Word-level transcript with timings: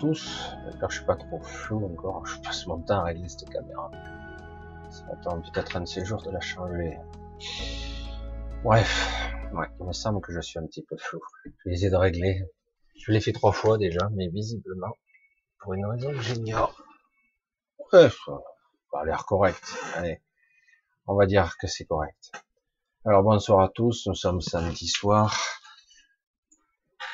Tous. 0.00 0.54
Que 0.80 0.88
je 0.88 0.96
suis 0.96 1.04
pas 1.04 1.16
trop 1.16 1.40
flou 1.42 1.84
encore. 1.84 2.24
Je 2.24 2.40
passe 2.40 2.66
mon 2.66 2.80
temps 2.80 3.00
à 3.00 3.04
régler 3.04 3.28
cette 3.28 3.50
caméra. 3.50 3.90
Ça 4.90 5.04
attend 5.12 5.42
peut-être 5.42 5.76
un 5.76 5.84
jours 6.04 6.22
de 6.22 6.30
la 6.30 6.40
changer. 6.40 6.98
Bref, 8.64 9.30
ouais, 9.52 9.66
il 9.78 9.86
me 9.86 9.92
semble 9.92 10.22
que 10.22 10.32
je 10.32 10.40
suis 10.40 10.58
un 10.58 10.66
petit 10.66 10.82
peu 10.82 10.96
flou. 10.96 11.20
Je 11.44 11.50
vais 11.68 11.74
essayer 11.74 11.90
de 11.90 11.96
régler. 11.96 12.42
Je 12.96 13.12
l'ai 13.12 13.20
fait 13.20 13.32
trois 13.32 13.52
fois 13.52 13.76
déjà, 13.76 14.08
mais 14.12 14.28
visiblement, 14.28 14.96
pour 15.58 15.74
une 15.74 15.84
raison 15.84 16.10
que 16.10 16.20
j'ignore. 16.20 16.82
Ouais, 17.92 18.08
ça 18.08 18.98
a 18.98 19.04
l'air 19.04 19.26
correct. 19.26 19.62
Allez, 19.96 20.22
on 21.06 21.14
va 21.14 21.26
dire 21.26 21.56
que 21.58 21.66
c'est 21.66 21.84
correct. 21.84 22.32
Alors 23.04 23.22
bonsoir 23.22 23.60
à 23.60 23.68
tous, 23.68 24.06
nous 24.06 24.14
sommes 24.14 24.40
samedi 24.40 24.88
soir. 24.88 25.36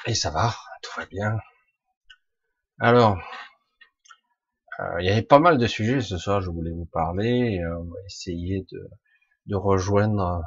Et 0.06 0.14
ça 0.14 0.30
va, 0.30 0.54
tout 0.82 0.90
va 0.96 1.06
bien. 1.06 1.38
Alors, 2.78 3.18
euh, 4.80 5.00
il 5.00 5.06
y 5.06 5.08
avait 5.08 5.22
pas 5.22 5.38
mal 5.38 5.56
de 5.56 5.66
sujets 5.66 6.02
ce 6.02 6.18
soir, 6.18 6.42
je 6.42 6.50
voulais 6.50 6.72
vous 6.72 6.84
parler. 6.84 7.58
Euh, 7.58 7.78
on 7.78 7.84
va 7.84 7.96
essayer 8.04 8.66
de, 8.70 8.90
de 9.46 9.56
rejoindre 9.56 10.42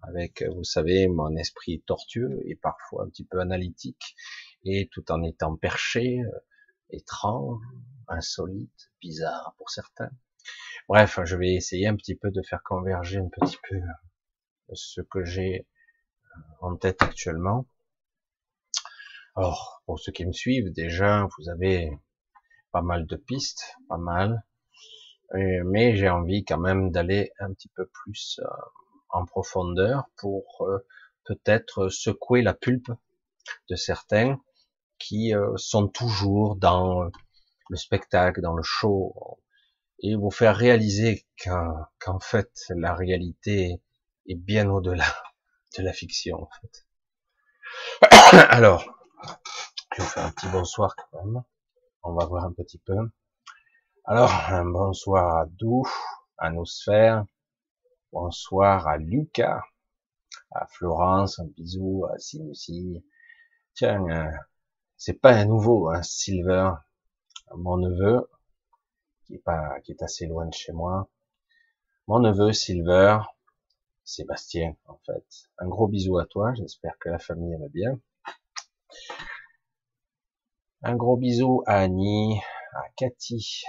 avec, 0.00 0.42
vous 0.56 0.64
savez, 0.64 1.08
mon 1.08 1.36
esprit 1.36 1.82
tortueux 1.86 2.40
et 2.46 2.56
parfois 2.56 3.04
un 3.04 3.08
petit 3.10 3.26
peu 3.26 3.38
analytique, 3.38 4.16
et 4.64 4.88
tout 4.90 5.12
en 5.12 5.22
étant 5.22 5.54
perché, 5.54 6.20
euh, 6.20 6.30
étrange, 6.88 7.60
insolite, 8.08 8.90
bizarre 9.02 9.54
pour 9.58 9.68
certains. 9.68 10.10
Bref, 10.88 11.20
je 11.22 11.36
vais 11.36 11.52
essayer 11.52 11.86
un 11.86 11.96
petit 11.96 12.16
peu 12.16 12.30
de 12.30 12.40
faire 12.40 12.62
converger 12.64 13.18
un 13.18 13.28
petit 13.28 13.58
peu 13.68 13.78
ce 14.72 15.02
que 15.02 15.22
j'ai 15.22 15.66
en 16.60 16.76
tête 16.76 17.02
actuellement. 17.02 17.66
Alors, 19.34 19.82
pour 19.86 19.98
ceux 19.98 20.12
qui 20.12 20.26
me 20.26 20.32
suivent, 20.32 20.72
déjà, 20.72 21.26
vous 21.38 21.48
avez 21.48 21.90
pas 22.70 22.82
mal 22.82 23.06
de 23.06 23.16
pistes, 23.16 23.76
pas 23.88 23.96
mal, 23.96 24.44
mais 25.32 25.96
j'ai 25.96 26.08
envie 26.10 26.44
quand 26.44 26.58
même 26.58 26.90
d'aller 26.90 27.32
un 27.38 27.52
petit 27.54 27.68
peu 27.68 27.86
plus 27.86 28.40
euh, 28.42 28.48
en 29.08 29.24
profondeur 29.24 30.04
pour 30.16 30.44
euh, 30.66 30.86
peut-être 31.24 31.88
secouer 31.88 32.42
la 32.42 32.54
pulpe 32.54 32.90
de 33.70 33.76
certains 33.76 34.38
qui 34.98 35.34
euh, 35.34 35.56
sont 35.56 35.88
toujours 35.88 36.56
dans 36.56 37.04
le 37.70 37.76
spectacle, 37.76 38.42
dans 38.42 38.54
le 38.54 38.62
show, 38.62 39.14
et 40.00 40.14
vous 40.14 40.30
faire 40.30 40.56
réaliser 40.56 41.26
qu'en 41.42 42.20
fait 42.20 42.50
la 42.68 42.94
réalité 42.94 43.80
est 44.26 44.34
bien 44.34 44.68
au-delà 44.68 45.06
de 45.78 45.82
la 45.82 45.92
fiction. 45.92 46.42
En 46.42 46.48
fait. 46.60 46.86
Alors, 48.50 49.01
je 49.94 50.02
vais 50.02 50.08
faire 50.08 50.26
un 50.26 50.30
petit 50.30 50.48
bonsoir 50.48 50.96
quand 50.96 51.24
même. 51.24 51.42
On 52.02 52.14
va 52.14 52.24
voir 52.26 52.44
un 52.44 52.52
petit 52.52 52.78
peu. 52.78 52.96
Alors, 54.04 54.30
un 54.48 54.64
bonsoir 54.64 55.36
à 55.36 55.46
Dou, 55.46 55.84
à 56.38 56.50
Nosphère. 56.50 57.24
Bonsoir 58.12 58.88
à 58.88 58.98
Lucas, 58.98 59.62
à 60.50 60.66
Florence, 60.66 61.38
un 61.38 61.46
bisou 61.46 62.04
à 62.12 62.18
Sinusi. 62.18 63.04
Tiens, 63.74 64.04
euh, 64.08 64.30
c'est 64.96 65.20
pas 65.20 65.32
un 65.32 65.46
nouveau, 65.46 65.88
hein, 65.88 66.02
Silver, 66.02 66.72
mon 67.54 67.78
neveu, 67.78 68.28
qui 69.24 69.36
est 69.36 69.42
pas, 69.42 69.80
qui 69.80 69.92
est 69.92 70.02
assez 70.02 70.26
loin 70.26 70.46
de 70.46 70.54
chez 70.54 70.72
moi. 70.72 71.08
Mon 72.06 72.18
neveu 72.18 72.52
Silver, 72.52 73.20
Sébastien, 74.04 74.76
en 74.86 74.98
fait. 75.06 75.24
Un 75.58 75.68
gros 75.68 75.88
bisou 75.88 76.18
à 76.18 76.26
toi, 76.26 76.52
j'espère 76.54 76.98
que 76.98 77.08
la 77.08 77.18
famille 77.18 77.56
va 77.56 77.68
bien. 77.68 77.98
Un 80.84 80.96
gros 80.96 81.16
bisou 81.16 81.62
à 81.66 81.78
Annie, 81.78 82.40
à 82.72 82.82
Cathy, 82.96 83.62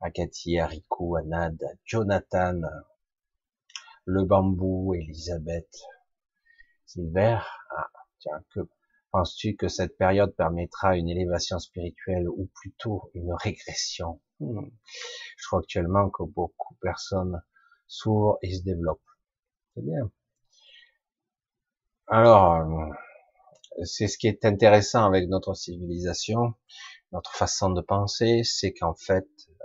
à 0.00 0.12
Cathy, 0.12 0.60
à 0.60 0.68
Rico, 0.68 1.16
à 1.16 1.22
Nad, 1.22 1.60
à 1.60 1.72
Jonathan, 1.84 2.60
le 4.04 4.24
bambou, 4.24 4.94
Elisabeth, 4.94 5.74
Silver. 6.86 7.40
Ah, 7.76 7.90
tiens, 8.20 8.44
que 8.50 8.60
penses-tu 9.10 9.56
que 9.56 9.66
cette 9.66 9.96
période 9.96 10.36
permettra 10.36 10.96
une 10.96 11.08
élévation 11.08 11.58
spirituelle 11.58 12.28
ou 12.28 12.48
plutôt 12.62 13.10
une 13.14 13.34
régression? 13.34 14.20
Hmm. 14.38 14.68
Je 15.36 15.46
crois 15.48 15.58
actuellement 15.58 16.10
que 16.10 16.22
beaucoup 16.22 16.74
de 16.74 16.78
personnes 16.78 17.42
s'ouvrent 17.88 18.38
et 18.40 18.54
se 18.54 18.62
développent. 18.62 19.00
C'est 19.74 19.84
bien. 19.84 20.08
Alors, 22.06 22.52
euh, 22.52 22.94
c'est 23.82 24.08
ce 24.08 24.18
qui 24.18 24.28
est 24.28 24.44
intéressant 24.44 25.04
avec 25.04 25.28
notre 25.28 25.54
civilisation, 25.54 26.54
notre 27.12 27.34
façon 27.34 27.70
de 27.70 27.80
penser, 27.80 28.42
c'est 28.44 28.72
qu'en 28.72 28.94
fait, 28.94 29.26
euh, 29.48 29.64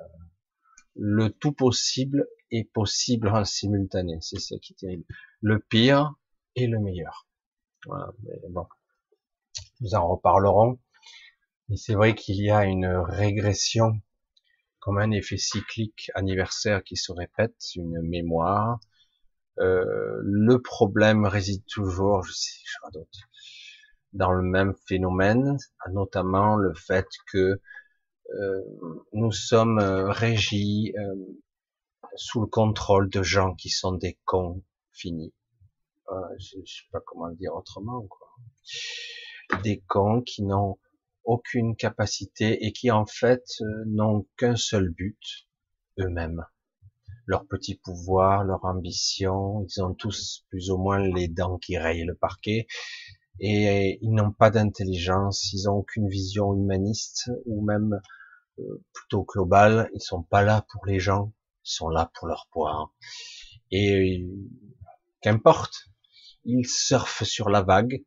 le 0.95 1.29
tout 1.29 1.51
possible 1.51 2.27
est 2.51 2.63
possible 2.71 3.29
en 3.29 3.45
simultané. 3.45 4.17
C'est 4.21 4.39
ça 4.39 4.55
qui 4.57 4.73
est 4.73 4.75
terrible. 4.75 5.05
Le 5.41 5.59
pire 5.59 6.15
et 6.55 6.67
le 6.67 6.79
meilleur. 6.79 7.27
Voilà, 7.85 8.11
mais 8.23 8.39
bon, 8.49 8.65
nous 9.81 9.95
en 9.95 10.07
reparlerons. 10.07 10.79
Et 11.71 11.77
c'est 11.77 11.93
vrai 11.93 12.15
qu'il 12.15 12.41
y 12.41 12.49
a 12.49 12.65
une 12.65 12.87
régression, 12.87 14.01
comme 14.79 14.97
un 14.97 15.11
effet 15.11 15.37
cyclique 15.37 16.11
anniversaire 16.15 16.83
qui 16.83 16.97
se 16.97 17.11
répète, 17.11 17.55
une 17.75 18.01
mémoire. 18.01 18.79
Euh, 19.59 20.19
le 20.23 20.61
problème 20.61 21.25
réside 21.25 21.63
toujours, 21.65 22.23
je 22.23 22.31
sais, 22.31 22.59
je 22.63 22.91
d'autres 22.91 23.29
dans 24.13 24.31
le 24.31 24.41
même 24.41 24.73
phénomène, 24.87 25.57
notamment 25.91 26.55
le 26.55 26.73
fait 26.73 27.07
que 27.31 27.61
euh, 28.33 28.61
nous 29.13 29.31
sommes 29.31 29.79
euh, 29.79 30.11
régis 30.11 30.93
euh, 30.97 31.15
sous 32.15 32.41
le 32.41 32.47
contrôle 32.47 33.09
de 33.09 33.23
gens 33.23 33.55
qui 33.55 33.69
sont 33.69 33.93
des 33.93 34.19
cons 34.25 34.63
finis. 34.91 35.33
je, 36.37 36.57
ne 36.57 36.65
sais 36.65 36.83
pas 36.91 36.99
comment 37.05 37.27
le 37.27 37.35
dire 37.35 37.55
autrement. 37.55 38.05
Quoi. 38.07 38.27
Des 39.63 39.81
cons 39.87 40.21
qui 40.21 40.43
n'ont 40.43 40.77
aucune 41.23 41.75
capacité 41.75 42.65
et 42.65 42.71
qui 42.71 42.91
en 42.91 43.05
fait 43.05 43.45
n'ont 43.85 44.27
qu'un 44.37 44.55
seul 44.55 44.89
but, 44.89 45.47
eux-mêmes. 45.99 46.45
Leur 47.25 47.45
petit 47.45 47.75
pouvoir, 47.75 48.43
leur 48.43 48.65
ambition, 48.65 49.65
ils 49.65 49.83
ont 49.83 49.93
tous 49.93 50.45
plus 50.49 50.71
ou 50.71 50.77
moins 50.77 50.99
les 50.99 51.27
dents 51.27 51.57
qui 51.57 51.77
rayent 51.77 52.05
le 52.05 52.15
parquet 52.15 52.67
et 53.39 53.99
ils 54.01 54.13
n'ont 54.13 54.31
pas 54.31 54.49
d'intelligence, 54.49 55.53
ils 55.53 55.65
n'ont 55.65 55.75
aucune 55.75 56.09
vision 56.09 56.53
humaniste 56.53 57.31
ou 57.45 57.63
même 57.63 57.99
euh, 58.59 58.83
plutôt 58.93 59.23
globale. 59.23 59.89
Ils 59.93 60.01
sont 60.01 60.23
pas 60.23 60.41
là 60.41 60.65
pour 60.71 60.85
les 60.85 60.99
gens, 60.99 61.33
ils 61.65 61.71
sont 61.71 61.89
là 61.89 62.11
pour 62.13 62.27
leur 62.27 62.47
poids. 62.51 62.93
Et 63.71 64.27
qu'importe, 65.21 65.89
ils 66.43 66.67
surfent 66.67 67.23
sur 67.23 67.49
la 67.49 67.61
vague. 67.61 68.03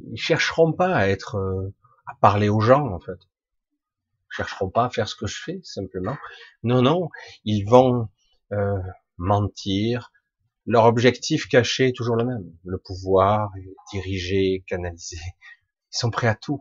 Ils 0.00 0.20
chercheront 0.20 0.72
pas 0.72 0.94
à 0.94 1.08
être, 1.08 1.36
euh, 1.36 1.74
à 2.06 2.14
parler 2.20 2.48
aux 2.48 2.60
gens 2.60 2.92
en 2.92 3.00
fait. 3.00 3.18
Ils 4.32 4.36
chercheront 4.36 4.70
pas 4.70 4.84
à 4.86 4.90
faire 4.90 5.08
ce 5.08 5.16
que 5.16 5.26
je 5.26 5.40
fais 5.42 5.60
simplement. 5.62 6.16
Non, 6.62 6.82
non, 6.82 7.08
ils 7.44 7.64
vont 7.64 8.08
euh, 8.52 8.78
mentir, 9.16 10.12
leur 10.66 10.84
objectif 10.84 11.48
caché 11.48 11.88
est 11.88 11.96
toujours 11.96 12.16
le 12.16 12.24
même, 12.24 12.52
le 12.64 12.78
pouvoir, 12.78 13.52
diriger, 13.92 14.64
canaliser. 14.66 15.20
Ils 15.92 15.98
sont 15.98 16.10
prêts 16.10 16.26
à 16.26 16.34
tout 16.34 16.60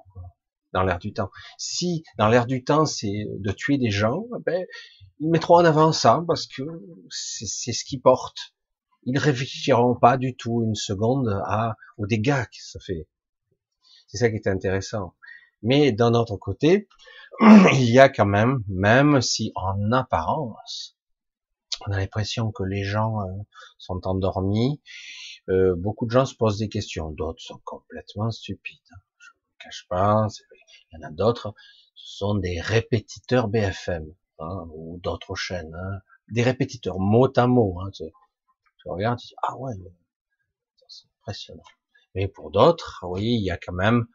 dans 0.74 0.84
l'air 0.84 1.00
du 1.00 1.14
temps. 1.14 1.32
Si 1.58 2.04
dans 2.18 2.28
l'air 2.28 2.46
du 2.46 2.64
temps 2.64 2.86
c'est 2.86 3.26
de 3.28 3.52
tuer 3.52 3.78
des 3.78 3.92
gens, 3.92 4.26
ben, 4.46 4.66
ils 5.20 5.30
mettront 5.30 5.56
en 5.56 5.66
avant 5.66 5.92
ça 5.92 6.24
parce 6.28 6.46
que 6.48 6.64
c'est 7.10 7.74
ce 7.74 7.84
qui 7.84 7.98
porte. 7.98 8.54
Ils 9.04 9.18
réfléchiront 9.18 9.96
pas 9.96 10.18
du 10.18 10.36
tout 10.36 10.64
une 10.64 10.76
seconde 10.76 11.30
à 11.46 11.76
aux 11.98 12.08
dégâts 12.08 12.44
que 12.44 12.58
ça 12.60 12.80
fait. 12.80 13.08
C'est 14.08 14.18
ça 14.18 14.30
qui 14.30 14.36
est 14.36 14.48
intéressant. 14.48 15.16
Mais 15.62 15.92
d'un 15.92 16.14
autre 16.14 16.38
côté, 16.38 16.88
il 17.42 17.90
y 17.90 18.00
a 18.00 18.10
quand 18.10 18.26
même, 18.26 18.64
même 18.68 19.22
si 19.22 19.52
en 19.56 19.92
apparence, 19.92 20.98
on 21.82 21.92
a 21.92 21.98
l'impression 21.98 22.52
que 22.52 22.64
les 22.64 22.84
gens 22.84 23.22
euh, 23.22 23.32
sont 23.78 24.08
endormis. 24.08 24.82
Euh, 25.50 25.76
beaucoup 25.76 26.06
de 26.06 26.12
gens 26.12 26.26
se 26.26 26.36
posent 26.36 26.58
des 26.58 26.70
questions, 26.70 27.12
d'autres 27.12 27.42
sont 27.42 27.62
complètement 27.64 28.32
stupides. 28.32 28.80
Je 28.90 29.30
ne 29.30 29.36
vous 29.36 29.58
cache 29.60 29.86
pas, 29.90 30.28
il 30.92 31.00
y 31.00 31.06
en 31.06 31.08
a 31.08 31.12
d'autres, 31.12 31.54
ce 31.96 32.18
sont 32.18 32.36
des 32.36 32.60
répétiteurs 32.62 33.48
BFM 33.48 34.06
hein, 34.40 34.68
ou 34.74 35.00
d'autres 35.04 35.36
chaînes, 35.36 35.76
hein. 35.76 36.00
des 36.30 36.44
répétiteurs 36.44 37.00
mot 37.00 37.32
à 37.36 37.48
mot. 37.48 37.80
Hein, 37.82 37.92
tu, 37.92 38.04
regardes, 38.86 39.20
tu 39.20 39.28
dis 39.28 39.36
ah 39.44 39.58
ouais, 39.58 39.74
c'est 40.88 41.08
impressionnant. 41.22 41.64
Mais 42.16 42.28
pour 42.28 42.50
d'autres, 42.52 43.04
oui, 43.08 43.26
il 43.26 43.44
y 43.44 43.52
a 43.52 43.58
quand 43.58 43.74
même 43.74 44.08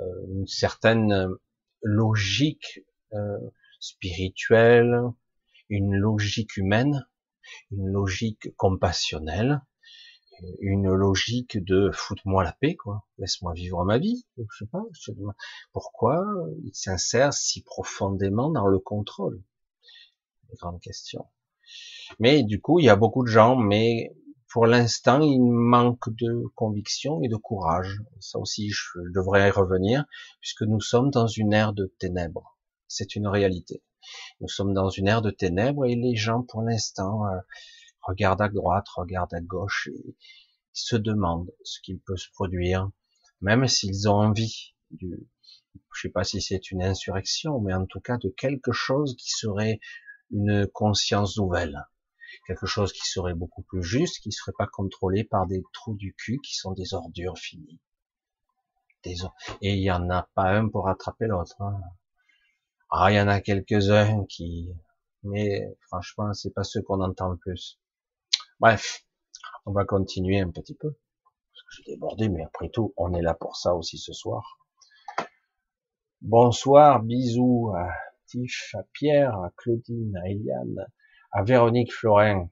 euh, 0.00 0.26
une 0.28 0.46
certaine 0.46 1.28
logique 1.82 2.80
spirituelle, 3.80 5.00
une 5.68 5.94
logique 5.96 6.56
humaine, 6.56 7.06
une 7.70 7.88
logique 7.88 8.54
compassionnelle, 8.56 9.62
une 10.60 10.92
logique 10.92 11.62
de 11.64 11.90
foute-moi 11.92 12.44
la 12.44 12.52
paix, 12.52 12.76
quoi. 12.76 13.04
Laisse-moi 13.18 13.52
vivre 13.54 13.84
ma 13.84 13.98
vie. 13.98 14.26
Je 14.36 14.64
sais 14.64 14.70
pas. 14.70 14.82
pourquoi 15.72 16.24
il 16.62 16.74
s'insère 16.74 17.32
si 17.32 17.62
profondément 17.62 18.50
dans 18.50 18.66
le 18.66 18.78
contrôle. 18.78 19.42
Grande 20.58 20.80
question. 20.80 21.26
Mais 22.18 22.42
du 22.42 22.60
coup, 22.60 22.78
il 22.78 22.86
y 22.86 22.88
a 22.88 22.96
beaucoup 22.96 23.22
de 23.22 23.28
gens, 23.28 23.56
mais 23.56 24.14
pour 24.50 24.66
l'instant, 24.66 25.20
il 25.20 25.40
manque 25.40 26.08
de 26.08 26.44
conviction 26.54 27.22
et 27.22 27.28
de 27.28 27.36
courage. 27.36 28.00
Ça 28.18 28.38
aussi, 28.38 28.70
je 28.70 28.98
devrais 29.14 29.48
y 29.48 29.50
revenir, 29.50 30.04
puisque 30.40 30.62
nous 30.62 30.80
sommes 30.80 31.10
dans 31.10 31.26
une 31.26 31.52
ère 31.52 31.74
de 31.74 31.94
ténèbres. 31.98 32.56
C'est 32.86 33.14
une 33.14 33.26
réalité. 33.26 33.82
Nous 34.40 34.48
sommes 34.48 34.74
dans 34.74 34.90
une 34.90 35.08
ère 35.08 35.22
de 35.22 35.30
ténèbres 35.30 35.86
et 35.86 35.94
les 35.94 36.16
gens, 36.16 36.42
pour 36.42 36.62
l'instant, 36.62 37.26
euh, 37.26 37.38
regardent 38.02 38.42
à 38.42 38.48
droite, 38.48 38.86
regardent 38.96 39.34
à 39.34 39.40
gauche 39.40 39.88
et 39.94 40.16
se 40.72 40.96
demandent 40.96 41.50
ce 41.64 41.80
qu'il 41.80 42.00
peut 42.00 42.16
se 42.16 42.30
produire, 42.32 42.90
même 43.40 43.66
s'ils 43.66 44.08
ont 44.08 44.20
envie 44.20 44.74
du, 44.90 45.28
je 45.94 46.00
sais 46.00 46.08
pas 46.10 46.24
si 46.24 46.40
c'est 46.40 46.70
une 46.70 46.82
insurrection, 46.82 47.60
mais 47.60 47.74
en 47.74 47.86
tout 47.86 48.00
cas 48.00 48.16
de 48.16 48.28
quelque 48.28 48.72
chose 48.72 49.16
qui 49.16 49.30
serait 49.30 49.80
une 50.30 50.66
conscience 50.68 51.36
nouvelle 51.36 51.84
quelque 52.46 52.66
chose 52.66 52.92
qui 52.92 53.06
serait 53.06 53.34
beaucoup 53.34 53.62
plus 53.62 53.82
juste, 53.82 54.20
qui 54.20 54.32
serait 54.32 54.52
pas 54.56 54.66
contrôlé 54.66 55.24
par 55.24 55.46
des 55.46 55.62
trous 55.72 55.94
du 55.94 56.14
cul 56.14 56.38
qui 56.44 56.54
sont 56.54 56.72
des 56.72 56.94
ordures 56.94 57.38
finies. 57.38 57.80
Et 59.04 59.74
il 59.74 59.82
y 59.82 59.90
en 59.90 60.10
a 60.10 60.28
pas 60.34 60.50
un 60.50 60.68
pour 60.68 60.88
attraper 60.88 61.26
l'autre. 61.26 61.60
Hein. 61.60 61.80
Ah, 62.90 63.10
il 63.10 63.16
y 63.16 63.20
en 63.20 63.28
a 63.28 63.40
quelques-uns 63.40 64.24
qui, 64.26 64.74
mais 65.22 65.76
franchement, 65.88 66.32
c'est 66.32 66.54
pas 66.54 66.64
ceux 66.64 66.80
qu'on 66.80 67.02
entend 67.02 67.28
le 67.28 67.36
plus. 67.36 67.78
Bref, 68.60 69.04
on 69.66 69.72
va 69.72 69.84
continuer 69.84 70.40
un 70.40 70.50
petit 70.50 70.74
peu. 70.74 70.90
Parce 70.90 71.62
que 71.64 71.74
j'ai 71.76 71.92
débordé, 71.92 72.30
mais 72.30 72.42
après 72.42 72.70
tout, 72.70 72.94
on 72.96 73.12
est 73.12 73.20
là 73.20 73.34
pour 73.34 73.56
ça 73.56 73.74
aussi 73.74 73.98
ce 73.98 74.14
soir. 74.14 74.58
Bonsoir, 76.22 77.02
bisous 77.02 77.72
à 77.76 77.90
Tiff, 78.26 78.74
à 78.74 78.84
Pierre, 78.94 79.34
à 79.36 79.52
Claudine, 79.56 80.16
à 80.16 80.28
Eliane, 80.28 80.86
à 81.32 81.42
Véronique 81.42 81.92
Florin. 81.92 82.48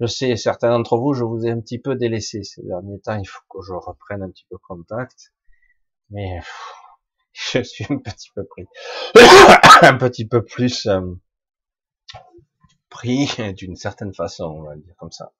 Je 0.00 0.06
sais, 0.06 0.36
certains 0.36 0.70
d'entre 0.70 0.96
vous, 0.96 1.12
je 1.12 1.24
vous 1.24 1.46
ai 1.46 1.50
un 1.50 1.60
petit 1.60 1.78
peu 1.78 1.96
délaissé 1.96 2.42
ces 2.42 2.62
derniers 2.62 3.00
temps. 3.00 3.18
Il 3.18 3.26
faut 3.26 3.44
que 3.50 3.62
je 3.62 3.74
reprenne 3.74 4.22
un 4.22 4.30
petit 4.30 4.46
peu 4.48 4.56
contact. 4.58 5.34
Mais 6.10 6.40
je 7.52 7.62
suis 7.62 7.84
un 7.90 7.98
petit 7.98 8.30
peu 8.34 8.44
pris, 8.44 8.66
un 9.82 9.98
petit 9.98 10.26
peu 10.26 10.42
plus 10.42 10.86
euh, 10.86 11.14
pris 12.88 13.28
d'une 13.56 13.76
certaine 13.76 14.14
façon, 14.14 14.44
on 14.44 14.62
va 14.62 14.76
dire 14.76 14.94
comme 14.96 15.12
ça. 15.12 15.34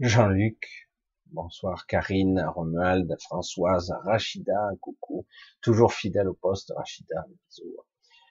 Jean-Luc, 0.00 0.88
bonsoir 1.26 1.86
Karine, 1.86 2.40
Romuald, 2.40 3.14
Françoise, 3.20 3.94
Rachida, 4.04 4.70
coucou, 4.80 5.26
toujours 5.60 5.92
fidèle 5.92 6.28
au 6.28 6.34
poste, 6.34 6.72
Rachida, 6.74 7.26
bisous. 7.28 7.76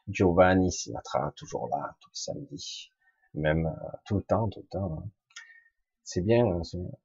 Giovanni 0.08 0.72
Sinatra, 0.72 1.34
toujours 1.36 1.68
là, 1.68 1.96
tout 2.00 2.10
le 2.10 2.16
samedi, 2.16 2.92
même 3.36 3.68
euh, 3.68 3.98
tout 4.06 4.16
le 4.16 4.24
temps, 4.24 4.50
tout 4.50 4.62
le 4.62 4.68
temps. 4.68 5.04
Hein. 5.04 5.10
C'est 6.04 6.22
bien, 6.22 6.48
hein, 6.48 6.62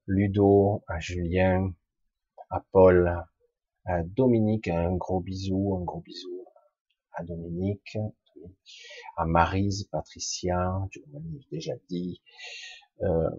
Ludo, 0.07 0.85
à 0.87 1.01
Julien, 1.01 1.75
à 2.49 2.61
Paul, 2.71 3.27
à 3.85 4.03
Dominique, 4.03 4.69
un 4.69 4.95
gros 4.97 5.21
bisou, 5.21 5.77
un 5.77 5.85
gros 5.85 6.01
bisou 6.01 6.45
à 7.13 7.25
Dominique, 7.25 7.99
à 9.17 9.27
Marise, 9.27 9.85
Patricia, 9.91 10.57
Giovanni, 10.91 11.47
déjà 11.51 11.75
dit, 11.89 12.23
euh, 13.03 13.31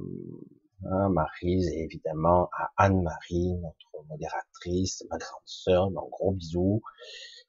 hein, 0.86 1.10
Marise, 1.10 1.68
et 1.70 1.84
évidemment 1.84 2.50
à 2.58 2.72
Anne-Marie, 2.78 3.56
notre 3.56 4.08
modératrice, 4.10 5.04
ma 5.10 5.18
grande 5.18 5.42
sœur, 5.46 5.88
un 5.88 6.10
gros 6.10 6.32
bisou, 6.32 6.82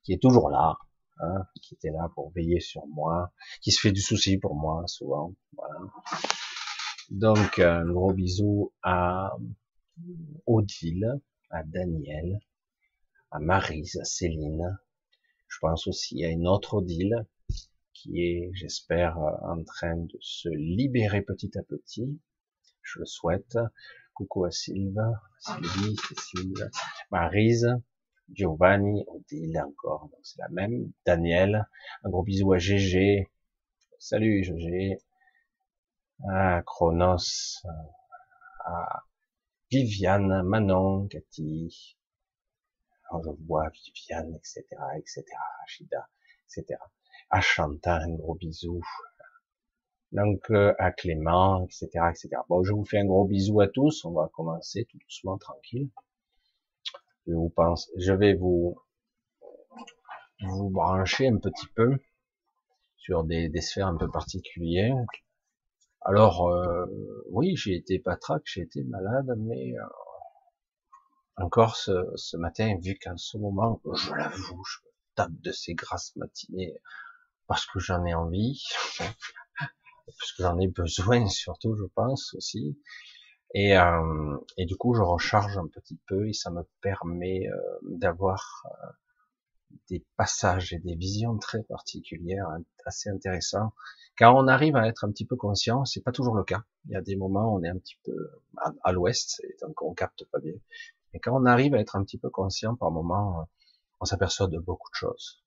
qui 0.02 0.12
est 0.12 0.22
toujours 0.22 0.48
là, 0.48 0.76
hein, 1.20 1.46
qui 1.62 1.74
était 1.74 1.90
là 1.90 2.10
pour 2.14 2.30
veiller 2.32 2.60
sur 2.60 2.86
moi, 2.86 3.32
qui 3.60 3.70
se 3.72 3.80
fait 3.80 3.92
du 3.92 4.00
souci 4.00 4.38
pour 4.38 4.54
moi 4.54 4.84
souvent. 4.86 5.34
Donc 7.10 7.58
un 7.58 7.84
gros 7.84 8.12
bisou 8.12 8.72
à 8.82 9.36
Odile, 10.46 11.20
à 11.50 11.62
Daniel, 11.62 12.40
à 13.34 13.40
Marise, 13.40 13.96
à 14.00 14.04
Céline. 14.04 14.78
Je 15.48 15.58
pense 15.60 15.88
aussi 15.88 16.24
à 16.24 16.28
une 16.28 16.46
autre 16.46 16.74
Odile 16.74 17.26
qui 17.92 18.22
est, 18.22 18.50
j'espère, 18.54 19.18
en 19.18 19.60
train 19.64 19.96
de 19.96 20.16
se 20.20 20.48
libérer 20.48 21.20
petit 21.20 21.58
à 21.58 21.62
petit. 21.64 22.20
Je 22.82 23.00
le 23.00 23.06
souhaite. 23.06 23.58
Coucou 24.14 24.44
à 24.44 24.52
Sylve, 24.52 25.00
Sylvie, 25.40 25.96
Cécile, 26.08 26.70
Marise, 27.10 27.68
Giovanni, 28.32 29.04
Odile 29.08 29.60
encore, 29.66 30.08
c'est 30.22 30.38
la 30.38 30.48
même. 30.50 30.92
Daniel, 31.04 31.66
un 32.04 32.10
gros 32.10 32.22
bisou 32.22 32.52
à 32.52 32.58
GG. 32.58 33.28
Salut 33.98 34.44
GG. 34.44 34.98
À 36.28 36.62
Chronos, 36.64 37.66
à 38.64 39.02
Viviane, 39.72 40.44
Manon, 40.44 41.08
Cathy. 41.08 41.96
Je 43.12 43.30
vois 43.46 43.68
Viviane, 43.70 44.34
etc., 44.34 44.64
etc., 44.96 45.24
Rachida, 45.60 46.08
etc. 46.46 46.78
À 47.30 47.40
Chantal, 47.40 48.02
un 48.02 48.14
gros 48.14 48.34
bisou. 48.34 48.80
Donc 50.12 50.50
euh, 50.50 50.74
à 50.78 50.92
Clément, 50.92 51.64
etc., 51.64 51.88
etc. 52.10 52.28
Bon, 52.48 52.62
je 52.62 52.72
vous 52.72 52.84
fais 52.84 52.98
un 52.98 53.06
gros 53.06 53.24
bisou 53.24 53.60
à 53.60 53.68
tous. 53.68 54.04
On 54.04 54.12
va 54.12 54.30
commencer 54.32 54.86
tout 54.90 54.98
doucement, 54.98 55.38
tranquille 55.38 55.90
je 57.26 57.32
vous 57.32 57.48
pense, 57.50 57.90
je 57.96 58.12
vais 58.12 58.34
vous 58.34 58.76
vous 60.40 60.68
brancher 60.68 61.28
un 61.28 61.38
petit 61.38 61.66
peu 61.74 61.96
sur 62.96 63.24
des, 63.24 63.48
des 63.48 63.60
sphères 63.60 63.86
un 63.86 63.96
peu 63.96 64.10
particulières. 64.10 64.96
Alors 66.02 66.48
euh, 66.48 66.86
oui, 67.30 67.56
j'ai 67.56 67.74
été 67.74 67.98
patraque, 67.98 68.42
j'ai 68.44 68.62
été 68.62 68.84
malade, 68.84 69.34
mais 69.38 69.74
euh, 69.78 69.84
encore 71.36 71.76
ce, 71.76 71.92
ce, 72.16 72.36
matin, 72.36 72.76
vu 72.80 72.96
qu'en 72.96 73.16
ce 73.16 73.36
moment, 73.38 73.80
je 73.92 74.12
l'avoue, 74.14 74.64
je 74.64 74.78
tape 75.14 75.32
de 75.40 75.52
ces 75.52 75.74
grasses 75.74 76.14
matinées 76.16 76.74
parce 77.46 77.66
que 77.66 77.78
j'en 77.78 78.04
ai 78.04 78.14
envie, 78.14 78.62
parce 78.98 80.32
que 80.36 80.42
j'en 80.42 80.58
ai 80.58 80.68
besoin 80.68 81.28
surtout, 81.28 81.76
je 81.76 81.84
pense 81.94 82.34
aussi. 82.34 82.78
Et, 83.54 83.78
euh, 83.78 84.36
et 84.56 84.66
du 84.66 84.76
coup, 84.76 84.94
je 84.94 85.02
recharge 85.02 85.56
un 85.56 85.68
petit 85.68 85.98
peu 86.08 86.28
et 86.28 86.32
ça 86.32 86.50
me 86.50 86.62
permet 86.80 87.48
euh, 87.48 87.78
d'avoir 87.82 88.64
euh, 88.66 88.86
des 89.88 90.04
passages 90.16 90.72
et 90.72 90.78
des 90.80 90.96
visions 90.96 91.38
très 91.38 91.62
particulières, 91.62 92.48
hein, 92.48 92.64
assez 92.84 93.10
intéressants. 93.10 93.72
Quand 94.18 94.34
on 94.36 94.48
arrive 94.48 94.76
à 94.76 94.86
être 94.88 95.04
un 95.04 95.10
petit 95.10 95.24
peu 95.24 95.36
conscient, 95.36 95.84
c'est 95.84 96.02
pas 96.02 96.12
toujours 96.12 96.34
le 96.34 96.44
cas. 96.44 96.64
Il 96.86 96.92
y 96.92 96.96
a 96.96 97.00
des 97.00 97.16
moments 97.16 97.52
où 97.52 97.58
on 97.58 97.62
est 97.62 97.68
un 97.68 97.78
petit 97.78 97.98
peu 98.04 98.12
à, 98.82 98.92
l'ouest 98.92 99.40
et 99.44 99.56
donc 99.62 99.80
on 99.82 99.94
capte 99.94 100.24
pas 100.30 100.38
bien. 100.38 100.54
Et 101.14 101.20
quand 101.20 101.32
on 101.40 101.46
arrive 101.46 101.74
à 101.74 101.80
être 101.80 101.96
un 101.96 102.04
petit 102.04 102.18
peu 102.18 102.28
conscient, 102.28 102.76
par 102.76 102.90
moment, 102.90 103.48
on 104.00 104.04
s'aperçoit 104.04 104.48
de 104.48 104.58
beaucoup 104.58 104.90
de 104.90 104.96
choses. 104.96 105.42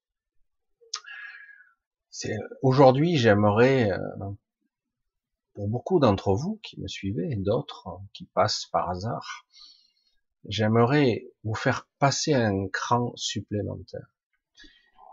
Aujourd'hui, 2.64 3.18
j'aimerais 3.18 3.92
pour 5.54 5.68
beaucoup 5.68 6.00
d'entre 6.00 6.34
vous 6.34 6.60
qui 6.64 6.80
me 6.80 6.88
suivez 6.88 7.32
et 7.32 7.36
d'autres 7.36 7.90
qui 8.14 8.26
passent 8.26 8.68
par 8.72 8.90
hasard, 8.90 9.46
j'aimerais 10.48 11.26
vous 11.44 11.56
faire 11.56 11.88
passer 12.00 12.34
un 12.34 12.68
cran 12.70 13.12
supplémentaire. 13.16 14.08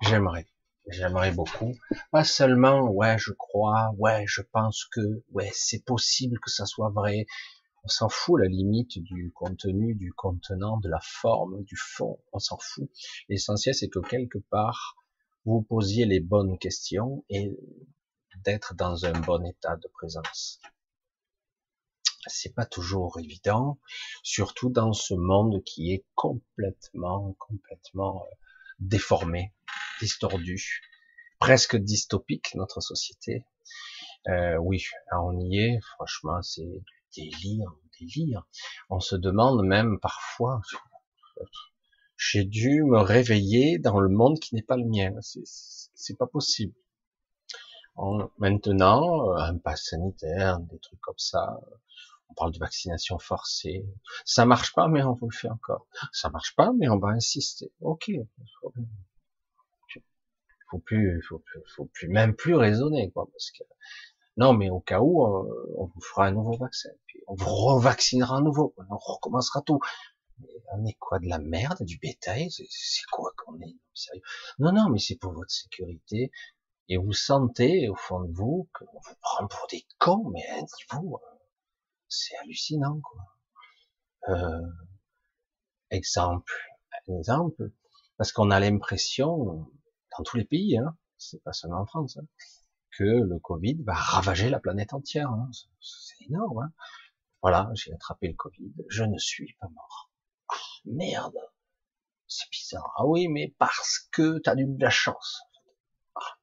J'aimerais, 0.02 0.46
j'aimerais 0.88 1.32
beaucoup. 1.32 1.74
Pas 2.10 2.24
seulement, 2.24 2.90
ouais, 2.90 3.16
je 3.18 3.32
crois, 3.32 3.90
ouais, 3.96 4.24
je 4.26 4.42
pense 4.42 4.84
que, 4.84 5.24
ouais, 5.32 5.50
c'est 5.54 5.82
possible 5.84 6.38
que 6.40 6.50
ça 6.50 6.66
soit 6.66 6.90
vrai. 6.90 7.26
On 7.84 7.88
s'en 7.88 8.08
fout 8.08 8.40
la 8.40 8.48
limite 8.48 8.98
du 8.98 9.30
contenu, 9.32 9.94
du 9.94 10.10
contenant, 10.14 10.78
de 10.78 10.88
la 10.88 11.00
forme, 11.02 11.62
du 11.64 11.76
fond. 11.76 12.18
On 12.32 12.38
s'en 12.38 12.56
fout. 12.58 12.90
L'essentiel, 13.28 13.74
c'est 13.74 13.90
que 13.90 13.98
quelque 13.98 14.38
part, 14.38 14.96
vous 15.44 15.60
posiez 15.60 16.06
les 16.06 16.20
bonnes 16.20 16.58
questions 16.58 17.24
et 17.28 17.54
d'être 18.44 18.74
dans 18.74 19.04
un 19.04 19.12
bon 19.12 19.44
état 19.44 19.76
de 19.76 19.88
présence. 19.88 20.60
C'est 22.26 22.54
pas 22.54 22.64
toujours 22.64 23.18
évident, 23.18 23.78
surtout 24.22 24.70
dans 24.70 24.94
ce 24.94 25.12
monde 25.12 25.62
qui 25.64 25.92
est 25.92 26.06
complètement, 26.14 27.34
complètement 27.38 28.22
euh, 28.22 28.34
déformé, 28.78 29.52
distordu, 30.00 30.80
presque 31.38 31.76
dystopique, 31.76 32.54
notre 32.54 32.80
société. 32.80 33.44
Euh, 34.28 34.56
oui, 34.56 34.86
on 35.12 35.38
y 35.38 35.58
est, 35.58 35.80
franchement, 35.82 36.40
c'est 36.40 36.82
délire, 37.16 37.72
délire. 38.00 38.46
On 38.90 39.00
se 39.00 39.16
demande 39.16 39.64
même 39.64 39.98
parfois, 40.00 40.60
j'ai 42.16 42.44
dû 42.44 42.82
me 42.84 43.00
réveiller 43.00 43.78
dans 43.78 44.00
le 44.00 44.08
monde 44.08 44.38
qui 44.38 44.54
n'est 44.54 44.62
pas 44.62 44.76
le 44.76 44.84
mien. 44.84 45.12
C'est 45.20 46.18
pas 46.18 46.26
possible 46.26 46.74
maintenant, 48.38 49.30
euh, 49.30 49.36
un 49.36 49.58
pass 49.58 49.84
sanitaire, 49.84 50.60
des 50.60 50.78
trucs 50.78 51.00
comme 51.00 51.18
ça, 51.18 51.60
On 52.30 52.34
parle 52.34 52.52
de 52.52 52.58
vaccination 52.58 53.18
forcée. 53.18 53.84
Ça 54.24 54.44
marche 54.46 54.72
pas, 54.74 54.88
mais 54.88 55.02
on 55.02 55.14
vous 55.14 55.28
le 55.28 55.36
fait 55.36 55.50
encore. 55.50 55.86
Ça 56.12 56.30
marche 56.30 56.54
pas, 56.56 56.72
mais 56.76 56.88
on 56.88 56.98
va 56.98 57.08
insister. 57.08 57.70
Ok. 57.80 58.10
Faut 60.70 60.78
plus, 60.80 61.22
faut 61.28 61.38
plus, 61.38 61.62
faut 61.76 61.84
plus, 61.86 62.08
même 62.08 62.34
plus 62.34 62.54
raisonner, 62.54 63.10
quoi, 63.12 63.28
parce 63.30 63.50
que 63.52 63.62
non, 64.36 64.52
mais 64.52 64.70
au 64.70 64.80
cas 64.80 65.00
où, 65.00 65.24
euh, 65.24 65.74
on 65.78 65.86
vous 65.86 66.00
fera 66.00 66.26
un 66.26 66.32
nouveau 66.32 66.56
vaccin, 66.56 66.90
puis 67.06 67.20
on 67.28 67.34
vous 67.34 67.54
revaccinera 67.54 68.38
à 68.38 68.40
nouveau, 68.40 68.74
on 68.76 68.96
recommencera 68.96 69.62
tout. 69.62 69.78
Mais 70.40 70.48
on 70.72 70.84
est 70.84 70.94
quoi 70.94 71.20
de 71.20 71.28
la 71.28 71.38
merde, 71.38 71.84
du 71.84 71.98
bétail? 71.98 72.50
C'est 72.50 73.06
quoi 73.12 73.30
qu'on 73.36 73.60
est? 73.60 73.76
Non, 74.58 74.72
non, 74.72 74.88
mais 74.90 74.98
c'est 74.98 75.16
pour 75.16 75.32
votre 75.32 75.52
sécurité. 75.52 76.32
Et 76.88 76.96
vous 76.98 77.12
sentez 77.12 77.88
au 77.88 77.94
fond 77.94 78.20
de 78.20 78.32
vous 78.32 78.68
qu'on 78.74 78.86
vous 78.86 79.14
prend 79.20 79.46
pour 79.46 79.66
des 79.70 79.86
cons, 79.98 80.28
mais 80.32 80.44
à 80.48 80.56
un 80.56 80.64
niveau, 80.98 81.20
c'est 82.08 82.36
hallucinant, 82.38 83.00
quoi. 83.00 83.22
Euh, 84.28 84.60
exemple, 85.90 86.54
exemple, 87.08 87.70
parce 88.16 88.32
qu'on 88.32 88.50
a 88.50 88.60
l'impression, 88.60 89.70
dans 90.16 90.24
tous 90.24 90.36
les 90.36 90.44
pays, 90.44 90.78
hein, 90.78 90.96
c'est 91.18 91.42
pas 91.42 91.52
seulement 91.52 91.80
en 91.80 91.86
France, 91.86 92.16
hein, 92.16 92.26
que 92.96 93.04
le 93.04 93.38
Covid 93.38 93.82
va 93.84 93.94
ravager 93.94 94.50
la 94.50 94.60
planète 94.60 94.92
entière. 94.92 95.30
Hein. 95.30 95.50
C'est 95.80 96.24
énorme. 96.26 96.62
Hein. 96.62 96.72
Voilà, 97.42 97.70
j'ai 97.74 97.92
attrapé 97.92 98.28
le 98.28 98.34
Covid, 98.34 98.72
je 98.88 99.04
ne 99.04 99.18
suis 99.18 99.54
pas 99.60 99.68
mort. 99.68 100.10
Ah, 100.48 100.56
merde, 100.86 101.38
c'est 102.26 102.48
bizarre. 102.50 102.92
Ah 102.96 103.06
oui, 103.06 103.28
mais 103.28 103.54
parce 103.58 104.08
que 104.12 104.38
t'as 104.38 104.56
eu 104.56 104.66
de 104.66 104.82
la 104.82 104.90
chance. 104.90 105.42
Ah, 106.14 106.38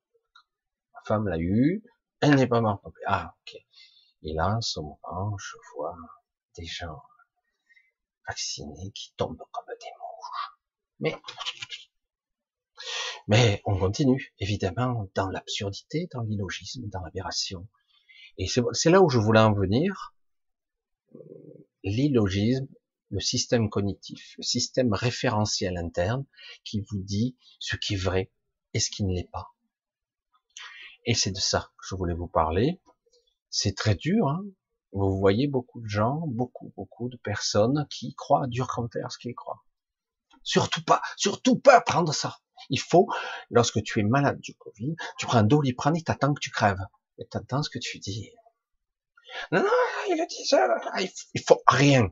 ma 0.94 1.02
femme 1.06 1.28
l'a 1.28 1.40
eu, 1.40 1.84
elle 2.20 2.36
n'est 2.36 2.48
pas 2.48 2.62
morte. 2.62 2.86
Ah, 3.08 3.36
ok. 3.42 3.56
Et 4.24 4.34
là, 4.34 4.58
en 4.58 4.62
ce 4.62 4.80
moment, 4.80 5.36
je 5.38 5.56
vois 5.76 5.98
des 6.56 6.66
gens 6.66 7.02
vaccinés 8.28 8.92
qui 8.92 9.14
tombent 9.18 9.44
comme 9.52 9.76
des 9.80 9.92
mouches. 10.00 10.52
Mais 11.00 11.16
mais 13.28 13.62
on 13.66 13.78
continue, 13.78 14.34
évidemment, 14.40 15.10
dans 15.16 15.30
l'absurdité, 15.30 16.08
dans 16.14 16.22
l'illogisme, 16.22 16.88
dans 16.88 17.02
l'aberration. 17.02 17.68
Et 18.38 18.48
c'est 18.48 18.90
là 18.90 19.02
où 19.02 19.10
je 19.10 19.20
voulais 19.20 19.40
en 19.40 19.54
venir. 19.54 20.14
L'illogisme, 21.84 22.68
le 23.10 23.20
système 23.20 23.70
cognitif, 23.70 24.36
le 24.38 24.44
système 24.44 24.94
référentiel 24.94 25.78
interne 25.78 26.26
qui 26.64 26.82
vous 26.90 27.02
dit 27.02 27.36
ce 27.60 27.76
qui 27.76 27.96
est 27.96 27.98
vrai 27.98 28.32
et 28.74 28.80
ce 28.80 28.90
qui 28.90 29.04
ne 29.04 29.14
l'est 29.14 29.30
pas. 29.30 29.48
Et 31.06 31.14
c'est 31.14 31.32
de 31.32 31.40
ça 31.40 31.72
que 31.78 31.86
je 31.90 31.96
voulais 31.96 32.14
vous 32.14 32.28
parler. 32.28 32.80
C'est 33.50 33.76
très 33.76 33.96
dur. 33.96 34.28
Hein 34.28 34.44
vous 34.94 35.18
voyez 35.18 35.48
beaucoup 35.48 35.82
de 35.82 35.88
gens, 35.88 36.22
beaucoup, 36.28 36.74
beaucoup 36.76 37.10
de 37.10 37.18
personnes 37.18 37.88
qui 37.90 38.14
croient 38.16 38.48
dur 38.48 38.68
comme 38.68 38.90
fer 38.92 39.12
ce 39.12 39.18
qu'ils 39.18 39.36
croient. 39.36 39.64
Surtout 40.44 40.84
pas, 40.84 41.02
surtout 41.18 41.58
pas 41.58 41.82
prendre 41.82 42.14
ça. 42.14 42.38
Il 42.72 42.80
faut, 42.80 43.08
lorsque 43.52 43.84
tu 43.84 44.00
es 44.00 44.04
malade 44.04 44.40
du 44.40 44.56
Covid, 44.56 44.96
tu 45.20 45.28
prends 45.28 45.38
un 45.38 45.44
doliprane 45.44 45.96
et 45.96 46.02
t'attends 46.02 46.34
que 46.34 46.40
tu 46.40 46.50
crèves. 46.50 46.84
Et 47.20 47.26
t'entends 47.26 47.62
ce 47.62 47.70
que 47.70 47.78
tu 47.78 48.00
dis. 48.00 48.32
Non, 49.52 49.62
non, 49.62 49.70
il 50.10 50.20
a 50.20 50.26
dit 50.26 50.44
il 51.36 51.42
faut 51.42 51.62
rien. 51.68 52.12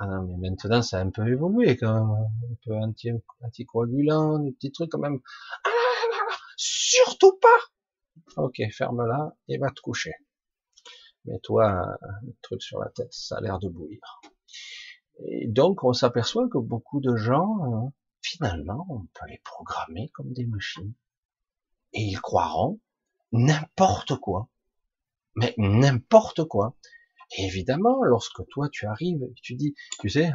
Ah 0.00 0.06
non, 0.06 0.22
mais 0.22 0.50
maintenant, 0.50 0.82
ça 0.82 0.98
a 0.98 1.00
un 1.00 1.10
peu 1.10 1.26
évolué, 1.26 1.76
quand 1.76 1.92
même. 1.92 2.26
Un 2.52 2.54
peu 2.64 2.74
anti 2.74 3.10
anticoagulant, 3.40 4.38
des 4.40 4.52
petits 4.52 4.70
trucs 4.70 4.90
quand 4.90 4.98
même. 4.98 5.18
Ah 5.64 5.68
non, 5.68 6.16
non, 6.16 6.24
non, 6.28 6.36
surtout 6.56 7.38
pas! 7.38 8.42
Ok, 8.42 8.60
ferme-la 8.72 9.34
et 9.48 9.58
va 9.58 9.70
te 9.70 9.80
coucher. 9.80 10.12
Mets-toi 11.24 11.68
un, 11.68 11.98
truc 12.42 12.62
sur 12.62 12.78
la 12.80 12.90
tête, 12.90 13.12
ça 13.12 13.38
a 13.38 13.40
l'air 13.40 13.58
de 13.58 13.68
bouillir. 13.68 14.00
Et 15.26 15.48
donc, 15.48 15.82
on 15.82 15.92
s'aperçoit 15.92 16.48
que 16.48 16.58
beaucoup 16.58 17.00
de 17.00 17.16
gens, 17.16 17.56
hein, 17.64 17.92
finalement, 18.20 18.86
on 18.88 19.00
peut 19.00 19.26
les 19.28 19.40
programmer 19.44 20.08
comme 20.10 20.32
des 20.32 20.46
machines. 20.46 20.94
Et 21.92 22.02
ils 22.02 22.20
croiront 22.20 22.80
n'importe 23.32 24.16
quoi. 24.16 24.48
Mais 25.34 25.54
n'importe 25.56 26.44
quoi. 26.44 26.76
Et 27.36 27.44
évidemment, 27.44 28.02
lorsque 28.02 28.46
toi 28.48 28.68
tu 28.70 28.86
arrives 28.86 29.22
et 29.22 29.34
tu 29.42 29.54
dis, 29.54 29.74
tu 30.00 30.08
sais, 30.08 30.32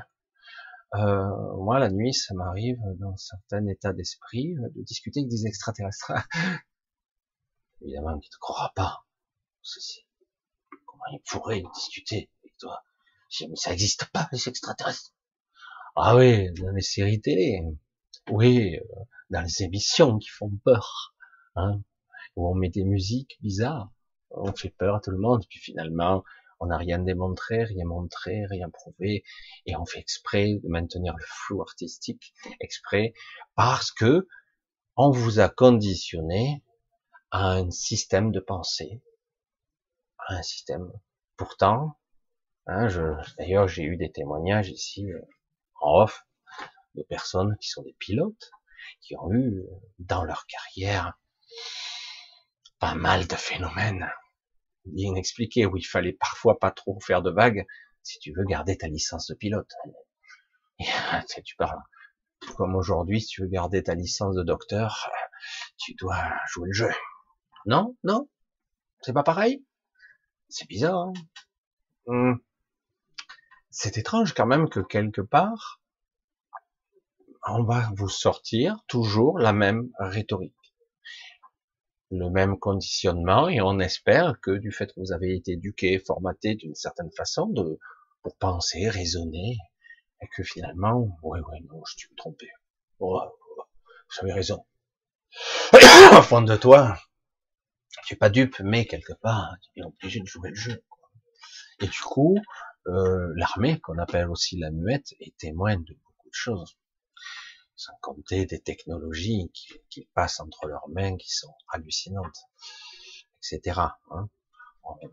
euh, 0.95 1.55
moi 1.57 1.79
la 1.79 1.89
nuit, 1.89 2.13
ça 2.13 2.33
m'arrive 2.35 2.79
dans 2.99 3.17
certains 3.17 3.65
états 3.67 3.93
d'esprit 3.93 4.53
de 4.55 4.81
discuter 4.83 5.21
avec 5.21 5.29
des 5.29 5.47
extraterrestres. 5.47 6.11
évidemment, 7.81 8.19
tu 8.19 8.29
ne 8.31 8.39
croira 8.39 8.71
pas. 8.75 9.05
Ceci. 9.61 10.05
Comment 10.85 11.05
ils 11.11 11.21
pourraient 11.21 11.63
discuter 11.73 12.29
avec 12.43 12.57
toi? 12.57 12.83
Ça 13.29 13.71
n'existe 13.71 14.05
pas, 14.11 14.29
les 14.31 14.47
extraterrestres. 14.47 15.12
Ah 15.95 16.15
oui, 16.15 16.51
dans 16.53 16.71
les 16.71 16.81
séries 16.81 17.21
télé. 17.21 17.61
Oui, 18.31 18.77
euh, 18.77 18.99
dans 19.29 19.41
les 19.41 19.63
émissions 19.63 20.17
qui 20.17 20.29
font 20.29 20.51
peur. 20.63 21.15
Hein, 21.55 21.83
où 22.35 22.49
on 22.49 22.55
met 22.55 22.69
des 22.69 22.83
musiques 22.83 23.37
bizarres. 23.41 23.91
On 24.31 24.51
fait 24.53 24.71
peur 24.71 24.95
à 24.95 24.99
tout 24.99 25.11
le 25.11 25.19
monde. 25.19 25.45
Puis 25.47 25.59
finalement, 25.59 26.23
on 26.59 26.65
n'a 26.65 26.77
rien 26.77 26.97
démontré, 26.97 27.63
rien 27.63 27.85
montré, 27.85 28.45
rien 28.47 28.71
prouvé. 28.71 29.23
Et 29.67 29.75
on 29.75 29.85
fait 29.85 29.99
exprès 29.99 30.55
de 30.63 30.67
maintenir 30.67 31.15
le 31.15 31.25
flou 31.27 31.61
artistique. 31.61 32.33
Exprès. 32.59 33.13
Parce 33.55 33.91
que 33.91 34.27
on 34.95 35.11
vous 35.11 35.39
a 35.39 35.49
conditionné 35.49 36.63
à 37.29 37.51
un 37.51 37.69
système 37.69 38.31
de 38.31 38.39
pensée. 38.39 39.03
À 40.17 40.35
un 40.37 40.41
système. 40.41 40.91
Pourtant, 41.37 41.99
hein, 42.65 42.87
d'ailleurs, 43.37 43.67
j'ai 43.67 43.83
eu 43.83 43.97
des 43.97 44.11
témoignages 44.11 44.69
ici 44.69 45.05
euh, 45.83 46.03
off 46.03 46.25
de 46.95 47.03
personnes 47.03 47.57
qui 47.59 47.69
sont 47.69 47.83
des 47.83 47.95
pilotes, 47.99 48.51
qui 49.01 49.15
ont 49.17 49.31
eu 49.31 49.63
dans 49.99 50.23
leur 50.23 50.45
carrière 50.47 51.13
pas 52.79 52.95
mal 52.95 53.27
de 53.27 53.35
phénomènes 53.35 54.09
inexpliqués 54.95 55.65
où 55.65 55.77
il 55.77 55.85
fallait 55.85 56.13
parfois 56.13 56.59
pas 56.59 56.71
trop 56.71 56.99
faire 56.99 57.21
de 57.21 57.31
vagues 57.31 57.65
si 58.01 58.19
tu 58.19 58.33
veux 58.33 58.43
garder 58.43 58.77
ta 58.77 58.87
licence 58.87 59.27
de 59.27 59.35
pilote. 59.35 59.71
Et, 60.79 60.85
tu 61.45 61.55
parles 61.55 61.81
comme 62.57 62.75
aujourd'hui, 62.75 63.21
si 63.21 63.27
tu 63.27 63.41
veux 63.41 63.47
garder 63.47 63.83
ta 63.83 63.95
licence 63.95 64.35
de 64.35 64.43
docteur, 64.43 65.09
tu 65.77 65.93
dois 65.93 66.33
jouer 66.47 66.67
le 66.67 66.73
jeu. 66.73 66.91
Non, 67.65 67.95
non, 68.03 68.27
c'est 69.01 69.13
pas 69.13 69.23
pareil? 69.23 69.65
C'est 70.49 70.67
bizarre. 70.67 71.07
Hein? 71.07 71.13
Hmm 72.07 72.33
c'est 73.73 73.97
étrange 73.97 74.33
quand 74.35 74.45
même 74.45 74.69
que 74.69 74.79
quelque 74.79 75.21
part, 75.21 75.81
on 77.47 77.63
va 77.63 77.89
vous 77.95 78.07
sortir 78.07 78.77
toujours 78.87 79.39
la 79.39 79.51
même 79.51 79.89
rhétorique, 79.97 80.75
le 82.11 82.29
même 82.29 82.59
conditionnement, 82.59 83.49
et 83.49 83.61
on 83.61 83.79
espère 83.79 84.39
que 84.41 84.51
du 84.51 84.71
fait 84.71 84.93
que 84.93 84.99
vous 84.99 85.11
avez 85.11 85.35
été 85.35 85.53
éduqué, 85.53 85.97
formaté 85.97 86.53
d'une 86.53 86.75
certaine 86.75 87.11
façon, 87.17 87.47
de, 87.47 87.79
pour 88.21 88.37
penser, 88.37 88.87
raisonner, 88.89 89.57
et 90.21 90.27
que 90.27 90.43
finalement, 90.43 91.17
ouais, 91.23 91.39
ouais, 91.39 91.59
non, 91.67 91.81
je 91.85 91.97
suis 91.97 92.15
trompé. 92.15 92.47
Oh, 92.99 93.19
oh, 93.57 93.63
j'avais 94.15 94.33
raison. 94.33 94.63
Au 95.73 96.21
fond 96.21 96.43
de 96.43 96.55
toi, 96.55 96.99
tu 98.05 98.13
es 98.13 98.17
pas 98.17 98.29
dupe, 98.29 98.59
mais 98.59 98.85
quelque 98.85 99.13
part, 99.13 99.55
tu 99.61 99.81
es 99.81 99.83
obligé 99.83 100.19
de 100.19 100.27
jouer 100.27 100.49
le 100.49 100.55
jeu. 100.55 100.83
Et 101.79 101.87
du 101.87 102.01
coup, 102.01 102.37
euh, 102.87 103.33
l'armée, 103.35 103.79
qu'on 103.79 103.97
appelle 103.97 104.29
aussi 104.29 104.57
la 104.57 104.71
muette, 104.71 105.13
est 105.19 105.35
témoin 105.37 105.77
de 105.77 105.93
beaucoup 105.93 106.29
de 106.29 106.33
choses. 106.33 106.77
Sans 107.75 107.93
compter 108.01 108.45
des 108.45 108.59
technologies 108.61 109.49
qui, 109.53 109.73
qui 109.89 110.09
passent 110.13 110.39
entre 110.39 110.67
leurs 110.67 110.87
mains 110.89 111.17
qui 111.17 111.29
sont 111.29 111.53
hallucinantes, 111.69 112.37
etc. 113.39 113.79
Hein. 114.11 114.29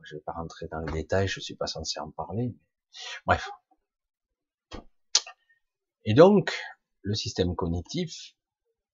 je 0.02 0.16
vais 0.16 0.22
pas 0.22 0.32
rentrer 0.32 0.66
dans 0.68 0.80
les 0.80 0.92
détails, 0.92 1.28
je 1.28 1.40
suis 1.40 1.56
pas 1.56 1.66
censé 1.66 2.00
en 2.00 2.10
parler. 2.10 2.54
Bref. 3.26 3.48
Et 6.04 6.14
donc, 6.14 6.52
le 7.02 7.14
système 7.14 7.54
cognitif, 7.54 8.34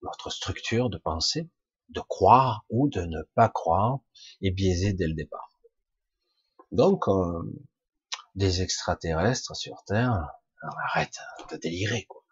notre 0.03 0.31
structure 0.31 0.91
de 0.91 0.99
pensée, 0.99 1.49
de 1.89 2.01
croire 2.01 2.65
ou 2.69 2.89
de 2.89 3.03
ne 3.03 3.23
pas 3.35 3.49
croire, 3.49 4.01
est 4.43 4.51
biaisé 4.51 4.93
dès 4.93 5.07
le 5.07 5.15
départ. 5.15 5.53
Donc, 6.73 7.09
euh, 7.09 7.43
des 8.37 8.63
extraterrestres 8.63 9.57
sur 9.57 9.83
Terre, 9.87 10.29
arrête 10.85 11.19
de 11.51 11.57
délirer, 11.57 12.05
quoi. 12.05 12.23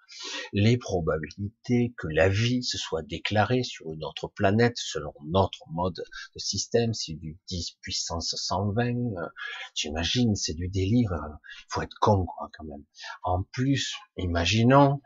Les 0.52 0.76
probabilités 0.76 1.94
que 1.96 2.06
la 2.06 2.28
vie 2.28 2.62
se 2.62 2.78
soit 2.78 3.02
déclarée 3.02 3.64
sur 3.64 3.92
une 3.92 4.04
autre 4.04 4.28
planète 4.28 4.76
selon 4.76 5.12
notre 5.26 5.68
mode 5.70 5.96
de 6.34 6.38
système, 6.38 6.94
c'est 6.94 7.14
du 7.14 7.38
10 7.48 7.78
puissance 7.80 8.34
120, 8.36 8.82
euh, 8.82 9.28
j'imagine, 9.74 10.36
c'est 10.36 10.54
du 10.54 10.68
délire, 10.68 11.10
il 11.12 11.16
euh, 11.16 11.36
faut 11.68 11.82
être 11.82 11.96
con, 12.00 12.26
quoi, 12.26 12.48
quand 12.56 12.64
même. 12.64 12.84
En 13.22 13.42
plus, 13.42 13.94
imaginons 14.16 15.00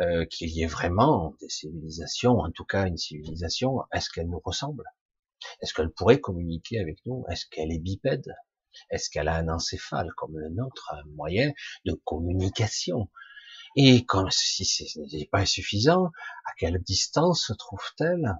euh, 0.00 0.24
qu'il 0.26 0.50
y 0.50 0.62
ait 0.62 0.66
vraiment 0.66 1.36
des 1.40 1.48
civilisations, 1.48 2.38
en 2.38 2.50
tout 2.50 2.64
cas 2.64 2.86
une 2.86 2.96
civilisation, 2.96 3.82
est-ce 3.92 4.10
qu'elle 4.10 4.28
nous 4.28 4.42
ressemble? 4.44 4.84
Est-ce 5.60 5.72
qu'elle 5.72 5.92
pourrait 5.92 6.20
communiquer 6.20 6.80
avec 6.80 6.98
nous? 7.06 7.24
Est-ce 7.30 7.46
qu'elle 7.46 7.70
est 7.70 7.78
bipède? 7.78 8.34
Est-ce 8.90 9.10
qu'elle 9.10 9.28
a 9.28 9.36
un 9.36 9.48
encéphale 9.48 10.10
comme 10.16 10.38
le 10.38 10.48
nôtre, 10.50 10.94
un 10.94 11.08
moyen 11.14 11.52
de 11.84 11.92
communication? 12.04 13.08
Et 13.76 14.04
comme 14.04 14.30
si 14.30 14.64
ce 14.64 15.00
n'est 15.00 15.28
pas 15.30 15.46
suffisant, 15.46 16.06
à 16.44 16.52
quelle 16.58 16.82
distance 16.82 17.46
se 17.46 17.52
trouve-t-elle? 17.52 18.34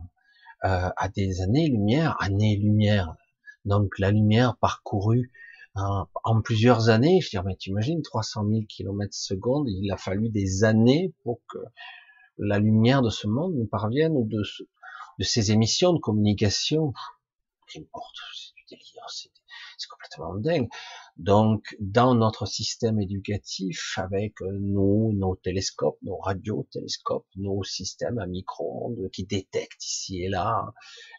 Euh, 0.64 0.90
à 0.97 1.08
des 1.08 1.40
années-lumière, 1.40 2.16
années-lumière. 2.20 3.14
Donc 3.64 3.97
la 3.99 4.11
lumière 4.11 4.56
parcourue 4.56 5.30
en, 6.25 6.42
plusieurs 6.42 6.88
années, 6.88 7.20
je 7.20 7.26
veux 7.26 7.30
dire, 7.30 7.44
mais 7.44 7.54
t'imagines 7.54 8.02
300 8.02 8.44
000 8.49 8.62
km 8.68 9.14
secondes, 9.14 9.68
il 9.68 9.90
a 9.92 9.97
fallu 9.97 10.28
des 10.30 10.64
années 10.64 11.14
pour 11.23 11.40
que 11.49 11.58
la 12.38 12.58
lumière 12.58 13.02
de 13.02 13.11
ce 13.11 13.28
monde 13.28 13.54
nous 13.54 13.66
parvienne 13.66 14.12
ou 14.16 14.26
de, 14.26 14.42
de 15.18 15.25
ces 15.25 15.52
émissions 15.52 15.92
de 15.92 16.00
communication. 16.00 16.93
Qu'importe, 17.73 18.17
c'est 18.34 18.54
du 18.56 18.64
délire, 18.69 19.08
c'est 19.08 19.30
c'est 19.78 19.88
complètement 19.88 20.34
dingue. 20.34 20.69
Donc, 21.17 21.76
dans 21.80 22.14
notre 22.14 22.47
système 22.47 23.00
éducatif, 23.00 23.95
avec 23.97 24.41
euh, 24.43 24.58
nos, 24.60 25.12
nos 25.12 25.36
télescopes, 25.36 25.99
nos 26.02 26.19
radiotélescopes, 26.19 27.26
nos 27.36 27.62
systèmes 27.64 28.19
à 28.19 28.26
micro-ondes 28.26 29.10
qui 29.12 29.25
détectent 29.25 29.84
ici 29.84 30.23
et 30.23 30.28
là 30.28 30.73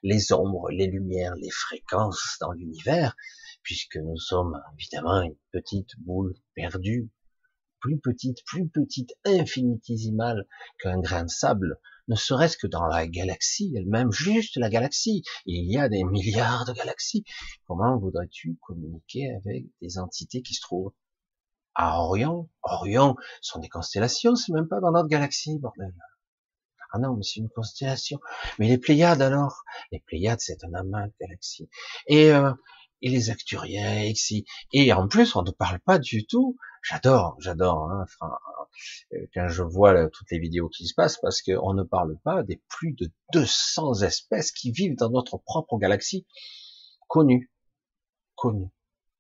les 0.04 0.32
ombres, 0.32 0.69
les 0.72 0.88
lumières, 0.88 1.36
les 1.36 1.50
fréquences 1.50 2.38
dans 2.39 2.52
l'univers, 2.52 3.15
puisque 3.63 3.98
nous 3.98 4.17
sommes 4.17 4.62
évidemment 4.78 5.22
une 5.22 5.36
petite 5.52 5.89
boule 6.00 6.36
perdue, 6.56 7.10
plus 7.80 8.00
petite, 8.00 8.43
plus 8.45 8.67
petite, 8.67 9.13
infinitésimale 9.26 10.48
qu'un 10.80 11.00
grain 11.00 11.24
de 11.24 11.30
sable, 11.30 11.80
ne 12.10 12.15
serait-ce 12.15 12.58
que 12.58 12.67
dans 12.67 12.86
la 12.86 13.08
galaxie 13.08 13.74
elle-même, 13.78 14.12
juste 14.12 14.58
la 14.58 14.69
galaxie. 14.69 15.24
Il 15.45 15.72
y 15.72 15.78
a 15.78 15.88
des 15.88 16.04
milliards 16.04 16.65
de 16.65 16.74
galaxies. 16.74 17.24
Comment 17.65 17.98
voudrais-tu 17.98 18.58
communiquer 18.62 19.34
avec 19.36 19.65
des 19.82 19.98
entités 19.98 20.41
qui 20.41 20.56
se 20.56 20.62
trouvent 20.62 20.91
à 21.76 22.02
Orion? 22.02 22.50
Orion 22.63 23.15
sont 23.41 23.60
des 23.60 23.69
constellations, 23.69 24.36
c'est 24.36 24.52
même 24.52 24.67
pas 24.67 24.82
dans 24.82 24.91
notre 24.91 25.08
galaxie, 25.08 25.58
bordel. 25.60 25.93
Ah 26.91 26.98
non, 26.98 27.15
mais 27.15 27.24
c'est 27.24 27.39
une 27.39 27.50
constellation. 27.50 28.19
Mais 28.58 28.67
les 28.67 28.80
Pléiades 28.80 29.22
alors? 29.22 29.63
Les 29.91 30.00
Pléiades, 30.00 30.39
c'est 30.39 30.63
un 30.63 30.74
amas 30.74 31.06
de 31.06 31.13
galaxies. 31.22 31.69
Et, 32.08 32.32
euh, 32.32 32.52
et 33.04 33.10
les 33.10 33.30
Acturiens. 33.30 34.12
Et 34.74 34.93
en 34.93 35.08
plus, 35.08 35.36
on 35.36 35.43
ne 35.43 35.52
parle 35.52 35.80
pas 35.80 36.00
du 36.00 36.26
tout. 36.26 36.58
J'adore, 36.82 37.36
j'adore. 37.39 37.91
Hein, 37.91 38.06
quand 39.34 39.48
je 39.48 39.64
vois 39.64 40.10
toutes 40.10 40.32
les 40.32 40.40
vidéos 40.40 40.70
qui 40.70 40.88
se 40.88 40.94
passent, 40.94 41.18
parce 41.18 41.42
qu'on 41.42 41.74
ne 41.74 41.84
parle 41.84 42.18
pas 42.20 42.44
des 42.44 42.62
plus 42.68 42.94
de 42.94 43.12
200 43.34 44.02
espèces 44.02 44.52
qui 44.52 44.72
vivent 44.72 44.96
dans 44.96 45.10
notre 45.10 45.38
propre 45.38 45.78
galaxie, 45.78 46.26
connues, 47.08 47.52
connues, 48.36 48.72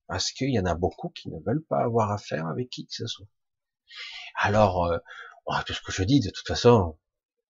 parce 0.07 0.31
qu'il 0.31 0.49
y 0.49 0.59
en 0.59 0.65
a 0.65 0.75
beaucoup 0.75 1.09
qui 1.09 1.29
ne 1.29 1.39
veulent 1.45 1.65
pas 1.65 1.83
avoir 1.83 2.11
affaire 2.11 2.47
avec 2.47 2.69
qui 2.69 2.85
que 2.85 2.93
ce 2.93 3.07
soit. 3.07 3.27
Alors, 4.35 4.85
euh, 4.85 4.97
tout 5.65 5.73
ce 5.73 5.81
que 5.81 5.91
je 5.91 6.03
dis, 6.03 6.19
de 6.19 6.29
toute 6.29 6.47
façon, 6.47 6.97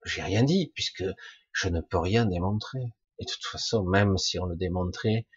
j'ai 0.06 0.22
rien 0.22 0.44
dit, 0.44 0.72
puisque 0.74 1.04
je 1.52 1.70
ne 1.70 1.82
peux 1.82 2.00
rien 2.00 2.26
démontrer. 2.26 2.94
Et 3.20 3.26
de 3.26 3.32
toute 3.32 3.46
façon, 3.46 3.84
même 3.84 4.18
si 4.18 4.40
on 4.40 4.46
le 4.46 4.56
démontrait, 4.56 5.28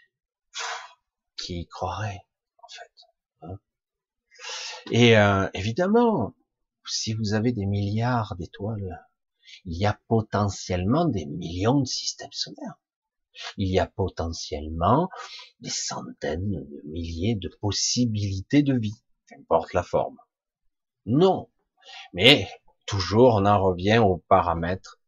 qui 1.36 1.60
y 1.60 1.66
croirait, 1.66 2.20
en 2.62 2.68
fait 2.68 2.92
hein? 3.42 3.58
Et 4.90 5.16
euh, 5.16 5.48
évidemment, 5.54 6.34
si 6.86 7.14
vous 7.14 7.34
avez 7.34 7.52
des 7.52 7.66
milliards 7.66 8.34
d'étoiles, 8.36 9.06
il 9.64 9.76
y 9.76 9.86
a 9.86 10.00
potentiellement 10.08 11.04
des 11.04 11.26
millions 11.26 11.80
de 11.80 11.86
systèmes 11.86 12.32
solaires. 12.32 12.78
Il 13.56 13.68
y 13.68 13.78
a 13.78 13.86
potentiellement 13.86 15.08
des 15.60 15.70
centaines 15.70 16.50
de 16.50 16.82
milliers 16.84 17.34
de 17.34 17.48
possibilités 17.60 18.62
de 18.62 18.78
vie, 18.78 19.02
qu'importe 19.26 19.72
la 19.72 19.82
forme. 19.82 20.18
Non. 21.06 21.50
Mais 22.12 22.48
toujours 22.86 23.34
on 23.34 23.46
en 23.46 23.62
revient 23.62 23.98
aux 23.98 24.18
paramètres 24.28 25.00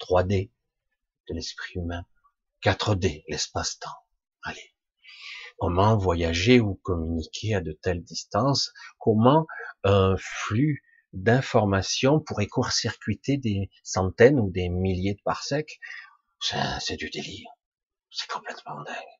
3D 0.00 0.50
de 1.28 1.34
l'esprit 1.34 1.74
humain, 1.74 2.04
4D, 2.62 3.24
l'espace-temps. 3.28 3.88
Allez. 4.42 4.74
Comment 5.58 5.96
voyager 5.96 6.60
ou 6.60 6.76
communiquer 6.76 7.54
à 7.54 7.60
de 7.60 7.72
telles 7.72 8.04
distances? 8.04 8.72
Comment 8.98 9.46
un 9.82 10.16
flux 10.16 10.84
d'informations 11.12 12.20
pourrait 12.20 12.46
court-circuiter 12.46 13.36
des 13.38 13.70
centaines 13.82 14.38
ou 14.38 14.50
des 14.50 14.68
milliers 14.68 15.14
de 15.14 15.22
parsecs 15.22 15.80
C'est 16.40 16.96
du 16.96 17.10
délire. 17.10 17.50
C'est 18.10 18.28
complètement 18.28 18.82
dingue. 18.82 19.18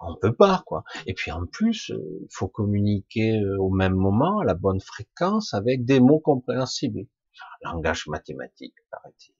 On 0.00 0.16
peut 0.16 0.34
pas, 0.34 0.62
quoi. 0.66 0.84
Et 1.06 1.14
puis 1.14 1.30
en 1.30 1.46
plus, 1.46 1.88
il 1.88 1.94
euh, 1.94 2.28
faut 2.30 2.48
communiquer 2.48 3.38
euh, 3.38 3.58
au 3.58 3.70
même 3.70 3.94
moment, 3.94 4.40
à 4.40 4.44
la 4.44 4.54
bonne 4.54 4.80
fréquence, 4.80 5.54
avec 5.54 5.84
des 5.84 6.00
mots 6.00 6.20
compréhensibles. 6.20 7.06
Langage 7.62 8.06
mathématique, 8.06 8.74
paraît-il. 8.90 9.34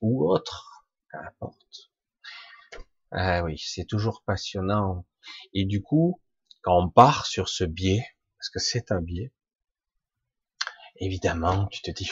Ou 0.00 0.28
autre, 0.30 0.86
qu'importe. 1.10 1.92
Ah 3.10 3.44
oui, 3.44 3.58
c'est 3.58 3.84
toujours 3.84 4.22
passionnant. 4.24 5.06
Et 5.52 5.66
du 5.66 5.82
coup, 5.82 6.20
quand 6.62 6.78
on 6.78 6.88
part 6.88 7.26
sur 7.26 7.48
ce 7.48 7.64
biais, 7.64 8.04
parce 8.38 8.50
que 8.50 8.58
c'est 8.58 8.90
un 8.90 9.00
biais, 9.00 9.32
évidemment, 11.02 11.66
tu 11.66 11.82
te 11.82 11.90
dis, 11.90 12.10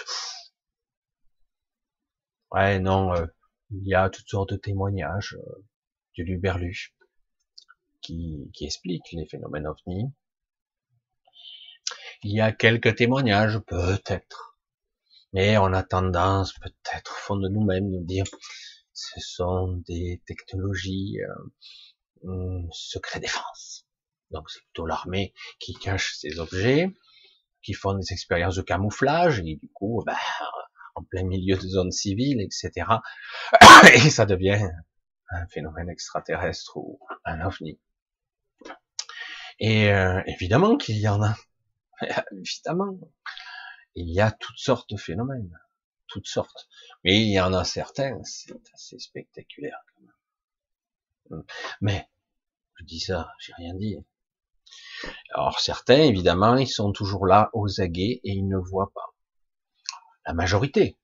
ouais, 2.52 2.78
non, 2.80 3.14
euh, 3.14 3.26
il 3.70 3.86
y 3.86 3.94
a 3.94 4.10
toutes 4.10 4.28
sortes 4.28 4.50
de 4.50 4.56
témoignages 4.56 5.36
euh, 5.38 5.64
du 6.14 6.24
Luberlu 6.24 6.92
qui, 8.02 8.50
expliquent 8.60 9.12
les 9.12 9.26
phénomènes 9.26 9.66
ovni. 9.66 10.12
Il 12.22 12.32
y 12.32 12.40
a 12.40 12.52
quelques 12.52 12.96
témoignages, 12.96 13.58
peut-être, 13.60 14.58
mais 15.32 15.56
on 15.56 15.72
a 15.72 15.82
tendance, 15.82 16.52
peut-être, 16.54 17.12
au 17.12 17.20
fond 17.20 17.36
de 17.36 17.48
nous-mêmes, 17.48 17.90
de 17.92 18.04
dire, 18.04 18.24
ce 18.92 19.20
sont 19.20 19.82
des 19.86 20.20
technologies 20.26 21.18
euh, 22.24 22.62
secret 22.72 23.20
défense. 23.20 23.86
Donc 24.30 24.50
c'est 24.50 24.60
plutôt 24.62 24.86
l'armée 24.86 25.32
qui 25.58 25.74
cache 25.74 26.16
ces 26.16 26.38
objets, 26.40 26.92
qui 27.62 27.72
font 27.74 27.94
des 27.94 28.12
expériences 28.12 28.56
de 28.56 28.62
camouflage, 28.62 29.40
et 29.40 29.56
du 29.56 29.68
coup, 29.72 30.02
ben, 30.04 30.16
en 30.94 31.02
plein 31.04 31.24
milieu 31.24 31.56
de 31.56 31.66
zones 31.66 31.92
civiles, 31.92 32.40
etc. 32.40 32.86
Et 33.94 34.10
ça 34.10 34.26
devient 34.26 34.60
un 35.30 35.46
phénomène 35.46 35.88
extraterrestre 35.88 36.76
ou 36.76 36.98
un 37.24 37.40
ovni. 37.46 37.78
Et 39.58 39.92
euh, 39.92 40.22
évidemment 40.26 40.76
qu'il 40.76 40.98
y 40.98 41.08
en 41.08 41.22
a. 41.22 41.36
évidemment. 42.32 42.98
Il 43.94 44.08
y 44.08 44.20
a 44.20 44.30
toutes 44.30 44.58
sortes 44.58 44.90
de 44.90 44.96
phénomènes 44.96 45.50
toutes 46.10 46.26
sortes. 46.26 46.68
Mais 47.04 47.16
il 47.16 47.32
y 47.32 47.40
en 47.40 47.54
a 47.54 47.64
certains, 47.64 48.20
c'est 48.24 48.60
assez 48.74 48.98
spectaculaire 48.98 49.80
quand 49.94 50.02
même. 51.30 51.44
Mais, 51.80 52.08
je 52.74 52.84
dis 52.84 53.00
ça, 53.00 53.32
j'ai 53.38 53.54
rien 53.54 53.74
dit. 53.74 53.96
Alors 55.34 55.60
certains, 55.60 56.02
évidemment, 56.02 56.56
ils 56.56 56.68
sont 56.68 56.92
toujours 56.92 57.26
là 57.26 57.50
aux 57.52 57.80
aguets 57.80 58.20
et 58.24 58.32
ils 58.32 58.46
ne 58.46 58.58
voient 58.58 58.92
pas. 58.94 59.14
La 60.26 60.34
majorité, 60.34 60.98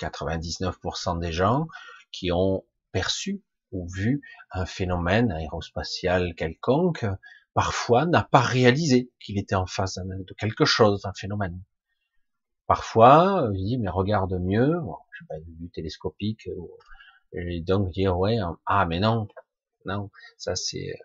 99% 0.00 1.20
des 1.20 1.32
gens 1.32 1.66
qui 2.12 2.32
ont 2.32 2.64
perçu 2.92 3.42
ou 3.72 3.88
vu 3.88 4.22
un 4.50 4.66
phénomène 4.66 5.32
aérospatial 5.32 6.34
quelconque, 6.34 7.06
parfois 7.54 8.06
n'a 8.06 8.22
pas 8.22 8.40
réalisé 8.40 9.10
qu'il 9.20 9.38
était 9.38 9.54
en 9.54 9.66
face 9.66 9.98
de 9.98 10.34
quelque 10.34 10.64
chose, 10.64 11.02
d'un 11.02 11.12
phénomène. 11.14 11.62
Parfois, 12.66 13.48
je 13.52 13.58
dis, 13.58 13.78
mais 13.78 13.88
regarde 13.88 14.34
mieux, 14.40 14.74
je 15.12 15.18
sais 15.18 15.26
pas, 15.28 15.36
du 15.40 15.70
télescopique, 15.70 16.48
et 17.32 17.60
donc 17.60 17.90
dire, 17.90 18.18
ouais, 18.18 18.38
ah, 18.66 18.86
mais 18.86 19.00
non, 19.00 19.28
non, 19.84 20.10
ça 20.36 20.56
c'est, 20.56 20.98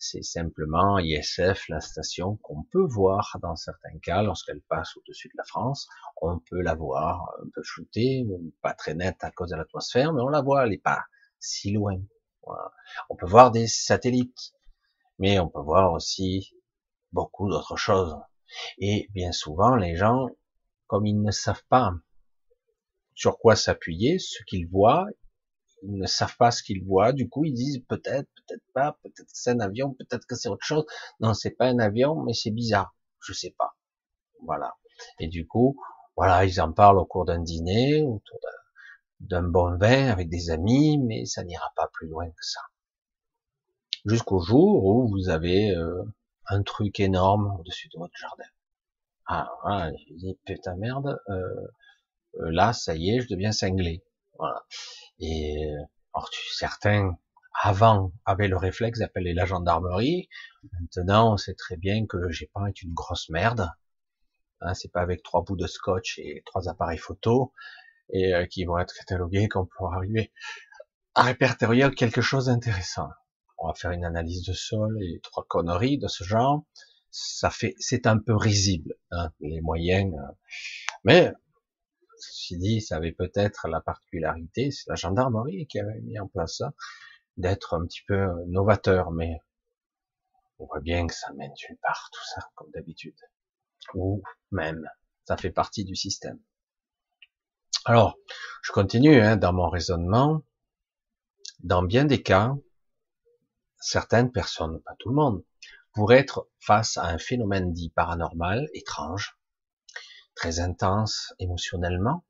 c'est 0.00 0.22
simplement 0.22 0.98
ISF, 0.98 1.68
la 1.68 1.80
station 1.80 2.36
qu'on 2.36 2.62
peut 2.62 2.86
voir 2.86 3.36
dans 3.42 3.54
certains 3.54 3.98
cas 4.02 4.22
lorsqu'elle 4.22 4.62
passe 4.62 4.96
au-dessus 4.96 5.28
de 5.28 5.36
la 5.36 5.44
France. 5.44 5.88
On 6.22 6.38
peut 6.38 6.62
la 6.62 6.74
voir 6.74 7.34
un 7.42 7.48
peu 7.54 7.62
floutée, 7.62 8.26
pas 8.62 8.72
très 8.72 8.94
nette 8.94 9.22
à 9.22 9.30
cause 9.30 9.50
de 9.50 9.56
l'atmosphère, 9.56 10.14
mais 10.14 10.22
on 10.22 10.30
la 10.30 10.40
voit, 10.40 10.64
elle 10.64 10.70
n'est 10.70 10.78
pas 10.78 11.04
si 11.38 11.72
loin. 11.72 12.00
On 13.10 13.16
peut 13.16 13.26
voir 13.26 13.50
des 13.50 13.66
satellites, 13.66 14.54
mais 15.18 15.38
on 15.38 15.48
peut 15.48 15.60
voir 15.60 15.92
aussi 15.92 16.50
beaucoup 17.12 17.50
d'autres 17.50 17.76
choses. 17.76 18.16
Et 18.78 19.06
bien 19.12 19.32
souvent, 19.32 19.76
les 19.76 19.96
gens 19.96 20.28
comme 20.86 21.06
ils 21.06 21.20
ne 21.20 21.30
savent 21.30 21.64
pas 21.68 21.92
sur 23.14 23.38
quoi 23.38 23.54
s'appuyer, 23.54 24.18
ce 24.18 24.42
qu'ils 24.44 24.66
voient, 24.66 25.06
ils 25.82 25.96
ne 25.96 26.06
savent 26.06 26.36
pas 26.36 26.50
ce 26.50 26.62
qu'ils 26.62 26.84
voient, 26.84 27.12
du 27.12 27.28
coup 27.28 27.44
ils 27.44 27.54
disent 27.54 27.82
peut-être, 27.88 28.28
peut-être 28.36 28.64
pas, 28.74 28.98
peut-être 29.02 29.28
c'est 29.28 29.50
un 29.50 29.60
avion, 29.60 29.94
peut-être 29.94 30.26
que 30.26 30.34
c'est 30.34 30.48
autre 30.48 30.64
chose. 30.64 30.84
Non, 31.20 31.34
c'est 31.34 31.50
pas 31.50 31.66
un 31.66 31.78
avion, 31.78 32.22
mais 32.22 32.34
c'est 32.34 32.50
bizarre, 32.50 32.94
je 33.20 33.32
sais 33.32 33.54
pas. 33.56 33.76
Voilà. 34.42 34.74
Et 35.18 35.28
du 35.28 35.46
coup, 35.46 35.76
voilà, 36.16 36.44
ils 36.44 36.60
en 36.60 36.72
parlent 36.72 36.98
au 36.98 37.06
cours 37.06 37.24
d'un 37.24 37.40
dîner, 37.40 38.02
autour 38.02 38.38
d'un 39.20 39.42
bon 39.42 39.76
vin 39.76 40.08
avec 40.08 40.28
des 40.28 40.50
amis, 40.50 40.98
mais 40.98 41.24
ça 41.26 41.44
n'ira 41.44 41.72
pas 41.76 41.88
plus 41.92 42.08
loin 42.08 42.28
que 42.28 42.44
ça. 42.44 42.60
Jusqu'au 44.06 44.40
jour 44.40 44.84
où 44.84 45.08
vous 45.08 45.28
avez 45.28 45.70
euh, 45.70 46.02
un 46.46 46.62
truc 46.62 47.00
énorme 47.00 47.56
au-dessus 47.58 47.88
de 47.92 47.98
votre 47.98 48.16
jardin. 48.16 48.44
Ah, 49.26 49.50
ah 49.64 49.90
je 49.92 50.14
dis, 50.14 50.38
putain 50.44 50.76
merde, 50.76 51.20
euh, 51.28 51.66
euh, 52.40 52.50
là, 52.50 52.72
ça 52.72 52.94
y 52.96 53.10
est, 53.10 53.20
je 53.20 53.28
deviens 53.28 53.52
cinglé. 53.52 54.02
Voilà. 54.40 54.64
Et 55.20 55.72
alors, 56.14 56.30
tu, 56.30 56.40
certains, 56.52 57.16
avant, 57.62 58.12
avaient 58.24 58.48
le 58.48 58.56
réflexe 58.56 58.98
d'appeler 58.98 59.34
la 59.34 59.44
gendarmerie. 59.44 60.28
Maintenant, 60.72 61.34
on 61.34 61.36
sait 61.36 61.54
très 61.54 61.76
bien 61.76 62.06
que 62.06 62.16
le 62.16 62.30
GEPAN 62.30 62.66
est 62.66 62.82
une 62.82 62.94
grosse 62.94 63.28
merde. 63.28 63.70
Hein, 64.62 64.74
c'est 64.74 64.90
pas 64.90 65.02
avec 65.02 65.22
trois 65.22 65.42
bouts 65.42 65.56
de 65.56 65.66
scotch 65.66 66.18
et 66.18 66.42
trois 66.46 66.68
appareils 66.68 66.98
photo 66.98 67.52
et 68.12 68.32
qui 68.50 68.64
vont 68.64 68.78
être 68.78 68.92
catalogués 68.92 69.48
qu'on 69.48 69.66
pourra 69.66 69.96
arriver 69.96 70.32
à 71.14 71.22
répertorier 71.22 71.90
quelque 71.94 72.20
chose 72.20 72.46
d'intéressant. 72.46 73.08
On 73.58 73.68
va 73.68 73.74
faire 73.74 73.90
une 73.90 74.04
analyse 74.04 74.44
de 74.44 74.52
sol 74.52 74.96
et 75.02 75.20
trois 75.22 75.44
conneries 75.46 75.98
de 75.98 76.08
ce 76.08 76.24
genre. 76.24 76.64
Ça 77.10 77.50
fait, 77.50 77.74
c'est 77.78 78.06
un 78.06 78.18
peu 78.18 78.34
risible, 78.34 78.94
hein, 79.10 79.30
les 79.40 79.60
moyens. 79.60 80.14
Euh. 80.14 80.32
Mais, 81.04 81.32
ceci 82.20 82.58
dit, 82.58 82.80
ça 82.80 82.96
avait 82.96 83.12
peut-être 83.12 83.68
la 83.68 83.80
particularité, 83.80 84.70
c'est 84.70 84.88
la 84.88 84.94
gendarmerie 84.94 85.66
qui 85.66 85.78
avait 85.78 86.00
mis 86.00 86.18
en 86.18 86.28
place 86.28 86.58
ça, 86.58 86.72
d'être 87.36 87.74
un 87.74 87.86
petit 87.86 88.02
peu 88.06 88.28
novateur, 88.46 89.10
mais 89.10 89.40
on 90.58 90.66
voit 90.66 90.80
bien 90.80 91.06
que 91.06 91.14
ça 91.14 91.32
mène 91.32 91.52
nulle 91.68 91.78
part, 91.82 92.10
tout 92.12 92.24
ça, 92.34 92.48
comme 92.54 92.70
d'habitude. 92.72 93.16
Ou 93.94 94.22
même, 94.50 94.88
ça 95.26 95.36
fait 95.36 95.50
partie 95.50 95.84
du 95.84 95.96
système. 95.96 96.38
Alors, 97.86 98.18
je 98.62 98.72
continue 98.72 99.20
hein, 99.20 99.36
dans 99.36 99.54
mon 99.54 99.70
raisonnement. 99.70 100.42
Dans 101.60 101.82
bien 101.82 102.04
des 102.04 102.22
cas, 102.22 102.54
certaines 103.80 104.32
personnes, 104.32 104.82
pas 104.82 104.94
tout 104.98 105.08
le 105.08 105.14
monde, 105.14 105.44
pourraient 105.92 106.18
être 106.18 106.48
face 106.58 106.98
à 106.98 107.06
un 107.06 107.18
phénomène 107.18 107.72
dit 107.72 107.90
paranormal, 107.90 108.68
étrange, 108.74 109.39
très 110.40 110.58
intense 110.60 111.34
émotionnellement, 111.38 112.24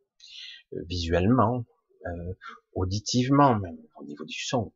euh, 0.73 0.83
visuellement, 0.89 1.65
euh, 2.07 2.35
auditivement, 2.73 3.57
même 3.57 3.79
au 3.97 4.05
niveau 4.05 4.25
du 4.25 4.41
son. 4.45 4.73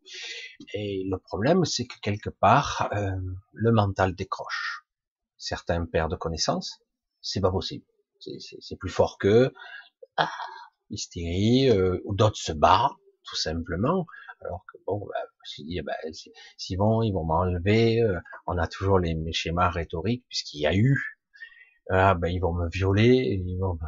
Et 0.72 1.02
le 1.10 1.18
problème, 1.18 1.64
c'est 1.64 1.84
que 1.86 1.98
quelque 2.00 2.30
part, 2.30 2.88
euh, 2.92 3.10
le 3.52 3.72
mental 3.72 4.14
décroche. 4.14 4.84
Certains 5.36 5.84
perdent 5.84 6.16
connaissance, 6.16 6.80
c'est 7.20 7.40
pas 7.40 7.50
possible. 7.50 7.84
C'est 8.60 8.76
plus 8.76 8.88
fort 8.88 9.18
que 9.18 9.52
ah, 10.16 10.30
hystérie, 10.90 11.70
ou 12.04 12.14
d'autres 12.14 12.38
se 12.38 12.52
barrent, 12.52 12.98
tout 13.24 13.36
simplement. 13.36 14.06
Alors 14.40 14.64
que 14.70 14.78
bon, 14.86 14.98
bah, 15.06 15.20
je 15.44 15.62
me 15.62 15.68
dit, 15.68 15.80
bah, 15.82 15.96
s'ils 16.56 16.78
vont, 16.78 17.02
ils 17.02 17.12
vont 17.12 17.24
m'enlever. 17.24 18.00
Euh, 18.00 18.18
on 18.46 18.58
a 18.58 18.66
toujours 18.66 18.98
les, 18.98 19.16
schémas 19.32 19.70
rhétoriques 19.70 20.24
puisqu'il 20.28 20.60
y 20.60 20.66
a 20.66 20.74
eu. 20.74 21.13
Ah, 21.90 22.14
ben 22.14 22.28
ils 22.28 22.40
vont 22.40 22.54
me 22.54 22.68
violer, 22.70 23.42
ils 23.46 23.58
vont, 23.58 23.78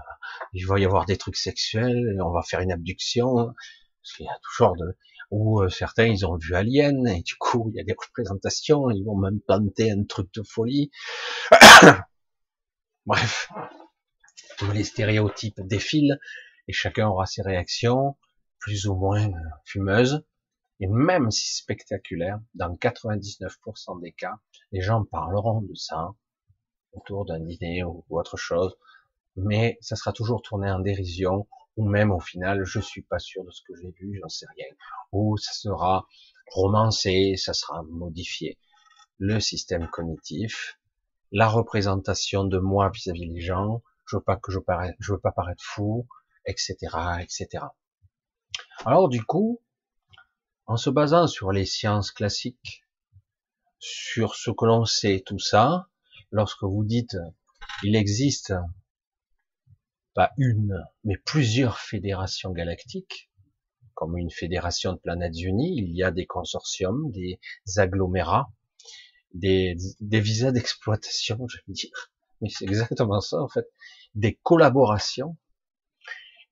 il 0.53 0.67
va 0.67 0.79
y 0.79 0.85
avoir 0.85 1.07
des 1.07 1.17
trucs 1.17 1.37
sexuels, 1.37 2.19
on 2.23 2.31
va 2.31 2.43
faire 2.43 2.61
une 2.61 2.73
abduction. 2.73 3.55
Parce 4.03 4.17
qu'il 4.17 4.27
y 4.27 4.29
a 4.29 4.39
toujours 4.43 4.77
de, 4.77 4.97
ou 5.31 5.63
euh, 5.63 5.69
certains 5.69 6.07
ils 6.07 6.27
ont 6.27 6.37
vu 6.37 6.55
Alien 6.55 7.07
et 7.09 7.23
du 7.23 7.37
coup 7.37 7.71
il 7.71 7.77
y 7.77 7.81
a 7.81 7.85
des 7.85 7.95
représentations, 7.99 8.91
ils 8.91 9.03
vont 9.05 9.17
même 9.17 9.41
planter 9.41 9.91
un 9.91 10.05
truc 10.05 10.33
de 10.35 10.43
folie. 10.43 10.91
Bref, 13.07 13.49
tous 14.59 14.71
les 14.73 14.85
stéréotypes 14.85 15.61
défilent 15.61 16.19
et 16.69 16.73
chacun 16.73 17.09
aura 17.09 17.27
ses 17.27 17.43
réactions 17.43 18.17
plus 18.59 18.87
ou 18.87 18.95
moins 18.95 19.29
euh, 19.29 19.49
fumeuses. 19.65 20.25
Et 20.81 20.87
même 20.89 21.31
si 21.31 21.55
spectaculaire, 21.55 22.39
dans 22.55 22.75
99% 22.75 24.01
des 24.03 24.13
cas, 24.13 24.35
les 24.73 24.83
gens 24.83 25.05
parleront 25.05 25.63
de 25.63 25.75
ça 25.75 26.11
autour 26.97 27.25
d'un 27.25 27.41
dîner 27.41 27.85
ou 27.85 28.05
autre 28.11 28.37
chose, 28.37 28.77
mais 29.37 29.79
ça 29.81 29.97
sera 29.97 30.13
toujours 30.13 30.43
tourné 30.43 30.71
en 30.71 30.81
dérision, 30.81 31.47
ou 31.77 31.89
même 31.89 32.11
au 32.11 32.21
final, 32.21 32.65
je 32.65 32.81
suis 32.81 33.03
pas 33.03 33.19
sûr 33.19 33.45
de 33.45 33.51
ce 33.51 33.63
que 33.63 33.75
j'ai 33.77 33.91
vu, 33.99 34.19
j'en 34.21 34.29
sais 34.29 34.47
rien, 34.57 34.67
ou 35.13 35.37
ça 35.37 35.53
sera 35.53 36.07
romancé, 36.51 37.37
ça 37.37 37.53
sera 37.53 37.83
modifié. 37.83 38.59
Le 39.19 39.41
système 39.41 39.89
cognitif, 39.89 40.79
la 41.33 41.49
représentation 41.49 42.45
de 42.45 42.59
moi 42.59 42.91
vis-à-vis 42.91 43.31
des 43.31 43.41
gens, 43.41 43.83
je 44.07 44.17
veux 44.17 44.23
pas 44.23 44.37
que 44.37 44.53
je 44.53 44.59
paraisse, 44.59 44.95
je 45.01 45.13
veux 45.13 45.21
pas 45.21 45.33
paraître 45.33 45.63
fou, 45.63 46.07
etc., 46.47 46.77
etc. 47.21 47.65
Alors 48.85 49.09
du 49.09 49.25
coup, 49.25 49.61
en 50.67 50.77
se 50.77 50.91
basant 50.91 51.27
sur 51.27 51.53
les 51.53 51.67
sciences 51.67 52.11
classiques, 52.11 52.85
sur 53.79 54.35
ce 54.35 54.51
que 54.51 54.65
l'on 54.65 54.85
sait, 54.85 55.23
tout 55.25 55.39
ça, 55.39 55.89
lorsque 56.31 56.63
vous 56.63 56.85
dites 56.85 57.17
il 57.83 57.97
existe 57.97 58.53
pas 60.15 60.31
une, 60.39 60.83
mais 61.05 61.17
plusieurs 61.19 61.79
fédérations 61.79 62.51
galactiques, 62.51 63.31
comme 63.95 64.17
une 64.17 64.31
fédération 64.31 64.93
de 64.93 64.99
planètes 64.99 65.39
unies, 65.41 65.77
il 65.77 65.95
y 65.95 66.03
a 66.03 66.11
des 66.11 66.27
consortiums, 66.27 67.11
des 67.13 67.39
agglomérats, 67.77 68.51
des, 69.35 69.77
visas 70.01 70.53
d'exploitation, 70.53 71.39
je 71.49 71.59
veux 71.67 71.75
dire. 71.75 72.13
Mais 72.41 72.49
c'est 72.49 72.65
exactement 72.65 73.21
ça, 73.21 73.41
en 73.41 73.49
fait. 73.49 73.67
Des 74.15 74.35
collaborations. 74.43 75.37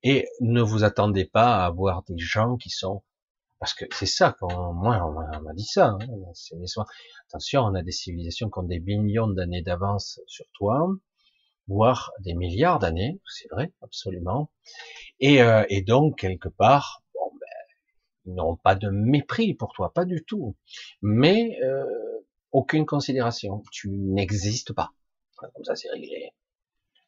Et 0.03 0.29
ne 0.41 0.61
vous 0.61 0.85
attendez 0.85 1.25
pas 1.25 1.63
à 1.63 1.67
avoir 1.67 2.03
des 2.05 2.19
gens 2.19 2.57
qui 2.57 2.71
sont 2.71 3.03
parce 3.65 3.73
que 3.73 3.87
c'est 3.95 4.05
ça, 4.05 4.37
quand 4.39 4.75
moi 4.75 5.01
on 5.07 5.41
m'a 5.41 5.55
dit 5.55 5.65
ça, 5.65 5.87
hein, 5.87 5.99
attention, 7.31 7.63
on 7.63 7.75
a 7.75 7.83
des 7.83 7.93
civilisations 7.93 8.51
qui 8.51 8.59
ont 8.59 8.65
des 8.65 8.79
millions 8.79 9.27
d'années 9.27 9.63
d'avance 9.63 10.21
sur 10.27 10.45
toi, 10.53 10.87
voire 11.67 12.13
des 12.21 12.35
milliards 12.35 12.79
d'années, 12.79 13.23
c'est 13.27 13.49
vrai, 13.51 13.73
absolument. 13.81 14.53
Et, 15.19 15.41
euh, 15.41 15.65
donc, 15.87 16.19
quelque 16.19 16.51
part, 16.51 17.03
ben, 17.15 17.49
ils 18.27 18.35
n'ont 18.35 18.57
pas 18.57 18.75
de 18.75 18.91
mépris 18.91 19.55
pour 19.55 19.73
toi, 19.73 19.95
pas 19.95 20.05
du 20.05 20.23
tout, 20.27 20.59
mais 21.01 21.59
euh, 21.63 21.87
aucune 22.53 22.85
considération. 22.85 23.63
Tu 23.73 23.89
n'existes 23.89 24.75
pas. 24.75 24.91
Comme 25.37 25.65
ça, 25.65 25.75
c'est 25.75 25.89
réglé. 25.89 26.33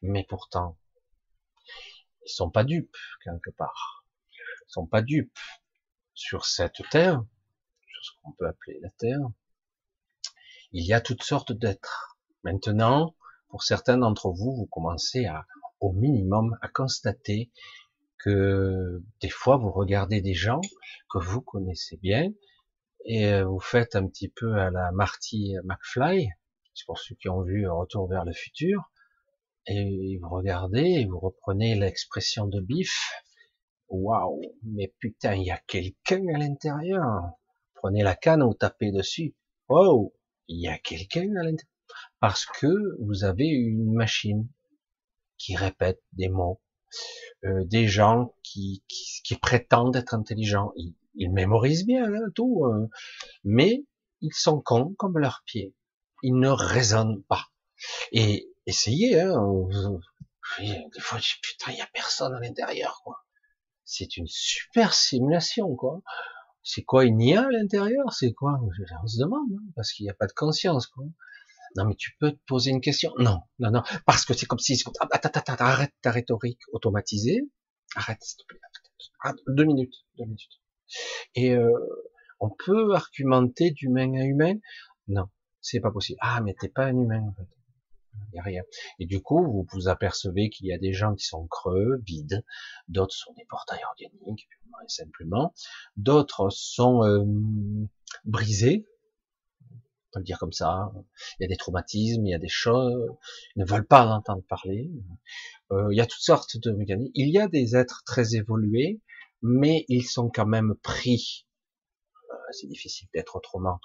Mais 0.01 0.25
pourtant, 0.27 0.79
ils 2.25 2.33
sont 2.33 2.49
pas 2.49 2.65
dupes, 2.65 2.97
quelque 3.23 3.51
part. 3.51 4.07
Ils 4.33 4.73
sont 4.73 4.87
pas 4.87 5.03
dupes 5.03 5.39
sur 6.17 6.47
cette 6.47 6.83
terre, 6.91 7.23
sur 7.87 8.05
ce 8.05 8.11
qu'on 8.21 8.33
peut 8.33 8.49
appeler 8.49 8.81
la 8.83 8.91
terre, 8.99 9.21
il 10.73 10.85
y 10.85 10.93
a 10.93 11.01
toutes 11.01 11.23
sortes 11.23 11.53
d'êtres. 11.53 12.19
Maintenant, 12.43 13.15
pour 13.49 13.63
certains 13.63 13.99
d'entre 13.99 14.31
vous, 14.31 14.57
vous 14.57 14.67
commencez 14.67 15.27
à, 15.27 15.47
au 15.79 15.93
minimum, 15.93 16.59
à 16.63 16.69
constater 16.69 17.53
que 18.19 19.03
des 19.21 19.29
fois 19.29 19.57
vous 19.59 19.71
regardez 19.71 20.21
des 20.21 20.35
gens 20.35 20.63
que 21.11 21.19
vous 21.19 21.43
connaissez 21.43 21.99
bien 21.99 22.33
et 23.05 23.27
euh, 23.27 23.45
vous 23.45 23.61
faites 23.61 23.95
un 23.95 24.09
petit 24.09 24.29
peu 24.29 24.55
à 24.55 24.71
la 24.71 24.91
Marty 24.93 25.55
McFly, 25.65 26.31
c'est 26.75 26.87
pour 26.87 26.99
ceux 26.99 27.15
qui 27.15 27.29
ont 27.29 27.43
vu 27.43 27.69
Retour 27.69 28.09
vers 28.09 28.25
le 28.25 28.33
futur, 28.33 28.91
et 29.67 30.19
vous 30.21 30.29
regardez 30.29 30.83
et 30.83 31.07
vous 31.07 31.21
reprenez 31.21 31.75
l'expression 31.75 32.47
de 32.47 32.61
Biff, 32.61 33.13
Waouh, 33.89 34.43
mais 34.65 34.93
putain, 34.99 35.35
il 35.35 35.45
y 35.45 35.51
a 35.51 35.59
quelqu'un 35.59 36.27
à 36.35 36.39
l'intérieur. 36.39 37.05
Prenez 37.75 38.03
la 38.03 38.17
canne 38.17 38.43
ou 38.43 38.53
tapez 38.53 38.91
dessus. 38.91 39.37
Oh, 39.69 40.13
il 40.49 40.61
y 40.61 40.69
a 40.69 40.79
quelqu'un 40.79 41.35
à 41.37 41.45
l'intérieur. 41.45 41.71
Parce 42.21 42.47
que 42.47 42.67
vous 43.01 43.25
avez 43.25 43.47
une 43.47 43.93
machine 43.93 44.49
qui 45.39 45.55
répète 45.55 46.03
des 46.13 46.29
mots, 46.29 46.61
euh, 47.45 47.65
des 47.65 47.87
gens 47.87 48.35
qui, 48.43 48.83
qui, 48.89 49.37
prétendent 49.37 49.95
être 49.95 50.15
intelligents. 50.15 50.73
Ils, 51.15 51.33
mémorisent 51.33 51.87
bien 51.87 52.13
hein, 52.13 52.29
tout, 52.35 52.65
euh, 52.65 52.89
mais 53.45 53.85
ils 54.21 54.35
sont 54.35 54.61
cons 54.61 54.95
comme 54.99 55.19
leurs 55.19 55.43
pieds. 55.47 55.75
Ils 56.23 56.35
ne 56.35 56.49
raisonnent 56.49 57.23
pas. 57.25 57.47
Et 58.11 58.51
essayez, 58.67 59.21
hein, 59.21 59.39
des 60.59 61.01
fois, 61.01 61.19
je 61.19 61.35
putain, 61.41 61.73
il 61.73 61.79
y 61.79 61.83
a 61.83 61.89
personne 61.93 62.35
à 62.35 62.41
l'intérieur, 62.41 63.01
quoi 63.05 63.26
c'est 63.87 64.17
une 64.17 64.27
super 64.27 64.93
simulation, 64.93 65.75
quoi. 65.77 66.03
C'est 66.63 66.83
quoi 66.83 67.05
une 67.05 67.21
IA 67.21 67.43
à 67.43 67.51
l'intérieur? 67.51 68.13
C'est 68.13 68.33
quoi? 68.33 68.61
On 68.61 69.07
se 69.07 69.19
demande, 69.21 69.49
hein, 69.55 69.63
parce 69.77 69.93
qu'il 69.93 70.05
n'y 70.05 70.11
a 70.11 70.15
pas 70.15 70.27
de 70.27 70.33
conscience, 70.33 70.89
quoi. 70.89 71.05
Non, 71.77 71.85
mais 71.85 71.95
tu 71.95 72.17
peux 72.19 72.33
te 72.33 72.41
poser 72.47 72.71
une 72.71 72.81
question. 72.81 73.13
Non, 73.19 73.41
non, 73.61 73.71
non, 73.71 73.83
parce 74.05 74.25
que 74.25 74.35
c'est 74.35 74.47
comme 74.47 74.59
si, 74.59 74.83
arrête 75.61 75.95
ta 76.03 76.11
rhétorique 76.11 76.61
automatisée. 76.73 77.49
Arrête, 77.95 78.23
s'il 78.23 78.39
te 78.39 78.45
plaît. 78.47 78.61
Ah, 79.23 79.33
deux 79.47 79.65
minutes, 79.65 79.95
deux 80.19 80.25
minutes. 80.25 80.61
Et 81.35 81.55
euh, 81.55 81.71
on 82.41 82.51
peut 82.51 82.95
argumenter 82.95 83.71
d'humain 83.71 84.13
à 84.15 84.25
humain? 84.25 84.55
Non, 85.09 85.29
c'est 85.61 85.81
pas 85.81 85.93
possible. 85.93 86.19
Ah, 86.23 86.41
mais 86.41 86.55
t'es 86.59 86.69
pas 86.69 86.87
un 86.87 86.97
humain, 86.97 87.23
en 87.23 87.35
fait 87.35 87.56
Et 88.99 89.07
du 89.07 89.23
coup, 89.23 89.43
vous 89.45 89.67
vous 89.73 89.89
apercevez 89.89 90.51
qu'il 90.51 90.67
y 90.67 90.73
a 90.73 90.79
des 90.79 90.93
gens 90.93 91.15
qui 91.15 91.25
sont 91.25 91.47
creux, 91.47 92.03
vides, 92.05 92.45
d'autres 92.89 93.15
sont 93.15 93.33
des 93.35 93.45
portails 93.47 93.83
organiques, 93.85 94.49
purement 94.51 94.79
et 94.85 94.89
simplement, 94.89 95.55
d'autres 95.97 96.51
sont 96.51 97.03
euh, 97.05 97.25
brisés, 98.25 98.87
peut 100.13 100.21
le 100.21 100.25
dire 100.25 100.39
comme 100.39 100.53
ça. 100.53 100.93
Il 101.39 101.43
y 101.43 101.45
a 101.47 101.49
des 101.49 101.57
traumatismes, 101.57 102.27
il 102.27 102.31
y 102.31 102.35
a 102.35 102.39
des 102.39 102.49
choses, 102.49 103.11
ils 103.55 103.61
ne 103.61 103.67
veulent 103.67 103.87
pas 103.87 104.07
en 104.07 104.17
entendre 104.17 104.43
parler. 104.49 104.91
Euh, 105.73 105.89
il 105.91 105.97
y 105.97 106.01
a 106.01 106.07
toutes 106.07 106.23
sortes 106.23 106.57
de 106.59 106.73
mécanismes. 106.73 107.11
Il 107.15 107.31
y 107.31 107.39
a 107.39 107.49
des 107.49 107.77
êtres 107.77 108.03
très 108.07 108.35
évolués, 108.35 109.01
mais 109.43 109.85
ils 109.89 110.05
sont 110.05 110.31
quand 110.31 110.47
même 110.47 110.75
pris. 110.83 111.46
C'est 112.53 112.67
difficile 112.67 113.09
d'être 113.15 113.37
autrement 113.37 113.81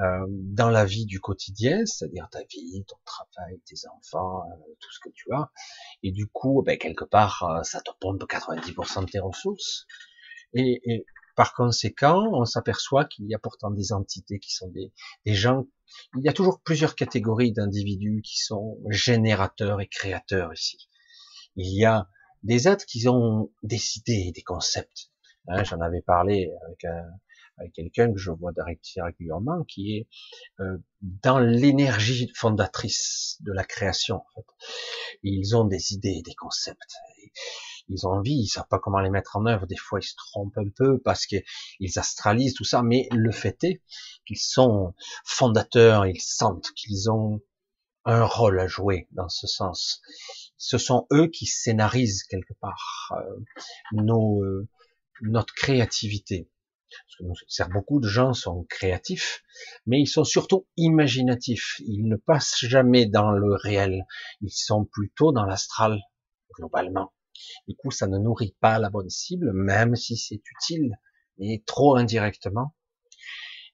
euh, 0.00 0.26
dans 0.28 0.70
la 0.70 0.84
vie 0.84 1.06
du 1.06 1.20
quotidien, 1.20 1.84
c'est-à-dire 1.86 2.28
ta 2.30 2.40
vie, 2.44 2.84
ton 2.86 2.96
travail, 3.04 3.60
tes 3.66 3.76
enfants, 3.88 4.42
euh, 4.50 4.74
tout 4.80 4.92
ce 4.92 4.98
que 5.00 5.10
tu 5.14 5.32
as. 5.32 5.50
Et 6.02 6.12
du 6.12 6.26
coup, 6.26 6.62
ben, 6.62 6.78
quelque 6.78 7.04
part, 7.04 7.42
euh, 7.42 7.62
ça 7.62 7.80
te 7.80 7.90
pompe 8.00 8.22
90% 8.22 9.04
de 9.04 9.10
tes 9.10 9.20
ressources. 9.20 9.86
Et, 10.54 10.80
et 10.84 11.06
par 11.36 11.54
conséquent, 11.54 12.28
on 12.32 12.44
s'aperçoit 12.44 13.04
qu'il 13.04 13.26
y 13.26 13.34
a 13.34 13.38
pourtant 13.38 13.70
des 13.70 13.92
entités 13.92 14.38
qui 14.38 14.52
sont 14.52 14.68
des, 14.68 14.92
des 15.24 15.34
gens. 15.34 15.66
Il 16.16 16.24
y 16.24 16.28
a 16.28 16.32
toujours 16.32 16.60
plusieurs 16.60 16.94
catégories 16.94 17.52
d'individus 17.52 18.22
qui 18.24 18.38
sont 18.38 18.78
générateurs 18.88 19.80
et 19.80 19.86
créateurs 19.86 20.52
ici. 20.52 20.88
Il 21.56 21.74
y 21.74 21.84
a 21.84 22.08
des 22.42 22.68
êtres 22.68 22.86
qui 22.86 23.08
ont 23.08 23.50
des 23.62 23.98
idées, 23.98 24.32
des 24.34 24.42
concepts. 24.42 25.10
Hein, 25.48 25.64
J'en 25.64 25.80
avais 25.80 26.02
parlé 26.02 26.50
avec, 26.66 26.84
avec 27.60 27.72
quelqu'un 27.72 28.12
que 28.12 28.18
je 28.18 28.30
vois 28.30 28.52
régulièrement, 28.56 29.64
qui 29.64 29.96
est 29.96 30.08
euh, 30.60 30.78
dans 31.00 31.38
l'énergie 31.38 32.32
fondatrice 32.34 33.36
de 33.40 33.52
la 33.52 33.64
création. 33.64 34.16
En 34.16 34.40
fait. 34.40 34.46
Ils 35.22 35.56
ont 35.56 35.64
des 35.64 35.92
idées, 35.92 36.22
des 36.24 36.34
concepts 36.34 36.96
ils 37.90 38.06
ont 38.06 38.10
envie, 38.10 38.42
ils 38.42 38.46
savent 38.46 38.68
pas 38.68 38.78
comment 38.78 39.00
les 39.00 39.10
mettre 39.10 39.36
en 39.36 39.46
œuvre. 39.46 39.66
Des 39.66 39.76
fois, 39.76 39.98
ils 40.00 40.06
se 40.06 40.14
trompent 40.16 40.56
un 40.56 40.68
peu 40.76 41.00
parce 41.00 41.26
qu'ils 41.26 41.98
astralisent 41.98 42.54
tout 42.54 42.64
ça. 42.64 42.82
Mais 42.82 43.08
le 43.10 43.32
fait 43.32 43.62
est 43.64 43.82
qu'ils 44.26 44.38
sont 44.38 44.94
fondateurs, 45.24 46.06
ils 46.06 46.20
sentent 46.20 46.70
qu'ils 46.76 47.10
ont 47.10 47.40
un 48.04 48.24
rôle 48.24 48.60
à 48.60 48.66
jouer 48.66 49.08
dans 49.10 49.28
ce 49.28 49.46
sens. 49.46 50.00
Ce 50.56 50.78
sont 50.78 51.06
eux 51.12 51.28
qui 51.28 51.46
scénarisent 51.46 52.22
quelque 52.24 52.54
part 52.60 53.12
euh, 53.12 53.40
nos, 53.92 54.42
euh, 54.42 54.68
notre 55.22 55.54
créativité. 55.54 56.48
Parce 57.18 57.68
que 57.68 57.72
beaucoup 57.72 58.00
de 58.00 58.08
gens 58.08 58.32
sont 58.32 58.64
créatifs, 58.64 59.42
mais 59.86 60.00
ils 60.00 60.06
sont 60.06 60.24
surtout 60.24 60.66
imaginatifs. 60.76 61.80
Ils 61.80 62.08
ne 62.08 62.16
passent 62.16 62.58
jamais 62.60 63.06
dans 63.06 63.30
le 63.30 63.54
réel. 63.54 64.04
Ils 64.40 64.52
sont 64.52 64.84
plutôt 64.84 65.32
dans 65.32 65.44
l'astral, 65.44 66.00
globalement. 66.54 67.12
Du 67.68 67.76
coup, 67.76 67.90
ça 67.90 68.06
ne 68.06 68.18
nourrit 68.18 68.56
pas 68.60 68.78
la 68.78 68.90
bonne 68.90 69.10
cible, 69.10 69.52
même 69.52 69.96
si 69.96 70.16
c'est 70.16 70.42
utile, 70.50 70.98
mais 71.38 71.62
trop 71.66 71.96
indirectement. 71.96 72.74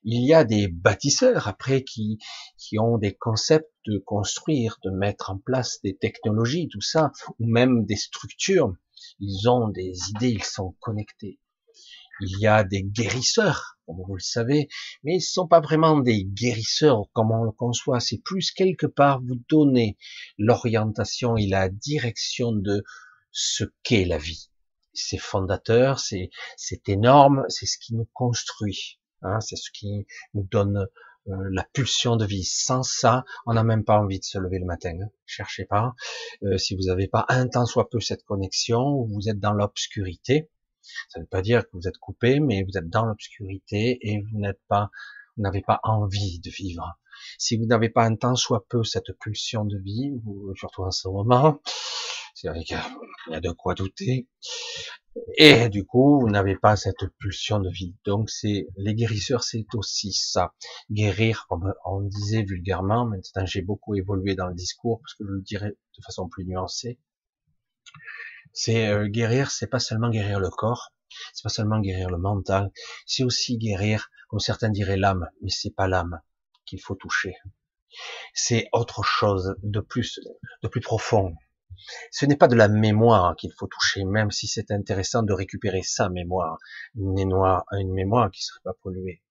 Il 0.04 0.24
y 0.24 0.34
a 0.34 0.44
des 0.44 0.68
bâtisseurs 0.68 1.48
après 1.48 1.82
qui, 1.82 2.18
qui 2.58 2.78
ont 2.78 2.96
des 2.96 3.16
concepts 3.16 3.72
de 3.86 3.98
construire, 3.98 4.78
de 4.84 4.90
mettre 4.90 5.30
en 5.30 5.38
place 5.38 5.80
des 5.82 5.96
technologies, 5.96 6.68
tout 6.68 6.80
ça, 6.80 7.10
ou 7.40 7.46
même 7.46 7.84
des 7.86 7.96
structures. 7.96 8.72
Ils 9.18 9.48
ont 9.48 9.68
des 9.68 9.98
idées, 10.10 10.30
ils 10.30 10.44
sont 10.44 10.76
connectés. 10.78 11.40
Il 12.20 12.38
y 12.40 12.46
a 12.46 12.64
des 12.64 12.82
guérisseurs, 12.82 13.78
comme 13.86 14.02
vous 14.06 14.14
le 14.14 14.20
savez, 14.20 14.68
mais 15.04 15.14
ils 15.14 15.18
ne 15.18 15.20
sont 15.20 15.46
pas 15.46 15.60
vraiment 15.60 15.98
des 15.98 16.24
guérisseurs 16.24 17.02
comme 17.12 17.30
on 17.30 17.44
le 17.44 17.52
conçoit. 17.52 18.00
C'est 18.00 18.22
plus 18.22 18.50
quelque 18.52 18.86
part 18.86 19.20
vous 19.20 19.40
donner 19.48 19.96
l'orientation 20.38 21.36
et 21.36 21.46
la 21.46 21.68
direction 21.68 22.52
de 22.52 22.84
ce 23.32 23.64
qu'est 23.82 24.06
la 24.06 24.18
vie. 24.18 24.50
C'est 24.94 25.18
fondateur, 25.18 25.98
c'est 25.98 26.30
énorme, 26.88 27.44
c'est 27.48 27.66
ce 27.66 27.76
qui 27.78 27.94
nous 27.94 28.08
construit, 28.14 28.98
hein, 29.20 29.40
c'est 29.40 29.56
ce 29.56 29.70
qui 29.70 30.06
nous 30.32 30.44
donne 30.50 30.88
euh, 31.28 31.48
la 31.50 31.64
pulsion 31.72 32.16
de 32.16 32.24
vie. 32.24 32.44
Sans 32.44 32.82
ça, 32.82 33.24
on 33.46 33.54
n'a 33.54 33.64
même 33.64 33.84
pas 33.84 33.98
envie 33.98 34.20
de 34.20 34.24
se 34.24 34.38
lever 34.38 34.58
le 34.58 34.64
matin. 34.64 34.96
Hein. 35.02 35.10
Cherchez 35.26 35.64
pas. 35.64 35.94
Euh, 36.44 36.56
si 36.56 36.76
vous 36.76 36.84
n'avez 36.84 37.08
pas 37.08 37.26
un 37.28 37.48
temps 37.48 37.66
soit 37.66 37.90
peu 37.90 38.00
cette 38.00 38.22
connexion, 38.24 39.02
vous 39.02 39.28
êtes 39.28 39.40
dans 39.40 39.52
l'obscurité. 39.52 40.48
Ça 41.08 41.18
ne 41.18 41.24
veut 41.24 41.28
pas 41.28 41.42
dire 41.42 41.64
que 41.64 41.70
vous 41.74 41.88
êtes 41.88 41.98
coupé, 41.98 42.40
mais 42.40 42.62
vous 42.62 42.78
êtes 42.78 42.88
dans 42.88 43.04
l'obscurité 43.04 43.98
et 44.02 44.20
vous 44.20 44.38
n'êtes 44.38 44.60
pas, 44.68 44.90
vous 45.36 45.42
n'avez 45.42 45.62
pas 45.62 45.80
envie 45.82 46.40
de 46.40 46.50
vivre. 46.50 46.98
Si 47.38 47.56
vous 47.56 47.66
n'avez 47.66 47.88
pas 47.88 48.04
un 48.04 48.16
temps 48.16 48.36
soit 48.36 48.66
peu 48.68 48.84
cette 48.84 49.12
pulsion 49.20 49.64
de 49.64 49.78
vie, 49.78 50.12
surtout 50.54 50.82
en 50.82 50.90
ce 50.90 51.08
moment, 51.08 51.60
c'est 52.34 52.48
vrai 52.48 52.64
y 52.68 53.34
a 53.34 53.40
de 53.40 53.50
quoi 53.50 53.74
douter. 53.74 54.28
Et 55.38 55.70
du 55.70 55.86
coup, 55.86 56.20
vous 56.20 56.28
n'avez 56.28 56.56
pas 56.56 56.76
cette 56.76 57.08
pulsion 57.18 57.58
de 57.58 57.70
vie. 57.70 57.94
Donc, 58.04 58.28
c'est 58.28 58.68
les 58.76 58.94
guérisseurs, 58.94 59.42
c'est 59.42 59.66
aussi 59.74 60.12
ça. 60.12 60.54
Guérir, 60.90 61.46
comme 61.48 61.72
on 61.86 62.02
disait 62.02 62.42
vulgairement. 62.42 63.06
Maintenant, 63.06 63.46
j'ai 63.46 63.62
beaucoup 63.62 63.94
évolué 63.94 64.34
dans 64.34 64.48
le 64.48 64.54
discours 64.54 65.00
parce 65.00 65.14
que 65.14 65.24
je 65.24 65.30
le 65.30 65.40
dirais 65.40 65.70
de 65.70 66.02
façon 66.04 66.28
plus 66.28 66.44
nuancée. 66.44 66.98
C'est 68.58 68.88
euh, 68.88 69.06
guérir, 69.06 69.50
c'est 69.50 69.66
pas 69.66 69.78
seulement 69.78 70.08
guérir 70.08 70.40
le 70.40 70.48
corps, 70.48 70.94
c'est 71.34 71.42
pas 71.42 71.50
seulement 71.50 71.78
guérir 71.78 72.08
le 72.08 72.16
mental, 72.16 72.72
c'est 73.04 73.22
aussi 73.22 73.58
guérir, 73.58 74.08
comme 74.30 74.40
certains 74.40 74.70
diraient 74.70 74.96
l'âme, 74.96 75.28
mais 75.42 75.50
c'est 75.50 75.74
pas 75.74 75.86
l'âme 75.86 76.22
qu'il 76.64 76.80
faut 76.80 76.94
toucher. 76.94 77.34
C'est 78.32 78.70
autre 78.72 79.02
chose 79.02 79.56
de 79.62 79.80
plus, 79.80 80.20
de 80.62 80.68
plus 80.68 80.80
profond. 80.80 81.34
Ce 82.10 82.24
n'est 82.24 82.38
pas 82.38 82.48
de 82.48 82.56
la 82.56 82.68
mémoire 82.68 83.36
qu'il 83.36 83.52
faut 83.52 83.66
toucher, 83.66 84.04
même 84.06 84.30
si 84.30 84.46
c'est 84.46 84.70
intéressant 84.70 85.22
de 85.22 85.34
récupérer 85.34 85.82
sa 85.82 86.08
mémoire, 86.08 86.56
une 86.94 87.12
mémoire, 87.12 87.66
une 87.72 87.92
mémoire 87.92 88.30
qui 88.30 88.42
serait 88.42 88.62
pas 88.64 88.74
polluée. 88.82 89.22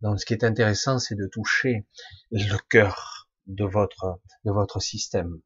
Donc, 0.00 0.18
ce 0.18 0.26
qui 0.26 0.34
est 0.34 0.42
intéressant, 0.42 0.98
c'est 0.98 1.14
de 1.14 1.28
toucher 1.28 1.86
le 2.32 2.56
cœur 2.68 3.28
de 3.46 3.64
votre, 3.64 4.20
de 4.44 4.50
votre 4.50 4.80
système, 4.80 5.40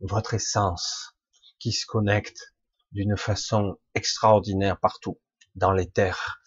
votre 0.00 0.34
essence, 0.34 1.16
qui 1.62 1.70
se 1.70 1.86
connecte 1.86 2.54
d'une 2.90 3.16
façon 3.16 3.78
extraordinaire 3.94 4.80
partout, 4.80 5.20
dans 5.54 5.70
les 5.70 5.88
terres, 5.88 6.42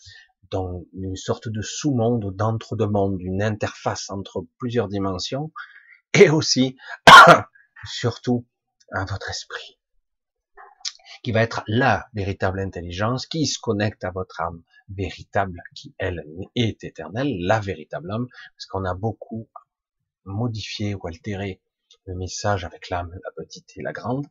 dans 0.51 0.83
une 0.91 1.15
sorte 1.15 1.47
de 1.47 1.61
sous-monde, 1.61 2.35
d'entre-deux-mondes, 2.35 3.21
une 3.21 3.41
interface 3.41 4.09
entre 4.09 4.45
plusieurs 4.57 4.89
dimensions, 4.89 5.53
et 6.13 6.29
aussi, 6.29 6.75
surtout, 7.85 8.45
à 8.91 9.05
votre 9.05 9.29
esprit, 9.29 9.79
qui 11.23 11.31
va 11.31 11.43
être 11.43 11.63
la 11.65 12.07
véritable 12.13 12.59
intelligence, 12.59 13.25
qui 13.25 13.47
se 13.47 13.57
connecte 13.57 14.03
à 14.03 14.11
votre 14.11 14.41
âme 14.41 14.63
véritable, 14.89 15.61
qui 15.75 15.95
elle 15.97 16.25
est 16.55 16.83
éternelle, 16.83 17.37
la 17.39 17.61
véritable 17.61 18.11
âme, 18.11 18.27
parce 18.53 18.65
qu'on 18.65 18.83
a 18.83 18.93
beaucoup 18.93 19.47
modifié 20.25 20.93
ou 20.93 21.07
altéré 21.07 21.61
le 22.05 22.15
message 22.15 22.65
avec 22.65 22.89
l'âme, 22.89 23.17
la 23.23 23.31
petite 23.31 23.77
et 23.77 23.81
la 23.81 23.93
grande. 23.93 24.27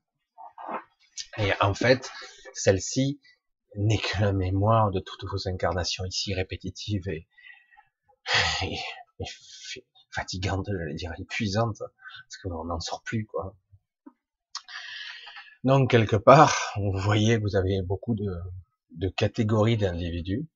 Et 1.39 1.53
en 1.61 1.75
fait, 1.75 2.11
celle-ci 2.55 3.21
n'est 3.77 3.99
que 3.99 4.21
la 4.21 4.33
mémoire 4.33 4.91
de 4.91 5.01
toutes 5.01 5.25
vos 5.25 5.49
incarnations 5.49 6.05
ici 6.05 6.35
répétitives 6.35 7.09
et, 7.09 7.27
et, 8.63 8.79
et 9.21 9.25
fatigantes, 10.11 10.69
j'allais 10.71 10.95
dire 10.95 11.13
épuisantes, 11.19 11.79
parce 11.79 12.37
qu'on 12.43 12.65
n'en 12.65 12.81
sort 12.81 13.03
plus, 13.03 13.27
quoi. 13.27 13.57
Donc 15.65 15.91
quelque 15.91 16.17
part, 16.17 16.75
vous 16.77 16.99
voyez 16.99 17.37
que 17.37 17.43
vous 17.43 17.57
avez 17.57 17.83
beaucoup 17.83 18.15
de 18.15 19.09
catégories 19.09 19.77
d'individus 19.77 20.47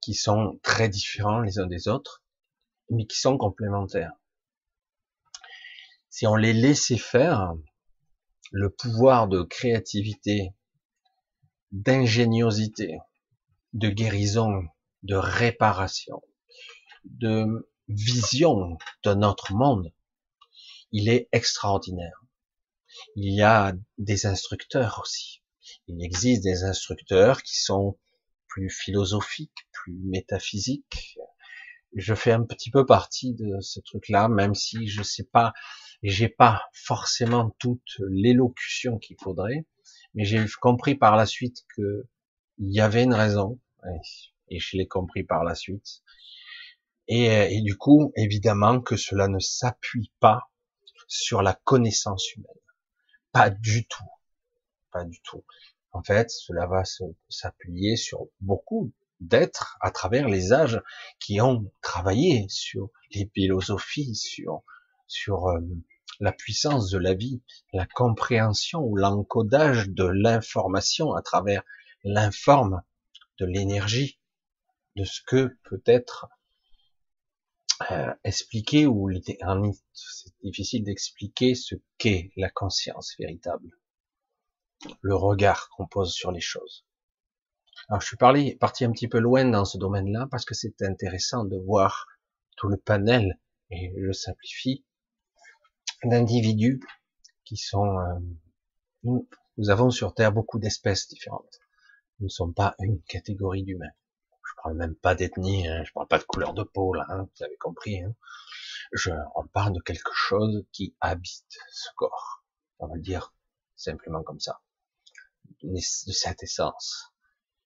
qui 0.00 0.14
sont 0.14 0.60
très 0.62 0.88
différents 0.88 1.40
les 1.40 1.58
uns 1.58 1.66
des 1.66 1.88
autres, 1.88 2.22
mais 2.90 3.06
qui 3.06 3.18
sont 3.18 3.36
complémentaires. 3.36 4.12
Si 6.10 6.28
on 6.28 6.36
les 6.36 6.52
laissait 6.52 6.96
faire, 6.96 7.54
le 8.52 8.70
pouvoir 8.70 9.28
de 9.28 9.42
créativité, 9.42 10.52
d'ingéniosité, 11.72 12.98
de 13.72 13.88
guérison, 13.88 14.64
de 15.02 15.16
réparation, 15.16 16.22
de 17.04 17.68
vision 17.88 18.78
de 19.04 19.14
notre 19.14 19.52
monde, 19.52 19.92
il 20.92 21.08
est 21.08 21.28
extraordinaire. 21.32 22.24
Il 23.14 23.34
y 23.34 23.42
a 23.42 23.74
des 23.98 24.26
instructeurs 24.26 25.00
aussi. 25.02 25.42
Il 25.88 26.02
existe 26.02 26.42
des 26.42 26.64
instructeurs 26.64 27.42
qui 27.42 27.60
sont 27.60 27.98
plus 28.48 28.70
philosophiques, 28.70 29.68
plus 29.72 29.98
métaphysiques. 30.04 31.18
Je 31.94 32.14
fais 32.14 32.32
un 32.32 32.44
petit 32.44 32.70
peu 32.70 32.86
partie 32.86 33.34
de 33.34 33.60
ce 33.60 33.80
truc-là, 33.80 34.28
même 34.28 34.54
si 34.54 34.86
je 34.86 35.02
sais 35.02 35.24
pas, 35.24 35.52
j'ai 36.02 36.28
pas 36.28 36.62
forcément 36.72 37.50
toute 37.58 37.96
l'élocution 38.08 38.98
qu'il 38.98 39.16
faudrait, 39.22 39.66
mais 40.14 40.24
j'ai 40.24 40.44
compris 40.60 40.94
par 40.94 41.16
la 41.16 41.26
suite 41.26 41.64
que 41.76 42.06
il 42.58 42.72
y 42.72 42.80
avait 42.80 43.04
une 43.04 43.14
raison, 43.14 43.60
et 44.48 44.58
je 44.58 44.76
l'ai 44.76 44.86
compris 44.86 45.24
par 45.24 45.44
la 45.44 45.54
suite. 45.54 46.02
Et, 47.08 47.26
et, 47.26 47.60
du 47.60 47.76
coup, 47.76 48.12
évidemment 48.16 48.80
que 48.80 48.96
cela 48.96 49.28
ne 49.28 49.38
s'appuie 49.38 50.10
pas 50.18 50.50
sur 51.06 51.42
la 51.42 51.52
connaissance 51.52 52.34
humaine. 52.34 52.50
Pas 53.32 53.50
du 53.50 53.86
tout. 53.86 54.10
Pas 54.90 55.04
du 55.04 55.20
tout. 55.20 55.44
En 55.92 56.02
fait, 56.02 56.30
cela 56.30 56.66
va 56.66 56.82
s'appuyer 57.28 57.96
sur 57.96 58.28
beaucoup 58.40 58.92
d'être 59.20 59.78
à 59.80 59.90
travers 59.90 60.28
les 60.28 60.52
âges 60.52 60.82
qui 61.20 61.40
ont 61.40 61.70
travaillé 61.80 62.46
sur 62.48 62.90
les 63.12 63.30
philosophies, 63.32 64.14
sur, 64.14 64.62
sur 65.06 65.48
euh, 65.48 65.60
la 66.20 66.32
puissance 66.32 66.90
de 66.90 66.98
la 66.98 67.14
vie, 67.14 67.42
la 67.72 67.86
compréhension 67.86 68.80
ou 68.80 68.96
l'encodage 68.96 69.88
de 69.88 70.04
l'information 70.04 71.14
à 71.14 71.22
travers 71.22 71.62
l'informe 72.04 72.82
de 73.38 73.46
l'énergie, 73.46 74.18
de 74.96 75.04
ce 75.04 75.20
que 75.26 75.58
peut 75.64 75.82
être 75.84 76.28
euh, 77.90 78.14
expliquer 78.24 78.86
ou 78.86 79.10
c'est 79.92 80.34
difficile 80.42 80.84
d'expliquer 80.84 81.54
ce 81.54 81.74
qu'est 81.98 82.32
la 82.36 82.48
conscience 82.48 83.14
véritable, 83.18 83.70
le 85.02 85.14
regard 85.14 85.68
qu'on 85.70 85.86
pose 85.86 86.12
sur 86.14 86.32
les 86.32 86.40
choses. 86.40 86.86
Alors 87.88 88.00
je 88.00 88.06
suis 88.06 88.56
parti 88.56 88.84
un 88.86 88.92
petit 88.92 89.08
peu 89.08 89.18
loin 89.18 89.44
dans 89.44 89.66
ce 89.66 89.76
domaine-là 89.76 90.26
parce 90.30 90.46
que 90.46 90.54
c'est 90.54 90.80
intéressant 90.80 91.44
de 91.44 91.58
voir 91.58 92.06
tout 92.56 92.68
le 92.68 92.78
panel, 92.78 93.38
et 93.70 93.92
je 94.00 94.12
simplifie, 94.12 94.85
d'individus 96.04 96.80
qui 97.44 97.56
sont... 97.56 97.98
Euh, 97.98 98.18
nous, 99.04 99.70
avons 99.70 99.90
sur 99.90 100.14
Terre 100.14 100.32
beaucoup 100.32 100.58
d'espèces 100.58 101.08
différentes. 101.08 101.60
Nous 102.18 102.26
ne 102.26 102.30
sommes 102.30 102.54
pas 102.54 102.74
une 102.80 103.00
catégorie 103.02 103.62
d'humains. 103.62 103.92
Je 104.30 104.52
parle 104.62 104.76
même 104.76 104.94
pas 104.94 105.14
d'ethnie, 105.14 105.66
hein, 105.66 105.82
je 105.84 105.92
parle 105.92 106.08
pas 106.08 106.18
de 106.18 106.24
couleur 106.24 106.54
de 106.54 106.62
peau, 106.62 106.92
là, 106.94 107.06
hein, 107.08 107.28
vous 107.34 107.44
avez 107.44 107.56
compris. 107.56 108.00
Hein. 108.00 108.14
Je, 108.92 109.10
on 109.34 109.46
parle 109.46 109.72
de 109.72 109.80
quelque 109.80 110.12
chose 110.14 110.64
qui 110.72 110.96
habite 111.00 111.58
ce 111.70 111.88
corps. 111.96 112.44
On 112.78 112.88
va 112.88 112.96
le 112.96 113.02
dire 113.02 113.34
simplement 113.76 114.22
comme 114.22 114.40
ça. 114.40 114.60
De 115.62 115.78
cette 115.80 116.42
essence 116.42 117.12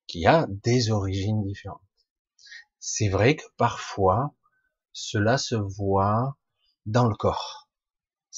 qui 0.06 0.26
a 0.26 0.46
des 0.48 0.90
origines 0.90 1.44
différentes. 1.44 1.80
C'est 2.80 3.08
vrai 3.08 3.36
que 3.36 3.44
parfois, 3.56 4.34
cela 4.92 5.38
se 5.38 5.54
voit 5.54 6.36
dans 6.86 7.06
le 7.06 7.14
corps. 7.14 7.59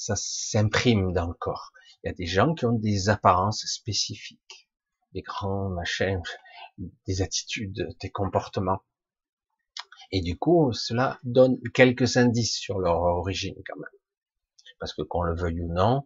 Ça 0.05 0.17
s'imprime 0.17 1.13
dans 1.13 1.29
le 1.29 1.35
corps. 1.35 1.71
Il 2.03 2.09
y 2.09 2.11
a 2.11 2.13
des 2.13 2.27
gens 2.27 2.55
qui 2.55 2.67
ont 2.67 2.73
des 2.73 3.09
apparences 3.09 3.65
spécifiques, 3.67 4.69
des 5.13 5.23
grands 5.23 5.69
machins, 5.69 6.25
des 7.07 7.23
attitudes, 7.23 7.89
des 8.01 8.11
comportements. 8.11 8.83
Et 10.11 10.21
du 10.21 10.37
coup, 10.37 10.73
cela 10.73 11.21
donne 11.23 11.57
quelques 11.73 12.17
indices 12.17 12.59
sur 12.59 12.81
leur 12.81 12.97
origine 12.97 13.55
quand 13.65 13.77
même. 13.77 14.01
Parce 14.81 14.93
que 14.93 15.03
qu'on 15.03 15.23
le 15.23 15.37
veuille 15.37 15.61
ou 15.61 15.73
non, 15.73 16.05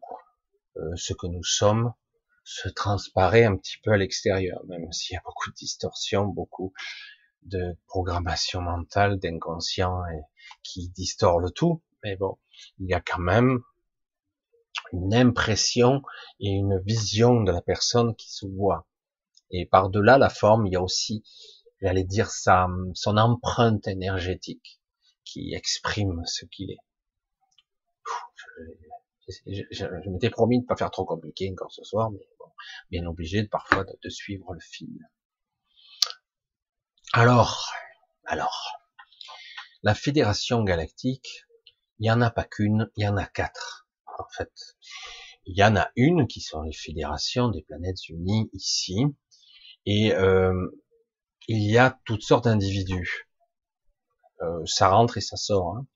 euh, 0.77 0.95
ce 0.97 1.15
que 1.15 1.27
nous 1.27 1.43
sommes 1.43 1.95
se 2.45 2.69
transparaît 2.69 3.45
un 3.45 3.57
petit 3.57 3.79
peu 3.83 3.93
à 3.93 3.97
l'extérieur, 3.97 4.63
même 4.67 4.93
s'il 4.93 5.15
y 5.15 5.17
a 5.17 5.23
beaucoup 5.25 5.49
de 5.49 5.55
distorsions, 5.55 6.27
beaucoup 6.27 6.75
de 7.45 7.79
programmation 7.87 8.61
mentale, 8.61 9.19
d'inconscient 9.19 10.03
qui 10.63 10.91
distord 10.91 11.41
le 11.41 11.51
tout. 11.51 11.83
Mais 12.05 12.17
bon, 12.17 12.37
il 12.79 12.91
y 12.91 12.93
a 12.93 13.01
quand 13.01 13.23
même 13.23 13.63
une 14.93 15.15
impression 15.15 16.03
et 16.41 16.51
une 16.51 16.81
vision 16.85 17.43
de 17.43 17.53
la 17.53 17.63
personne 17.63 18.15
qui 18.17 18.31
se 18.31 18.47
voit. 18.47 18.87
Et 19.51 19.67
par-delà 19.67 20.19
la 20.19 20.29
forme, 20.29 20.67
il 20.67 20.73
y 20.73 20.77
a 20.77 20.83
aussi, 20.83 21.25
j'allais 21.81 22.05
dire, 22.05 22.31
sa, 22.31 22.67
son 22.95 23.17
empreinte 23.17 23.87
énergétique 23.87 24.81
qui 25.25 25.55
exprime 25.55 26.23
ce 26.25 26.45
qu'il 26.47 26.71
est. 26.71 26.81
Je, 29.47 30.11
m'étais 30.11 30.31
promis 30.31 30.59
de 30.59 30.63
ne 30.63 30.67
pas 30.67 30.77
faire 30.77 30.91
trop 30.91 31.05
compliqué 31.05 31.51
encore 31.51 31.73
ce 31.73 31.83
soir, 31.83 32.11
mais 32.11 32.21
bien 32.91 33.07
obligé 33.07 33.43
de, 33.43 33.49
parfois 33.49 33.85
de, 33.85 34.09
suivre 34.09 34.55
le 34.55 34.61
fil. 34.61 34.99
Alors, 37.13 37.73
alors, 38.25 38.73
la 39.83 39.95
Fédération 39.95 40.63
Galactique, 40.63 41.45
il 41.99 42.07
y 42.07 42.11
en 42.11 42.21
a 42.21 42.31
pas 42.31 42.45
qu'une, 42.45 42.91
il 42.97 43.05
y 43.05 43.09
en 43.09 43.17
a 43.17 43.27
quatre, 43.27 43.86
en 44.19 44.29
fait. 44.37 44.53
Il 45.47 45.57
y 45.57 45.65
en 45.65 45.77
a 45.77 45.89
une 45.97 46.27
qui 46.27 46.41
sont 46.41 46.63
les 46.63 46.73
fédérations 46.73 47.49
des 47.49 47.63
planètes 47.63 48.09
unies 48.09 48.51
ici, 48.53 49.05
et 49.85 50.13
euh, 50.15 50.71
il 51.49 51.63
y 51.63 51.79
a 51.79 51.99
toutes 52.05 52.23
sortes 52.23 52.45
d'individus. 52.45 53.29
Euh, 54.43 54.65
ça 54.67 54.89
rentre 54.89 55.17
et 55.17 55.21
ça 55.21 55.37
sort. 55.37 55.77
Hein. 55.77 55.87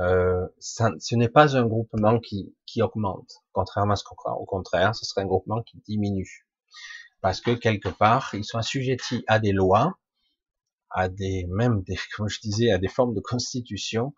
Euh, 0.00 0.46
ce 0.60 1.16
n'est 1.16 1.28
pas 1.28 1.56
un 1.56 1.66
groupement 1.66 2.20
qui, 2.20 2.54
qui 2.66 2.82
augmente, 2.82 3.42
contrairement 3.52 3.94
à 3.94 3.96
ce 3.96 4.04
qu'on 4.04 4.14
croit. 4.14 4.34
Au 4.34 4.46
contraire, 4.46 4.94
ce 4.94 5.04
serait 5.04 5.22
un 5.22 5.26
groupement 5.26 5.62
qui 5.62 5.78
diminue. 5.86 6.46
Parce 7.20 7.40
que 7.40 7.50
quelque 7.50 7.88
part, 7.88 8.30
ils 8.34 8.44
sont 8.44 8.58
assujettis 8.58 9.24
à 9.26 9.40
des 9.40 9.52
lois, 9.52 9.98
à 10.90 11.08
des, 11.08 11.46
même 11.48 11.82
des, 11.82 11.98
comme 12.16 12.28
je 12.28 12.40
disais, 12.40 12.70
à 12.70 12.78
des 12.78 12.88
formes 12.88 13.14
de 13.14 13.20
constitution 13.20 14.14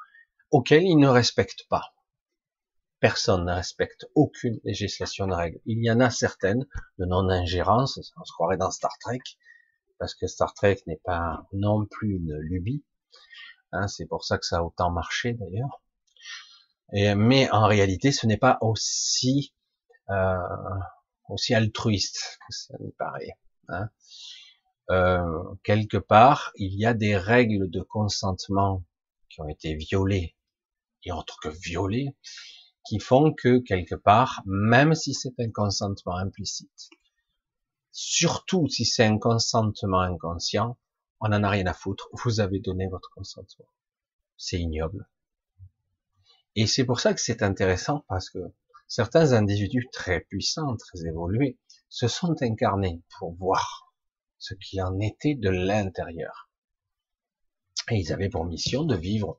auxquelles 0.51 0.85
ils 0.85 0.97
ne 0.97 1.09
respectent 1.09 1.67
pas. 1.71 1.95
Personne 3.01 3.47
ne 3.47 3.53
respecte 3.53 4.07
aucune 4.15 4.61
législation 4.65 5.27
de 5.27 5.35
règle. 5.35 5.59
Il 5.67 5.83
y 5.85 5.91
en 5.91 6.01
a 6.01 6.11
certaines 6.11 6.67
de 6.99 7.07
non-ingérence, 7.07 7.99
on 8.17 8.25
se 8.25 8.33
croirait 8.33 8.59
dans 8.59 8.71
Star 8.71 8.97
Trek, 9.01 9.21
parce 9.99 10.15
que 10.15 10.27
Star 10.27 10.55
Trek 10.55 10.79
n'est 10.87 11.01
pas 11.03 11.47
non 11.53 11.87
plus 11.87 12.17
une 12.17 12.37
lubie, 12.37 12.85
Hein, 13.73 13.87
c'est 13.89 14.07
pour 14.07 14.25
ça 14.25 14.39
que 14.39 14.47
ça 14.47 14.59
a 14.59 14.63
autant 14.63 14.91
marché 14.91 15.35
d'ailleurs. 15.35 15.81
mais 17.17 17.51
en 17.51 17.67
réalité, 17.67 18.13
ce 18.13 18.27
n'est 18.27 18.37
pas 18.37 18.59
aussi 18.63 19.55
euh, 20.11 20.37
aussi 21.29 21.55
altruiste 21.55 22.39
que 22.41 22.55
ça 22.55 22.75
me 22.81 22.91
paraît. 22.91 23.39
Hein. 23.69 23.89
Euh, 24.91 25.55
quelque 25.63 25.99
part, 25.99 26.51
il 26.57 26.75
y 26.75 26.85
a 26.85 26.95
des 26.95 27.17
règles 27.17 27.71
de 27.71 27.81
consentement 27.81 28.85
qui 29.29 29.41
ont 29.41 29.49
été 29.49 29.75
violées 29.77 30.37
et 31.05 31.13
autres 31.13 31.39
que 31.41 31.49
violées, 31.49 32.17
qui 32.87 32.99
font 32.99 33.33
que 33.33 33.59
quelque 33.59 33.95
part, 33.95 34.43
même 34.47 34.95
si 34.95 35.15
c'est 35.15 35.39
un 35.39 35.51
consentement 35.51 36.17
implicite, 36.17 36.91
surtout 37.93 38.69
si 38.69 38.85
c'est 38.85 39.05
un 39.05 39.19
consentement 39.19 40.01
inconscient, 40.01 40.79
on 41.21 41.29
n'en 41.29 41.43
a 41.43 41.51
rien 41.51 41.67
à 41.67 41.75
foutre, 41.75 42.09
vous 42.25 42.41
avez 42.41 42.61
donné 42.61 42.89
votre 42.89 43.11
consentement. 43.11 43.69
C'est 44.37 44.59
ignoble. 44.59 45.09
Et 46.57 46.67
c'est 46.67 46.85
pour 46.85 47.01
ça 47.01 47.15
que 47.15 47.21
c'est 47.21 47.43
intéressant 47.43 48.05
parce 48.09 48.31
que 48.31 48.39
certains 48.89 49.33
individus 49.33 49.89
très 49.93 50.21
puissants, 50.21 50.77
très 50.77 51.07
évolués, 51.07 51.59
se 51.89 52.09
sont 52.09 52.35
incarnés 52.43 53.03
pour 53.19 53.35
voir 53.35 53.93
ce 54.39 54.55
qui 54.55 54.81
en 54.81 54.99
était 54.99 55.35
de 55.35 55.51
l'intérieur. 55.51 56.51
Et 57.91 57.97
ils 57.97 58.13
avaient 58.13 58.29
pour 58.29 58.45
mission 58.47 58.85
de 58.85 58.97
vivre 58.97 59.39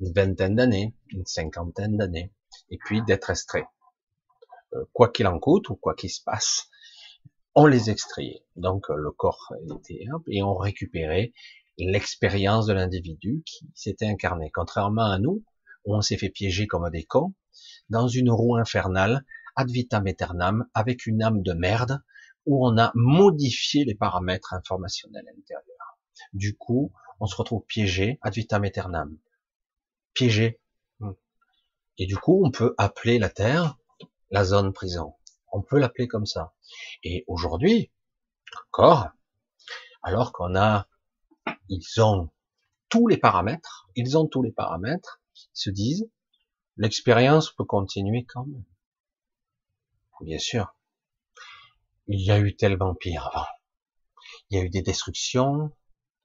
une 0.00 0.12
vingtaine 0.12 0.56
d'années, 0.56 0.94
une 1.08 1.26
cinquantaine 1.26 1.96
d'années, 1.96 2.32
et 2.70 2.78
puis 2.78 3.02
d'être 3.02 3.30
extraits. 3.30 3.66
Euh, 4.74 4.84
quoi 4.92 5.10
qu'il 5.10 5.26
en 5.26 5.38
coûte 5.38 5.68
ou 5.68 5.76
quoi 5.76 5.94
qu'il 5.94 6.10
se 6.10 6.22
passe, 6.22 6.68
on 7.54 7.66
les 7.66 7.90
extrayait. 7.90 8.44
Donc 8.56 8.90
euh, 8.90 8.94
le 8.96 9.10
corps 9.10 9.52
était 9.76 10.06
et 10.28 10.42
on 10.42 10.54
récupérait 10.54 11.32
l'expérience 11.78 12.66
de 12.66 12.72
l'individu 12.72 13.42
qui 13.46 13.68
s'était 13.74 14.06
incarné. 14.06 14.50
Contrairement 14.52 15.10
à 15.10 15.18
nous, 15.18 15.42
où 15.84 15.96
on 15.96 16.00
s'est 16.00 16.18
fait 16.18 16.28
piéger 16.28 16.66
comme 16.66 16.88
des 16.90 17.04
cons, 17.04 17.34
dans 17.88 18.06
une 18.06 18.30
roue 18.30 18.56
infernale, 18.56 19.24
ad 19.56 19.70
vitam 19.70 20.06
aeternam, 20.06 20.66
avec 20.74 21.06
une 21.06 21.22
âme 21.22 21.42
de 21.42 21.52
merde, 21.52 22.02
où 22.46 22.66
on 22.66 22.78
a 22.78 22.92
modifié 22.94 23.84
les 23.84 23.94
paramètres 23.94 24.54
informationnels 24.54 25.26
intérieurs. 25.28 25.98
Du 26.32 26.56
coup, 26.56 26.92
on 27.18 27.26
se 27.26 27.36
retrouve 27.36 27.64
piégé 27.66 28.18
ad 28.22 28.34
vitam 28.34 28.64
aeternam. 28.64 29.18
Piégé. 30.14 30.59
Et 32.00 32.06
du 32.06 32.16
coup, 32.16 32.42
on 32.44 32.50
peut 32.50 32.74
appeler 32.78 33.18
la 33.18 33.28
Terre 33.28 33.76
la 34.30 34.44
zone 34.44 34.72
prison. 34.72 35.14
On 35.52 35.62
peut 35.62 35.78
l'appeler 35.78 36.08
comme 36.08 36.26
ça. 36.26 36.54
Et 37.02 37.24
aujourd'hui, 37.26 37.92
encore, 38.68 39.08
alors 40.02 40.32
qu'on 40.32 40.56
a, 40.56 40.88
ils 41.68 42.00
ont 42.00 42.30
tous 42.88 43.06
les 43.06 43.18
paramètres, 43.18 43.88
ils 43.96 44.16
ont 44.16 44.26
tous 44.26 44.42
les 44.42 44.52
paramètres, 44.52 45.20
ils 45.34 45.48
se 45.52 45.70
disent, 45.70 46.08
l'expérience 46.76 47.52
peut 47.52 47.64
continuer 47.64 48.24
quand 48.24 48.46
même. 48.46 48.64
Bien 50.20 50.38
sûr. 50.38 50.74
Il 52.06 52.20
y 52.20 52.30
a 52.30 52.38
eu 52.38 52.56
tellement 52.56 52.94
pire 52.94 53.28
avant. 53.32 53.46
Il 54.48 54.58
y 54.58 54.60
a 54.60 54.64
eu 54.64 54.70
des 54.70 54.82
destructions, 54.82 55.70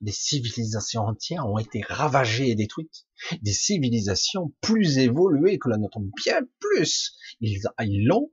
des 0.00 0.12
civilisations 0.12 1.02
entières 1.02 1.46
ont 1.46 1.58
été 1.58 1.82
ravagées 1.88 2.50
et 2.50 2.54
détruites. 2.54 3.06
Des 3.42 3.52
civilisations 3.52 4.52
plus 4.60 4.98
évoluées 4.98 5.58
que 5.58 5.68
la 5.68 5.78
nôtre, 5.78 6.00
bien 6.16 6.40
plus. 6.60 7.16
Ils 7.40 7.62
l'ont 8.06 8.30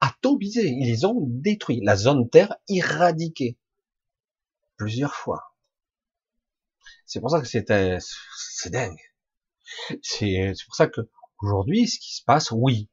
atomisé, 0.00 0.68
ils 0.68 1.06
ont 1.06 1.24
détruits, 1.26 1.80
la 1.82 1.96
zone 1.96 2.28
Terre 2.28 2.56
irradiquée 2.68 3.56
plusieurs 4.76 5.14
fois. 5.14 5.54
C'est 7.06 7.20
pour 7.20 7.30
ça 7.30 7.40
que 7.40 7.46
c'est 7.46 8.70
dingue. 8.70 9.00
C'est 10.02 10.52
pour 10.66 10.74
ça 10.74 10.88
que 10.88 11.00
aujourd'hui, 11.40 11.86
ce 11.86 11.98
qui 11.98 12.14
se 12.14 12.22
passe, 12.24 12.50
oui, 12.50 12.90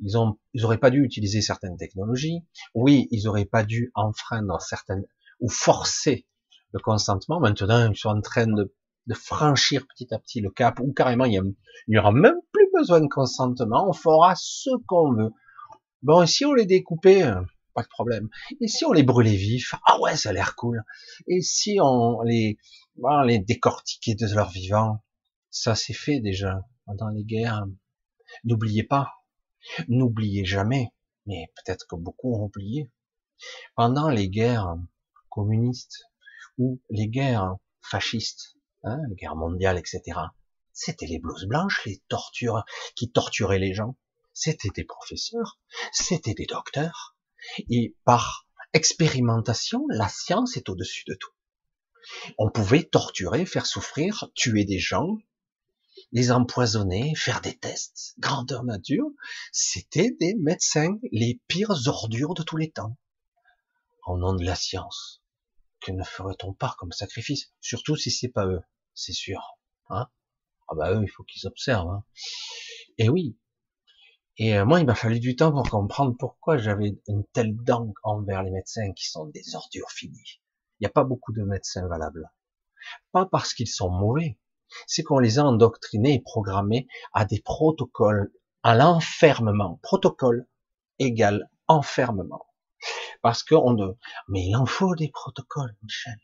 ils 0.00 0.18
ont, 0.18 0.38
ils 0.54 0.64
auraient 0.64 0.78
pas 0.78 0.90
dû 0.90 1.04
utiliser 1.04 1.40
certaines 1.40 1.76
technologies. 1.76 2.44
Oui, 2.74 3.06
ils 3.10 3.28
auraient 3.28 3.44
pas 3.44 3.64
dû 3.64 3.92
enfreindre 3.94 4.60
certaines 4.60 5.06
ou 5.40 5.48
forcer 5.48 6.26
le 6.74 6.80
consentement. 6.80 7.40
Maintenant, 7.40 7.90
ils 7.90 7.96
sont 7.96 8.10
en 8.10 8.20
train 8.20 8.46
de, 8.46 8.74
franchir 9.14 9.86
petit 9.86 10.12
à 10.12 10.18
petit 10.18 10.40
le 10.40 10.50
cap, 10.50 10.80
ou 10.80 10.92
carrément, 10.92 11.24
il 11.24 11.54
n'y 11.88 11.98
aura 11.98 12.12
même 12.12 12.40
plus 12.52 12.68
besoin 12.74 13.00
de 13.00 13.06
consentement, 13.06 13.88
on 13.88 13.92
fera 13.92 14.34
ce 14.36 14.70
qu'on 14.86 15.12
veut. 15.12 15.30
Bon, 16.02 16.26
si 16.26 16.44
on 16.44 16.52
les 16.52 16.66
découpait, 16.66 17.24
pas 17.74 17.82
de 17.82 17.88
problème. 17.88 18.28
Et 18.60 18.66
si 18.66 18.84
on 18.84 18.92
les 18.92 19.02
brûlait 19.02 19.36
vifs, 19.36 19.74
ah 19.86 20.00
ouais, 20.00 20.16
ça 20.16 20.30
a 20.30 20.32
l'air 20.32 20.56
cool. 20.56 20.82
Et 21.28 21.40
si 21.42 21.78
on 21.80 22.22
les, 22.22 22.58
on 23.02 23.22
les 23.22 23.38
décortiquait 23.38 24.14
de 24.14 24.26
leur 24.34 24.50
vivant, 24.50 25.04
ça 25.50 25.74
s'est 25.74 25.94
fait 25.94 26.20
déjà 26.20 26.60
pendant 26.86 27.08
les 27.08 27.24
guerres. 27.24 27.66
N'oubliez 28.42 28.82
pas, 28.82 29.12
n'oubliez 29.88 30.44
jamais, 30.44 30.88
mais 31.26 31.46
peut-être 31.56 31.86
que 31.88 31.94
beaucoup 31.96 32.34
ont 32.34 32.46
oublié, 32.46 32.90
pendant 33.76 34.08
les 34.08 34.28
guerres 34.28 34.76
communistes 35.28 36.04
ou 36.58 36.80
les 36.90 37.08
guerres 37.08 37.56
fascistes, 37.80 38.56
hein, 38.82 38.98
les 39.08 39.16
guerres 39.16 39.36
mondiales, 39.36 39.78
etc., 39.78 40.18
c'était 40.72 41.06
les 41.06 41.20
blouses 41.20 41.46
blanches, 41.46 41.84
les 41.86 42.02
tortures 42.08 42.64
qui 42.96 43.10
torturaient 43.10 43.60
les 43.60 43.74
gens. 43.74 43.96
C'était 44.32 44.70
des 44.74 44.84
professeurs, 44.84 45.60
c'était 45.92 46.34
des 46.34 46.46
docteurs. 46.46 47.16
Et 47.70 47.96
par 48.04 48.48
expérimentation, 48.72 49.84
la 49.88 50.08
science 50.08 50.56
est 50.56 50.68
au-dessus 50.68 51.04
de 51.06 51.14
tout. 51.14 51.30
On 52.38 52.50
pouvait 52.50 52.82
torturer, 52.82 53.46
faire 53.46 53.66
souffrir, 53.66 54.26
tuer 54.34 54.64
des 54.64 54.80
gens, 54.80 55.16
les 56.12 56.32
empoisonner, 56.32 57.14
faire 57.14 57.40
des 57.40 57.56
tests, 57.56 58.14
grandeur 58.18 58.64
nature. 58.64 59.08
C'était 59.52 60.10
des 60.20 60.34
médecins, 60.34 60.98
les 61.12 61.40
pires 61.46 61.86
ordures 61.86 62.34
de 62.34 62.42
tous 62.42 62.56
les 62.56 62.72
temps. 62.72 62.96
Au 64.06 64.18
nom 64.18 64.34
de 64.34 64.44
la 64.44 64.54
science, 64.54 65.22
que 65.84 65.92
ne 65.92 66.02
ferait-on 66.02 66.54
pas 66.54 66.74
comme 66.78 66.92
sacrifice? 66.92 67.52
Surtout 67.60 67.94
si 67.94 68.10
c'est 68.10 68.28
pas 68.28 68.46
eux, 68.46 68.62
c'est 68.94 69.12
sûr. 69.12 69.58
Hein? 69.90 70.08
Ah 70.68 70.74
bah 70.74 70.92
eux, 70.92 71.02
il 71.02 71.08
faut 71.08 71.24
qu'ils 71.24 71.46
observent. 71.46 71.90
Hein. 71.90 72.04
Et 72.96 73.08
oui. 73.10 73.38
Et 74.38 74.56
euh, 74.56 74.64
moi, 74.64 74.80
il 74.80 74.86
m'a 74.86 74.94
fallu 74.94 75.20
du 75.20 75.36
temps 75.36 75.52
pour 75.52 75.68
comprendre 75.68 76.16
pourquoi 76.18 76.56
j'avais 76.56 76.98
une 77.06 77.24
telle 77.32 77.54
dent 77.54 77.92
envers 78.02 78.42
les 78.42 78.50
médecins 78.50 78.92
qui 78.94 79.08
sont 79.08 79.26
des 79.26 79.54
ordures 79.54 79.90
finies. 79.90 80.40
Il 80.80 80.84
n'y 80.84 80.86
a 80.86 80.90
pas 80.90 81.04
beaucoup 81.04 81.32
de 81.32 81.42
médecins 81.42 81.86
valables. 81.86 82.32
Pas 83.12 83.26
parce 83.26 83.52
qu'ils 83.54 83.68
sont 83.68 83.90
mauvais, 83.90 84.38
c'est 84.86 85.02
qu'on 85.02 85.18
les 85.18 85.38
a 85.38 85.44
endoctrinés 85.44 86.14
et 86.14 86.20
programmés 86.20 86.88
à 87.12 87.26
des 87.26 87.40
protocoles, 87.40 88.32
à 88.62 88.74
l'enfermement. 88.74 89.78
Protocole 89.82 90.48
égale 90.98 91.48
enfermement. 91.68 92.46
Parce 93.24 93.42
qu'on 93.42 93.72
ne, 93.72 93.86
mais 94.28 94.44
il 94.44 94.54
en 94.54 94.66
faut 94.66 94.94
des 94.94 95.08
protocoles, 95.08 95.74
Michel. 95.82 96.18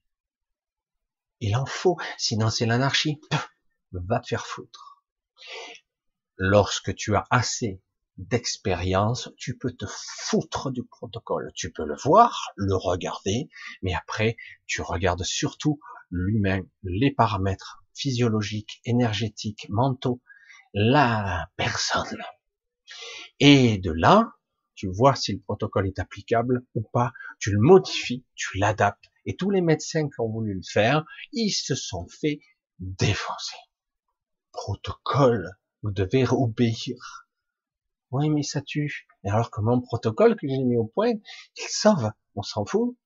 Il 1.41 1.57
en 1.57 1.65
faut, 1.65 1.97
sinon 2.19 2.51
c'est 2.51 2.67
l'anarchie 2.67 3.19
va 3.93 4.21
te 4.21 4.27
faire 4.27 4.47
foutre. 4.47 5.03
Lorsque 6.37 6.95
tu 6.95 7.17
as 7.17 7.25
assez 7.31 7.81
d'expérience, 8.19 9.31
tu 9.39 9.57
peux 9.57 9.73
te 9.73 9.87
foutre 9.89 10.71
du 10.71 10.85
protocole. 10.85 11.51
Tu 11.55 11.73
peux 11.73 11.87
le 11.87 11.97
voir, 11.97 12.53
le 12.57 12.77
regarder, 12.77 13.49
mais 13.81 13.95
après, 13.95 14.37
tu 14.67 14.83
regardes 14.83 15.25
surtout 15.25 15.81
l'humain, 16.11 16.61
les 16.83 17.13
paramètres 17.13 17.83
physiologiques, 17.95 18.83
énergétiques, 18.85 19.71
mentaux, 19.71 20.21
la 20.75 21.49
personne. 21.57 22.23
Et 23.39 23.79
de 23.79 23.91
là, 23.91 24.35
tu 24.81 24.89
vois 24.89 25.15
si 25.15 25.35
le 25.35 25.41
protocole 25.41 25.89
est 25.89 25.99
applicable 25.99 26.65
ou 26.75 26.81
pas, 26.81 27.13
tu 27.39 27.53
le 27.53 27.59
modifies, 27.59 28.25
tu 28.35 28.57
l'adaptes. 28.57 29.11
Et 29.27 29.37
tous 29.37 29.51
les 29.51 29.61
médecins 29.61 30.09
qui 30.09 30.21
ont 30.21 30.31
voulu 30.31 30.55
le 30.55 30.63
faire, 30.63 31.05
ils 31.33 31.51
se 31.51 31.75
sont 31.75 32.09
fait 32.09 32.41
défoncer 32.79 33.57
protocole, 34.53 35.51
vous 35.83 35.91
devez 35.91 36.25
obéir. 36.31 37.29
Oui, 38.11 38.31
mais 38.31 38.43
ça 38.43 38.63
tue. 38.63 39.07
Et 39.23 39.29
alors 39.29 39.51
que 39.51 39.61
mon 39.61 39.83
protocole 39.83 40.35
que 40.35 40.49
j'ai 40.49 40.65
mis 40.65 40.79
au 40.79 40.87
point, 40.87 41.13
il 41.13 41.69
sauve. 41.69 42.11
On 42.35 42.43
s'en 42.43 42.65
fout. 42.65 42.97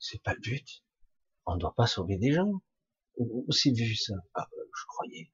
C'est 0.00 0.20
pas 0.20 0.34
le 0.34 0.40
but. 0.40 0.82
On 1.46 1.54
ne 1.54 1.60
doit 1.60 1.76
pas 1.76 1.86
sauver 1.86 2.18
des 2.18 2.32
gens. 2.32 2.60
C'est 3.50 3.70
vu 3.70 3.94
ça? 3.94 4.14
Ah, 4.34 4.48
euh, 4.52 4.64
Je 4.76 4.84
croyais. 4.88 5.32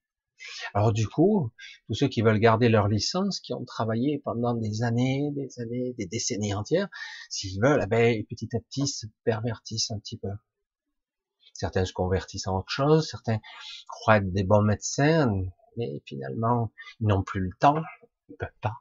Alors 0.74 0.92
du 0.92 1.06
coup, 1.06 1.50
tous 1.86 1.94
ceux 1.94 2.08
qui 2.08 2.22
veulent 2.22 2.38
garder 2.38 2.68
leur 2.68 2.88
licence, 2.88 3.40
qui 3.40 3.54
ont 3.54 3.64
travaillé 3.64 4.18
pendant 4.24 4.54
des 4.54 4.82
années, 4.82 5.30
des 5.32 5.60
années, 5.60 5.94
des 5.98 6.06
décennies 6.06 6.54
entières, 6.54 6.88
s'ils 7.30 7.60
veulent, 7.60 7.80
eh 7.82 7.86
ben, 7.86 8.24
petit 8.28 8.48
à 8.56 8.60
petit 8.60 8.86
se 8.86 9.06
pervertissent 9.24 9.90
un 9.90 9.98
petit 9.98 10.18
peu. 10.18 10.28
Certains 11.54 11.84
se 11.84 11.92
convertissent 11.92 12.46
en 12.46 12.58
autre 12.58 12.70
chose, 12.70 13.08
certains 13.08 13.40
croient 13.88 14.18
être 14.18 14.32
des 14.32 14.44
bons 14.44 14.62
médecins, 14.62 15.32
mais 15.76 16.02
finalement, 16.06 16.70
ils 17.00 17.08
n'ont 17.08 17.22
plus 17.22 17.40
le 17.40 17.50
temps, 17.58 17.82
ils 18.28 18.36
peuvent 18.36 18.48
pas 18.60 18.76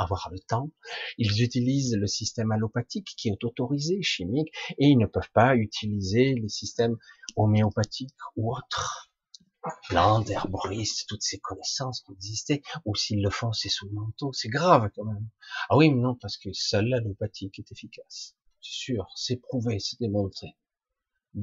avoir 0.00 0.30
le 0.32 0.38
temps. 0.38 0.70
Ils 1.18 1.42
utilisent 1.42 1.94
le 1.94 2.06
système 2.06 2.52
allopathique 2.52 3.14
qui 3.16 3.28
est 3.28 3.44
autorisé, 3.44 4.00
chimique, 4.02 4.52
et 4.78 4.86
ils 4.86 4.96
ne 4.96 5.06
peuvent 5.06 5.30
pas 5.32 5.56
utiliser 5.56 6.34
les 6.34 6.48
systèmes 6.48 6.96
homéopathiques 7.36 8.14
ou 8.36 8.54
autres. 8.54 9.09
Plantes, 9.88 10.30
herboristes, 10.30 11.06
toutes 11.06 11.22
ces 11.22 11.38
connaissances 11.38 12.00
qui 12.00 12.12
existaient, 12.12 12.62
ou 12.86 12.94
s'ils 12.94 13.22
le 13.22 13.30
font, 13.30 13.52
c'est 13.52 13.68
sous 13.68 13.86
le 13.86 13.92
manteau, 13.92 14.32
c'est 14.32 14.48
grave 14.48 14.90
quand 14.94 15.04
même. 15.04 15.28
Ah 15.68 15.76
oui, 15.76 15.90
mais 15.90 16.00
non, 16.00 16.14
parce 16.14 16.38
que 16.38 16.50
seul 16.52 16.86
l'allopathique 16.86 17.58
est 17.58 17.70
efficace. 17.70 18.34
C'est 18.62 18.72
sûr, 18.72 19.06
c'est 19.14 19.36
prouvé, 19.36 19.78
c'est 19.78 20.00
démontré. 20.00 20.56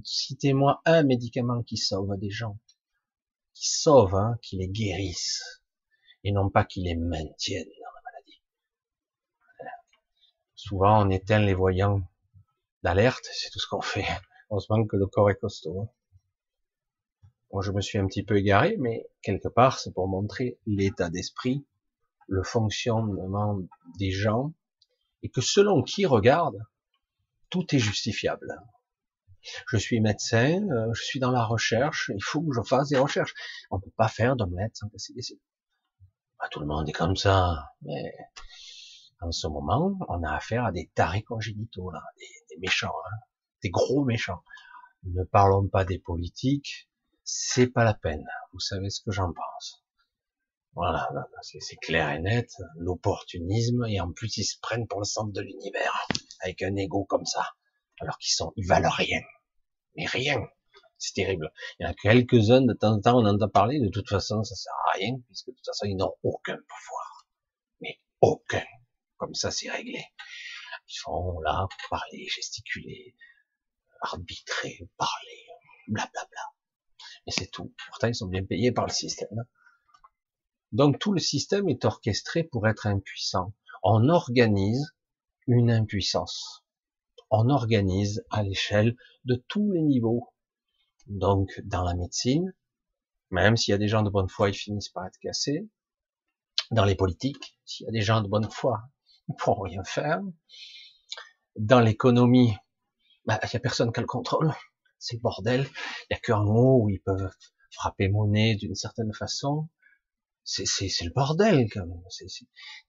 Citez-moi 0.03 0.81
un 0.85 1.03
médicament 1.03 1.61
qui 1.63 1.77
sauve 1.77 2.17
des 2.17 2.31
gens, 2.31 2.57
qui 3.53 3.69
sauve, 3.69 4.15
hein, 4.15 4.37
qui 4.41 4.57
les 4.57 4.67
guérisse, 4.67 5.61
et 6.23 6.31
non 6.31 6.49
pas 6.49 6.65
qui 6.65 6.81
les 6.81 6.95
maintienne 6.95 7.67
dans 7.67 7.91
la 7.93 8.01
maladie. 8.03 8.41
Souvent, 10.55 11.05
on 11.05 11.09
éteint 11.09 11.39
les 11.39 11.53
voyants 11.53 12.01
d'alerte, 12.83 13.27
c'est 13.31 13.51
tout 13.51 13.59
ce 13.59 13.67
qu'on 13.67 13.81
fait. 13.81 14.07
On 14.49 14.59
se 14.59 14.71
manque 14.71 14.89
que 14.89 14.97
le 14.97 15.07
corps 15.07 15.29
est 15.29 15.39
costaud. 15.39 15.81
Hein. 15.81 15.89
Moi, 17.51 17.61
je 17.63 17.71
me 17.71 17.81
suis 17.81 17.97
un 17.97 18.07
petit 18.07 18.23
peu 18.23 18.37
égaré, 18.37 18.75
mais 18.77 19.07
quelque 19.21 19.47
part, 19.47 19.79
c'est 19.79 19.93
pour 19.93 20.07
montrer 20.07 20.59
l'état 20.65 21.09
d'esprit, 21.09 21.65
le 22.27 22.43
fonctionnement 22.43 23.59
des 23.97 24.11
gens, 24.11 24.53
et 25.23 25.29
que 25.29 25.41
selon 25.41 25.81
qui 25.81 26.05
regarde, 26.05 26.57
tout 27.49 27.65
est 27.73 27.79
justifiable 27.79 28.61
je 29.67 29.77
suis 29.77 29.99
médecin, 29.99 30.61
euh, 30.69 30.93
je 30.93 31.03
suis 31.03 31.19
dans 31.19 31.31
la 31.31 31.43
recherche, 31.43 32.11
il 32.13 32.23
faut 32.23 32.41
que 32.41 32.53
je 32.53 32.61
fasse 32.61 32.89
des 32.89 32.97
recherches. 32.97 33.33
On 33.71 33.79
peut 33.79 33.91
pas 33.95 34.07
faire 34.07 34.35
d'omelette 34.35 34.75
sans 34.75 34.89
casser 34.89 35.13
des 35.13 35.21
bah, 36.39 36.47
tout 36.51 36.59
le 36.59 36.67
monde 36.67 36.87
est 36.87 36.93
comme 36.93 37.15
ça, 37.15 37.71
mais 37.81 38.13
en 39.21 39.31
ce 39.31 39.47
moment, 39.47 39.97
on 40.07 40.21
a 40.21 40.35
affaire 40.35 40.65
à 40.65 40.71
des 40.71 40.91
tarés 40.93 41.23
congénitaux, 41.23 41.89
là, 41.89 42.03
des, 42.49 42.57
méchants, 42.59 42.93
hein, 43.11 43.17
des 43.63 43.71
gros 43.71 44.05
méchants. 44.05 44.43
Ne 45.03 45.23
parlons 45.23 45.67
pas 45.67 45.83
des 45.83 45.97
politiques, 45.97 46.86
c'est 47.27 47.67
pas 47.67 47.83
la 47.83 47.93
peine. 47.93 48.25
Vous 48.53 48.59
savez 48.59 48.89
ce 48.89 49.01
que 49.01 49.11
j'en 49.11 49.31
pense. 49.33 49.83
Voilà, 50.73 51.09
c'est 51.41 51.75
clair 51.77 52.11
et 52.11 52.19
net, 52.19 52.49
l'opportunisme, 52.77 53.85
et 53.85 53.99
en 53.99 54.11
plus 54.11 54.37
ils 54.37 54.45
se 54.45 54.59
prennent 54.61 54.87
pour 54.87 54.99
le 54.99 55.05
centre 55.05 55.33
de 55.33 55.41
l'univers, 55.41 56.07
avec 56.41 56.61
un 56.61 56.75
ego 56.75 57.03
comme 57.05 57.25
ça, 57.25 57.43
alors 57.99 58.17
qu'ils 58.19 58.33
sont, 58.33 58.53
ils 58.55 58.67
valent 58.67 58.89
rien 58.89 59.21
mais 59.97 60.05
rien. 60.05 60.39
C'est 60.99 61.13
terrible. 61.13 61.51
Il 61.79 61.83
y 61.83 61.87
en 61.87 61.91
a 61.91 61.93
quelques-uns, 61.93 62.61
de 62.61 62.73
temps 62.73 62.93
en 62.93 63.01
temps, 63.01 63.19
on 63.19 63.25
entend 63.25 63.49
parler, 63.49 63.79
de 63.79 63.89
toute 63.89 64.09
façon, 64.09 64.43
ça 64.43 64.55
sert 64.55 64.73
à 64.73 64.97
rien, 64.97 65.13
puisque 65.27 65.47
de 65.47 65.51
toute 65.51 65.65
façon, 65.65 65.85
ils 65.85 65.95
n'ont 65.95 66.15
aucun 66.23 66.55
pouvoir. 66.55 67.27
Mais 67.81 67.99
aucun. 68.21 68.63
Comme 69.17 69.35
ça, 69.35 69.51
c'est 69.51 69.69
réglé. 69.69 70.03
Ils 70.89 70.99
sont 70.99 71.39
là 71.41 71.67
parler, 71.89 72.27
gesticuler, 72.27 73.15
arbitrer, 74.01 74.87
parler, 74.97 75.45
blablabla. 75.87 76.27
Bla, 76.29 76.56
Et 77.27 77.31
c'est 77.31 77.51
tout. 77.51 77.73
Pourtant, 77.89 78.07
ils 78.07 78.15
sont 78.15 78.27
bien 78.27 78.43
payés 78.43 78.71
par 78.71 78.85
le 78.85 78.91
système. 78.91 79.45
Donc, 80.71 80.99
tout 80.99 81.13
le 81.13 81.19
système 81.19 81.69
est 81.69 81.85
orchestré 81.85 82.43
pour 82.43 82.67
être 82.67 82.87
impuissant. 82.87 83.53
On 83.83 84.09
organise 84.09 84.95
une 85.47 85.71
impuissance 85.71 86.67
on 87.29 87.49
organise 87.49 88.23
à 88.29 88.43
l'échelle 88.43 88.95
de 89.25 89.35
tous 89.47 89.71
les 89.71 89.81
niveaux. 89.81 90.33
Donc, 91.07 91.61
dans 91.63 91.83
la 91.83 91.93
médecine, 91.93 92.53
même 93.31 93.57
s'il 93.57 93.71
y 93.71 93.75
a 93.75 93.77
des 93.77 93.87
gens 93.87 94.03
de 94.03 94.09
bonne 94.09 94.29
foi, 94.29 94.49
ils 94.49 94.55
finissent 94.55 94.89
par 94.89 95.05
être 95.05 95.19
cassés. 95.19 95.67
Dans 96.71 96.85
les 96.85 96.95
politiques, 96.95 97.57
s'il 97.65 97.85
y 97.85 97.89
a 97.89 97.91
des 97.91 98.01
gens 98.01 98.21
de 98.21 98.27
bonne 98.27 98.49
foi, 98.49 98.81
ils 99.27 99.33
ne 99.33 99.37
pourront 99.37 99.63
rien 99.63 99.83
faire. 99.83 100.21
Dans 101.55 101.79
l'économie, 101.79 102.55
bah, 103.25 103.39
il 103.43 103.49
n'y 103.51 103.57
a 103.57 103.59
personne 103.59 103.91
qui 103.91 103.99
le 103.99 104.05
contrôle. 104.05 104.53
C'est 104.99 105.15
le 105.15 105.21
bordel. 105.21 105.61
Il 105.61 106.07
n'y 106.11 106.17
a 106.17 106.19
qu'un 106.19 106.43
mot 106.43 106.81
où 106.83 106.89
ils 106.89 107.01
peuvent 107.01 107.31
frapper 107.71 108.09
monnaie 108.09 108.55
d'une 108.55 108.75
certaine 108.75 109.13
façon. 109.13 109.69
C'est 110.43 110.65
le 111.03 111.13
bordel 111.13 111.67
quand 111.71 111.85
même. 111.85 112.03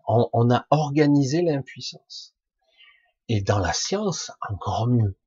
On, 0.07 0.29
on 0.33 0.51
a 0.51 0.67
organisé 0.71 1.43
l'impuissance. 1.43 2.35
Et 3.29 3.43
dans 3.43 3.59
la 3.59 3.73
science, 3.73 4.31
encore 4.49 4.87
mieux. 4.87 5.19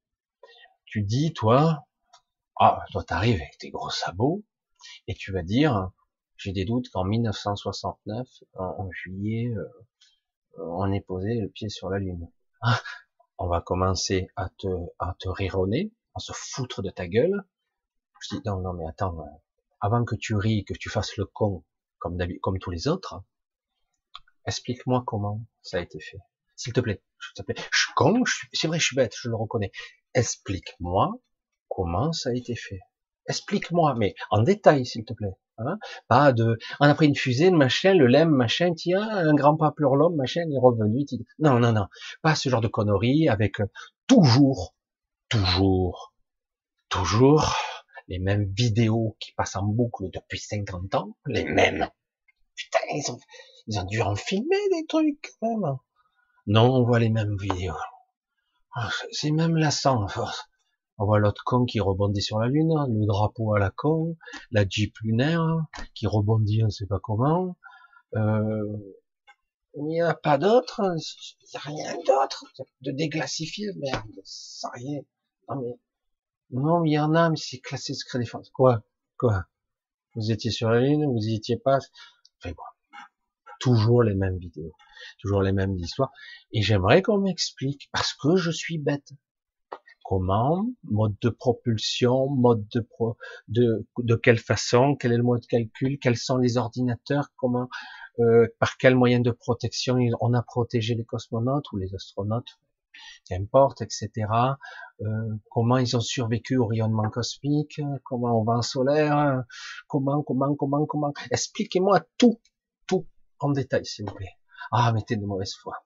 tu 0.85 1.03
dis, 1.03 1.33
toi, 1.33 1.85
ah, 2.59 2.83
toi 2.91 3.03
t'arrives 3.03 3.41
avec 3.41 3.57
tes 3.59 3.69
gros 3.69 3.89
sabots, 3.89 4.43
et 5.07 5.13
tu 5.13 5.31
vas 5.31 5.43
dire, 5.43 5.91
j'ai 6.37 6.51
des 6.51 6.65
doutes 6.65 6.89
qu'en 6.89 7.03
1969, 7.03 8.27
en, 8.55 8.89
juillet, 8.91 9.53
euh, 9.55 9.67
on 10.57 10.91
est 10.91 11.01
posé 11.01 11.35
le 11.35 11.49
pied 11.49 11.69
sur 11.69 11.89
la 11.89 11.99
Lune. 11.99 12.29
Ah, 12.61 12.79
on 13.37 13.47
va 13.47 13.61
commencer 13.61 14.29
à 14.35 14.49
te, 14.49 14.67
à 14.99 15.15
te 15.19 15.29
rironner, 15.29 15.91
à 16.15 16.19
se 16.19 16.31
foutre 16.33 16.81
de 16.81 16.89
ta 16.89 17.07
gueule. 17.07 17.43
Je 18.21 18.35
dis, 18.35 18.41
non, 18.45 18.59
non, 18.61 18.73
mais 18.73 18.85
attends, 18.87 19.19
euh, 19.19 19.23
avant 19.79 20.05
que 20.05 20.15
tu 20.15 20.35
ris, 20.35 20.63
que 20.65 20.73
tu 20.73 20.89
fasses 20.89 21.17
le 21.17 21.25
con, 21.25 21.63
comme, 21.99 22.17
comme 22.41 22.59
tous 22.59 22.71
les 22.71 22.87
autres, 22.87 23.23
explique-moi 24.45 25.03
comment 25.05 25.41
ça 25.61 25.77
a 25.77 25.81
été 25.81 25.99
fait. 25.99 26.19
S'il 26.55 26.73
te 26.73 26.79
plaît, 26.79 27.01
je 27.17 27.33
te 27.35 27.41
plaît. 27.41 27.55
Je 27.71 27.79
suis 27.79 27.93
con, 27.95 28.23
c'est 28.53 28.67
vrai, 28.67 28.79
je 28.79 28.85
suis 28.85 28.95
bête, 28.95 29.13
je 29.19 29.29
le 29.29 29.35
reconnais. 29.35 29.71
Explique-moi 30.13 31.11
comment 31.69 32.11
ça 32.11 32.29
a 32.29 32.33
été 32.33 32.55
fait. 32.55 32.79
Explique-moi, 33.27 33.95
mais 33.97 34.13
en 34.29 34.43
détail, 34.43 34.85
s'il 34.85 35.05
te 35.05 35.13
plaît. 35.13 35.33
Hein 35.57 35.77
pas 36.07 36.33
de, 36.33 36.57
on 36.79 36.85
a 36.85 36.95
pris 36.95 37.07
une 37.07 37.15
fusée, 37.15 37.51
machin, 37.51 37.93
le 37.93 38.07
lemme, 38.07 38.31
machin, 38.31 38.73
tiens, 38.73 39.07
un 39.09 39.33
grand 39.33 39.55
pas 39.57 39.71
pour 39.71 39.95
l'homme, 39.95 40.15
machin, 40.15 40.41
il 40.47 40.55
est 40.55 40.59
revenu. 40.59 41.05
Non, 41.39 41.59
non, 41.59 41.71
non, 41.71 41.87
pas 42.21 42.35
ce 42.35 42.49
genre 42.49 42.61
de 42.61 42.67
conneries 42.67 43.29
avec 43.29 43.59
euh, 43.59 43.65
toujours, 44.07 44.75
toujours, 45.31 46.13
toujours 46.89 47.55
les 48.09 48.19
mêmes 48.19 48.51
vidéos 48.53 49.15
qui 49.19 49.31
passent 49.31 49.55
en 49.55 49.63
boucle 49.63 50.09
depuis 50.13 50.39
50 50.39 50.93
ans, 50.95 51.15
les 51.25 51.45
mêmes. 51.45 51.89
Putain, 52.55 52.79
ils 52.93 53.09
ont, 53.09 53.17
ils 53.67 53.79
ont 53.79 53.85
dû 53.85 54.01
en 54.01 54.15
filmer 54.15 54.57
des 54.73 54.85
trucs 54.87 55.33
quand 55.39 55.57
même. 55.57 55.77
Non, 56.47 56.75
on 56.75 56.83
voit 56.83 56.99
les 56.99 57.09
mêmes 57.09 57.37
vidéos. 57.37 57.77
Ah, 58.75 58.89
c'est 59.11 59.31
même 59.31 59.55
lassant, 59.55 60.05
force. 60.09 60.49
On 60.97 61.05
voit 61.05 61.19
l'autre 61.19 61.43
con 61.45 61.63
qui 61.63 61.79
rebondit 61.79 62.21
sur 62.21 62.39
la 62.39 62.47
lune, 62.47 62.73
le 62.89 63.05
drapeau 63.05 63.55
à 63.55 63.59
la 63.59 63.71
con, 63.71 64.17
la 64.51 64.67
jeep 64.67 64.97
lunaire 65.01 65.45
qui 65.95 66.07
rebondit 66.07 66.61
on 66.61 66.65
ne 66.65 66.71
sait 66.71 66.85
pas 66.85 66.99
comment. 67.01 67.55
Euh, 68.15 68.77
il 69.75 69.85
n'y 69.85 70.01
a 70.01 70.13
pas 70.13 70.37
d'autre, 70.37 70.81
il 70.81 71.47
n'y 71.53 71.55
a 71.55 71.59
rien 71.59 71.97
d'autre 72.05 72.43
de 72.81 72.91
déglacifié, 72.91 73.67
merde, 73.77 74.11
ça 74.25 74.69
rien. 74.73 74.99
Non 75.49 75.61
mais, 75.61 75.79
non, 76.51 76.83
il 76.85 76.91
y 76.91 76.99
en 76.99 77.13
a, 77.15 77.29
mais 77.29 77.37
c'est 77.37 77.59
classé 77.59 77.93
secret 77.93 78.19
défense. 78.19 78.49
Quoi? 78.51 78.83
Quoi? 79.17 79.45
Vous 80.15 80.31
étiez 80.31 80.51
sur 80.51 80.69
la 80.69 80.81
lune, 80.81 81.05
vous 81.05 81.25
y 81.25 81.35
étiez 81.35 81.57
pas? 81.57 81.79
Enfin 82.37 82.53
bon. 82.55 82.63
Toujours 83.59 84.03
les 84.03 84.15
mêmes 84.15 84.37
vidéos. 84.37 84.73
Toujours 85.19 85.41
les 85.41 85.51
mêmes 85.51 85.75
histoires. 85.77 86.11
Et 86.51 86.61
j'aimerais 86.61 87.01
qu'on 87.01 87.19
m'explique, 87.19 87.89
parce 87.91 88.13
que 88.13 88.35
je 88.35 88.51
suis 88.51 88.77
bête. 88.77 89.11
Comment, 90.03 90.65
mode 90.83 91.15
de 91.21 91.29
propulsion, 91.29 92.27
mode 92.27 92.67
de 92.69 92.81
pro, 92.81 93.17
de, 93.47 93.87
de 93.99 94.15
quelle 94.15 94.39
façon, 94.39 94.95
quel 94.95 95.13
est 95.13 95.17
le 95.17 95.23
mode 95.23 95.41
de 95.41 95.45
calcul, 95.45 95.99
quels 95.99 96.17
sont 96.17 96.37
les 96.37 96.57
ordinateurs, 96.57 97.29
comment, 97.37 97.69
euh, 98.19 98.47
par 98.59 98.75
quel 98.77 98.95
moyen 98.95 99.21
de 99.21 99.31
protection 99.31 99.97
on 100.19 100.33
a 100.33 100.41
protégé 100.41 100.95
les 100.95 101.05
cosmonautes 101.05 101.71
ou 101.71 101.77
les 101.77 101.95
astronautes, 101.95 102.59
qu'importe, 103.25 103.81
etc. 103.81 104.09
Euh, 105.01 105.05
comment 105.49 105.77
ils 105.77 105.95
ont 105.95 106.01
survécu 106.01 106.57
au 106.57 106.67
rayonnement 106.67 107.09
cosmique, 107.09 107.81
comment 108.03 108.39
au 108.39 108.43
vent 108.43 108.61
solaire, 108.61 109.43
comment, 109.87 110.21
comment, 110.23 110.55
comment, 110.55 110.85
comment. 110.85 111.13
Expliquez-moi 111.31 112.01
tout, 112.17 112.39
tout 112.87 113.07
en 113.39 113.51
détail, 113.51 113.85
s'il 113.85 114.05
vous 114.05 114.15
plaît. 114.15 114.37
Ah, 114.71 114.91
mettez 114.93 115.15
de 115.15 115.25
mauvaise 115.25 115.55
foi. 115.55 115.85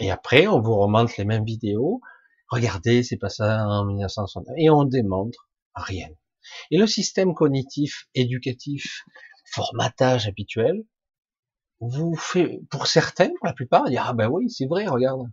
Et 0.00 0.10
après, 0.10 0.46
on 0.46 0.60
vous 0.60 0.76
remonte 0.76 1.16
les 1.16 1.24
mêmes 1.24 1.44
vidéos. 1.44 2.00
Regardez, 2.50 3.02
c'est 3.02 3.16
pas 3.16 3.28
ça 3.28 3.66
en 3.66 3.84
1960. 3.84 4.46
Et 4.56 4.70
on 4.70 4.84
démontre 4.84 5.48
rien. 5.74 6.08
Et 6.70 6.78
le 6.78 6.86
système 6.86 7.32
cognitif, 7.34 8.06
éducatif, 8.14 9.04
formatage 9.52 10.26
habituel, 10.26 10.84
vous 11.80 12.14
fait, 12.16 12.60
pour 12.70 12.86
certains, 12.86 13.28
pour 13.28 13.46
la 13.46 13.52
plupart, 13.52 13.84
dire, 13.84 14.04
ah 14.06 14.12
ben 14.12 14.28
oui, 14.28 14.50
c'est 14.50 14.66
vrai, 14.66 14.86
regarde. 14.86 15.28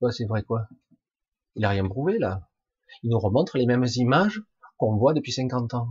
Ouais, 0.00 0.12
c'est 0.12 0.26
vrai 0.26 0.42
quoi? 0.42 0.68
Il 1.56 1.64
a 1.64 1.70
rien 1.70 1.86
prouvé, 1.86 2.18
là. 2.18 2.48
Il 3.02 3.10
nous 3.10 3.18
remontre 3.18 3.56
les 3.58 3.66
mêmes 3.66 3.86
images 3.96 4.42
qu'on 4.78 4.96
voit 4.96 5.14
depuis 5.14 5.32
50 5.32 5.74
ans. 5.74 5.88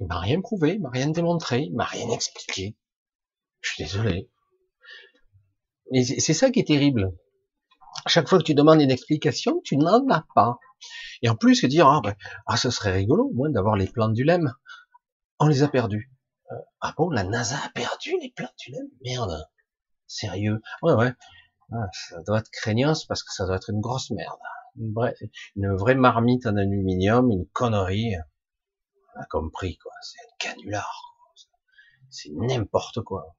Il 0.00 0.06
m'a 0.06 0.18
rien 0.18 0.40
prouvé, 0.40 0.74
il 0.74 0.80
m'a 0.80 0.90
rien 0.90 1.08
démontré, 1.10 1.62
il 1.62 1.74
m'a 1.74 1.84
rien 1.84 2.08
expliqué. 2.10 2.76
Je 3.60 3.70
suis 3.70 3.84
désolé. 3.84 4.30
Mais 5.90 6.04
c'est 6.04 6.34
ça 6.34 6.50
qui 6.50 6.60
est 6.60 6.66
terrible. 6.66 7.12
Chaque 8.06 8.28
fois 8.28 8.38
que 8.38 8.44
tu 8.44 8.54
demandes 8.54 8.80
une 8.80 8.90
explication, 8.90 9.60
tu 9.62 9.76
n'en 9.76 10.08
as 10.08 10.24
pas. 10.34 10.58
Et 11.22 11.28
en 11.28 11.36
plus, 11.36 11.64
dire, 11.64 11.86
ah, 11.86 12.00
ben, 12.02 12.14
ah, 12.46 12.56
ce 12.56 12.70
serait 12.70 12.92
rigolo, 12.92 13.30
moi, 13.34 13.48
d'avoir 13.50 13.76
les 13.76 13.86
plans 13.86 14.08
du 14.08 14.24
LEM. 14.24 14.52
On 15.38 15.46
les 15.46 15.62
a 15.62 15.68
perdus. 15.68 16.10
Ah 16.80 16.94
bon, 16.96 17.10
la 17.10 17.24
NASA 17.24 17.56
a 17.64 17.68
perdu 17.70 18.16
les 18.20 18.32
LEM? 18.68 18.88
Merde. 19.04 19.48
Sérieux? 20.06 20.60
Ouais, 20.82 20.94
ouais. 20.94 21.12
Ah, 21.72 21.88
ça 21.92 22.22
doit 22.22 22.38
être 22.40 22.50
craignos 22.50 23.04
parce 23.06 23.22
que 23.22 23.32
ça 23.32 23.46
doit 23.46 23.56
être 23.56 23.70
une 23.70 23.80
grosse 23.80 24.10
merde. 24.10 24.38
Une 24.76 24.92
vraie, 24.92 25.14
une 25.56 25.74
vraie 25.74 25.94
marmite 25.94 26.46
en 26.46 26.56
aluminium, 26.56 27.30
une 27.30 27.46
connerie. 27.48 28.14
On 29.14 29.20
a 29.20 29.26
compris, 29.26 29.78
quoi. 29.78 29.92
C'est 30.02 30.20
un 30.20 30.36
canular. 30.38 31.16
C'est 32.10 32.30
n'importe 32.30 33.02
quoi. 33.02 33.36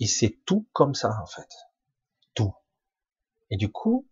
Et 0.00 0.06
c'est 0.06 0.40
tout 0.46 0.68
comme 0.72 0.94
ça, 0.94 1.10
en 1.22 1.26
fait. 1.26 1.48
Tout. 2.34 2.54
Et 3.50 3.56
du 3.56 3.70
coup, 3.70 4.08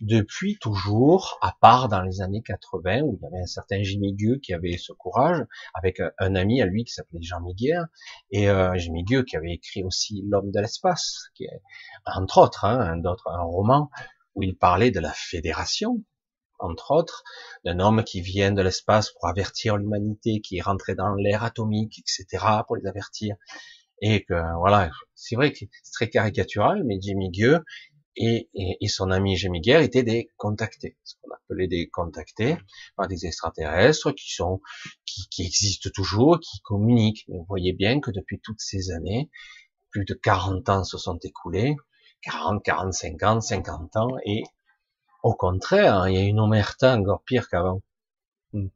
depuis 0.00 0.58
toujours, 0.58 1.38
à 1.40 1.54
part 1.60 1.88
dans 1.88 2.02
les 2.02 2.20
années 2.20 2.42
80, 2.42 3.00
où 3.02 3.18
il 3.18 3.22
y 3.22 3.26
avait 3.26 3.42
un 3.42 3.46
certain 3.46 3.82
Jimmy 3.82 4.14
Gueux 4.14 4.38
qui 4.42 4.52
avait 4.52 4.76
ce 4.76 4.92
courage, 4.92 5.42
avec 5.74 6.00
un, 6.18 6.34
ami 6.34 6.60
à 6.60 6.66
lui 6.66 6.84
qui 6.84 6.92
s'appelait 6.92 7.22
Jean 7.22 7.40
Miguel, 7.40 7.86
et 8.30 8.48
euh, 8.48 8.76
Jimmy 8.76 9.04
Gueux 9.04 9.22
qui 9.22 9.36
avait 9.36 9.54
écrit 9.54 9.82
aussi 9.82 10.22
L'homme 10.28 10.50
de 10.50 10.60
l'espace, 10.60 11.30
qui 11.34 11.44
est, 11.44 11.62
entre 12.04 12.38
autres, 12.38 12.64
hein, 12.64 12.78
un, 12.78 13.02
un 13.04 13.42
roman 13.42 13.90
où 14.34 14.42
il 14.42 14.56
parlait 14.56 14.90
de 14.90 15.00
la 15.00 15.12
fédération, 15.12 16.02
entre 16.58 16.90
autres, 16.92 17.22
d'un 17.64 17.80
homme 17.80 18.04
qui 18.04 18.20
vient 18.20 18.52
de 18.52 18.62
l'espace 18.62 19.10
pour 19.10 19.28
avertir 19.28 19.76
l'humanité, 19.76 20.40
qui 20.40 20.58
est 20.58 20.62
rentré 20.62 20.94
dans 20.94 21.14
l'air 21.14 21.42
atomique, 21.42 21.98
etc., 21.98 22.44
pour 22.66 22.76
les 22.76 22.86
avertir. 22.86 23.36
Et 24.02 24.24
que, 24.24 24.34
voilà, 24.58 24.90
c'est 25.14 25.36
vrai 25.36 25.52
que 25.52 25.58
c'est 25.58 25.92
très 25.92 26.10
caricatural, 26.10 26.82
mais 26.84 26.98
Jimmy 27.00 27.30
Gueux 27.30 27.64
et, 28.16 28.48
et, 28.54 28.88
son 28.88 29.10
ami 29.10 29.36
Jimmy 29.36 29.60
Guerre 29.60 29.80
étaient 29.80 30.02
des 30.02 30.30
contactés, 30.36 30.96
ce 31.04 31.14
qu'on 31.20 31.34
appelait 31.34 31.68
des 31.68 31.88
contactés 31.88 32.56
des 33.08 33.26
extraterrestres 33.26 34.12
qui 34.12 34.32
sont, 34.32 34.60
qui, 35.04 35.28
qui 35.28 35.44
existent 35.44 35.90
toujours, 35.94 36.40
qui 36.40 36.60
communiquent. 36.60 37.24
Mais 37.28 37.36
vous 37.36 37.46
voyez 37.48 37.72
bien 37.72 38.00
que 38.00 38.10
depuis 38.10 38.40
toutes 38.40 38.60
ces 38.60 38.90
années, 38.90 39.30
plus 39.90 40.04
de 40.04 40.14
40 40.14 40.68
ans 40.70 40.84
se 40.84 40.98
sont 40.98 41.18
écoulés, 41.22 41.76
40, 42.22 42.62
45 42.64 43.22
ans, 43.22 43.40
50 43.40 43.96
ans, 43.96 44.16
et 44.24 44.42
au 45.22 45.34
contraire, 45.34 46.08
il 46.08 46.14
y 46.14 46.18
a 46.18 46.22
une 46.22 46.40
omerta 46.40 46.96
encore 46.96 47.22
pire 47.24 47.48
qu'avant. 47.48 47.82
Hmm. 48.52 48.68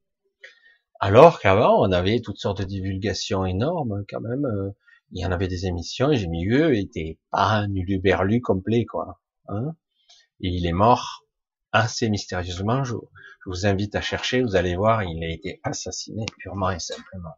Alors 1.00 1.40
qu'avant, 1.40 1.80
on 1.80 1.92
avait 1.92 2.20
toutes 2.20 2.38
sortes 2.38 2.58
de 2.58 2.64
divulgations 2.64 3.46
énormes, 3.46 4.04
quand 4.08 4.20
même. 4.20 4.44
Euh, 4.44 4.70
il 5.12 5.20
y 5.20 5.26
en 5.26 5.32
avait 5.32 5.48
des 5.48 5.66
émissions, 5.66 6.12
et 6.12 6.16
j'ai 6.16 6.28
mis 6.28 6.46
eux, 6.48 6.76
était 6.76 7.18
pas 7.30 7.50
un 7.50 7.74
uluberlu 7.74 8.40
complet, 8.40 8.84
quoi. 8.84 9.20
Et 10.40 10.48
il 10.48 10.66
est 10.66 10.72
mort 10.72 11.24
assez 11.72 12.08
mystérieusement. 12.08 12.84
Je, 12.84 12.94
vous 13.46 13.66
invite 13.66 13.94
à 13.94 14.00
chercher, 14.00 14.42
vous 14.42 14.54
allez 14.54 14.76
voir, 14.76 15.02
il 15.02 15.24
a 15.24 15.28
été 15.28 15.60
assassiné 15.64 16.26
purement 16.38 16.70
et 16.70 16.78
simplement. 16.78 17.36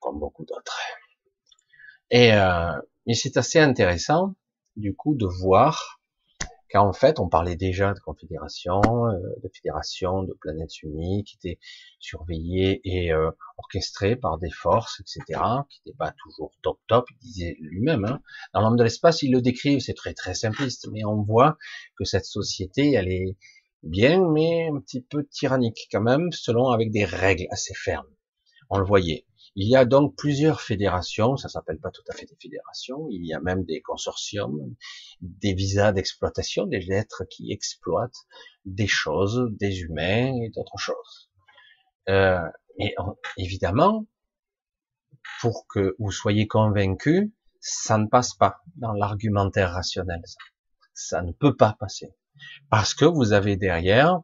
Comme 0.00 0.18
beaucoup 0.18 0.44
d'autres. 0.44 0.78
Et, 2.10 2.32
euh, 2.32 2.72
c'est 3.12 3.36
assez 3.36 3.60
intéressant, 3.60 4.34
du 4.76 4.94
coup, 4.94 5.14
de 5.14 5.26
voir 5.26 5.99
car 6.70 6.84
en 6.84 6.92
fait, 6.92 7.18
on 7.18 7.28
parlait 7.28 7.56
déjà 7.56 7.92
de 7.92 7.98
confédération, 8.00 8.80
euh, 9.08 9.18
de 9.42 9.50
fédération, 9.52 10.22
de 10.22 10.32
planètes 10.34 10.82
unies 10.82 11.24
qui 11.24 11.36
étaient 11.36 11.58
surveillées 11.98 12.80
et 12.84 13.12
euh, 13.12 13.30
orchestrées 13.58 14.16
par 14.16 14.38
des 14.38 14.50
forces, 14.50 15.00
etc., 15.00 15.40
qui 15.68 15.80
n'étaient 15.84 15.96
pas 15.98 16.14
toujours 16.22 16.52
top 16.62 16.78
top, 16.86 17.06
il 17.10 17.18
disait 17.18 17.56
lui-même. 17.60 18.04
Hein. 18.04 18.22
Dans 18.54 18.60
l'homme 18.60 18.76
de 18.76 18.84
l'espace, 18.84 19.22
il 19.22 19.32
le 19.32 19.42
décrit, 19.42 19.80
c'est 19.80 19.94
très 19.94 20.14
très 20.14 20.34
simpliste, 20.34 20.88
mais 20.92 21.04
on 21.04 21.22
voit 21.22 21.58
que 21.98 22.04
cette 22.04 22.24
société, 22.24 22.92
elle 22.92 23.08
est 23.08 23.36
bien, 23.82 24.28
mais 24.28 24.68
un 24.68 24.78
petit 24.80 25.02
peu 25.02 25.26
tyrannique 25.26 25.88
quand 25.90 26.02
même, 26.02 26.30
selon 26.30 26.68
avec 26.68 26.92
des 26.92 27.04
règles 27.04 27.46
assez 27.50 27.74
fermes. 27.74 28.06
On 28.68 28.78
le 28.78 28.84
voyait. 28.84 29.26
Il 29.56 29.68
y 29.68 29.76
a 29.76 29.84
donc 29.84 30.14
plusieurs 30.16 30.60
fédérations, 30.60 31.36
ça 31.36 31.48
s'appelle 31.48 31.78
pas 31.78 31.90
tout 31.90 32.04
à 32.08 32.14
fait 32.14 32.26
des 32.26 32.36
fédérations, 32.40 33.08
il 33.10 33.26
y 33.26 33.34
a 33.34 33.40
même 33.40 33.64
des 33.64 33.80
consortiums, 33.80 34.74
des 35.20 35.54
visas 35.54 35.92
d'exploitation, 35.92 36.66
des 36.66 36.92
êtres 36.92 37.24
qui 37.28 37.52
exploitent 37.52 38.26
des 38.64 38.86
choses, 38.86 39.48
des 39.58 39.80
humains 39.80 40.32
et 40.42 40.50
d'autres 40.50 40.78
choses. 40.78 41.30
Euh, 42.08 42.48
et 42.78 42.94
évidemment, 43.36 44.06
pour 45.40 45.66
que 45.66 45.96
vous 45.98 46.12
soyez 46.12 46.46
convaincus, 46.46 47.30
ça 47.60 47.98
ne 47.98 48.06
passe 48.06 48.34
pas 48.34 48.60
dans 48.76 48.92
l'argumentaire 48.92 49.72
rationnel. 49.72 50.20
Ça. 50.24 50.38
Ça 50.94 51.22
ne 51.22 51.32
peut 51.32 51.56
pas 51.56 51.76
passer. 51.78 52.14
Parce 52.70 52.94
que 52.94 53.04
vous 53.04 53.32
avez 53.32 53.56
derrière, 53.56 54.20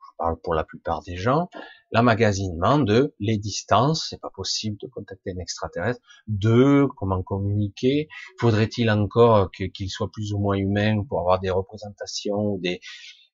je 0.00 0.16
parle 0.18 0.40
pour 0.40 0.54
la 0.54 0.64
plupart 0.64 1.02
des 1.02 1.16
gens, 1.16 1.48
l'amagasinement 1.92 2.78
de 2.78 3.14
les 3.18 3.38
distances, 3.38 4.08
c'est 4.10 4.20
pas 4.20 4.30
possible 4.30 4.76
de 4.80 4.86
contacter 4.86 5.32
un 5.32 5.38
extraterrestre, 5.38 6.00
de 6.28 6.86
comment 6.96 7.22
communiquer, 7.22 8.08
faudrait-il 8.38 8.90
encore 8.90 9.50
qu'il 9.50 9.90
soit 9.90 10.10
plus 10.10 10.32
ou 10.32 10.38
moins 10.38 10.56
humain 10.56 11.04
pour 11.08 11.20
avoir 11.20 11.40
des 11.40 11.50
représentations, 11.50 12.58
des, 12.58 12.80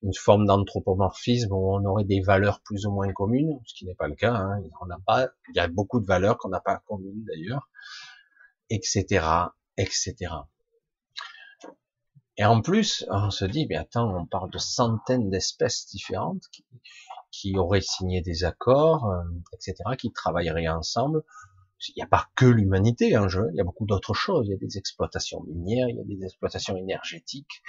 une 0.02 0.14
forme 0.14 0.46
d'anthropomorphisme 0.46 1.52
où 1.52 1.74
on 1.74 1.84
aurait 1.84 2.04
des 2.04 2.20
valeurs 2.20 2.60
plus 2.62 2.86
ou 2.86 2.92
moins 2.92 3.12
communes, 3.12 3.60
ce 3.66 3.74
qui 3.74 3.86
n'est 3.86 3.94
pas 3.94 4.08
le 4.08 4.14
cas, 4.14 4.34
hein. 4.34 4.62
on 4.80 4.86
n'a 4.86 4.98
pas, 5.06 5.28
il 5.48 5.56
y 5.56 5.60
a 5.60 5.68
beaucoup 5.68 6.00
de 6.00 6.06
valeurs 6.06 6.38
qu'on 6.38 6.48
n'a 6.48 6.60
pas 6.60 6.82
communes 6.86 7.24
d'ailleurs, 7.24 7.68
etc., 8.70 9.26
etc. 9.76 10.14
Et 12.38 12.44
en 12.44 12.60
plus, 12.60 13.06
on 13.08 13.30
se 13.30 13.46
dit, 13.46 13.66
mais 13.68 13.76
attends, 13.76 14.14
on 14.14 14.26
parle 14.26 14.50
de 14.50 14.58
centaines 14.58 15.30
d'espèces 15.30 15.86
différentes 15.86 16.42
qui, 17.40 17.56
auraient 17.58 17.80
signé 17.80 18.22
des 18.22 18.44
accords, 18.44 19.06
euh, 19.06 19.22
etc., 19.52 19.74
qui 19.98 20.12
travailleraient 20.12 20.68
ensemble. 20.68 21.22
Il 21.88 21.94
n'y 21.96 22.02
a 22.02 22.06
pas 22.06 22.26
que 22.36 22.46
l'humanité 22.46 23.16
en 23.16 23.28
jeu, 23.28 23.48
il 23.52 23.56
y 23.56 23.60
a 23.60 23.64
beaucoup 23.64 23.86
d'autres 23.86 24.14
choses. 24.14 24.46
Il 24.46 24.50
y 24.50 24.54
a 24.54 24.58
des 24.58 24.78
exploitations 24.78 25.42
minières, 25.44 25.88
il 25.88 25.96
y 25.96 26.00
a 26.00 26.04
des 26.04 26.24
exploitations 26.24 26.76
énergétiques. 26.76 27.62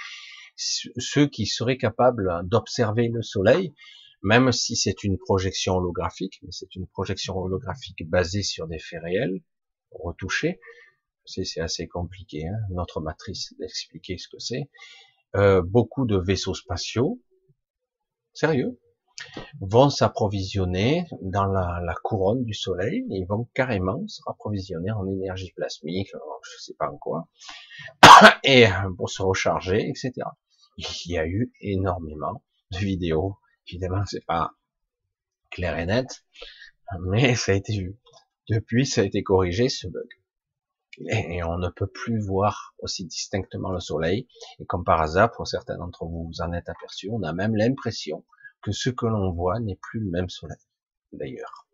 Ceux 0.56 1.28
qui 1.28 1.46
seraient 1.46 1.76
capables 1.76 2.40
d'observer 2.44 3.08
le 3.08 3.22
Soleil, 3.22 3.74
même 4.22 4.50
si 4.50 4.76
c'est 4.76 5.04
une 5.04 5.18
projection 5.18 5.74
holographique, 5.76 6.40
mais 6.42 6.50
c'est 6.50 6.74
une 6.74 6.86
projection 6.86 7.36
holographique 7.36 8.08
basée 8.08 8.42
sur 8.42 8.66
des 8.66 8.78
faits 8.78 9.02
réels, 9.02 9.42
retouchés. 9.90 10.58
C'est 11.26 11.60
assez 11.60 11.86
compliqué, 11.86 12.46
hein, 12.46 12.58
notre 12.70 13.00
matrice 13.00 13.54
d'expliquer 13.58 14.16
ce 14.16 14.28
que 14.28 14.38
c'est. 14.38 14.70
Euh, 15.36 15.60
beaucoup 15.62 16.06
de 16.06 16.16
vaisseaux 16.16 16.54
spatiaux, 16.54 17.22
sérieux, 18.32 18.80
vont 19.60 19.90
s'approvisionner 19.90 21.06
dans 21.20 21.46
la, 21.46 21.94
couronne 22.02 22.44
du 22.44 22.54
Soleil, 22.54 23.04
ils 23.10 23.26
vont 23.26 23.48
carrément 23.54 24.06
se 24.06 24.20
approvisionner 24.26 24.90
en 24.90 25.06
énergie 25.06 25.52
plasmique, 25.52 26.10
je 26.10 26.62
sais 26.62 26.74
pas 26.74 26.88
en 26.88 26.96
quoi, 26.96 27.28
et 28.44 28.66
pour 28.96 29.10
se 29.10 29.22
recharger, 29.22 29.88
etc. 29.88 30.12
Il 30.76 31.12
y 31.12 31.18
a 31.18 31.26
eu 31.26 31.52
énormément 31.60 32.42
de 32.70 32.78
vidéos. 32.78 33.36
Évidemment, 33.66 34.04
c'est 34.06 34.24
pas 34.24 34.52
clair 35.50 35.78
et 35.78 35.86
net, 35.86 36.24
mais 37.00 37.34
ça 37.34 37.52
a 37.52 37.54
été 37.54 37.76
vu. 37.76 37.98
Depuis, 38.48 38.86
ça 38.86 39.02
a 39.02 39.04
été 39.04 39.22
corrigé, 39.22 39.68
ce 39.68 39.86
bug. 39.86 40.08
Et 41.10 41.44
on 41.44 41.58
ne 41.58 41.68
peut 41.68 41.86
plus 41.86 42.18
voir 42.18 42.74
aussi 42.78 43.04
distinctement 43.04 43.70
le 43.70 43.78
soleil. 43.78 44.26
Et 44.58 44.64
comme 44.66 44.84
par 44.84 45.00
hasard, 45.00 45.30
pour 45.30 45.46
certains 45.46 45.76
d'entre 45.76 46.06
vous, 46.06 46.26
vous 46.26 46.40
en 46.40 46.52
êtes 46.52 46.68
aperçus, 46.68 47.08
on 47.12 47.22
a 47.22 47.32
même 47.32 47.54
l'impression 47.54 48.24
que 48.62 48.72
ce 48.72 48.90
que 48.90 49.06
l'on 49.06 49.32
voit 49.32 49.60
n'est 49.60 49.76
plus 49.76 50.00
le 50.00 50.10
même 50.10 50.28
soleil, 50.28 50.58
d'ailleurs. 51.12 51.66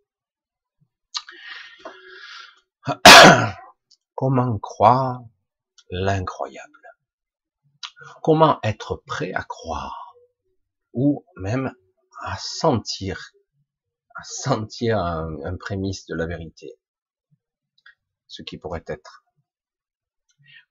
Comment 4.14 4.59
croire 4.59 5.22
l'incroyable? 5.91 6.70
Comment 8.22 8.59
être 8.62 9.03
prêt 9.07 9.32
à 9.32 9.43
croire 9.43 10.14
ou 10.93 11.24
même 11.37 11.74
à 12.22 12.37
sentir, 12.39 13.32
à 14.14 14.22
sentir 14.24 14.99
un, 14.99 15.57
prémisse 15.57 16.07
de 16.07 16.14
la 16.14 16.26
vérité, 16.26 16.72
ce 18.26 18.43
qui 18.43 18.59
pourrait 18.59 18.85
être. 18.87 19.24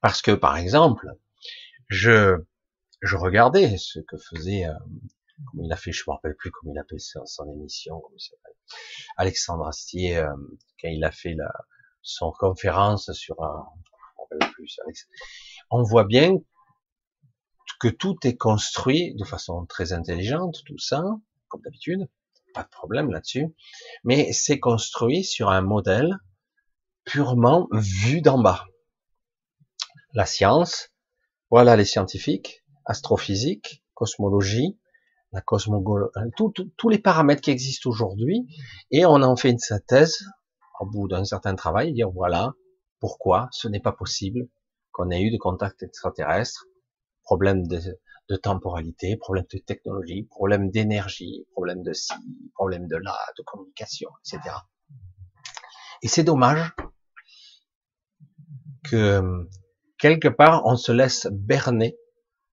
Parce 0.02 0.22
que 0.22 0.32
par 0.32 0.58
exemple, 0.58 1.08
je 1.90 2.38
je 3.02 3.18
regardais 3.18 3.78
ce 3.78 4.00
que 4.00 4.18
faisait 4.18 4.66
euh, 5.44 5.52
comme 5.52 5.64
il 5.64 5.72
a 5.72 5.76
fait, 5.76 5.92
je 5.92 6.04
me 6.08 6.14
rappelle 6.14 6.36
plus 6.36 6.52
comment 6.52 6.74
il 6.74 6.80
appelle 6.80 7.00
ça, 7.00 7.22
son 7.26 7.52
émission, 7.52 8.02
Alexandre 9.18 9.68
Astier, 9.68 10.18
euh, 10.18 10.34
quand 10.82 10.90
il 10.90 11.04
a 11.04 11.12
fait 11.12 11.34
la, 11.34 11.52
son 12.02 12.32
conférence 12.32 13.12
sur 13.14 13.42
un, 13.44 13.66
plus, 14.56 14.80
on 15.70 15.84
voit 15.84 16.06
bien 16.06 16.36
que 17.80 17.88
tout 17.88 18.16
est 18.24 18.38
construit 18.38 19.14
de 19.16 19.26
façon 19.26 19.66
très 19.66 19.94
intelligente, 19.94 20.64
tout 20.66 20.80
ça, 20.80 21.04
comme 21.50 21.62
d'habitude, 21.62 22.08
pas 22.54 22.64
de 22.64 22.70
problème 22.70 23.12
là-dessus, 23.12 23.56
mais 24.04 24.32
c'est 24.32 24.60
construit 24.60 25.24
sur 25.24 25.50
un 25.50 25.62
modèle 25.62 26.18
purement 27.04 27.68
vu 27.72 28.22
d'en 28.22 28.42
bas. 28.42 28.66
La 30.14 30.26
science, 30.26 30.90
voilà 31.50 31.76
les 31.76 31.86
scientifiques, 31.86 32.64
astrophysique, 32.86 33.84
cosmologie, 33.94 34.80
la 35.34 35.42
cosmologie, 35.42 36.10
hein, 36.16 36.30
tous 36.36 36.90
les 36.90 37.00
paramètres 37.00 37.42
qui 37.42 37.52
existent 37.52 37.90
aujourd'hui, 37.90 38.48
et 38.92 39.06
on 39.06 39.16
en 39.16 39.36
fait 39.36 39.50
une 39.50 39.60
synthèse 39.60 40.24
au 40.80 40.86
bout 40.86 41.08
d'un 41.08 41.26
certain 41.26 41.56
travail, 41.56 41.94
dire 41.94 42.10
voilà 42.10 42.54
pourquoi 43.00 43.50
ce 43.52 43.68
n'est 43.68 43.80
pas 43.80 43.92
possible 43.92 44.48
qu'on 44.92 45.10
ait 45.10 45.22
eu 45.22 45.32
de 45.32 45.38
contact 45.38 45.82
extraterrestre, 45.82 46.66
problème 47.24 47.68
de, 47.68 47.80
de 48.30 48.36
temporalité, 48.36 49.18
problème 49.18 49.46
de 49.52 49.58
technologie, 49.58 50.24
problème 50.30 50.70
d'énergie, 50.70 51.48
problème 51.52 51.82
de 51.82 51.94
ci, 51.94 52.14
problème 52.54 52.88
de 52.88 52.98
là, 52.98 53.18
de 53.38 53.44
communication, 53.44 54.10
etc. 54.26 54.56
Et 56.04 56.08
c'est 56.08 56.24
dommage 56.24 56.74
que 58.84 59.48
quelque 59.98 60.28
part 60.28 60.64
on 60.66 60.76
se 60.76 60.92
laisse 60.92 61.28
berner 61.32 61.98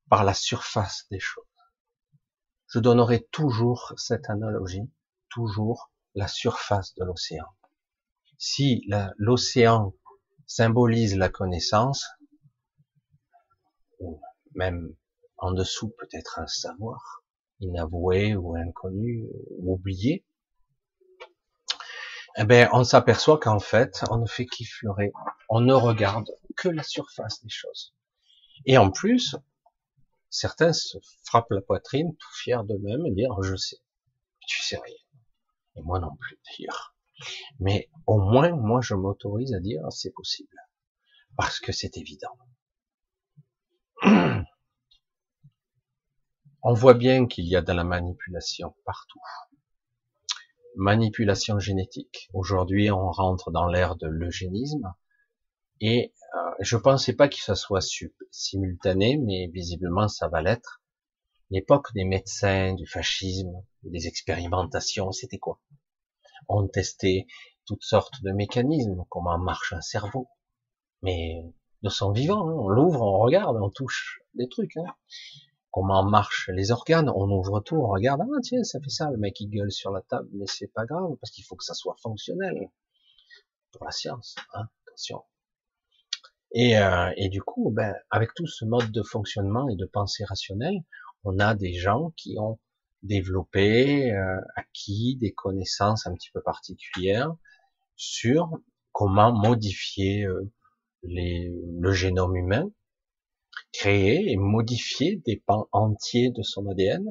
par 0.09 0.25
la 0.25 0.35
surface 0.35 1.07
des 1.11 1.21
choses 1.21 1.50
je 2.71 2.79
donnerai 2.79 3.27
toujours 3.33 3.93
cette 3.97 4.31
analogie, 4.31 4.89
toujours 5.29 5.91
la 6.15 6.29
surface 6.29 6.95
de 6.95 7.05
l'océan. 7.05 7.47
Si 8.39 8.89
l'océan 9.19 9.95
symbolise 10.47 11.17
la 11.17 11.29
connaissance, 11.29 12.09
ou 13.99 14.21
même 14.55 14.95
en 15.37 15.53
dessous 15.53 15.91
peut-être 15.99 16.39
un 16.39 16.47
savoir, 16.47 17.25
inavoué 17.61 18.37
ou 18.37 18.57
inconnu 18.57 19.27
ou 19.59 19.75
oublié, 19.75 20.25
eh 22.37 22.45
ben, 22.45 22.69
on 22.73 22.85
s'aperçoit 22.85 23.39
qu'en 23.39 23.59
fait, 23.59 24.05
on 24.11 24.19
ne 24.19 24.27
fait 24.27 24.47
qu'effleurer, 24.47 25.13
on 25.49 25.61
ne 25.61 25.75
regarde 25.75 26.31
que 26.57 26.69
la 26.69 26.85
surface 26.85 27.43
des 27.43 27.51
choses. 27.51 27.95
Et 28.65 28.79
en 28.79 28.91
plus, 28.91 29.37
Certains 30.31 30.73
se 30.73 30.97
frappent 31.25 31.51
la 31.51 31.61
poitrine, 31.61 32.17
tout 32.17 32.35
fiers 32.35 32.65
d'eux-mêmes, 32.65 33.05
et 33.07 33.13
dire 33.13 33.31
je 33.43 33.57
sais. 33.57 33.79
Tu 34.47 34.63
sais 34.63 34.79
rien. 34.79 34.97
Et 35.77 35.83
moi 35.83 35.99
non 35.99 36.17
plus 36.17 36.39
d'ailleurs. 36.47 36.95
Mais 37.59 37.91
au 38.07 38.19
moins, 38.19 38.51
moi, 38.53 38.81
je 38.81 38.95
m'autorise 38.95 39.53
à 39.55 39.61
dire 39.61 39.83
c'est 39.91 40.13
possible. 40.13 40.57
Parce 41.37 41.61
que 41.61 41.73
c'est 41.73 41.97
évident. 41.97 42.37
On 46.63 46.75
voit 46.75 46.95
bien 46.95 47.27
qu'il 47.27 47.47
y 47.47 47.57
a 47.57 47.63
de 47.63 47.73
la 47.73 47.85
manipulation 47.85 48.75
partout. 48.85 49.21
Manipulation 50.77 51.59
génétique. 51.59 52.29
Aujourd'hui, 52.33 52.91
on 52.91 53.11
rentre 53.11 53.51
dans 53.51 53.67
l'ère 53.67 53.97
de 53.97 54.07
l'eugénisme. 54.07 54.95
Et 55.81 56.13
euh, 56.35 56.51
je 56.61 56.77
pensais 56.77 57.15
pas 57.15 57.29
que 57.29 57.37
ça 57.37 57.55
soit 57.55 57.85
simultané, 58.31 59.19
mais 59.19 59.49
visiblement 59.49 60.09
ça 60.09 60.29
va 60.29 60.43
l'être. 60.43 60.83
L'époque 61.51 61.93
des 61.95 62.05
médecins, 62.05 62.75
du 62.75 62.87
fascisme, 62.87 63.65
des 63.83 64.07
expérimentations, 64.07 65.11
c'était 65.11 65.39
quoi? 65.39 65.61
On 66.49 66.69
testait 66.69 67.27
toutes 67.67 67.83
sortes 67.83 68.23
de 68.23 68.33
mécanismes, 68.33 69.05
comment 69.09 69.39
marche 69.39 69.73
un 69.73 69.81
cerveau, 69.81 70.29
mais 71.03 71.43
de 71.83 71.89
son 71.89 72.13
vivant, 72.13 72.49
hein. 72.49 72.55
on 72.55 72.69
l'ouvre, 72.69 73.03
on 73.03 73.19
regarde, 73.19 73.57
on 73.61 73.71
touche 73.71 74.21
des 74.35 74.49
trucs. 74.49 74.77
Hein. 74.77 74.95
Comment 75.71 76.05
marchent 76.05 76.51
les 76.53 76.73
organes? 76.73 77.11
On 77.15 77.31
ouvre 77.31 77.61
tout, 77.61 77.77
on 77.77 77.89
regarde, 77.89 78.21
ah 78.23 78.41
tiens, 78.43 78.63
ça 78.65 78.81
fait 78.81 78.91
ça, 78.91 79.11
le 79.11 79.17
mec 79.17 79.41
il 79.41 79.49
gueule 79.49 79.71
sur 79.71 79.91
la 79.91 80.03
table, 80.03 80.29
mais 80.33 80.47
c'est 80.47 80.73
pas 80.73 80.85
grave, 80.85 81.17
parce 81.21 81.31
qu'il 81.31 81.45
faut 81.45 81.57
que 81.57 81.65
ça 81.65 81.75
soit 81.75 81.97
fonctionnel 82.03 82.71
pour 83.73 83.85
la 83.85 83.93
science. 83.93 84.37
Hein. 84.55 84.65
Attention, 84.87 85.23
et, 86.53 86.79
euh, 86.79 87.11
et 87.17 87.29
du 87.29 87.43
coup, 87.43 87.71
ben, 87.71 87.95
avec 88.11 88.35
tout 88.35 88.47
ce 88.47 88.65
mode 88.65 88.91
de 88.91 89.03
fonctionnement 89.03 89.69
et 89.69 89.77
de 89.77 89.87
pensée 89.87 90.25
rationnelle, 90.25 90.79
on 91.25 91.39
a 91.39 91.55
des 91.55 91.75
gens 91.75 92.13
qui 92.17 92.37
ont 92.39 92.59
développé, 93.03 94.13
euh, 94.13 94.41
acquis 94.57 95.17
des 95.21 95.33
connaissances 95.33 96.07
un 96.07 96.15
petit 96.15 96.31
peu 96.33 96.43
particulières 96.43 97.33
sur 97.97 98.51
comment 98.93 99.33
modifier 99.33 100.25
euh, 100.25 100.51
les, 101.03 101.53
le 101.79 101.93
génome 101.93 102.37
humain, 102.37 102.71
créer 103.73 104.33
et 104.33 104.37
modifier 104.37 105.17
des 105.27 105.43
pans 105.47 105.69
entiers 105.73 106.31
de 106.31 106.43
son 106.43 106.69
ADN, 106.69 107.05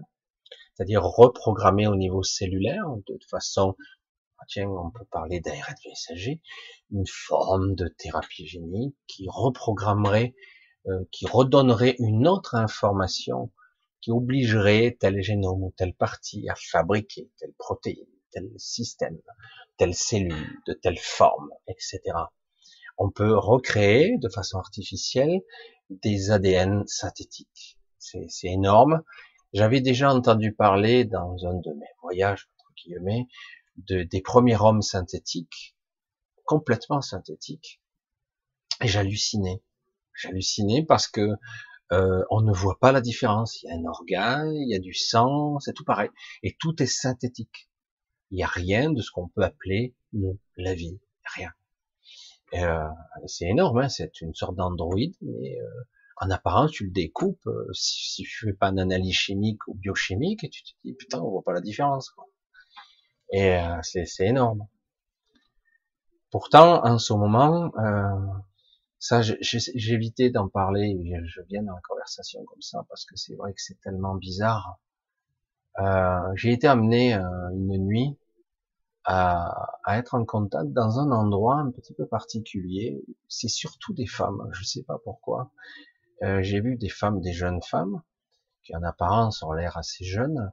c'est-à-dire 0.73 1.03
reprogrammer 1.03 1.87
au 1.87 1.95
niveau 1.95 2.23
cellulaire 2.23 2.85
de 3.07 3.19
façon 3.29 3.75
tiens, 4.47 4.69
on 4.69 4.91
peut 4.91 5.05
parler 5.11 5.39
d'ARN 5.39 5.75
messager, 5.85 6.41
une 6.91 7.07
forme 7.07 7.75
de 7.75 7.87
thérapie 7.87 8.47
génique 8.47 8.95
qui 9.07 9.27
reprogrammerait 9.29 10.33
euh, 10.87 11.03
qui 11.11 11.27
redonnerait 11.27 11.95
une 11.99 12.25
autre 12.25 12.55
information 12.55 13.51
qui 14.01 14.11
obligerait 14.11 14.95
tel 14.97 15.21
génome 15.21 15.61
ou 15.61 15.73
telle 15.75 15.93
partie 15.93 16.47
à 16.47 16.55
fabriquer 16.55 17.29
telle 17.37 17.53
protéine, 17.57 18.07
tel 18.31 18.49
système, 18.55 19.19
telle 19.77 19.93
cellule, 19.93 20.61
de 20.67 20.73
telle 20.73 20.97
forme, 20.97 21.49
etc. 21.67 21.99
On 22.97 23.11
peut 23.11 23.37
recréer 23.37 24.17
de 24.19 24.29
façon 24.29 24.57
artificielle 24.57 25.41
des 25.89 26.31
ADN 26.31 26.87
synthétiques. 26.87 27.77
C'est 27.97 28.29
énorme. 28.43 29.03
J'avais 29.51 29.81
déjà 29.81 30.13
entendu 30.13 30.53
parler 30.53 31.03
dans 31.03 31.45
un 31.45 31.55
de 31.55 31.73
mes 31.73 31.91
voyages, 32.01 32.49
entre 32.57 32.73
guillemets, 32.81 33.27
de, 33.88 34.03
des 34.03 34.21
premiers 34.21 34.59
hommes 34.59 34.82
synthétiques, 34.82 35.75
complètement 36.45 37.01
synthétiques, 37.01 37.82
et 38.82 38.88
j'hallucinais. 38.88 39.61
J'hallucinais 40.13 40.84
parce 40.84 41.07
que 41.07 41.36
euh, 41.91 42.23
on 42.30 42.41
ne 42.41 42.53
voit 42.53 42.77
pas 42.80 42.91
la 42.91 43.01
différence. 43.01 43.61
Il 43.61 43.67
y 43.67 43.71
a 43.71 43.75
un 43.75 43.86
organe, 43.86 44.53
il 44.53 44.69
y 44.69 44.75
a 44.75 44.80
du 44.80 44.93
sang, 44.93 45.59
c'est 45.59 45.73
tout 45.73 45.86
pareil, 45.86 46.09
et 46.43 46.55
tout 46.59 46.82
est 46.82 46.88
synthétique. 46.88 47.69
Il 48.32 48.36
n'y 48.36 48.43
a 48.43 48.47
rien 48.47 48.91
de 48.91 49.01
ce 49.01 49.11
qu'on 49.11 49.27
peut 49.27 49.43
appeler 49.43 49.95
nous, 50.13 50.38
la 50.55 50.73
vie, 50.75 50.99
rien. 51.23 51.51
Euh, 52.55 52.88
c'est 53.27 53.45
énorme, 53.45 53.80
hein, 53.80 53.89
c'est 53.89 54.21
une 54.21 54.34
sorte 54.34 54.55
d'androïde, 54.55 55.15
mais 55.21 55.59
euh, 55.59 55.84
en 56.17 56.30
apparence, 56.30 56.71
tu 56.71 56.86
le 56.86 56.91
découpes, 56.91 57.45
euh, 57.47 57.67
si, 57.73 58.11
si 58.11 58.23
tu 58.23 58.47
fais 58.47 58.53
pas 58.53 58.71
d'analyse 58.71 59.13
chimique 59.13 59.67
ou 59.67 59.75
biochimique, 59.75 60.43
et 60.43 60.49
tu 60.49 60.63
te 60.63 60.69
dis, 60.84 60.93
putain, 60.93 61.21
on 61.21 61.30
voit 61.30 61.43
pas 61.43 61.53
la 61.53 61.61
différence. 61.61 62.13
Et 63.32 63.55
euh, 63.55 63.80
c'est 63.84 64.25
énorme. 64.25 64.67
Pourtant, 66.32 66.86
en 66.86 66.97
ce 66.99 67.13
moment, 67.13 67.71
euh, 67.77 68.39
ça, 68.99 69.21
évité 69.75 70.30
d'en 70.30 70.47
parler, 70.47 70.95
je 71.25 71.41
viens 71.49 71.63
dans 71.63 71.73
la 71.73 71.82
conversation 71.88 72.43
comme 72.45 72.61
ça, 72.61 72.86
parce 72.89 73.05
que 73.05 73.15
c'est 73.15 73.36
vrai 73.36 73.53
que 73.53 73.61
c'est 73.61 73.80
tellement 73.82 74.15
bizarre. 74.15 74.80
Euh, 75.80 76.32
j'ai 76.36 76.51
été 76.51 76.67
amené 76.67 77.15
euh, 77.15 77.49
une 77.53 77.77
nuit 77.86 78.17
à, 79.05 79.80
à, 79.86 79.97
être 79.97 80.15
en 80.15 80.25
contact 80.25 80.71
dans 80.73 80.99
un 80.99 81.11
endroit 81.11 81.55
un 81.55 81.71
petit 81.71 81.93
peu 81.93 82.05
particulier. 82.05 83.01
C'est 83.30 83.47
surtout 83.47 83.93
des 83.93 84.07
femmes, 84.07 84.49
je 84.51 84.65
sais 84.65 84.84
pas 84.84 84.97
pourquoi. 85.03 85.51
Euh, 86.23 86.41
j'ai 86.43 86.59
vu 86.59 86.75
des 86.75 86.89
femmes, 86.89 87.21
des 87.21 87.32
jeunes 87.32 87.61
femmes, 87.61 88.01
qui 88.63 88.75
en 88.75 88.84
apparence 88.84 89.41
ont 89.41 89.53
l'air 89.53 89.77
assez 89.77 90.03
jeunes, 90.03 90.51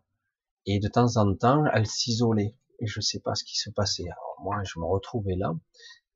et 0.65 0.79
de 0.79 0.89
temps 0.89 1.17
en 1.17 1.35
temps, 1.35 1.65
elles 1.73 1.87
s'isolaient. 1.89 2.55
Et 2.81 2.87
je 2.87 3.01
sais 3.01 3.21
pas 3.21 3.35
ce 3.35 3.45
qui 3.45 3.57
se 3.57 3.71
passait. 3.71 4.05
Alors 4.05 4.37
moi, 4.41 4.63
je 4.65 4.79
me 4.79 4.85
retrouvais 4.85 5.37
là, 5.37 5.55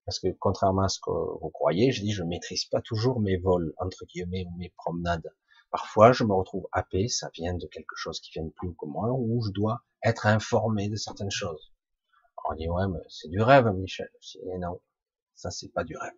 parce 0.04 0.18
que 0.18 0.28
contrairement 0.38 0.82
à 0.82 0.88
ce 0.88 0.98
que 1.00 1.11
vous 1.11 1.50
croyez, 1.50 1.92
je 1.92 2.02
dis, 2.02 2.12
je 2.12 2.22
maîtrise 2.22 2.64
pas 2.66 2.80
toujours 2.80 3.20
mes 3.20 3.36
vols, 3.36 3.74
entre 3.78 4.04
guillemets, 4.06 4.44
ou 4.46 4.56
mes 4.56 4.70
promenades. 4.76 5.34
Parfois, 5.70 6.12
je 6.12 6.24
me 6.24 6.34
retrouve 6.34 6.66
happé, 6.72 7.08
ça 7.08 7.30
vient 7.34 7.54
de 7.54 7.66
quelque 7.66 7.94
chose 7.94 8.20
qui 8.20 8.32
vient 8.32 8.44
de 8.44 8.50
plus 8.50 8.74
que 8.74 8.86
moi, 8.86 9.12
où 9.12 9.40
je 9.46 9.52
dois 9.52 9.82
être 10.02 10.26
informé 10.26 10.88
de 10.88 10.96
certaines 10.96 11.30
choses. 11.30 11.72
On 12.48 12.54
dit, 12.54 12.68
ouais, 12.68 12.88
mais 12.88 12.98
c'est 13.08 13.28
du 13.28 13.40
rêve, 13.40 13.66
Michel. 13.74 14.11
Dis, 14.20 14.38
non, 14.58 14.80
ça 15.34 15.50
c'est 15.50 15.68
pas 15.68 15.84
du 15.84 15.96
rêve. 15.96 16.12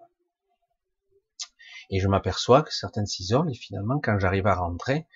Et 1.91 2.01
je 2.01 2.09
m'aperçois 2.09 2.63
que 2.63 2.73
certaines 2.73 3.07
s'isolent, 3.07 3.51
et 3.51 3.55
finalement, 3.55 4.01
quand 4.01 4.19
j'arrive 4.19 4.47
à 4.47 4.55
rentrer, 4.55 5.07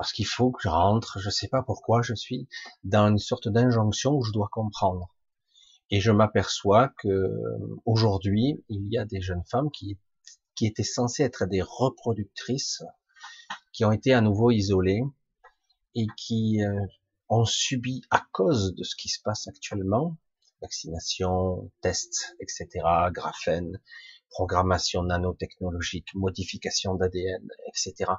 parce 0.00 0.14
qu'il 0.14 0.26
faut 0.26 0.50
que 0.50 0.62
je 0.62 0.68
rentre, 0.70 1.18
je 1.20 1.28
sais 1.28 1.48
pas 1.48 1.62
pourquoi, 1.62 2.00
je 2.00 2.14
suis 2.14 2.48
dans 2.84 3.08
une 3.08 3.18
sorte 3.18 3.48
d'injonction 3.48 4.14
où 4.14 4.22
je 4.22 4.32
dois 4.32 4.48
comprendre. 4.50 5.14
Et 5.90 6.00
je 6.00 6.10
m'aperçois 6.10 6.88
que 7.02 7.28
aujourd'hui, 7.84 8.64
il 8.70 8.90
y 8.90 8.96
a 8.96 9.04
des 9.04 9.20
jeunes 9.20 9.44
femmes 9.44 9.70
qui, 9.70 9.98
qui 10.54 10.64
étaient 10.64 10.84
censées 10.84 11.22
être 11.22 11.44
des 11.44 11.60
reproductrices, 11.60 12.82
qui 13.74 13.84
ont 13.84 13.92
été 13.92 14.14
à 14.14 14.22
nouveau 14.22 14.50
isolées 14.50 15.02
et 15.94 16.06
qui 16.16 16.64
euh, 16.64 16.80
ont 17.28 17.44
subi 17.44 18.00
à 18.08 18.24
cause 18.32 18.74
de 18.74 18.84
ce 18.84 18.96
qui 18.96 19.10
se 19.10 19.20
passe 19.22 19.48
actuellement, 19.48 20.16
vaccination, 20.62 21.70
tests, 21.82 22.36
etc., 22.40 22.68
graphène, 23.12 23.78
programmation 24.30 25.02
nanotechnologique, 25.02 26.08
modification 26.14 26.94
d'ADN, 26.94 27.46
etc., 27.68 28.12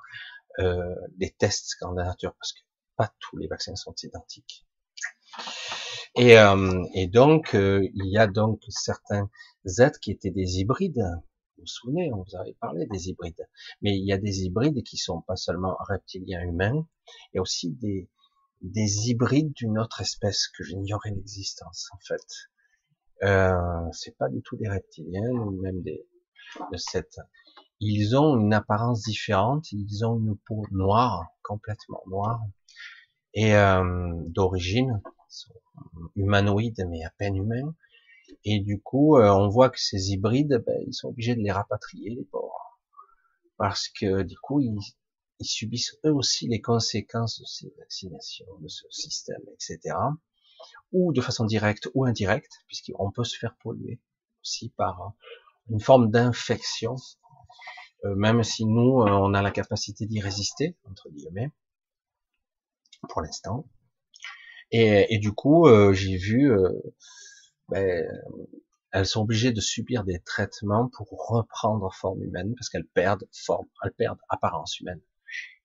euh, 0.60 0.96
des 1.18 1.32
tests 1.32 1.78
en 1.82 1.94
nature, 1.94 2.34
parce 2.40 2.54
que 2.54 2.60
pas 2.98 3.14
tous 3.20 3.38
les 3.38 3.48
vaccins 3.48 3.76
sont 3.76 3.96
identiques. 4.04 4.66
Et, 6.16 6.38
euh, 6.38 6.84
et 6.94 7.08
donc, 7.08 7.56
euh, 7.56 7.88
il 7.94 8.08
y 8.08 8.18
a 8.18 8.28
donc 8.28 8.62
certains 8.70 9.30
êtres 9.80 10.00
qui 10.00 10.12
étaient 10.12 10.32
des 10.32 10.60
hybrides. 10.60 11.04
Vous 11.58 11.64
vous 11.64 11.68
souvenez, 11.68 12.12
on 12.14 12.24
vous 12.24 12.36
avait 12.36 12.58
parlé 12.60 12.86
des 12.88 13.10
hybrides. 13.10 13.48
Mais 13.82 13.98
il 13.98 14.06
y 14.06 14.12
a 14.12 14.18
des 14.18 14.44
hybrides 14.44 14.84
qui 14.84 14.98
sont 14.98 15.22
pas 15.22 15.36
seulement 15.36 15.78
reptiliens 15.80 16.42
humains, 16.42 16.86
il 17.34 17.38
y 17.38 17.40
a 17.40 17.42
aussi 17.42 17.72
des, 17.72 18.10
des 18.62 19.10
hybrides 19.10 19.54
d'une 19.54 19.80
autre 19.80 20.02
espèce 20.02 20.48
que 20.48 20.64
j'ignorais 20.64 21.12
l'existence, 21.12 21.90
en 21.94 22.00
fait. 22.00 22.26
Euh, 23.24 23.90
c'est 23.92 24.18
pas 24.18 24.30
du 24.30 24.42
tout 24.42 24.58
des 24.58 24.68
reptiliens, 24.68 25.30
ou 25.30 25.52
même 25.62 25.82
des, 25.82 26.06
de 26.72 26.78
cette, 26.78 27.20
ils 27.82 28.16
ont 28.16 28.38
une 28.40 28.54
apparence 28.54 29.02
différente, 29.02 29.72
ils 29.72 30.06
ont 30.06 30.18
une 30.18 30.38
peau 30.38 30.64
noire, 30.72 31.26
complètement 31.44 32.04
noire, 32.06 32.40
et 33.34 33.56
euh, 33.56 34.14
d'origine, 34.28 35.02
humanoïdes 36.16 36.86
mais 36.88 37.04
à 37.04 37.10
peine 37.18 37.36
humains. 37.36 37.76
Et 38.46 38.60
du 38.60 38.80
coup, 38.80 39.18
euh, 39.18 39.30
on 39.32 39.50
voit 39.50 39.70
que 39.72 39.80
ces 39.80 40.12
hybrides, 40.12 40.64
ben, 40.66 40.78
ils 40.86 40.94
sont 40.94 41.10
obligés 41.10 41.36
de 41.36 41.42
les 41.42 41.52
rapatrier, 41.52 42.12
les 42.12 42.28
parce 43.58 43.90
que 43.90 44.22
du 44.22 44.38
coup, 44.38 44.60
ils, 44.60 44.80
ils 45.40 45.46
subissent 45.46 45.98
eux 46.06 46.14
aussi 46.14 46.48
les 46.48 46.62
conséquences 46.62 47.40
de 47.40 47.46
ces 47.46 47.74
vaccinations, 47.80 48.46
de 48.60 48.68
ce 48.68 48.86
système, 48.92 49.42
etc. 49.54 49.96
Ou 50.92 51.14
de 51.14 51.22
façon 51.22 51.46
directe 51.46 51.90
ou 51.96 52.06
indirecte, 52.06 52.54
puisqu'on 52.68 53.12
peut 53.12 53.24
se 53.24 53.38
faire 53.40 53.56
polluer 53.64 54.00
aussi 54.44 54.70
par 54.70 55.14
une 55.70 55.80
forme 55.80 56.12
d'infection, 56.12 56.96
euh, 56.96 57.21
même 58.04 58.44
si 58.44 58.66
nous, 58.66 59.02
euh, 59.02 59.10
on 59.10 59.34
a 59.34 59.42
la 59.42 59.52
capacité 59.52 60.06
d'y 60.06 60.20
résister, 60.20 60.76
entre 60.90 61.10
guillemets, 61.10 61.52
pour 63.10 63.22
l'instant. 63.22 63.68
Et, 64.72 65.14
et, 65.14 65.20
du 65.20 65.34
coup, 65.34 65.68
euh, 65.68 65.94
j'ai 65.94 66.18
vu, 66.18 66.52
euh, 66.52 66.72
ben, 67.70 68.06
elles 68.92 69.06
sont 69.06 69.22
obligées 69.22 69.52
de 69.52 69.62
subir 69.62 70.04
des 70.04 70.20
traitements 70.20 70.90
pour 70.90 71.08
reprendre 71.30 71.94
forme 71.94 72.24
humaine 72.24 72.56
parce 72.56 72.70
qu'elles 72.70 72.88
perdent 72.88 73.28
forme, 73.32 73.68
elles 73.84 73.94
perdent 73.94 74.20
apparence 74.30 74.80
humaine. 74.80 75.02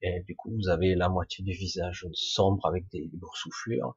Et 0.02 0.22
du 0.22 0.36
coup, 0.36 0.50
vous 0.54 0.68
avez 0.68 0.94
la 0.94 1.08
moitié 1.08 1.42
du 1.44 1.52
visage 1.52 2.06
sombre 2.12 2.66
avec 2.66 2.88
des 2.90 3.10
boursouflures 3.14 3.94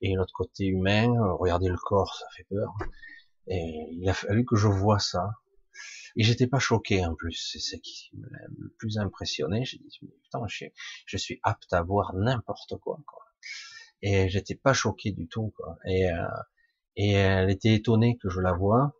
et 0.00 0.14
l'autre 0.14 0.32
côté 0.34 0.66
humain. 0.66 1.08
Regardez 1.38 1.68
le 1.68 1.76
corps, 1.76 2.14
ça 2.14 2.26
fait 2.36 2.46
peur. 2.48 2.74
Et 3.48 3.88
il 3.92 4.08
a 4.08 4.14
fallu 4.14 4.44
que 4.44 4.56
je 4.56 4.68
vois 4.68 4.98
ça. 4.98 5.30
Et 6.16 6.24
j'étais 6.24 6.46
pas 6.46 6.58
choqué 6.58 7.04
en 7.04 7.14
plus, 7.14 7.50
c'est 7.52 7.58
ce 7.58 7.76
qui 7.76 8.10
m'a 8.14 8.38
le 8.58 8.68
plus 8.78 8.98
impressionné. 8.98 9.64
J'ai 9.64 9.78
dit 9.78 9.98
putain, 10.22 10.40
je, 10.48 10.66
je 11.06 11.16
suis 11.16 11.40
apte 11.42 11.72
à 11.72 11.82
voir 11.82 12.14
n'importe 12.14 12.76
quoi, 12.78 12.98
quoi 13.06 13.22
et 14.02 14.28
j'étais 14.28 14.54
pas 14.54 14.72
choqué 14.72 15.12
du 15.12 15.28
tout 15.28 15.52
quoi. 15.56 15.78
Et 15.86 16.10
euh, 16.10 16.26
et 16.96 17.12
elle 17.12 17.50
était 17.50 17.74
étonnée 17.74 18.18
que 18.18 18.28
je 18.28 18.40
la 18.40 18.52
vois. 18.52 18.94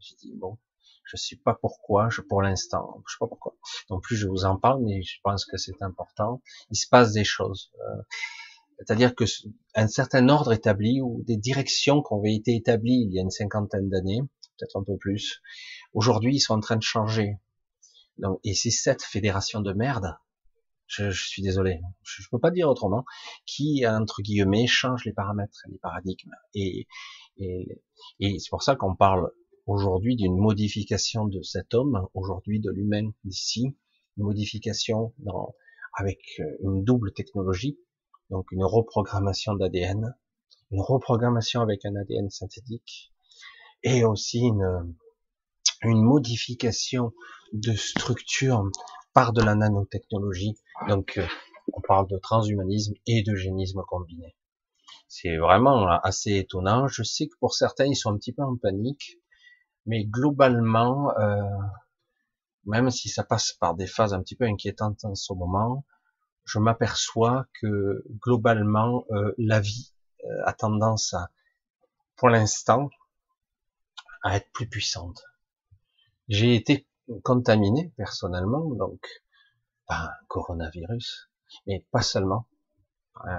J'ai 0.00 0.16
dit 0.16 0.34
bon, 0.34 0.58
je 1.04 1.16
sais 1.16 1.36
pas 1.36 1.54
pourquoi, 1.54 2.08
je 2.10 2.20
pour 2.20 2.42
l'instant, 2.42 3.02
je 3.06 3.14
sais 3.14 3.18
pas 3.18 3.28
pourquoi. 3.28 3.56
Non 3.90 4.00
plus 4.00 4.16
je 4.16 4.26
vous 4.26 4.44
en 4.44 4.56
parle, 4.56 4.82
mais 4.84 5.02
je 5.02 5.18
pense 5.22 5.46
que 5.46 5.56
c'est 5.56 5.80
important. 5.82 6.42
Il 6.70 6.76
se 6.76 6.88
passe 6.88 7.12
des 7.12 7.24
choses. 7.24 7.72
Euh, 7.80 8.02
c'est-à-dire 8.78 9.14
que 9.14 9.24
un 9.74 9.88
certain 9.88 10.28
ordre 10.28 10.52
établi 10.52 11.00
ou 11.00 11.24
des 11.26 11.36
directions 11.36 12.02
qui 12.02 12.12
ont 12.12 12.24
été 12.24 12.54
établies 12.54 13.06
il 13.06 13.12
y 13.12 13.18
a 13.18 13.22
une 13.22 13.30
cinquantaine 13.30 13.88
d'années, 13.88 14.20
peut-être 14.56 14.76
un 14.76 14.84
peu 14.84 14.96
plus, 14.96 15.40
aujourd'hui 15.92 16.36
ils 16.36 16.40
sont 16.40 16.54
en 16.54 16.60
train 16.60 16.76
de 16.76 16.82
changer. 16.82 17.38
Donc, 18.18 18.40
et 18.44 18.54
c'est 18.54 18.70
cette 18.70 19.02
fédération 19.02 19.60
de 19.60 19.72
merde 19.72 20.16
je, 20.88 21.10
je 21.10 21.28
suis 21.28 21.42
désolé, 21.42 21.80
je, 22.02 22.22
je 22.22 22.28
peux 22.30 22.40
pas 22.40 22.50
dire 22.50 22.68
autrement, 22.68 23.04
qui 23.46 23.86
entre 23.86 24.22
guillemets 24.22 24.66
change 24.66 25.04
les 25.04 25.12
paramètres, 25.12 25.62
les 25.70 25.78
paradigmes. 25.78 26.34
Et, 26.54 26.86
et, 27.36 27.82
et 28.18 28.38
c'est 28.38 28.50
pour 28.50 28.62
ça 28.62 28.74
qu'on 28.74 28.96
parle 28.96 29.30
aujourd'hui 29.66 30.16
d'une 30.16 30.36
modification 30.36 31.26
de 31.26 31.42
cet 31.42 31.74
homme, 31.74 32.08
aujourd'hui 32.14 32.58
de 32.58 32.70
l'humain 32.70 33.10
d'ici, 33.24 33.76
une 34.16 34.24
modification 34.24 35.14
dans, 35.18 35.54
avec 35.94 36.20
euh, 36.40 36.44
une 36.62 36.84
double 36.84 37.12
technologie, 37.12 37.78
donc 38.30 38.50
une 38.50 38.64
reprogrammation 38.64 39.54
d'ADN, 39.54 40.16
une 40.70 40.80
reprogrammation 40.80 41.60
avec 41.60 41.84
un 41.84 41.94
ADN 41.96 42.30
synthétique, 42.30 43.12
et 43.82 44.04
aussi 44.04 44.40
une, 44.40 44.96
une 45.82 46.02
modification 46.02 47.12
de 47.52 47.72
structure 47.72 48.64
par 49.12 49.32
de 49.32 49.42
la 49.42 49.54
nanotechnologie. 49.54 50.56
Donc, 50.88 51.18
euh, 51.18 51.26
on 51.72 51.80
parle 51.80 52.08
de 52.08 52.18
transhumanisme 52.18 52.94
et 53.06 53.22
de 53.22 53.34
génisme 53.34 53.82
combiné. 53.86 54.36
C'est 55.08 55.36
vraiment 55.36 55.88
assez 56.02 56.36
étonnant. 56.36 56.86
Je 56.86 57.02
sais 57.02 57.28
que 57.28 57.36
pour 57.40 57.54
certains, 57.54 57.86
ils 57.86 57.96
sont 57.96 58.12
un 58.12 58.18
petit 58.18 58.32
peu 58.32 58.42
en 58.42 58.56
panique, 58.56 59.18
mais 59.86 60.04
globalement, 60.04 61.16
euh, 61.18 61.40
même 62.64 62.90
si 62.90 63.08
ça 63.08 63.24
passe 63.24 63.52
par 63.52 63.74
des 63.74 63.86
phases 63.86 64.12
un 64.12 64.20
petit 64.20 64.36
peu 64.36 64.44
inquiétantes 64.44 65.04
en 65.04 65.14
ce 65.14 65.32
moment, 65.32 65.84
je 66.44 66.58
m'aperçois 66.58 67.46
que 67.60 68.04
globalement 68.20 69.04
euh, 69.10 69.32
la 69.38 69.60
vie 69.60 69.94
euh, 70.24 70.42
a 70.46 70.52
tendance 70.52 71.14
à, 71.14 71.30
pour 72.16 72.28
l'instant, 72.28 72.90
à 74.22 74.36
être 74.36 74.50
plus 74.52 74.68
puissante. 74.68 75.22
J'ai 76.28 76.54
été 76.54 76.86
contaminé 77.24 77.92
personnellement, 77.96 78.68
donc 78.74 79.00
par 79.86 80.04
un 80.04 80.26
coronavirus, 80.28 81.30
mais 81.66 81.86
pas 81.90 82.02
seulement. 82.02 82.46
Euh, 83.26 83.30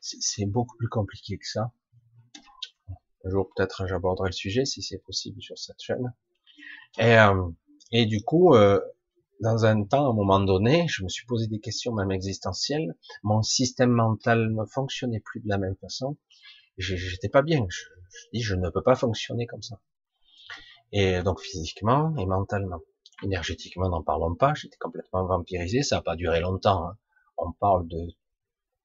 c'est 0.00 0.46
beaucoup 0.46 0.76
plus 0.76 0.88
compliqué 0.88 1.36
que 1.36 1.46
ça. 1.46 1.72
Un 3.24 3.30
jour 3.30 3.50
peut-être 3.54 3.86
j'aborderai 3.86 4.28
le 4.28 4.32
sujet 4.32 4.64
si 4.64 4.82
c'est 4.82 4.98
possible 4.98 5.42
sur 5.42 5.58
cette 5.58 5.80
chaîne. 5.80 6.14
Et, 6.98 7.18
euh, 7.18 7.48
et 7.90 8.06
du 8.06 8.22
coup, 8.22 8.54
euh, 8.54 8.80
dans 9.40 9.64
un 9.64 9.82
temps, 9.84 10.06
à 10.06 10.10
un 10.10 10.14
moment 10.14 10.40
donné, 10.40 10.86
je 10.88 11.02
me 11.02 11.08
suis 11.08 11.26
posé 11.26 11.48
des 11.48 11.58
questions 11.58 11.92
même 11.92 12.12
existentielles. 12.12 12.94
Mon 13.22 13.42
système 13.42 13.90
mental 13.90 14.52
ne 14.54 14.64
fonctionnait 14.66 15.20
plus 15.20 15.40
de 15.40 15.48
la 15.48 15.58
même 15.58 15.76
façon. 15.76 16.16
J'étais 16.78 17.28
pas 17.28 17.42
bien. 17.42 17.66
Je, 17.68 17.84
je 18.10 18.26
dis, 18.32 18.42
je 18.42 18.54
ne 18.54 18.70
peux 18.70 18.82
pas 18.82 18.94
fonctionner 18.94 19.46
comme 19.46 19.62
ça. 19.62 19.80
Et 20.92 21.22
donc 21.22 21.40
physiquement 21.40 22.16
et 22.16 22.26
mentalement. 22.26 22.80
Énergétiquement, 23.22 23.88
n'en 23.88 24.02
parlons 24.02 24.34
pas. 24.34 24.54
J'étais 24.54 24.76
complètement 24.76 25.24
vampirisé. 25.24 25.82
Ça 25.82 25.96
n'a 25.96 26.02
pas 26.02 26.16
duré 26.16 26.40
longtemps. 26.40 26.88
Hein. 26.88 26.98
On 27.36 27.52
parle 27.52 27.88
de 27.88 27.98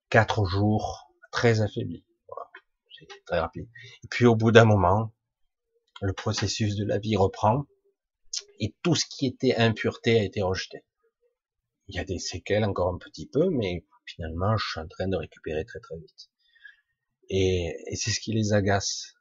quatre 0.10 0.46
jours 0.46 1.12
très 1.32 1.62
affaiblis. 1.62 2.06
Voilà. 2.28 2.50
C'est 2.98 3.08
très 3.26 3.40
rapide. 3.40 3.68
Et 4.04 4.08
puis 4.08 4.26
au 4.26 4.36
bout 4.36 4.52
d'un 4.52 4.66
moment, 4.66 5.14
le 6.02 6.14
processus 6.14 6.76
de 6.76 6.86
la 6.86 6.98
vie 6.98 7.16
reprend 7.16 7.66
et 8.60 8.76
tout 8.84 8.96
ce 8.96 9.06
qui 9.06 9.26
était 9.26 9.56
impureté 9.56 10.20
a 10.20 10.24
été 10.24 10.42
rejeté. 10.42 10.84
Il 11.88 11.96
y 11.96 12.00
a 12.00 12.04
des 12.04 12.20
séquelles 12.20 12.64
encore 12.64 12.94
un 12.94 12.98
petit 12.98 13.28
peu, 13.28 13.50
mais 13.50 13.86
finalement, 14.06 14.56
je 14.58 14.66
suis 14.70 14.80
en 14.80 14.88
train 14.88 15.08
de 15.08 15.16
récupérer 15.16 15.66
très 15.66 15.80
très 15.80 15.98
vite. 15.98 16.30
Et 17.30 17.76
c'est 17.96 18.12
ce 18.12 18.20
qui 18.20 18.34
les 18.34 18.54
agace. 18.54 19.16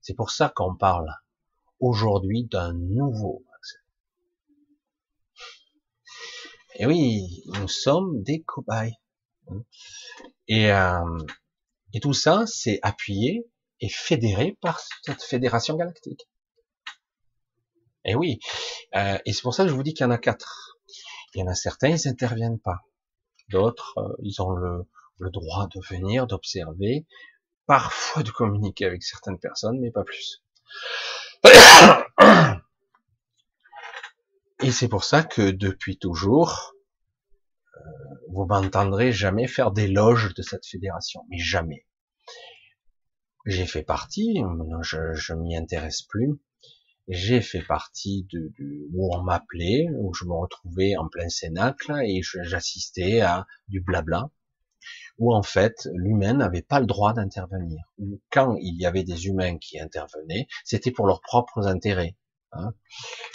C'est 0.00 0.14
pour 0.14 0.30
ça 0.30 0.52
qu'on 0.54 0.76
parle 0.76 1.08
aujourd'hui 1.82 2.44
d'un 2.44 2.72
nouveau. 2.72 3.44
Et 6.76 6.86
oui, 6.86 7.42
nous 7.46 7.68
sommes 7.68 8.22
des 8.22 8.42
cobayes. 8.42 8.94
Et, 10.48 10.72
euh, 10.72 11.18
et 11.92 12.00
tout 12.00 12.14
ça, 12.14 12.44
c'est 12.46 12.78
appuyé 12.82 13.46
et 13.80 13.88
fédéré 13.88 14.56
par 14.60 14.80
cette 15.02 15.22
fédération 15.22 15.76
galactique. 15.76 16.28
Et 18.04 18.14
oui, 18.14 18.38
euh, 18.94 19.18
et 19.26 19.32
c'est 19.32 19.42
pour 19.42 19.54
ça 19.54 19.64
que 19.64 19.68
je 19.68 19.74
vous 19.74 19.82
dis 19.82 19.92
qu'il 19.92 20.04
y 20.04 20.06
en 20.06 20.12
a 20.12 20.18
quatre. 20.18 20.78
Il 21.34 21.40
y 21.40 21.42
en 21.42 21.48
a 21.48 21.54
certains, 21.54 21.88
ils 21.88 22.08
n'interviennent 22.08 22.60
pas. 22.60 22.80
D'autres, 23.48 23.98
euh, 23.98 24.16
ils 24.22 24.40
ont 24.40 24.50
le, 24.50 24.88
le 25.18 25.30
droit 25.30 25.68
de 25.74 25.80
venir, 25.88 26.26
d'observer, 26.26 27.06
parfois 27.66 28.22
de 28.22 28.30
communiquer 28.30 28.86
avec 28.86 29.02
certaines 29.02 29.38
personnes, 29.38 29.78
mais 29.80 29.90
pas 29.90 30.04
plus. 30.04 30.42
Et 34.62 34.70
c'est 34.70 34.88
pour 34.88 35.02
ça 35.04 35.24
que 35.24 35.50
depuis 35.50 35.98
toujours, 35.98 36.74
euh, 37.76 37.80
vous 38.28 38.46
m'entendrez 38.46 39.12
jamais 39.12 39.48
faire 39.48 39.72
d'éloge 39.72 40.34
de 40.34 40.42
cette 40.42 40.66
fédération, 40.66 41.22
mais 41.30 41.38
jamais. 41.38 41.86
J'ai 43.44 43.66
fait 43.66 43.82
partie, 43.82 44.40
je, 44.82 45.14
je 45.14 45.34
m'y 45.34 45.56
intéresse 45.56 46.02
plus, 46.02 46.38
j'ai 47.08 47.40
fait 47.40 47.62
partie 47.62 48.26
de, 48.32 48.52
où 48.94 49.12
on 49.12 49.22
m'appelait, 49.22 49.88
où 49.96 50.14
je 50.14 50.24
me 50.24 50.34
retrouvais 50.34 50.96
en 50.96 51.08
plein 51.08 51.28
cénacle 51.28 51.92
et 52.04 52.20
j'assistais 52.22 53.20
à 53.20 53.46
du 53.66 53.80
blabla, 53.80 54.30
où 55.18 55.34
en 55.34 55.42
fait 55.42 55.88
l'humain 55.94 56.34
n'avait 56.34 56.62
pas 56.62 56.80
le 56.80 56.86
droit 56.86 57.12
d'intervenir. 57.12 57.82
Ou 57.98 58.20
quand 58.30 58.56
il 58.60 58.80
y 58.80 58.86
avait 58.86 59.04
des 59.04 59.26
humains 59.26 59.58
qui 59.58 59.78
intervenaient, 59.78 60.46
c'était 60.64 60.90
pour 60.90 61.06
leurs 61.06 61.20
propres 61.20 61.66
intérêts, 61.66 62.16
hein, 62.52 62.72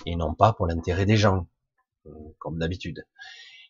et 0.05 0.15
non 0.15 0.33
pas 0.33 0.53
pour 0.53 0.67
l'intérêt 0.67 1.05
des 1.05 1.17
gens, 1.17 1.47
comme 2.39 2.59
d'habitude. 2.59 3.05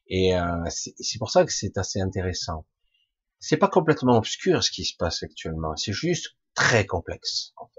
Et 0.07 0.37
euh, 0.37 0.63
c'est 0.69 1.19
pour 1.19 1.31
ça 1.31 1.45
que 1.45 1.51
c'est 1.51 1.77
assez 1.77 1.99
intéressant. 1.99 2.65
C'est 3.39 3.57
pas 3.57 3.67
complètement 3.67 4.17
obscur 4.17 4.63
ce 4.63 4.71
qui 4.71 4.85
se 4.85 4.95
passe 4.97 5.23
actuellement, 5.23 5.75
c'est 5.75 5.93
juste 5.93 6.37
très 6.55 6.85
complexe 6.85 7.53
en 7.57 7.67
fait 7.67 7.77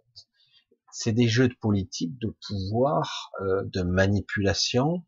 c'est 0.98 1.12
des 1.12 1.28
jeux 1.28 1.48
de 1.48 1.54
politique, 1.54 2.18
de 2.18 2.34
pouvoir, 2.48 3.30
euh, 3.40 3.62
de 3.66 3.82
manipulation. 3.82 5.04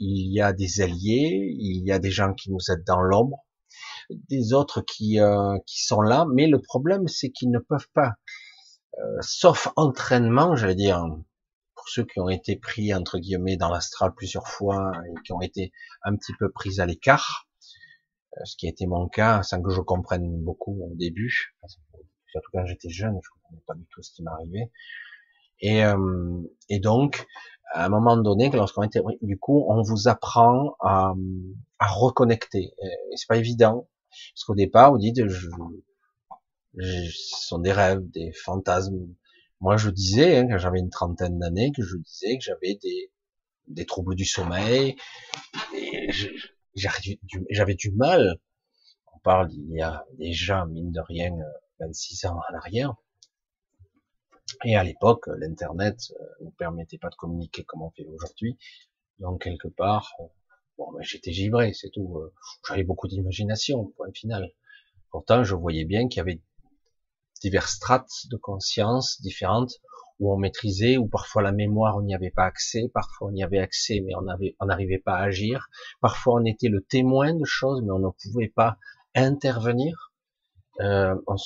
Il 0.00 0.32
y 0.32 0.40
a 0.40 0.52
des 0.52 0.80
alliés, 0.80 1.54
il 1.60 1.86
y 1.86 1.92
a 1.92 2.00
des 2.00 2.10
gens 2.10 2.34
qui 2.34 2.50
nous 2.50 2.58
aident 2.70 2.84
dans 2.84 3.00
l'ombre, 3.00 3.45
des 4.10 4.52
autres 4.52 4.82
qui, 4.82 5.20
euh, 5.20 5.58
qui 5.66 5.84
sont 5.84 6.00
là, 6.00 6.26
mais 6.32 6.46
le 6.46 6.60
problème 6.60 7.08
c'est 7.08 7.30
qu'ils 7.30 7.50
ne 7.50 7.58
peuvent 7.58 7.88
pas, 7.94 8.12
euh, 8.98 9.18
sauf 9.20 9.68
entraînement, 9.76 10.56
j'allais 10.56 10.74
dire, 10.74 11.04
pour 11.74 11.88
ceux 11.88 12.04
qui 12.04 12.20
ont 12.20 12.28
été 12.28 12.56
pris 12.56 12.94
entre 12.94 13.18
guillemets 13.18 13.56
dans 13.56 13.70
l'astral 13.70 14.14
plusieurs 14.14 14.48
fois 14.48 14.92
et 15.06 15.22
qui 15.24 15.32
ont 15.32 15.40
été 15.40 15.72
un 16.02 16.16
petit 16.16 16.32
peu 16.38 16.50
pris 16.50 16.80
à 16.80 16.86
l'écart, 16.86 17.48
ce 18.44 18.56
qui 18.56 18.66
a 18.66 18.70
été 18.70 18.86
mon 18.86 19.08
cas, 19.08 19.42
sans 19.42 19.62
que 19.62 19.70
je 19.70 19.80
comprenne 19.80 20.42
beaucoup 20.42 20.78
au 20.82 20.94
début, 20.94 21.56
surtout 22.26 22.50
quand 22.52 22.66
j'étais 22.66 22.90
jeune, 22.90 23.18
je 23.22 23.30
comprenais 23.30 23.62
pas 23.66 23.74
du 23.74 23.86
tout 23.90 24.02
ce 24.02 24.12
qui 24.12 24.22
m'arrivait. 24.22 24.70
Et, 25.60 25.84
euh, 25.84 26.42
et 26.68 26.80
donc, 26.80 27.26
à 27.72 27.86
un 27.86 27.88
moment 27.88 28.16
donné, 28.16 28.50
lorsqu'on 28.50 28.82
était, 28.82 29.00
du 29.22 29.38
coup, 29.38 29.64
on 29.68 29.82
vous 29.82 30.08
apprend 30.08 30.76
à, 30.80 31.14
à 31.78 31.86
reconnecter. 31.88 32.72
Et 32.82 33.16
c'est 33.16 33.26
pas 33.26 33.38
évident, 33.38 33.88
parce 34.34 34.44
qu'au 34.44 34.54
départ, 34.54 34.92
vous 34.92 34.98
dites, 34.98 35.26
je, 35.26 35.48
je, 36.76 37.10
ce 37.10 37.46
sont 37.46 37.58
des 37.58 37.72
rêves, 37.72 38.02
des 38.10 38.32
fantasmes. 38.32 39.14
Moi, 39.60 39.76
je 39.76 39.90
disais, 39.90 40.38
hein, 40.38 40.46
quand 40.48 40.58
j'avais 40.58 40.80
une 40.80 40.90
trentaine 40.90 41.38
d'années, 41.38 41.72
que 41.72 41.82
je 41.82 41.96
disais 41.96 42.38
que 42.38 42.44
j'avais 42.44 42.74
des, 42.82 43.10
des 43.68 43.86
troubles 43.86 44.14
du 44.14 44.24
sommeil. 44.24 44.96
J'avais 46.74 47.74
du 47.74 47.90
mal. 47.92 48.38
On 49.14 49.18
parle 49.20 49.50
il 49.52 49.70
y 49.72 49.80
a 49.80 50.04
déjà, 50.18 50.66
mine 50.66 50.92
de 50.92 51.00
rien, 51.00 51.30
26 51.80 52.26
ans 52.26 52.38
en 52.50 52.54
arrière. 52.56 52.94
Et 54.64 54.76
à 54.76 54.84
l'époque, 54.84 55.26
l'internet 55.26 56.12
euh, 56.20 56.44
ne 56.44 56.50
permettait 56.50 56.98
pas 56.98 57.08
de 57.08 57.16
communiquer 57.16 57.64
comme 57.64 57.82
on 57.82 57.90
fait 57.90 58.06
aujourd'hui. 58.06 58.56
Donc 59.18 59.42
quelque 59.42 59.68
part, 59.68 60.12
euh, 60.20 60.24
bon, 60.78 60.92
ben, 60.92 61.02
j'étais 61.02 61.32
givré, 61.32 61.72
c'est 61.72 61.90
tout. 61.90 62.18
Euh, 62.18 62.32
j'avais 62.68 62.84
beaucoup 62.84 63.08
d'imagination, 63.08 63.92
point 63.96 64.10
final. 64.12 64.50
Pourtant, 65.10 65.44
je 65.44 65.54
voyais 65.54 65.84
bien 65.84 66.08
qu'il 66.08 66.18
y 66.18 66.20
avait 66.20 66.40
diverses 67.40 67.74
strates 67.74 68.26
de 68.30 68.36
conscience 68.36 69.20
différentes 69.20 69.74
où 70.18 70.32
on 70.32 70.36
maîtrisait, 70.38 70.96
où 70.96 71.06
parfois 71.06 71.42
la 71.42 71.52
mémoire 71.52 71.96
on 71.98 72.02
n'y 72.02 72.14
avait 72.14 72.30
pas 72.30 72.44
accès, 72.44 72.90
parfois 72.92 73.28
on 73.28 73.34
y 73.34 73.42
avait 73.42 73.58
accès 73.58 74.00
mais 74.00 74.14
on 74.14 74.66
n'arrivait 74.66 74.98
pas 74.98 75.16
à 75.16 75.24
agir, 75.24 75.68
parfois 76.00 76.40
on 76.40 76.44
était 76.46 76.68
le 76.68 76.82
témoin 76.82 77.34
de 77.34 77.44
choses 77.44 77.82
mais 77.82 77.90
on 77.90 77.98
ne 77.98 78.08
pouvait 78.22 78.48
pas 78.48 78.78
intervenir. 79.14 80.12
Euh, 80.80 81.14
on, 81.26 81.36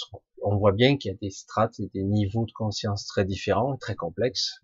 on, 0.43 0.57
voit 0.57 0.72
bien 0.72 0.97
qu'il 0.97 1.11
y 1.11 1.14
a 1.14 1.18
des 1.20 1.31
strates 1.31 1.78
et 1.81 1.89
des 1.95 2.03
niveaux 2.03 2.47
de 2.47 2.53
conscience 2.53 3.07
très 3.07 3.24
différents, 3.24 3.76
très 3.76 3.95
complexes. 3.95 4.61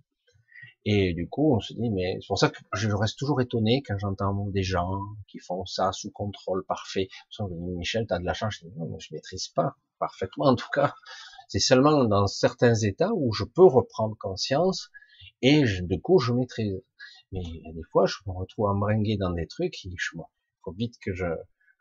Et 0.89 1.14
du 1.14 1.28
coup, 1.28 1.53
on 1.53 1.59
se 1.59 1.74
dit, 1.74 1.91
mais 1.91 2.16
c'est 2.20 2.28
pour 2.28 2.39
ça 2.39 2.49
que 2.49 2.59
je 2.74 2.89
reste 2.93 3.18
toujours 3.18 3.41
étonné 3.41 3.82
quand 3.84 3.99
j'entends 3.99 4.47
des 4.51 4.62
gens 4.62 5.01
qui 5.26 5.41
font 5.41 5.66
ça 5.66 5.91
sous 5.91 6.12
contrôle 6.12 6.64
parfait. 6.64 7.09
Michel, 7.76 8.07
t'as 8.09 8.20
de 8.20 8.24
la 8.24 8.34
chance. 8.34 8.55
Je 8.55 8.68
dis, 8.68 8.72
non, 8.76 8.97
je 9.01 9.12
maîtrise 9.12 9.49
pas 9.49 9.74
parfaitement, 9.99 10.45
en 10.45 10.55
tout 10.55 10.68
cas. 10.72 10.95
C'est 11.49 11.59
seulement 11.59 12.05
dans 12.05 12.28
certains 12.28 12.76
états 12.76 13.11
où 13.12 13.32
je 13.32 13.43
peux 13.43 13.64
reprendre 13.64 14.16
conscience 14.20 14.91
et 15.43 15.64
du 15.82 16.01
coup, 16.01 16.20
je 16.20 16.32
maîtrise. 16.32 16.80
Mais 17.32 17.43
des 17.43 17.82
fois, 17.91 18.07
je 18.07 18.18
me 18.26 18.32
retrouve 18.32 18.66
embringué 18.66 19.16
dans 19.16 19.30
des 19.30 19.49
trucs 19.49 19.84
et 19.87 19.91
je, 19.99 20.16
faut 20.62 20.72
vite 20.72 20.95
que 21.03 21.12
je, 21.12 21.26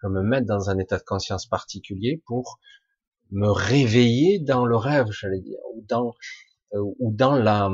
je 0.02 0.08
me 0.08 0.24
mette 0.24 0.46
dans 0.46 0.72
un 0.72 0.80
état 0.80 0.98
de 0.98 1.04
conscience 1.04 1.46
particulier 1.46 2.24
pour 2.26 2.60
me 3.30 3.52
réveiller 3.52 4.40
dans 4.40 4.66
le 4.66 4.76
rêve, 4.76 5.12
j'allais 5.12 5.42
dire, 5.42 5.60
ou 5.76 5.84
dans 5.88 6.16
euh, 6.74 6.82
ou 7.00 7.12
dans 7.14 7.36
la 7.36 7.70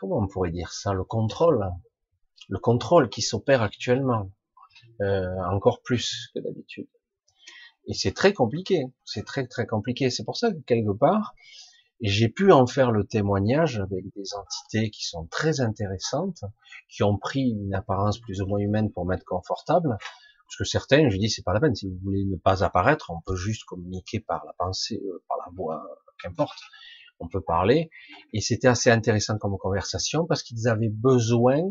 comment 0.00 0.18
on 0.18 0.26
pourrait 0.26 0.50
dire 0.50 0.72
ça, 0.72 0.94
le 0.94 1.04
contrôle, 1.04 1.70
le 2.48 2.58
contrôle 2.58 3.10
qui 3.10 3.20
s'opère 3.20 3.60
actuellement, 3.60 4.30
euh, 5.02 5.26
encore 5.50 5.82
plus 5.82 6.30
que 6.34 6.40
d'habitude. 6.40 6.88
Et 7.86 7.92
c'est 7.92 8.12
très 8.12 8.32
compliqué, 8.32 8.86
c'est 9.04 9.26
très 9.26 9.46
très 9.46 9.66
compliqué. 9.66 10.08
C'est 10.08 10.24
pour 10.24 10.38
ça 10.38 10.50
que 10.50 10.60
quelque 10.60 10.96
part, 10.96 11.34
j'ai 12.00 12.30
pu 12.30 12.50
en 12.50 12.66
faire 12.66 12.92
le 12.92 13.06
témoignage 13.06 13.78
avec 13.78 14.04
des 14.16 14.34
entités 14.34 14.90
qui 14.90 15.04
sont 15.04 15.26
très 15.26 15.60
intéressantes, 15.60 16.44
qui 16.88 17.02
ont 17.02 17.18
pris 17.18 17.50
une 17.50 17.74
apparence 17.74 18.18
plus 18.18 18.40
ou 18.40 18.46
moins 18.46 18.58
humaine 18.58 18.90
pour 18.90 19.04
m'être 19.04 19.24
confortable, 19.24 19.98
parce 20.46 20.56
que 20.56 20.64
certains, 20.64 21.10
je 21.10 21.18
dis, 21.18 21.28
c'est 21.28 21.42
pas 21.42 21.52
la 21.52 21.60
peine. 21.60 21.74
Si 21.74 21.88
vous 21.88 21.98
voulez 22.02 22.24
ne 22.24 22.36
pas 22.36 22.64
apparaître, 22.64 23.10
on 23.10 23.20
peut 23.20 23.36
juste 23.36 23.64
communiquer 23.64 24.20
par 24.20 24.46
la 24.46 24.54
pensée, 24.54 25.02
euh, 25.04 25.22
par 25.28 25.38
la 25.44 25.52
voix, 25.54 25.82
qu'importe. 26.22 26.58
On 27.20 27.28
peut 27.28 27.40
parler. 27.40 27.90
Et 28.32 28.40
c'était 28.40 28.68
assez 28.68 28.90
intéressant 28.90 29.38
comme 29.38 29.56
conversation 29.58 30.26
parce 30.26 30.42
qu'ils 30.42 30.68
avaient 30.68 30.88
besoin 30.90 31.62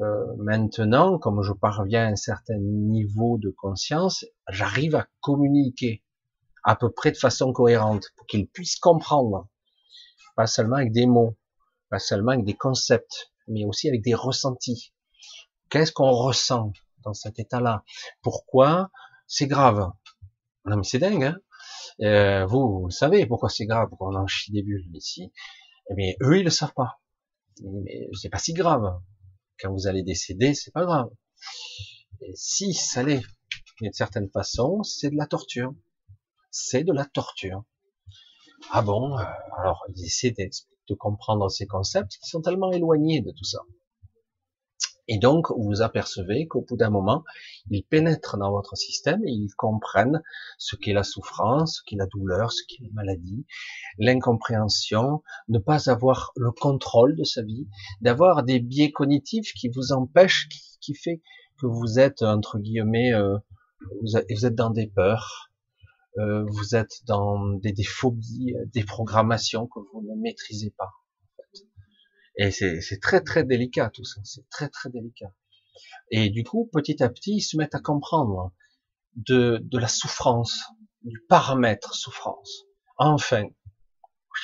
euh, 0.00 0.36
maintenant, 0.36 1.18
comme 1.18 1.42
je 1.42 1.52
parviens 1.52 2.06
à 2.06 2.10
un 2.10 2.16
certain 2.16 2.56
niveau 2.58 3.36
de 3.38 3.50
conscience, 3.50 4.24
j'arrive 4.48 4.94
à 4.94 5.08
communiquer 5.20 6.04
à 6.62 6.76
peu 6.76 6.90
près 6.90 7.10
de 7.10 7.16
façon 7.16 7.52
cohérente 7.52 8.10
pour 8.16 8.26
qu'ils 8.26 8.46
puissent 8.46 8.78
comprendre, 8.78 9.48
pas 10.36 10.46
seulement 10.46 10.76
avec 10.76 10.92
des 10.92 11.06
mots, 11.06 11.36
pas 11.90 11.98
seulement 11.98 12.32
avec 12.32 12.44
des 12.44 12.54
concepts, 12.54 13.32
mais 13.48 13.64
aussi 13.64 13.88
avec 13.88 14.02
des 14.02 14.14
ressentis. 14.14 14.92
Qu'est-ce 15.68 15.92
qu'on 15.92 16.12
ressent 16.12 16.72
dans 17.02 17.14
cet 17.14 17.40
état-là? 17.40 17.82
Pourquoi? 18.22 18.90
C'est 19.26 19.48
grave. 19.48 19.90
Non 20.64 20.76
mais 20.76 20.84
c'est 20.84 20.98
dingue, 20.98 21.24
hein? 21.24 21.38
Euh, 22.02 22.46
vous, 22.46 22.82
vous 22.82 22.90
savez 22.90 23.26
pourquoi 23.26 23.48
c'est 23.48 23.66
grave, 23.66 23.88
pourquoi 23.88 24.08
on 24.08 24.14
en 24.14 24.26
chie 24.26 24.52
des 24.52 24.62
bulles 24.62 24.88
ici. 24.94 25.32
Mais 25.96 26.16
eh 26.20 26.24
eux, 26.24 26.38
ils 26.38 26.44
le 26.44 26.50
savent 26.50 26.74
pas. 26.74 27.00
Mais 27.62 28.08
c'est 28.20 28.28
pas 28.28 28.38
si 28.38 28.52
grave. 28.52 29.00
Quand 29.60 29.72
vous 29.72 29.86
allez 29.86 30.02
décéder, 30.02 30.54
c'est 30.54 30.70
pas 30.70 30.84
grave. 30.84 31.08
Si 32.34 32.74
ça 32.74 33.02
l'est, 33.02 33.22
d'une 33.80 33.92
certaine 33.92 34.28
façon, 34.30 34.82
c'est 34.82 35.10
de 35.10 35.16
la 35.16 35.26
torture. 35.26 35.74
C'est 36.50 36.84
de 36.84 36.92
la 36.92 37.04
torture. 37.04 37.64
Ah 38.70 38.82
bon 38.82 39.16
euh, 39.18 39.24
Alors, 39.58 39.84
ils 39.94 40.04
essaient 40.04 40.34
de 40.34 40.94
comprendre 40.94 41.48
ces 41.48 41.66
concepts 41.66 42.18
qui 42.20 42.28
sont 42.28 42.40
tellement 42.40 42.72
éloignés 42.72 43.20
de 43.20 43.30
tout 43.30 43.44
ça. 43.44 43.60
Et 45.10 45.18
donc, 45.18 45.50
vous 45.56 45.80
apercevez 45.80 46.46
qu'au 46.46 46.60
bout 46.60 46.76
d'un 46.76 46.90
moment, 46.90 47.24
ils 47.70 47.82
pénètrent 47.82 48.36
dans 48.36 48.50
votre 48.50 48.76
système 48.76 49.24
et 49.24 49.30
ils 49.30 49.54
comprennent 49.56 50.22
ce 50.58 50.76
qu'est 50.76 50.92
la 50.92 51.02
souffrance, 51.02 51.78
ce 51.78 51.82
qu'est 51.86 51.96
la 51.96 52.06
douleur, 52.06 52.52
ce 52.52 52.62
qu'est 52.68 52.84
la 52.84 52.90
maladie, 52.92 53.46
l'incompréhension, 53.98 55.22
ne 55.48 55.58
pas 55.58 55.88
avoir 55.88 56.32
le 56.36 56.52
contrôle 56.52 57.16
de 57.16 57.24
sa 57.24 57.42
vie, 57.42 57.66
d'avoir 58.02 58.42
des 58.42 58.60
biais 58.60 58.92
cognitifs 58.92 59.54
qui 59.54 59.70
vous 59.70 59.92
empêchent, 59.92 60.48
qui, 60.80 60.94
fait 60.94 61.22
que 61.58 61.66
vous 61.66 61.98
êtes, 61.98 62.22
entre 62.22 62.58
guillemets, 62.58 63.14
euh, 63.14 63.38
vous, 64.02 64.16
êtes 64.16 64.54
dans 64.54 64.70
des 64.70 64.88
peurs, 64.88 65.50
euh, 66.18 66.44
vous 66.48 66.76
êtes 66.76 67.04
dans 67.06 67.48
des, 67.54 67.72
des 67.72 67.84
phobies, 67.84 68.54
des 68.74 68.84
programmations 68.84 69.66
que 69.66 69.80
vous 69.92 70.02
ne 70.02 70.20
maîtrisez 70.20 70.70
pas. 70.76 70.90
Et 72.38 72.50
c'est 72.50 73.00
très 73.02 73.20
très 73.20 73.44
délicat 73.44 73.90
tout 73.90 74.04
ça, 74.04 74.20
c'est 74.24 74.48
très 74.48 74.68
très 74.68 74.90
délicat. 74.90 75.32
Et 76.10 76.30
du 76.30 76.44
coup, 76.44 76.70
petit 76.72 77.02
à 77.02 77.08
petit, 77.08 77.36
ils 77.36 77.42
se 77.42 77.56
mettent 77.56 77.74
à 77.74 77.80
comprendre 77.80 78.52
de, 79.16 79.58
de 79.62 79.78
la 79.78 79.88
souffrance, 79.88 80.62
du 81.02 81.20
paramètre 81.28 81.94
souffrance. 81.94 82.64
Enfin, 82.96 83.44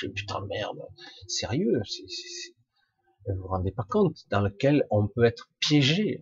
dis 0.01 0.09
putain 0.09 0.41
de 0.41 0.47
merde, 0.47 0.79
sérieux, 1.27 1.81
vous 3.27 3.41
vous 3.41 3.47
rendez 3.47 3.71
pas 3.71 3.85
compte 3.89 4.17
dans 4.29 4.41
lequel 4.41 4.85
on 4.91 5.07
peut 5.07 5.23
être 5.23 5.49
piégé 5.59 6.21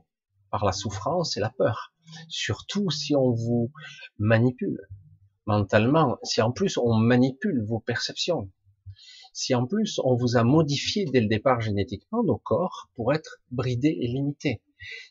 par 0.52 0.66
la 0.66 0.72
souffrance 0.72 1.38
et 1.38 1.40
la 1.40 1.50
peur. 1.50 1.94
Surtout 2.30 2.90
si 2.92 3.16
on 3.16 3.32
vous 3.32 3.72
manipule 4.20 4.80
mentalement, 5.46 6.18
si 6.24 6.42
en 6.42 6.52
plus 6.52 6.78
on 6.78 6.94
manipule 6.94 7.66
vos 7.66 7.80
perceptions, 7.80 8.50
si 9.34 9.56
en 9.56 9.66
plus 9.66 10.00
on 10.04 10.16
vous 10.16 10.38
a 10.38 10.44
modifié 10.44 11.06
dès 11.06 11.20
le 11.20 11.28
départ 11.28 11.60
génétiquement 11.60 12.24
nos 12.24 12.38
corps 12.38 12.90
pour 12.96 13.14
être 13.14 13.42
bridés 13.52 13.98
et 14.00 14.08
limités. 14.08 14.62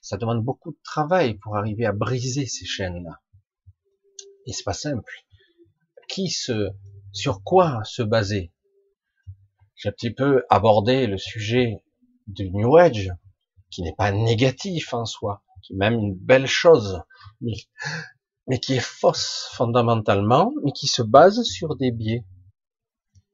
Ça 0.00 0.16
demande 0.16 0.44
beaucoup 0.44 0.70
de 0.70 0.78
travail 0.84 1.34
pour 1.38 1.56
arriver 1.56 1.84
à 1.84 1.92
briser 1.92 2.46
ces 2.46 2.64
chaînes-là. 2.64 3.20
Et 4.46 4.52
c'est 4.52 4.64
pas 4.64 4.72
simple. 4.72 5.12
Qui 6.08 6.28
se, 6.28 6.70
sur 7.12 7.42
quoi 7.42 7.82
se 7.84 8.02
baser? 8.02 8.52
J'ai 9.74 9.88
un 9.88 9.92
petit 9.92 10.10
peu 10.10 10.44
abordé 10.48 11.06
le 11.06 11.18
sujet 11.18 11.82
du 12.28 12.50
New 12.50 12.76
Age, 12.76 13.12
qui 13.70 13.82
n'est 13.82 13.94
pas 13.94 14.12
négatif 14.12 14.94
en 14.94 15.04
soi, 15.04 15.42
qui 15.62 15.72
est 15.72 15.76
même 15.76 15.94
une 15.94 16.14
belle 16.14 16.46
chose, 16.46 17.02
mais, 17.40 17.54
mais 18.46 18.60
qui 18.60 18.74
est 18.74 18.80
fausse 18.80 19.48
fondamentalement, 19.54 20.52
mais 20.62 20.72
qui 20.72 20.86
se 20.86 21.02
base 21.02 21.42
sur 21.42 21.74
des 21.76 21.90
biais. 21.90 22.24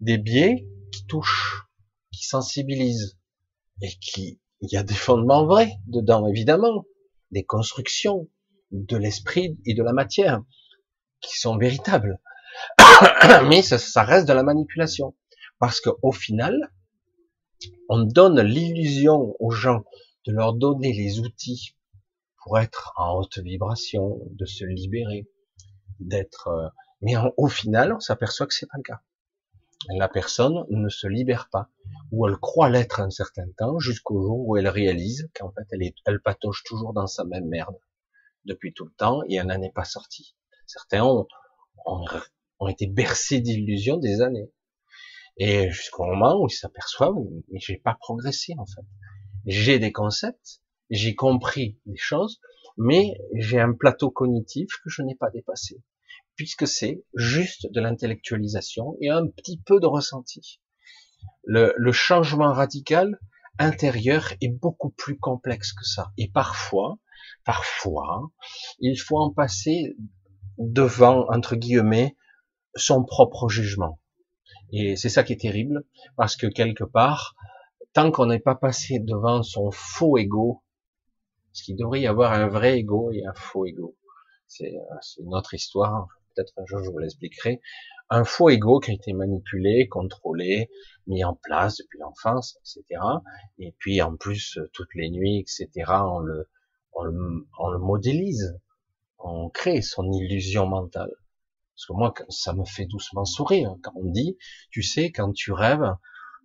Des 0.00 0.16
biais 0.16 0.66
qui 0.92 1.06
touche, 1.06 1.64
qui 2.12 2.24
sensibilise, 2.24 3.18
et 3.82 3.90
qui, 4.00 4.40
il 4.60 4.72
y 4.72 4.76
a 4.76 4.82
des 4.82 4.94
fondements 4.94 5.46
vrais 5.46 5.78
dedans, 5.86 6.26
évidemment, 6.26 6.84
des 7.30 7.44
constructions 7.44 8.28
de 8.70 8.96
l'esprit 8.96 9.58
et 9.64 9.74
de 9.74 9.82
la 9.82 9.92
matière 9.92 10.42
qui 11.20 11.38
sont 11.38 11.56
véritables. 11.56 12.20
Mais 13.48 13.62
ça, 13.62 14.02
reste 14.02 14.26
de 14.26 14.32
la 14.32 14.42
manipulation. 14.42 15.14
Parce 15.58 15.80
qu'au 15.80 16.12
final, 16.12 16.72
on 17.88 18.02
donne 18.02 18.40
l'illusion 18.40 19.34
aux 19.38 19.50
gens 19.50 19.84
de 20.26 20.32
leur 20.32 20.54
donner 20.54 20.92
les 20.92 21.20
outils 21.20 21.74
pour 22.42 22.58
être 22.58 22.92
en 22.96 23.16
haute 23.16 23.38
vibration, 23.38 24.20
de 24.30 24.44
se 24.44 24.64
libérer, 24.64 25.28
d'être, 25.98 26.48
euh, 26.48 26.68
mais 27.02 27.14
au 27.36 27.48
final, 27.48 27.92
on 27.92 28.00
s'aperçoit 28.00 28.46
que 28.46 28.54
c'est 28.54 28.66
pas 28.66 28.78
le 28.78 28.82
cas 28.82 29.00
la 29.96 30.08
personne 30.08 30.64
ne 30.68 30.88
se 30.88 31.06
libère 31.06 31.48
pas, 31.50 31.70
ou 32.12 32.26
elle 32.26 32.36
croit 32.36 32.68
l'être 32.68 33.00
un 33.00 33.10
certain 33.10 33.46
temps, 33.56 33.78
jusqu'au 33.78 34.20
jour 34.20 34.46
où 34.46 34.56
elle 34.56 34.68
réalise 34.68 35.30
qu'en 35.34 35.50
fait 35.52 35.66
elle, 35.70 35.82
est, 35.82 36.18
patauge 36.22 36.62
toujours 36.64 36.92
dans 36.92 37.06
sa 37.06 37.24
même 37.24 37.46
merde 37.46 37.76
depuis 38.44 38.72
tout 38.72 38.84
le 38.84 38.92
temps 38.92 39.22
et 39.28 39.36
elle 39.36 39.46
n'en 39.46 39.62
est 39.62 39.72
pas 39.72 39.84
sortie. 39.84 40.36
Certains 40.66 41.04
ont, 41.04 41.26
ont, 41.86 42.68
été 42.68 42.86
bercés 42.86 43.40
d'illusions 43.40 43.96
des 43.96 44.20
années. 44.20 44.50
Et 45.38 45.70
jusqu'au 45.70 46.04
moment 46.04 46.40
où 46.42 46.48
ils 46.48 46.54
s'aperçoivent, 46.54 47.14
mais 47.48 47.60
j'ai 47.60 47.76
pas 47.76 47.96
progressé 48.00 48.54
en 48.58 48.66
fait. 48.66 48.84
J'ai 49.46 49.78
des 49.78 49.92
concepts, 49.92 50.60
j'ai 50.90 51.14
compris 51.14 51.78
des 51.86 51.96
choses, 51.96 52.40
mais 52.76 53.18
j'ai 53.34 53.60
un 53.60 53.72
plateau 53.72 54.10
cognitif 54.10 54.68
que 54.82 54.90
je 54.90 55.02
n'ai 55.02 55.14
pas 55.14 55.30
dépassé 55.30 55.82
puisque 56.38 56.68
c'est 56.68 57.04
juste 57.14 57.66
de 57.72 57.80
l'intellectualisation 57.80 58.96
et 59.00 59.10
un 59.10 59.26
petit 59.26 59.60
peu 59.66 59.80
de 59.80 59.86
ressenti. 59.86 60.60
Le, 61.44 61.92
changement 61.92 62.52
radical 62.52 63.18
intérieur 63.58 64.32
est 64.40 64.48
beaucoup 64.48 64.90
plus 64.90 65.18
complexe 65.18 65.72
que 65.72 65.84
ça. 65.84 66.12
Et 66.16 66.30
parfois, 66.30 66.98
parfois, 67.44 68.30
il 68.78 68.96
faut 68.96 69.18
en 69.18 69.32
passer 69.32 69.96
devant, 70.58 71.26
entre 71.28 71.56
guillemets, 71.56 72.16
son 72.76 73.04
propre 73.04 73.48
jugement. 73.48 74.00
Et 74.70 74.94
c'est 74.94 75.08
ça 75.08 75.24
qui 75.24 75.32
est 75.32 75.40
terrible, 75.40 75.84
parce 76.16 76.36
que 76.36 76.46
quelque 76.46 76.84
part, 76.84 77.34
tant 77.94 78.12
qu'on 78.12 78.26
n'est 78.26 78.38
pas 78.38 78.54
passé 78.54 79.00
devant 79.00 79.42
son 79.42 79.72
faux 79.72 80.18
ego, 80.18 80.62
parce 81.50 81.62
qu'il 81.62 81.76
devrait 81.76 82.02
y 82.02 82.06
avoir 82.06 82.32
un 82.32 82.46
vrai 82.46 82.78
ego 82.78 83.10
et 83.10 83.24
un 83.26 83.34
faux 83.34 83.66
ego, 83.66 83.96
c'est 84.46 84.72
une 85.18 85.34
autre 85.34 85.54
histoire, 85.54 86.06
peut-être 86.38 86.52
un 86.56 86.66
jour 86.66 86.82
je 86.84 86.90
vous 86.90 86.98
l'expliquerai, 86.98 87.60
un 88.10 88.24
faux 88.24 88.48
ego 88.48 88.80
qui 88.80 88.90
a 88.90 88.94
été 88.94 89.12
manipulé, 89.12 89.88
contrôlé, 89.88 90.70
mis 91.06 91.24
en 91.24 91.34
place 91.34 91.76
depuis 91.78 91.98
l'enfance, 91.98 92.56
etc. 92.60 93.00
Et 93.58 93.74
puis 93.78 94.00
en 94.00 94.16
plus 94.16 94.58
toutes 94.72 94.94
les 94.94 95.10
nuits, 95.10 95.40
etc. 95.40 95.68
On 95.88 96.20
le, 96.20 97.78
modélise, 97.78 98.58
on 99.18 99.50
crée 99.50 99.82
son 99.82 100.10
illusion 100.12 100.66
mentale. 100.66 101.12
Parce 101.74 101.86
que 101.86 101.92
moi, 101.92 102.14
ça 102.28 102.54
me 102.54 102.64
fait 102.64 102.86
doucement 102.86 103.24
sourire 103.24 103.76
quand 103.82 103.92
on 103.94 104.10
dit, 104.10 104.36
tu 104.70 104.82
sais, 104.82 105.12
quand 105.12 105.32
tu 105.32 105.52
rêves, 105.52 105.94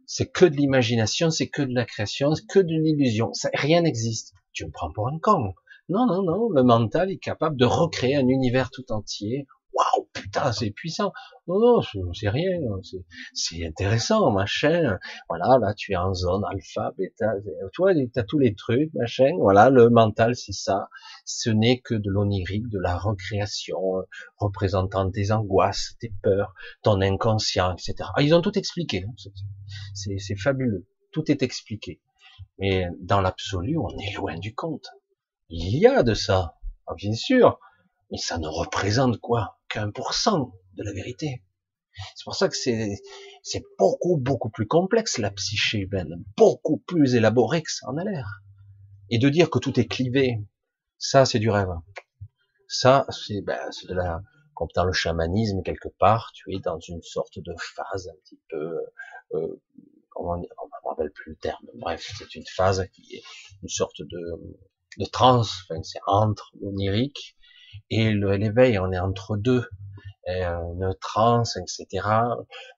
c'est 0.05 0.29
que 0.29 0.45
de 0.45 0.55
l'imagination, 0.55 1.31
c'est 1.31 1.49
que 1.49 1.63
de 1.63 1.73
la 1.73 1.85
création, 1.85 2.35
c'est 2.35 2.45
que 2.45 2.59
de 2.59 2.67
l'illusion. 2.67 3.31
rien 3.53 3.81
n'existe. 3.81 4.33
Tu 4.51 4.65
me 4.65 4.71
prends 4.71 4.91
pour 4.91 5.07
un 5.07 5.17
con. 5.19 5.53
Non, 5.89 6.05
non, 6.05 6.21
non. 6.21 6.49
Le 6.49 6.61
mental 6.61 7.09
est 7.09 7.17
capable 7.17 7.57
de 7.57 7.65
recréer 7.65 8.15
un 8.15 8.27
univers 8.27 8.69
tout 8.69 8.91
entier 8.91 9.47
waouh, 9.74 10.07
putain, 10.13 10.51
c'est 10.51 10.71
puissant. 10.71 11.11
Non, 11.47 11.59
non, 11.59 11.82
c'est 12.13 12.30
rien, 12.30 12.59
c'est 13.34 13.65
intéressant, 13.65 14.32
machin. 14.32 14.97
Voilà, 15.28 15.57
là, 15.59 15.74
tu 15.74 15.91
es 15.91 15.95
en 15.95 16.13
zone 16.13 16.43
alpha, 16.49 16.91
bêta, 16.97 17.34
tu 17.74 17.82
vois, 17.82 17.93
tu 17.93 18.09
as 18.15 18.24
tous 18.24 18.39
les 18.39 18.55
trucs, 18.55 18.93
machin. 18.93 19.32
Voilà, 19.39 19.69
le 19.69 19.89
mental, 19.89 20.36
c'est 20.36 20.53
ça. 20.53 20.88
Ce 21.26 21.49
n'est 21.49 21.80
que 21.82 21.95
de 21.95 22.09
l'onirique, 22.09 22.69
de 22.69 22.80
la 22.80 22.97
recréation, 22.97 23.80
représentant 24.38 25.09
tes 25.11 25.32
angoisses, 25.32 25.95
tes 25.99 26.13
peurs, 26.21 26.53
ton 26.82 27.01
inconscient, 27.01 27.74
etc. 27.74 28.09
Ah, 28.15 28.21
ils 28.21 28.34
ont 28.34 28.41
tout 28.41 28.57
expliqué. 28.57 29.05
Hein, 29.07 29.32
c'est 29.93 30.38
fabuleux. 30.38 30.88
Tout 31.11 31.30
est 31.30 31.43
expliqué. 31.43 32.01
Mais 32.57 32.88
dans 33.01 33.21
l'absolu, 33.21 33.78
on 33.78 33.97
est 33.99 34.13
loin 34.15 34.38
du 34.38 34.55
compte. 34.55 34.88
Il 35.49 35.78
y 35.78 35.86
a 35.88 36.03
de 36.03 36.13
ça. 36.13 36.55
Ah, 36.88 36.93
bien 36.95 37.13
sûr. 37.13 37.59
Mais 38.11 38.17
ça 38.17 38.38
ne 38.38 38.47
représente 38.47 39.17
quoi? 39.19 39.59
Qu'un 39.74 39.91
pour 39.91 40.13
cent 40.13 40.53
de 40.76 40.84
la 40.84 40.93
vérité. 40.93 41.43
C'est 42.15 42.24
pour 42.24 42.36
ça 42.36 42.49
que 42.49 42.55
c'est, 42.55 42.95
c'est 43.43 43.63
beaucoup, 43.78 44.17
beaucoup 44.17 44.49
plus 44.49 44.67
complexe, 44.67 45.17
la 45.17 45.32
psyché 45.32 45.80
humaine, 45.80 46.24
beaucoup 46.38 46.78
plus 46.78 47.15
élaboré 47.15 47.61
que 47.61 47.71
ça 47.71 47.88
en 47.88 47.97
a 47.97 48.03
l'air. 48.03 48.41
Et 49.09 49.19
de 49.19 49.30
dire 49.30 49.49
que 49.49 49.59
tout 49.59 49.80
est 49.80 49.86
clivé, 49.86 50.39
ça, 50.97 51.26
c'est 51.26 51.39
du 51.39 51.49
rêve. 51.49 51.69
Ça, 52.67 53.05
c'est, 53.09 53.41
ben, 53.41 53.59
c'est 53.71 53.88
de 53.88 53.93
la 53.93 54.21
comme 54.55 54.67
dans 54.76 54.86
le 54.86 54.93
chamanisme 54.93 55.63
quelque 55.63 55.89
part, 55.99 56.32
tu 56.34 56.53
es 56.55 56.59
dans 56.59 56.80
une 56.80 57.01
sorte 57.01 57.39
de 57.39 57.55
phase 57.57 58.07
un 58.07 58.15
petit 58.24 58.39
peu, 58.49 58.78
euh, 59.34 59.61
on 60.15 60.38
ne 60.38 60.41
me 60.41 60.89
rappelle 60.89 61.11
plus 61.11 61.32
le 61.32 61.38
terme. 61.38 61.65
Bref, 61.76 62.13
c'est 62.17 62.36
une 62.36 62.45
phase 62.45 62.86
qui 62.93 63.15
est 63.15 63.24
une 63.63 63.69
sorte 63.69 63.99
de, 64.01 64.55
de 64.99 65.05
transe, 65.05 65.63
enfin, 65.63 65.82
c'est 65.82 65.99
entre 66.05 66.51
onirique 66.61 67.36
et 67.89 68.13
l'éveil, 68.13 68.80
on 68.80 68.91
est 68.91 68.99
entre 68.99 69.38
deux. 69.38 69.67
une 70.28 70.95
transe, 71.01 71.57
etc. 71.57 72.07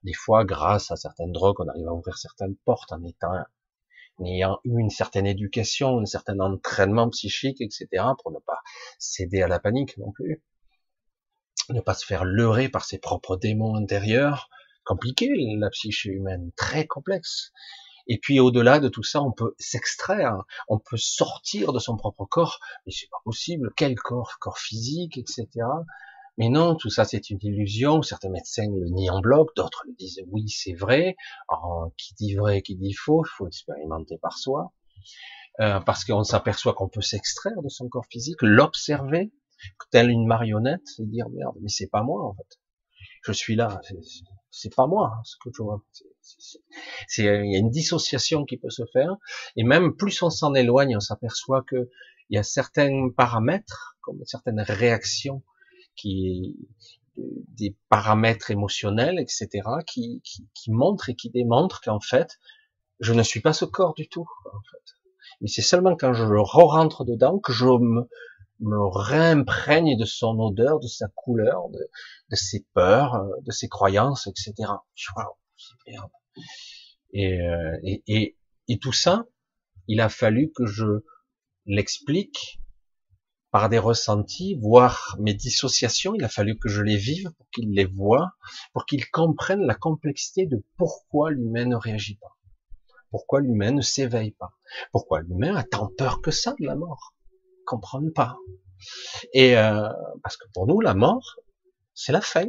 Des 0.04 0.14
fois, 0.14 0.46
grâce 0.46 0.91
à 0.91 0.96
certaines 0.96 1.32
drogues, 1.32 1.60
on 1.60 1.68
arrive 1.68 1.88
à 1.88 1.93
ouvrir 1.93 2.18
certaines 2.18 2.56
portes 2.66 2.91
en 2.91 3.04
étant 3.04 3.34
en 4.18 4.26
ayant 4.26 4.60
eu 4.64 4.80
une 4.80 4.89
certaine 4.89 5.28
éducation, 5.28 6.00
un 6.00 6.06
certain 6.06 6.39
entraînement 6.39 7.10
psychique, 7.10 7.62
etc., 7.62 7.88
pour 8.22 8.32
ne 8.32 8.39
pas 8.39 8.60
céder 8.98 9.41
à 9.41 9.48
la 9.48 9.60
panique 9.60 9.98
non 9.98 10.12
plus, 10.12 10.41
ne 11.70 11.82
pas 11.82 11.93
se 11.93 12.06
faire 12.06 12.26
leurrer 12.26 12.70
par 12.70 12.86
ses 12.86 13.00
propres 13.00 13.36
démons 13.36 13.76
intérieurs, 13.76 14.50
compliqué 14.86 15.30
la 15.60 15.70
psyché 15.70 16.10
humaine, 16.10 16.52
très 16.56 16.86
complexe. 16.86 17.52
Et 18.08 18.20
puis 18.20 18.39
au-delà 18.39 18.80
de 18.80 18.88
tout 18.88 19.03
ça, 19.03 19.22
on 19.22 19.32
peut 19.32 19.56
s'extraire, 19.58 20.43
on 20.68 20.80
peut 20.80 20.97
sortir 20.97 21.74
de 21.74 21.80
son 21.80 21.97
propre 21.97 22.26
corps, 22.26 22.60
mais 22.86 22.91
c'est 22.91 23.10
pas 23.10 23.22
possible. 23.24 23.72
Quel 23.76 23.95
corps? 23.95 24.38
Corps 24.39 24.60
physique, 24.60 25.18
etc. 25.18 25.47
Mais 26.38 26.49
non, 26.49 26.76
tout 26.76 26.89
ça 26.89 27.06
c'est 27.06 27.30
une 27.30 27.39
illusion. 27.41 28.01
Certains 28.01 28.30
médecins 28.30 28.68
le 28.68 28.89
nient 28.89 29.10
en 29.12 29.22
bloc, 29.22 29.56
d'autres 29.56 29.84
le 29.88 29.93
disent 29.93 30.22
oui, 30.28 30.49
c'est 30.49 30.74
vrai. 30.74 31.16
Alors, 31.49 31.91
qui 31.97 32.14
dit 32.16 32.36
vrai, 32.36 32.62
qui 32.62 32.76
dit 32.76 32.93
faux, 32.93 33.24
il 33.26 33.30
faut 33.38 33.47
expérimenter 33.47 34.18
par 34.18 34.38
soi. 34.38 34.74
Euh, 35.62 35.80
parce 35.80 36.03
qu'on 36.03 36.24
s'aperçoit 36.24 36.74
qu'on 36.74 36.89
peut 36.89 37.01
s'extraire 37.01 37.62
de 37.64 37.70
son 37.70 37.88
corps 37.88 38.06
physique, 38.08 38.41
l'observer, 38.41 39.32
tel 39.89 40.10
une 40.10 40.28
marionnette, 40.28 40.88
et 40.99 41.06
dire 41.06 41.30
merde, 41.30 41.56
mais 41.62 41.70
c'est 41.70 41.88
pas 41.88 42.03
moi 42.03 42.26
en 42.26 42.34
fait. 42.34 42.60
Je 43.24 43.32
suis 43.32 43.56
là, 43.56 43.80
c'est 44.51 44.76
pas 44.76 44.88
moi 44.88 45.14
ce 45.24 45.36
que 45.41 45.49
je 45.56 45.64
vois. 45.64 45.82
C'est, 47.07 47.23
il 47.23 47.51
y 47.51 47.55
a 47.55 47.59
une 47.59 47.69
dissociation 47.69 48.45
qui 48.45 48.57
peut 48.57 48.69
se 48.69 48.84
faire, 48.91 49.15
et 49.55 49.63
même 49.63 49.95
plus 49.95 50.21
on 50.23 50.30
s'en 50.30 50.53
éloigne, 50.53 50.97
on 50.97 51.01
s'aperçoit 51.01 51.63
que 51.63 51.89
il 52.30 52.36
y 52.36 52.39
a 52.39 52.43
certains 52.43 53.09
paramètres, 53.15 53.97
comme 54.01 54.19
certaines 54.26 54.61
réactions 54.61 55.43
qui 55.95 56.55
des 57.17 57.76
paramètres 57.89 58.51
émotionnels, 58.51 59.19
etc., 59.19 59.47
qui, 59.88 60.21
qui, 60.23 60.47
qui 60.53 60.71
montrent 60.71 61.09
et 61.09 61.15
qui 61.15 61.30
démontrent 61.30 61.82
qu'en 61.82 61.99
fait, 61.99 62.39
je 62.99 63.13
ne 63.13 63.23
suis 63.23 63.39
pas 63.39 63.53
ce 63.53 63.65
corps 63.65 63.93
du 63.93 64.07
tout. 64.09 64.28
En 64.53 64.61
fait. 64.71 64.93
Mais 65.41 65.47
c'est 65.47 65.61
seulement 65.61 65.95
quand 65.95 66.13
je 66.13 66.23
re-rentre 66.23 67.05
dedans 67.05 67.39
que 67.39 67.53
je 67.53 67.65
me, 67.65 68.09
me 68.59 68.88
réimprègne 68.88 69.97
de 69.97 70.05
son 70.05 70.39
odeur, 70.39 70.80
de 70.80 70.88
sa 70.88 71.07
couleur, 71.09 71.69
de, 71.69 71.89
de 72.32 72.36
ses 72.36 72.65
peurs, 72.73 73.26
de 73.41 73.51
ses 73.51 73.69
croyances, 73.69 74.28
etc. 74.28 74.53
Wow, 75.15 75.38
et, 77.13 77.41
euh, 77.41 77.78
et, 78.68 78.80
tout 78.80 78.93
ça, 78.93 79.26
il 79.88 80.01
a 80.01 80.09
fallu 80.09 80.51
que 80.55 80.66
je 80.66 80.86
l'explique 81.66 82.59
par 83.51 83.70
des 83.70 83.80
ressentis, 83.80 84.59
voire 84.61 85.16
mes 85.20 85.34
dissociations, 85.34 86.13
il 86.13 86.24
a 86.24 86.30
fallu 86.30 86.59
que 86.59 86.68
je 86.68 86.82
les 86.82 86.97
vive 86.97 87.32
pour 87.38 87.49
qu'ils 87.51 87.72
les 87.72 87.86
voient, 87.86 88.32
pour 88.74 88.86
qu'ils 88.86 89.09
comprennent 89.09 89.66
la 89.66 89.76
complexité 89.76 90.45
de 90.45 90.61
pourquoi 90.78 91.32
l'humain 91.32 91.66
ne 91.66 91.78
réagit 91.78 92.18
pas, 92.18 92.36
pourquoi 93.11 93.39
l'humain 93.39 93.72
ne 93.72 93.82
s'éveille 93.82 94.32
pas, 94.32 94.51
pourquoi 94.91 95.22
l'humain 95.22 95.55
a 95.55 95.63
tant 95.63 95.89
peur 95.97 96.22
que 96.22 96.32
ça 96.32 96.53
de 96.59 96.66
la 96.66 96.76
mort, 96.76 97.16
ils 97.32 97.63
comprennent 97.66 98.11
pas. 98.11 98.36
Et 99.34 99.57
euh, 99.57 99.88
parce 100.22 100.38
que 100.38 100.45
pour 100.53 100.68
nous, 100.68 100.81
la 100.81 100.94
mort, 100.94 101.38
c'est 101.94 102.11
la 102.11 102.22
fin. 102.22 102.45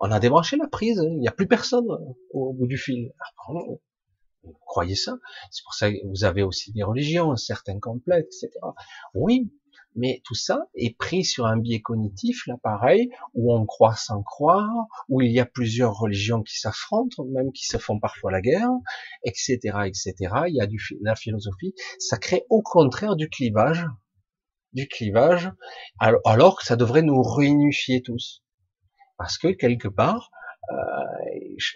On 0.00 0.10
a 0.10 0.18
débranché 0.18 0.56
la 0.56 0.66
prise, 0.66 1.00
il 1.02 1.18
n'y 1.18 1.28
a 1.28 1.32
plus 1.32 1.46
personne 1.46 1.86
au 2.32 2.52
bout 2.54 2.66
du 2.66 2.78
fil. 2.78 3.12
Ah, 3.20 3.52
vous 4.42 4.56
croyez 4.66 4.94
ça? 4.94 5.18
C'est 5.50 5.62
pour 5.62 5.74
ça 5.74 5.92
que 5.92 5.98
vous 6.08 6.24
avez 6.24 6.42
aussi 6.42 6.72
des 6.72 6.82
religions, 6.82 7.36
certains 7.36 7.78
complexes, 7.78 8.42
etc. 8.42 8.58
Oui, 9.14 9.52
mais 9.96 10.22
tout 10.24 10.34
ça 10.34 10.68
est 10.74 10.96
pris 10.96 11.24
sur 11.24 11.46
un 11.46 11.58
biais 11.58 11.82
cognitif, 11.82 12.46
là 12.46 12.56
pareil, 12.62 13.10
où 13.34 13.52
on 13.52 13.66
croit 13.66 13.96
sans 13.96 14.22
croire, 14.22 14.70
où 15.08 15.20
il 15.20 15.32
y 15.32 15.40
a 15.40 15.46
plusieurs 15.46 15.98
religions 15.98 16.42
qui 16.42 16.58
s'affrontent, 16.58 17.24
même 17.24 17.52
qui 17.52 17.66
se 17.66 17.76
font 17.76 17.98
parfois 17.98 18.30
la 18.30 18.40
guerre, 18.40 18.70
etc., 19.24 19.58
etc. 19.84 20.14
Il 20.48 20.54
y 20.54 20.60
a 20.60 20.66
du, 20.66 20.80
la 21.02 21.16
philosophie, 21.16 21.74
ça 21.98 22.16
crée 22.16 22.46
au 22.48 22.62
contraire 22.62 23.16
du 23.16 23.28
clivage, 23.28 23.84
du 24.72 24.86
clivage, 24.86 25.50
alors 25.98 26.58
que 26.58 26.64
ça 26.64 26.76
devrait 26.76 27.02
nous 27.02 27.20
réunifier 27.22 28.02
tous, 28.02 28.42
parce 29.20 29.36
que 29.36 29.48
quelque 29.48 29.86
part, 29.86 30.30
euh, 30.72 30.74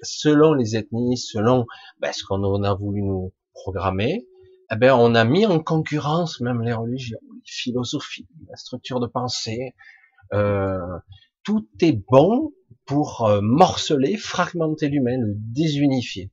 selon 0.02 0.54
les 0.54 0.76
ethnies, 0.76 1.18
selon 1.18 1.66
ben, 2.00 2.10
ce 2.10 2.24
qu'on 2.24 2.62
a 2.64 2.74
voulu 2.74 3.02
nous 3.02 3.34
programmer, 3.52 4.26
eh 4.72 4.76
ben, 4.76 4.94
on 4.94 5.14
a 5.14 5.26
mis 5.26 5.44
en 5.44 5.60
concurrence 5.60 6.40
même 6.40 6.62
les 6.62 6.72
religions, 6.72 7.18
les 7.34 7.42
philosophies, 7.44 8.26
la 8.48 8.56
structure 8.56 8.98
de 8.98 9.06
pensée. 9.06 9.74
Euh, 10.32 10.78
tout 11.42 11.68
est 11.82 12.00
bon 12.10 12.54
pour 12.86 13.26
euh, 13.26 13.42
morceler, 13.42 14.16
fragmenter 14.16 14.88
l'humain, 14.88 15.18
le 15.18 15.34
désunifier. 15.36 16.30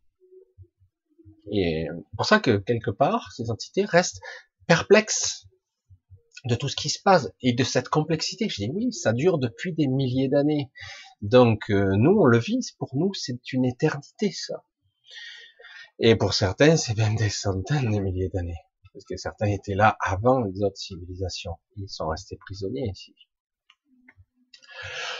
Et 1.51 1.88
c'est 1.89 2.15
pour 2.15 2.25
ça 2.25 2.39
que 2.39 2.55
quelque 2.55 2.91
part, 2.91 3.33
ces 3.33 3.51
entités 3.51 3.83
restent 3.83 4.21
perplexes 4.65 5.45
de 6.45 6.55
tout 6.55 6.69
ce 6.69 6.76
qui 6.76 6.89
se 6.89 7.01
passe 7.01 7.30
et 7.41 7.53
de 7.53 7.63
cette 7.63 7.89
complexité. 7.89 8.49
Je 8.49 8.55
dis 8.55 8.72
oui, 8.73 8.91
ça 8.91 9.13
dure 9.13 9.38
depuis 9.38 9.73
des 9.73 9.88
milliers 9.88 10.27
d'années. 10.27 10.72
Donc 11.22 11.69
euh, 11.69 11.95
nous, 11.95 12.18
on 12.19 12.26
le 12.26 12.39
vit, 12.39 12.59
pour 12.80 12.95
nous, 12.95 13.13
c'est 13.13 13.53
une 13.53 13.65
éternité 13.65 14.31
ça. 14.31 14.63
Et 15.99 16.15
pour 16.15 16.34
certains, 16.34 16.77
c'est 16.77 16.97
même 16.97 17.15
des 17.15 17.30
centaines 17.30 17.91
de 17.91 17.99
milliers 17.99 18.30
d'années. 18.30 18.57
Parce 18.93 19.05
que 19.05 19.15
certains 19.18 19.47
étaient 19.47 19.76
là 19.76 19.95
avant 20.01 20.41
les 20.41 20.63
autres 20.63 20.77
civilisations. 20.77 21.57
Ils 21.77 21.88
sont 21.88 22.07
restés 22.07 22.38
prisonniers 22.38 22.89
ici. 22.91 23.13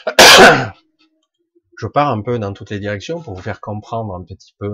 Je 1.78 1.88
pars 1.88 2.10
un 2.10 2.22
peu 2.22 2.38
dans 2.38 2.54
toutes 2.54 2.70
les 2.70 2.80
directions 2.80 3.22
pour 3.22 3.34
vous 3.36 3.42
faire 3.42 3.60
comprendre 3.62 4.14
un 4.16 4.24
petit 4.24 4.54
peu 4.60 4.72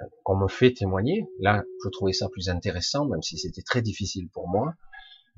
euh, 0.00 0.04
qu'on 0.24 0.36
me 0.36 0.48
fait 0.48 0.72
témoigner. 0.72 1.26
Là, 1.40 1.64
je 1.84 1.88
trouvais 1.90 2.12
ça 2.12 2.28
plus 2.28 2.48
intéressant, 2.48 3.06
même 3.06 3.22
si 3.22 3.38
c'était 3.38 3.62
très 3.62 3.82
difficile 3.82 4.28
pour 4.30 4.48
moi, 4.48 4.74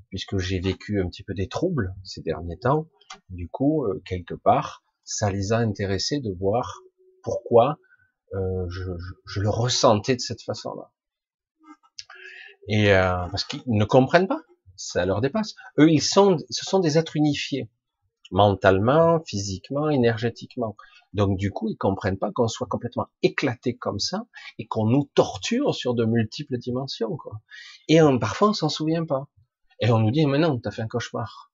puisque 0.08 0.38
j'ai 0.38 0.60
vécu 0.60 1.00
un 1.00 1.08
petit 1.08 1.22
peu 1.22 1.34
des 1.34 1.48
troubles 1.48 1.94
ces 2.04 2.22
derniers 2.22 2.58
temps. 2.58 2.88
Du 3.30 3.48
coup, 3.48 3.84
euh, 3.84 4.02
quelque 4.04 4.34
part, 4.34 4.82
ça 5.04 5.30
les 5.30 5.52
a 5.52 5.58
intéressés 5.58 6.20
de 6.20 6.32
voir 6.38 6.80
pourquoi 7.22 7.78
euh, 8.34 8.66
je, 8.68 9.40
le 9.40 9.48
ressentais 9.48 10.16
de 10.16 10.20
cette 10.20 10.42
façon-là. 10.42 10.90
Et 12.68 12.92
euh, 12.92 13.26
parce 13.30 13.44
qu'ils 13.44 13.62
ne 13.66 13.84
comprennent 13.84 14.28
pas, 14.28 14.42
ça 14.76 15.06
leur 15.06 15.20
dépasse. 15.20 15.54
Eux, 15.78 15.90
ils 15.90 16.02
sont, 16.02 16.36
ce 16.50 16.64
sont 16.64 16.80
des 16.80 16.98
êtres 16.98 17.16
unifiés, 17.16 17.70
mentalement, 18.30 19.20
physiquement, 19.24 19.88
énergétiquement. 19.88 20.76
Donc 21.14 21.38
du 21.38 21.50
coup, 21.50 21.70
ils 21.70 21.76
comprennent 21.76 22.18
pas 22.18 22.30
qu'on 22.32 22.48
soit 22.48 22.66
complètement 22.66 23.06
éclaté 23.22 23.76
comme 23.76 23.98
ça 23.98 24.26
et 24.58 24.66
qu'on 24.66 24.86
nous 24.86 25.08
torture 25.14 25.74
sur 25.74 25.94
de 25.94 26.04
multiples 26.04 26.58
dimensions. 26.58 27.16
Et 27.88 28.02
on, 28.02 28.18
parfois, 28.18 28.50
on 28.50 28.52
s'en 28.52 28.68
souvient 28.68 29.06
pas. 29.06 29.28
Et 29.80 29.90
on 29.90 29.98
nous 29.98 30.10
dit, 30.10 30.26
mais 30.26 30.38
non, 30.38 30.58
t'as 30.58 30.70
fait 30.70 30.82
un 30.82 30.88
cauchemar. 30.88 31.52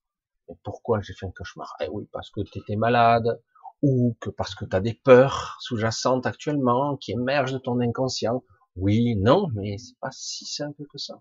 Et 0.49 0.55
pourquoi 0.63 1.01
j'ai 1.01 1.15
fait 1.15 1.27
un 1.27 1.31
cauchemar? 1.31 1.75
Eh 1.81 1.89
oui, 1.89 2.09
parce 2.13 2.31
que 2.31 2.41
tu 2.41 2.59
étais 2.59 2.77
malade, 2.77 3.41
ou 3.83 4.17
que 4.21 4.31
parce 4.31 4.55
que 4.55 4.65
tu 4.65 4.75
as 4.75 4.81
des 4.81 4.95
peurs 4.95 5.59
sous-jacentes 5.61 6.27
actuellement 6.27 6.97
qui 6.97 7.13
émergent 7.13 7.53
de 7.53 7.59
ton 7.59 7.81
inconscient. 7.81 8.43
Oui, 8.77 9.15
non, 9.17 9.49
mais 9.55 9.77
c'est 9.79 9.99
pas 10.01 10.11
si 10.11 10.47
simple 10.47 10.85
que 10.91 10.99
ça. 10.99 11.21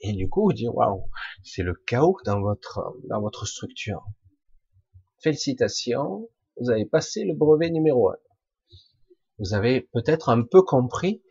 Et 0.00 0.12
du 0.12 0.28
coup, 0.28 0.52
dire 0.52 0.74
waouh, 0.74 1.08
c'est 1.42 1.62
le 1.62 1.74
chaos 1.86 2.18
dans 2.26 2.40
votre 2.40 2.94
dans 3.08 3.20
votre 3.22 3.46
structure. 3.46 4.04
Félicitations, 5.22 6.28
vous 6.60 6.70
avez 6.70 6.84
passé 6.84 7.24
le 7.24 7.34
brevet 7.34 7.70
numéro 7.70 8.10
un. 8.10 8.16
Vous 9.38 9.54
avez 9.54 9.88
peut-être 9.92 10.28
un 10.28 10.42
peu 10.42 10.62
compris 10.62 11.22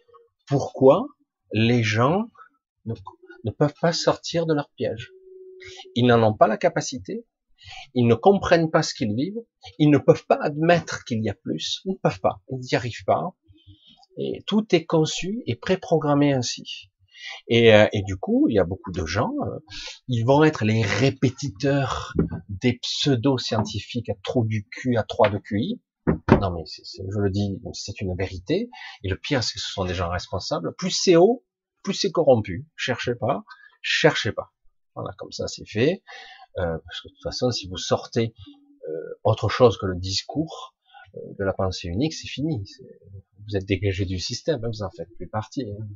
pourquoi 0.48 1.08
les 1.54 1.84
gens 1.84 2.30
ne 3.46 3.52
peuvent 3.52 3.74
pas 3.80 3.94
sortir 3.94 4.46
de 4.46 4.54
leur 4.54 4.70
piège. 4.76 5.12
Ils 5.96 6.06
n'en 6.06 6.22
ont 6.24 6.34
pas 6.34 6.48
la 6.48 6.58
capacité, 6.58 7.26
ils 7.94 8.08
ne 8.08 8.16
comprennent 8.16 8.70
pas 8.70 8.84
ce 8.84 8.94
qu'ils 8.94 9.16
vivent, 9.16 9.42
ils 9.80 9.90
ne 9.90 9.98
peuvent 9.98 10.26
pas 10.28 10.40
admettre 10.42 11.04
qu'il 11.06 11.24
y 11.24 11.30
a 11.30 11.34
plus, 11.34 11.82
ils 11.86 11.94
ne 11.94 11.98
peuvent 11.98 12.20
pas, 12.20 12.42
ils 12.50 12.60
n'y 12.60 12.76
arrivent 12.76 13.06
pas. 13.06 13.36
Et 14.18 14.44
tout 14.48 14.66
est 14.74 14.86
conçu 14.86 15.44
et 15.46 15.56
préprogrammé 15.56 16.34
ainsi. 16.34 16.90
Et, 17.48 17.74
euh, 17.74 17.88
et, 17.92 18.02
du 18.04 18.18
coup, 18.18 18.48
il 18.50 18.56
y 18.56 18.60
a 18.60 18.64
beaucoup 18.64 18.92
de 18.92 19.06
gens, 19.06 19.32
euh, 19.46 19.60
ils 20.08 20.24
vont 20.24 20.44
être 20.44 20.64
les 20.64 20.84
répétiteurs 20.84 22.14
des 22.50 22.74
pseudo-scientifiques 22.74 24.10
à 24.10 24.16
trop 24.24 24.46
du 24.46 24.68
cul, 24.68 24.98
à 24.98 25.04
trois 25.04 25.30
de 25.30 25.38
QI. 25.38 25.82
Non 26.42 26.52
mais 26.52 26.64
je 26.66 27.20
le 27.20 27.30
dis, 27.32 27.60
c'est 27.74 28.00
une 28.02 28.16
vérité. 28.16 28.70
Et 29.04 29.10
le 29.10 29.18
pire, 29.18 29.44
c'est 29.44 29.56
que 29.56 29.60
ce 29.60 29.72
sont 29.72 29.86
des 29.86 29.96
gens 29.96 30.10
responsables. 30.10 30.76
Plus 30.78 30.92
c'est 30.92 31.16
haut, 31.16 31.44
plus 31.86 31.94
c'est 31.94 32.12
corrompu. 32.12 32.68
Cherchez 32.76 33.16
pas, 33.16 33.44
cherchez 33.82 34.32
pas. 34.32 34.52
Voilà, 34.96 35.12
comme 35.18 35.32
ça 35.32 35.48
c'est 35.48 35.66
fait. 35.66 36.04
Euh, 36.58 36.78
parce 36.86 37.02
que 37.02 37.08
de 37.08 37.14
toute 37.14 37.24
façon, 37.24 37.52
si 37.52 37.68
vous 37.68 37.78
sortez 37.78 38.34
euh, 38.90 39.20
autre 39.24 39.50
chose 39.50 39.78
que 39.78 39.86
le 39.86 39.96
discours 39.96 40.76
euh, 41.16 41.20
de 41.38 41.44
la 41.44 41.54
pensée 41.54 41.88
unique, 41.88 42.14
c'est 42.14 42.28
fini. 42.28 42.64
Vous 43.48 43.56
êtes 43.56 43.66
dégagé 43.66 44.06
du 44.06 44.20
système, 44.20 44.64
hein, 44.64 44.70
vous 44.70 44.84
en 44.84 44.90
faites 44.90 45.14
plus 45.16 45.28
partie. 45.28 45.70
Hein. 45.70 45.88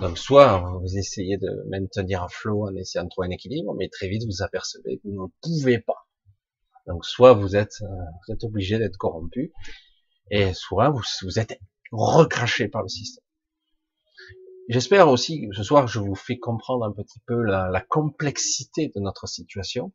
Donc 0.00 0.18
soit 0.18 0.58
vous 0.80 0.98
essayez 0.98 1.36
de 1.36 1.64
maintenir 1.68 2.22
un 2.22 2.28
flot 2.28 2.68
en 2.68 2.74
essayant 2.74 3.04
de 3.04 3.10
trouver 3.10 3.28
un 3.28 3.30
équilibre, 3.30 3.74
mais 3.74 3.88
très 3.88 4.08
vite 4.08 4.24
vous 4.26 4.42
apercevez 4.42 4.98
que 4.98 5.02
vous 5.04 5.24
ne 5.24 5.28
pouvez 5.40 5.78
pas. 5.78 6.06
Donc 6.86 7.04
soit 7.04 7.32
vous 7.32 7.56
êtes, 7.56 7.76
euh, 7.82 7.86
vous 7.86 8.34
êtes 8.34 8.44
obligé 8.44 8.78
d'être 8.78 8.96
corrompu, 8.96 9.52
et 10.30 10.52
soit 10.54 10.90
vous, 10.90 11.02
vous 11.22 11.38
êtes 11.38 11.58
recraché 11.92 12.68
par 12.68 12.82
le 12.82 12.88
système. 12.88 13.24
J'espère 14.68 15.08
aussi 15.08 15.48
ce 15.52 15.62
soir 15.62 15.88
je 15.88 15.98
vous 15.98 16.14
fais 16.14 16.38
comprendre 16.38 16.84
un 16.84 16.92
petit 16.92 17.20
peu 17.26 17.42
la, 17.42 17.68
la 17.68 17.80
complexité 17.80 18.92
de 18.94 19.00
notre 19.00 19.26
situation, 19.26 19.92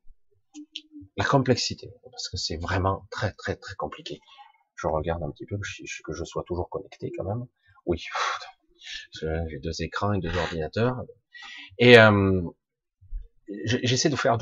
la 1.16 1.26
complexité, 1.26 1.92
parce 2.12 2.30
que 2.30 2.38
c'est 2.38 2.58
vraiment 2.58 3.08
très 3.10 3.32
très 3.34 3.56
très 3.56 3.76
compliqué. 3.76 4.20
Je 4.76 4.88
regarde 4.88 5.24
un 5.24 5.32
petit 5.32 5.46
peu 5.46 5.58
que 5.58 6.14
je 6.14 6.24
sois 6.24 6.44
toujours 6.46 6.70
connecté 6.70 7.12
quand 7.18 7.24
même. 7.24 7.48
Oui, 7.86 8.04
j'ai 9.22 9.60
deux 9.60 9.82
écrans 9.82 10.14
et 10.14 10.20
deux 10.20 10.36
ordinateurs. 10.38 11.02
Et 11.80 11.98
euh, 11.98 12.42
j'essaie 13.66 14.10
de 14.10 14.16
faire 14.16 14.38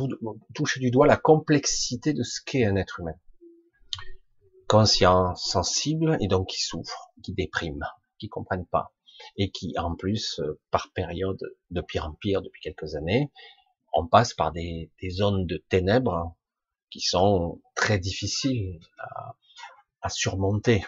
toucher 0.53 0.79
du 0.79 0.91
doigt 0.91 1.07
la 1.07 1.17
complexité 1.17 2.13
de 2.13 2.23
ce 2.23 2.41
qu'est 2.45 2.65
un 2.65 2.75
être 2.75 2.99
humain. 2.99 3.15
Conscient, 4.67 5.35
sensible, 5.35 6.17
et 6.19 6.27
donc 6.27 6.47
qui 6.47 6.61
souffre, 6.61 7.11
qui 7.23 7.33
déprime, 7.33 7.85
qui 8.17 8.29
comprennent 8.29 8.65
pas, 8.65 8.94
et 9.37 9.51
qui 9.51 9.77
en 9.77 9.95
plus, 9.95 10.39
euh, 10.39 10.59
par 10.71 10.91
période, 10.93 11.39
de 11.71 11.81
pire 11.81 12.05
en 12.05 12.13
pire 12.13 12.41
depuis 12.41 12.61
quelques 12.61 12.95
années, 12.95 13.31
on 13.93 14.07
passe 14.07 14.33
par 14.33 14.51
des, 14.51 14.91
zones 15.09 15.45
de 15.45 15.63
ténèbres 15.69 16.35
qui 16.89 16.99
sont 16.99 17.61
très 17.75 17.99
difficiles 17.99 18.79
à, 18.97 19.35
à 20.01 20.09
surmonter 20.09 20.83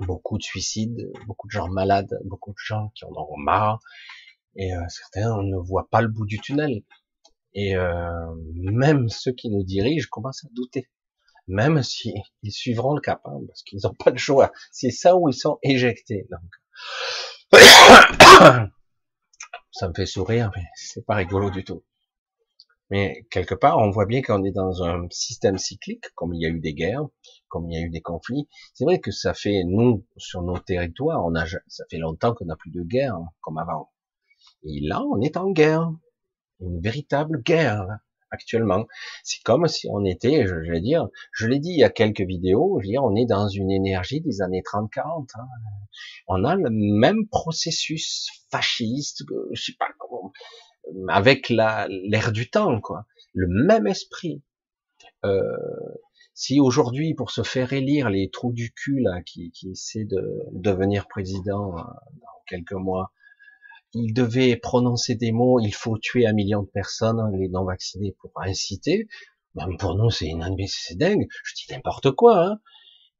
beaucoup 0.00 0.38
de 0.38 0.42
suicides, 0.42 1.10
beaucoup 1.26 1.46
de 1.46 1.52
gens 1.52 1.68
malades, 1.68 2.18
beaucoup 2.24 2.50
de 2.50 2.58
gens 2.58 2.90
qui 2.94 3.04
en 3.04 3.12
ont 3.12 3.36
marre, 3.36 3.80
et 4.56 4.74
euh, 4.74 4.82
certains 4.88 5.42
ne 5.42 5.56
voient 5.56 5.88
pas 5.90 6.00
le 6.00 6.08
bout 6.08 6.26
du 6.26 6.38
tunnel. 6.40 6.82
Et 7.54 7.76
euh, 7.76 8.34
même 8.54 9.08
ceux 9.08 9.32
qui 9.32 9.48
nous 9.48 9.62
dirigent 9.62 10.08
commencent 10.10 10.44
à 10.44 10.48
douter, 10.52 10.88
même 11.46 11.82
si 11.82 12.14
ils 12.42 12.52
suivront 12.52 12.94
le 12.94 13.00
cap, 13.00 13.20
hein, 13.24 13.40
parce 13.46 13.62
qu'ils 13.62 13.80
n'ont 13.84 13.94
pas 13.94 14.10
de 14.10 14.18
choix. 14.18 14.52
C'est 14.72 14.90
ça 14.90 15.16
où 15.16 15.28
ils 15.28 15.34
sont 15.34 15.58
éjectés. 15.62 16.26
Donc, 16.30 16.50
ça 19.72 19.88
me 19.88 19.94
fait 19.94 20.06
sourire, 20.06 20.50
mais 20.56 20.62
c'est 20.74 21.04
pas 21.04 21.16
rigolo 21.16 21.50
du 21.50 21.64
tout. 21.64 21.84
Mais 22.90 23.26
quelque 23.30 23.54
part, 23.54 23.78
on 23.78 23.90
voit 23.90 24.06
bien 24.06 24.22
qu'on 24.22 24.44
est 24.44 24.52
dans 24.52 24.82
un 24.82 25.06
système 25.10 25.58
cyclique, 25.58 26.04
comme 26.14 26.34
il 26.34 26.42
y 26.42 26.46
a 26.46 26.48
eu 26.48 26.60
des 26.60 26.74
guerres, 26.74 27.06
comme 27.48 27.68
il 27.70 27.78
y 27.78 27.82
a 27.82 27.86
eu 27.86 27.90
des 27.90 28.02
conflits. 28.02 28.48
C'est 28.74 28.84
vrai 28.84 29.00
que 29.00 29.10
ça 29.10 29.34
fait, 29.34 29.64
nous, 29.64 30.06
sur 30.16 30.42
nos 30.42 30.58
territoires, 30.58 31.24
on 31.24 31.34
a, 31.34 31.46
ça 31.46 31.84
fait 31.90 31.98
longtemps 31.98 32.34
qu'on 32.34 32.44
n'a 32.44 32.56
plus 32.56 32.70
de 32.70 32.82
guerre 32.82 33.18
comme 33.40 33.58
avant. 33.58 33.90
Et 34.64 34.80
là, 34.82 35.02
on 35.02 35.20
est 35.20 35.36
en 35.36 35.50
guerre. 35.50 35.90
Une 36.60 36.80
véritable 36.80 37.42
guerre, 37.42 37.86
actuellement. 38.34 38.86
C'est 39.22 39.42
comme 39.42 39.66
si 39.66 39.88
on 39.90 40.04
était, 40.04 40.46
je, 40.46 40.70
vais 40.70 40.80
dire, 40.80 41.08
je 41.32 41.46
l'ai 41.46 41.58
dit 41.58 41.70
il 41.70 41.78
y 41.78 41.84
a 41.84 41.90
quelques 41.90 42.20
vidéos, 42.20 42.78
je 42.80 42.86
veux 42.86 42.92
dire, 42.92 43.04
on 43.04 43.14
est 43.14 43.26
dans 43.26 43.48
une 43.48 43.70
énergie 43.70 44.20
des 44.20 44.42
années 44.42 44.62
30-40. 44.62 45.26
Hein. 45.34 45.48
On 46.28 46.44
a 46.44 46.54
le 46.56 46.68
même 46.70 47.26
processus 47.28 48.28
fasciste, 48.50 49.24
je 49.52 49.62
sais 49.62 49.74
pas 49.78 49.88
comment, 49.98 50.32
avec 51.08 51.48
l'air 51.48 52.32
du 52.32 52.50
temps, 52.50 52.80
quoi. 52.80 53.06
Le 53.32 53.48
même 53.48 53.86
esprit. 53.86 54.42
Euh, 55.24 55.40
si 56.34 56.60
aujourd'hui, 56.60 57.14
pour 57.14 57.30
se 57.30 57.42
faire 57.42 57.72
élire 57.72 58.10
les 58.10 58.28
trous 58.28 58.52
du 58.52 58.72
cul 58.72 59.00
là, 59.00 59.22
qui, 59.22 59.52
essaient 59.70 60.04
de 60.04 60.42
devenir 60.52 61.06
président 61.06 61.78
euh, 61.78 61.80
dans 61.80 62.42
quelques 62.46 62.72
mois, 62.72 63.12
il 63.94 64.12
devait 64.12 64.56
prononcer 64.56 65.14
des 65.14 65.32
mots, 65.32 65.60
il 65.60 65.74
faut 65.74 65.98
tuer 65.98 66.26
un 66.26 66.32
million 66.32 66.62
de 66.62 66.68
personnes, 66.68 67.20
les 67.38 67.48
non 67.48 67.64
vaccinés, 67.64 68.16
pour 68.20 68.30
inciter, 68.36 69.08
même 69.54 69.76
pour 69.78 69.94
nous 69.94 70.10
c'est 70.10 70.26
inadmissible, 70.26 70.84
c'est 70.86 70.98
dingue, 70.98 71.26
je 71.44 71.54
dis 71.54 71.72
n'importe 71.72 72.10
quoi, 72.12 72.44
hein. 72.44 72.60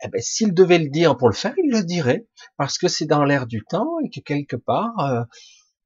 Eh 0.04 0.08
ben, 0.08 0.20
s'il 0.20 0.52
devait 0.52 0.80
le 0.80 0.90
dire 0.90 1.16
pour 1.16 1.28
le 1.28 1.34
faire, 1.34 1.54
il 1.56 1.70
le 1.70 1.82
dirait, 1.82 2.26
parce 2.56 2.78
que 2.78 2.88
c'est 2.88 3.06
dans 3.06 3.24
l'air 3.24 3.46
du 3.46 3.62
temps 3.64 3.88
et 4.04 4.10
que 4.10 4.20
quelque 4.20 4.56
part, 4.56 4.98
euh, 4.98 5.22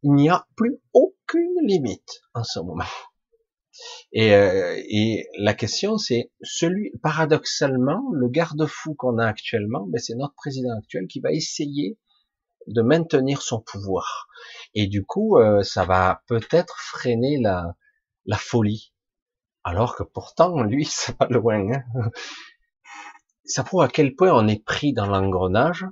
il 0.03 0.13
n'y 0.13 0.29
a 0.29 0.47
plus 0.57 0.79
aucune 0.93 1.55
limite 1.63 2.23
en 2.35 2.43
ce 2.43 2.59
moment. 2.59 2.85
Et, 4.13 4.35
euh, 4.35 4.75
et 4.89 5.27
la 5.39 5.55
question, 5.55 5.99
c'est 5.99 6.33
celui, 6.43 6.91
paradoxalement, 7.03 8.03
le 8.13 8.29
garde-fou 8.29 8.95
qu'on 8.95 9.19
a 9.19 9.27
actuellement, 9.27 9.87
ben 9.87 10.01
c'est 10.01 10.15
notre 10.15 10.35
président 10.35 10.77
actuel 10.77 11.07
qui 11.07 11.21
va 11.21 11.31
essayer 11.31 11.97
de 12.69 12.83
maintenir 12.83 13.43
son 13.43 13.61
pouvoir. 13.61 14.29
Et 14.75 14.87
du 14.87 15.05
coup, 15.05 15.39
euh, 15.39 15.63
ça 15.63 15.85
va 15.85 16.23
peut-être 16.27 16.77
freiner 16.79 17.39
la, 17.41 17.75
la 18.27 18.37
folie. 18.37 18.93
Alors 19.65 19.97
que 19.97 20.03
pourtant, 20.03 20.63
lui, 20.63 20.85
c'est 20.85 21.17
pas 21.17 21.29
loin. 21.29 21.73
Hein. 21.73 22.11
Ça 23.45 23.65
prouve 23.65 23.83
à 23.83 23.89
quel 23.89 24.15
point 24.15 24.33
on 24.33 24.47
est 24.47 24.63
pris 24.63 24.93
dans 24.93 25.07
l'engrenage 25.07 25.87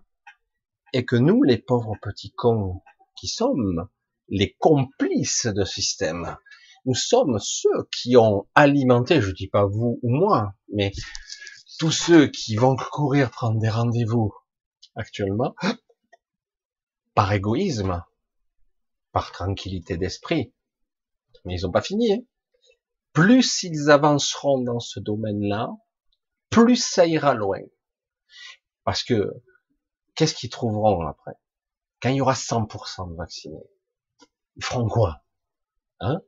et 0.93 1.05
que 1.05 1.17
nous, 1.17 1.43
les 1.43 1.59
pauvres 1.59 1.97
petits 2.01 2.33
cons 2.33 2.83
qui 3.17 3.29
sommes, 3.29 3.89
les 4.29 4.55
complices 4.59 5.47
de 5.47 5.65
système, 5.65 6.37
nous 6.85 6.95
sommes 6.95 7.39
ceux 7.41 7.89
qui 7.91 8.17
ont 8.17 8.47
alimenté, 8.55 9.21
je 9.21 9.33
dis 9.33 9.49
pas 9.49 9.67
vous 9.67 9.99
ou 10.03 10.11
moi, 10.11 10.55
mais 10.73 10.93
tous 11.79 11.91
ceux 11.91 12.29
qui 12.29 12.57
vont 12.57 12.77
courir 12.77 13.31
prendre 13.31 13.59
des 13.59 13.69
rendez-vous 13.69 14.33
actuellement, 14.95 15.55
par 17.17 17.33
égoïsme, 17.33 18.05
par 19.11 19.33
tranquillité 19.33 19.97
d'esprit. 19.97 20.53
Mais 21.45 21.59
ils 21.59 21.63
n'ont 21.63 21.73
pas 21.73 21.81
fini. 21.81 22.13
Hein. 22.13 22.21
Plus 23.15 23.63
ils 23.63 23.91
avanceront 23.91 24.61
dans 24.61 24.81
ce 24.81 25.01
domaine-là, 25.01 25.71
plus 26.51 26.77
ça 26.77 27.07
ira 27.07 27.33
loin. 27.35 27.63
Parce 28.85 29.03
que, 29.03 29.33
qu'est-ce 30.15 30.35
qu'ils 30.35 30.51
trouveront 30.51 31.07
après? 31.07 31.33
Quand 32.03 32.11
il 32.11 32.17
y 32.17 32.21
aura 32.21 32.35
100% 32.35 33.11
de 33.11 33.17
vaccinés, 33.17 33.65
ils 34.57 34.65
feront 34.65 34.87
quoi? 34.87 35.25
Hein? 36.01 36.21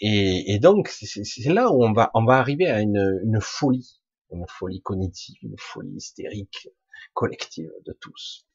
Et, 0.00 0.58
donc, 0.58 0.88
c'est 0.88 1.52
là 1.52 1.70
où 1.70 1.84
on 1.84 1.92
va, 1.92 2.10
arriver 2.28 2.70
à 2.70 2.80
une 2.80 3.38
folie, 3.42 4.00
une 4.30 4.46
folie 4.48 4.80
cognitive, 4.80 5.36
une 5.42 5.58
folie 5.58 5.96
hystérique, 5.96 6.68
collective 7.12 7.70
de 7.84 7.92
tous. 7.92 8.46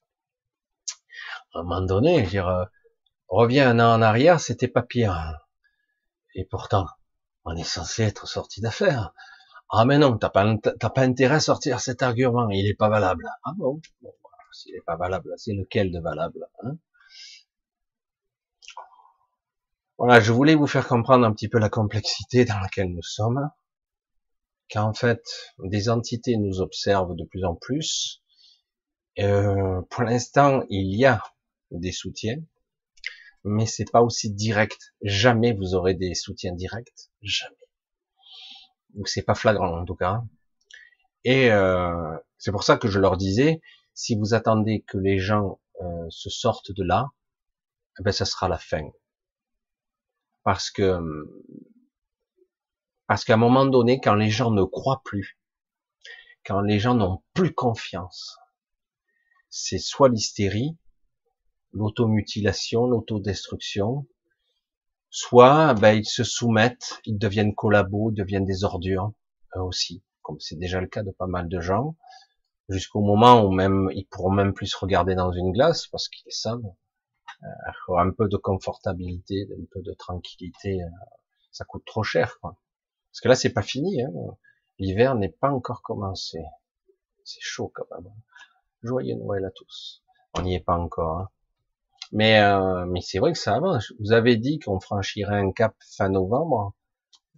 À 1.53 1.59
un 1.59 1.63
moment 1.63 1.81
donné, 1.81 2.25
je 2.25 2.29
dire, 2.29 2.47
euh, 2.47 2.65
reviens 3.27 3.69
un 3.71 3.79
an 3.79 3.99
en 3.99 4.01
arrière, 4.01 4.39
c'était 4.39 4.67
pas 4.67 4.83
pire. 4.83 5.39
Et 6.35 6.45
pourtant, 6.45 6.87
on 7.45 7.55
est 7.55 7.63
censé 7.63 8.03
être 8.03 8.27
sorti 8.27 8.61
d'affaires. 8.61 9.13
Ah 9.71 9.85
mais 9.85 9.97
non, 9.97 10.17
t'as 10.17 10.29
pas, 10.29 10.45
pas 10.57 11.01
intérêt 11.01 11.35
à 11.35 11.39
sortir 11.39 11.79
cet 11.79 12.01
argument, 12.01 12.49
il 12.49 12.67
est 12.67 12.75
pas 12.75 12.89
valable. 12.89 13.29
Ah 13.43 13.53
bon, 13.55 13.81
bon 14.01 14.13
s'il 14.51 14.75
est 14.75 14.81
pas 14.81 14.95
valable, 14.95 15.33
c'est 15.37 15.53
lequel 15.53 15.91
de 15.91 15.99
valable 15.99 16.47
hein 16.63 16.77
Voilà, 19.97 20.19
je 20.19 20.31
voulais 20.31 20.55
vous 20.55 20.67
faire 20.67 20.87
comprendre 20.87 21.25
un 21.25 21.33
petit 21.33 21.49
peu 21.49 21.59
la 21.59 21.69
complexité 21.69 22.45
dans 22.45 22.59
laquelle 22.59 22.93
nous 22.93 23.03
sommes, 23.03 23.51
qu'en 24.71 24.93
fait, 24.93 25.23
des 25.59 25.89
entités 25.89 26.37
nous 26.37 26.61
observent 26.61 27.15
de 27.15 27.25
plus 27.25 27.43
en 27.43 27.55
plus. 27.55 28.23
Euh, 29.17 29.81
pour 29.89 30.03
l'instant, 30.03 30.63
il 30.69 30.95
y 30.95 31.05
a 31.05 31.21
des 31.71 31.91
soutiens, 31.91 32.37
mais 33.43 33.65
c'est 33.65 33.91
pas 33.91 34.01
aussi 34.01 34.31
direct. 34.31 34.93
Jamais 35.01 35.53
vous 35.53 35.73
aurez 35.73 35.95
des 35.95 36.13
soutiens 36.13 36.53
directs, 36.53 37.09
jamais. 37.21 37.55
Ou 38.95 39.05
c'est 39.05 39.23
pas 39.23 39.35
flagrant 39.35 39.79
en 39.79 39.85
tout 39.85 39.95
cas. 39.95 40.23
Et 41.23 41.51
euh, 41.51 42.15
c'est 42.37 42.51
pour 42.51 42.63
ça 42.63 42.77
que 42.77 42.87
je 42.87 42.99
leur 42.99 43.17
disais, 43.17 43.61
si 43.93 44.15
vous 44.15 44.33
attendez 44.33 44.81
que 44.87 44.97
les 44.97 45.19
gens 45.19 45.59
euh, 45.81 46.05
se 46.09 46.29
sortent 46.29 46.71
de 46.71 46.83
là, 46.83 47.09
eh 47.99 48.03
ben 48.03 48.11
ça 48.11 48.25
sera 48.25 48.47
la 48.47 48.57
fin 48.57 48.89
parce 50.43 50.71
que 50.71 50.99
parce 53.07 53.23
qu'à 53.23 53.35
un 53.35 53.37
moment 53.37 53.65
donné, 53.65 53.99
quand 53.99 54.15
les 54.15 54.29
gens 54.29 54.51
ne 54.51 54.63
croient 54.63 55.01
plus, 55.03 55.39
quand 56.45 56.61
les 56.61 56.79
gens 56.79 56.95
n'ont 56.95 57.23
plus 57.33 57.53
confiance, 57.53 58.37
c'est 59.49 59.79
soit 59.79 60.09
l'hystérie, 60.09 60.77
l'automutilation, 61.71 62.87
l'autodestruction, 62.87 64.05
soit 65.09 65.73
ben, 65.73 65.93
ils 65.93 66.05
se 66.05 66.23
soumettent, 66.23 67.01
ils 67.05 67.17
deviennent 67.17 67.55
collabos, 67.55 68.11
ils 68.11 68.15
deviennent 68.15 68.45
des 68.45 68.63
ordures, 68.63 69.11
eux 69.55 69.61
aussi, 69.61 70.03
comme 70.21 70.39
c'est 70.39 70.57
déjà 70.57 70.81
le 70.81 70.87
cas 70.87 71.03
de 71.03 71.11
pas 71.11 71.27
mal 71.27 71.49
de 71.49 71.59
gens, 71.59 71.95
jusqu'au 72.69 73.01
moment 73.01 73.43
où 73.43 73.51
même 73.51 73.89
ils 73.93 74.05
pourront 74.05 74.31
même 74.31 74.53
plus 74.53 74.73
regarder 74.75 75.15
dans 75.15 75.31
une 75.31 75.51
glace 75.51 75.87
parce 75.87 76.07
qu'ils 76.07 76.31
savent 76.31 76.71
euh, 77.43 77.97
un 77.97 78.11
peu 78.11 78.27
de 78.27 78.37
confortabilité, 78.37 79.47
un 79.51 79.65
peu 79.71 79.81
de 79.81 79.93
tranquillité, 79.93 80.81
euh, 80.81 80.87
ça 81.51 81.65
coûte 81.65 81.85
trop 81.85 82.03
cher, 82.03 82.37
quoi. 82.41 82.57
Parce 83.11 83.21
que 83.21 83.27
là, 83.27 83.35
c'est 83.35 83.53
pas 83.53 83.63
fini. 83.63 84.01
Hein. 84.03 84.11
L'hiver 84.77 85.15
n'est 85.15 85.29
pas 85.29 85.49
encore 85.49 85.81
commencé. 85.81 86.39
C'est 87.23 87.41
chaud 87.41 87.71
quand 87.73 87.85
même. 87.91 88.11
Joyeux 88.83 89.15
Noël 89.15 89.45
à 89.45 89.51
tous. 89.51 90.03
On 90.37 90.41
n'y 90.41 90.55
est 90.55 90.63
pas 90.63 90.77
encore. 90.77 91.19
Hein. 91.19 91.29
Mais, 92.11 92.39
euh, 92.41 92.85
mais 92.85 93.01
c'est 93.01 93.19
vrai 93.19 93.33
que 93.33 93.37
ça 93.37 93.55
avance. 93.55 93.93
Vous 93.99 94.13
avez 94.13 94.37
dit 94.37 94.59
qu'on 94.59 94.79
franchirait 94.79 95.39
un 95.39 95.51
cap 95.51 95.75
fin 95.79 96.09
novembre, 96.09 96.73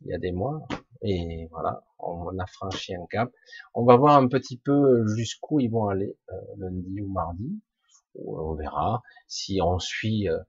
il 0.03 0.11
y 0.11 0.13
a 0.13 0.17
des 0.17 0.31
mois, 0.31 0.65
et 1.01 1.47
voilà, 1.51 1.83
on 1.99 2.37
a 2.39 2.45
franchi 2.45 2.95
un 2.95 3.05
cap. 3.09 3.31
On 3.73 3.83
va 3.83 3.97
voir 3.97 4.17
un 4.17 4.27
petit 4.27 4.57
peu 4.57 5.05
jusqu'où 5.07 5.59
ils 5.59 5.69
vont 5.69 5.89
aller 5.89 6.15
euh, 6.31 6.35
lundi 6.57 7.01
ou 7.01 7.11
mardi. 7.11 7.59
On 8.15 8.55
verra 8.55 9.01
si 9.27 9.59
on 9.61 9.79
suit 9.79 10.29
euh, 10.29 10.39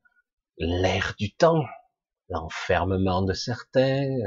l'air 0.59 1.15
du 1.19 1.33
temps, 1.33 1.65
l'enfermement 2.29 3.23
de 3.23 3.33
certains. 3.33 4.19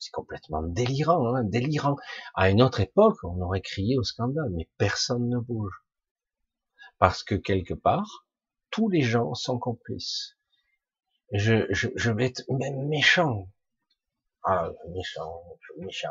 C'est 0.00 0.12
complètement 0.12 0.62
délirant, 0.62 1.34
hein, 1.34 1.44
délirant. 1.44 1.96
À 2.34 2.48
une 2.48 2.62
autre 2.62 2.80
époque, 2.80 3.18
on 3.22 3.38
aurait 3.42 3.60
crié 3.60 3.98
au 3.98 4.02
scandale, 4.02 4.48
mais 4.52 4.68
personne 4.78 5.28
ne 5.28 5.38
bouge. 5.38 5.84
Parce 6.98 7.22
que 7.22 7.34
quelque 7.34 7.74
part, 7.74 8.26
tous 8.70 8.88
les 8.88 9.02
gens 9.02 9.34
sont 9.34 9.58
complices. 9.58 10.38
Je, 11.32 11.66
je, 11.70 12.10
vais 12.10 12.26
être 12.26 12.42
même 12.48 12.88
méchant. 12.88 13.48
Ah, 14.42 14.70
méchant, 14.88 15.42
méchant. 15.78 16.08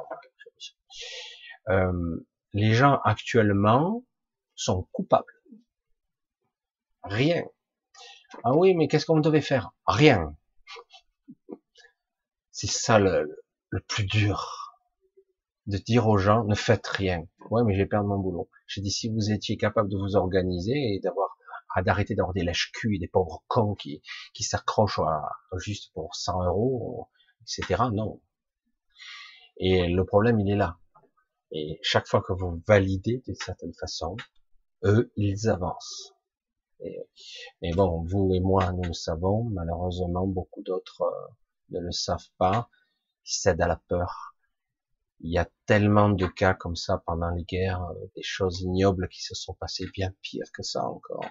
méchant. 0.56 0.76
Euh, 1.70 2.26
les 2.54 2.74
gens 2.74 3.00
actuellement 3.04 4.06
sont 4.56 4.88
coupables. 4.92 5.34
Rien. 7.04 7.44
Ah 8.44 8.54
oui, 8.54 8.76
mais 8.76 8.88
qu'est-ce 8.88 9.08
qu'on 9.08 9.20
devait 9.20 9.42
faire? 9.42 9.72
Rien. 9.88 10.38
C'est 12.52 12.70
ça 12.70 13.00
le, 13.00 13.44
le 13.70 13.80
plus 13.82 14.06
dur. 14.06 14.76
De 15.68 15.78
dire 15.78 16.08
aux 16.08 16.18
gens, 16.18 16.44
ne 16.46 16.56
faites 16.56 16.88
rien. 16.88 17.26
Ouais, 17.52 17.64
mais 17.64 17.76
j'ai 17.76 17.86
perdu 17.86 18.08
mon 18.08 18.18
boulot. 18.18 18.50
J'ai 18.68 18.82
dit, 18.82 18.92
si 18.92 19.10
vous 19.10 19.32
étiez 19.32 19.58
capable 19.58 19.90
de 19.90 19.98
vous 19.98 20.16
organiser 20.16 20.74
et 20.74 21.00
d'avoir 21.00 21.38
d'arrêter 21.84 22.16
d'avoir 22.16 22.34
des 22.34 22.44
lèches-culs 22.44 22.96
et 22.96 23.00
des 23.00 23.08
pauvres 23.08 23.44
cons 23.48 23.76
qui, 23.76 24.02
qui 24.34 24.44
s'accrochent 24.44 25.00
à, 25.00 25.22
juste 25.58 25.94
pour 25.94 26.16
100 26.16 26.46
euros, 26.46 27.08
etc. 27.42 27.84
Non. 27.94 28.22
Et 29.58 29.88
le 29.88 30.06
problème, 30.06 30.40
il 30.40 30.50
est 30.52 30.56
là. 30.56 30.78
Et 31.52 31.80
chaque 31.82 32.08
fois 32.08 32.22
que 32.22 32.34
vous 32.34 32.62
validez 32.68 33.22
d'une 33.26 33.36
certaine 33.36 33.74
façon, 33.74 34.16
eux, 34.84 35.12
ils 35.16 35.50
avancent. 35.50 36.14
Mais 37.62 37.72
bon, 37.74 38.04
vous 38.06 38.32
et 38.34 38.40
moi, 38.40 38.72
nous 38.72 38.84
le 38.84 38.94
savons. 38.94 39.44
Malheureusement, 39.50 40.26
beaucoup 40.28 40.62
d'autres 40.62 41.02
euh, 41.02 41.28
ne 41.72 41.80
le 41.82 41.92
savent 41.92 42.30
pas. 42.38 42.70
Ils 43.30 43.34
cèdent 43.34 43.62
à 43.62 43.68
la 43.68 43.76
peur. 43.76 44.36
Il 45.20 45.32
y 45.32 45.38
a 45.38 45.48
tellement 45.68 46.10
de 46.10 46.26
cas 46.26 46.56
comme 46.56 46.76
ça 46.76 47.04
pendant 47.06 47.30
les 47.30 47.44
guerres, 47.44 47.84
euh, 47.84 48.06
des 48.16 48.24
choses 48.24 48.62
ignobles 48.62 49.08
qui 49.08 49.22
se 49.22 49.36
sont 49.36 49.54
passées 49.54 49.86
bien 49.94 50.12
pire 50.22 50.52
que 50.52 50.64
ça 50.64 50.84
encore 50.84 51.26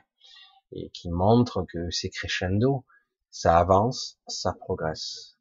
et 0.72 0.90
qui 0.90 1.10
montre 1.10 1.64
que 1.68 1.90
c'est 1.90 2.10
crescendo, 2.10 2.84
ça 3.30 3.58
avance, 3.58 4.20
ça 4.28 4.52
progresse. 4.52 5.38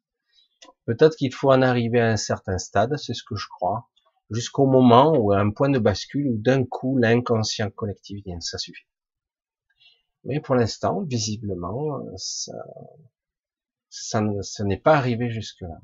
Peut-être 0.84 1.16
qu'il 1.16 1.32
faut 1.32 1.52
en 1.52 1.62
arriver 1.62 2.00
à 2.00 2.08
un 2.08 2.16
certain 2.16 2.58
stade, 2.58 2.96
c'est 2.96 3.14
ce 3.14 3.22
que 3.22 3.36
je 3.36 3.46
crois, 3.48 3.88
jusqu'au 4.30 4.66
moment 4.66 5.12
où 5.12 5.32
un 5.32 5.50
point 5.50 5.68
de 5.68 5.78
bascule 5.78 6.26
où 6.28 6.38
d'un 6.38 6.64
coup 6.64 6.96
l'inconscient 6.96 7.70
collectif 7.70 8.24
vient, 8.24 8.40
ça 8.40 8.58
suffit. 8.58 8.86
Mais 10.24 10.40
pour 10.40 10.56
l'instant, 10.56 11.02
visiblement, 11.02 12.00
ça, 12.16 12.52
ça, 13.90 14.22
ça 14.42 14.64
n'est 14.64 14.80
pas 14.80 14.96
arrivé 14.96 15.30
jusque-là. 15.30 15.78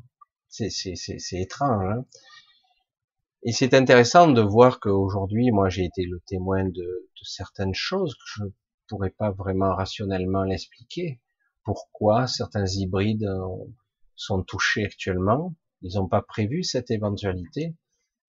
C'est, 0.56 1.32
étrange. 1.32 1.84
Hein 1.84 2.04
et 3.42 3.52
c'est 3.52 3.74
intéressant 3.74 4.28
de 4.28 4.40
voir 4.40 4.78
qu'aujourd'hui, 4.78 5.50
moi 5.50 5.68
j'ai 5.68 5.84
été 5.84 6.04
le 6.04 6.20
témoin 6.26 6.64
de, 6.64 6.72
de 6.72 7.24
certaines 7.24 7.74
choses 7.74 8.14
que 8.14 8.24
je 8.26 8.44
pourrais 8.88 9.10
pas 9.10 9.30
vraiment 9.32 9.74
rationnellement 9.74 10.44
l'expliquer. 10.44 11.20
Pourquoi 11.64 12.26
certains 12.26 12.66
hybrides 12.66 13.28
sont 14.14 14.42
touchés 14.42 14.84
actuellement? 14.84 15.54
Ils 15.82 15.96
n'ont 15.96 16.08
pas 16.08 16.22
prévu 16.22 16.62
cette 16.62 16.90
éventualité? 16.90 17.74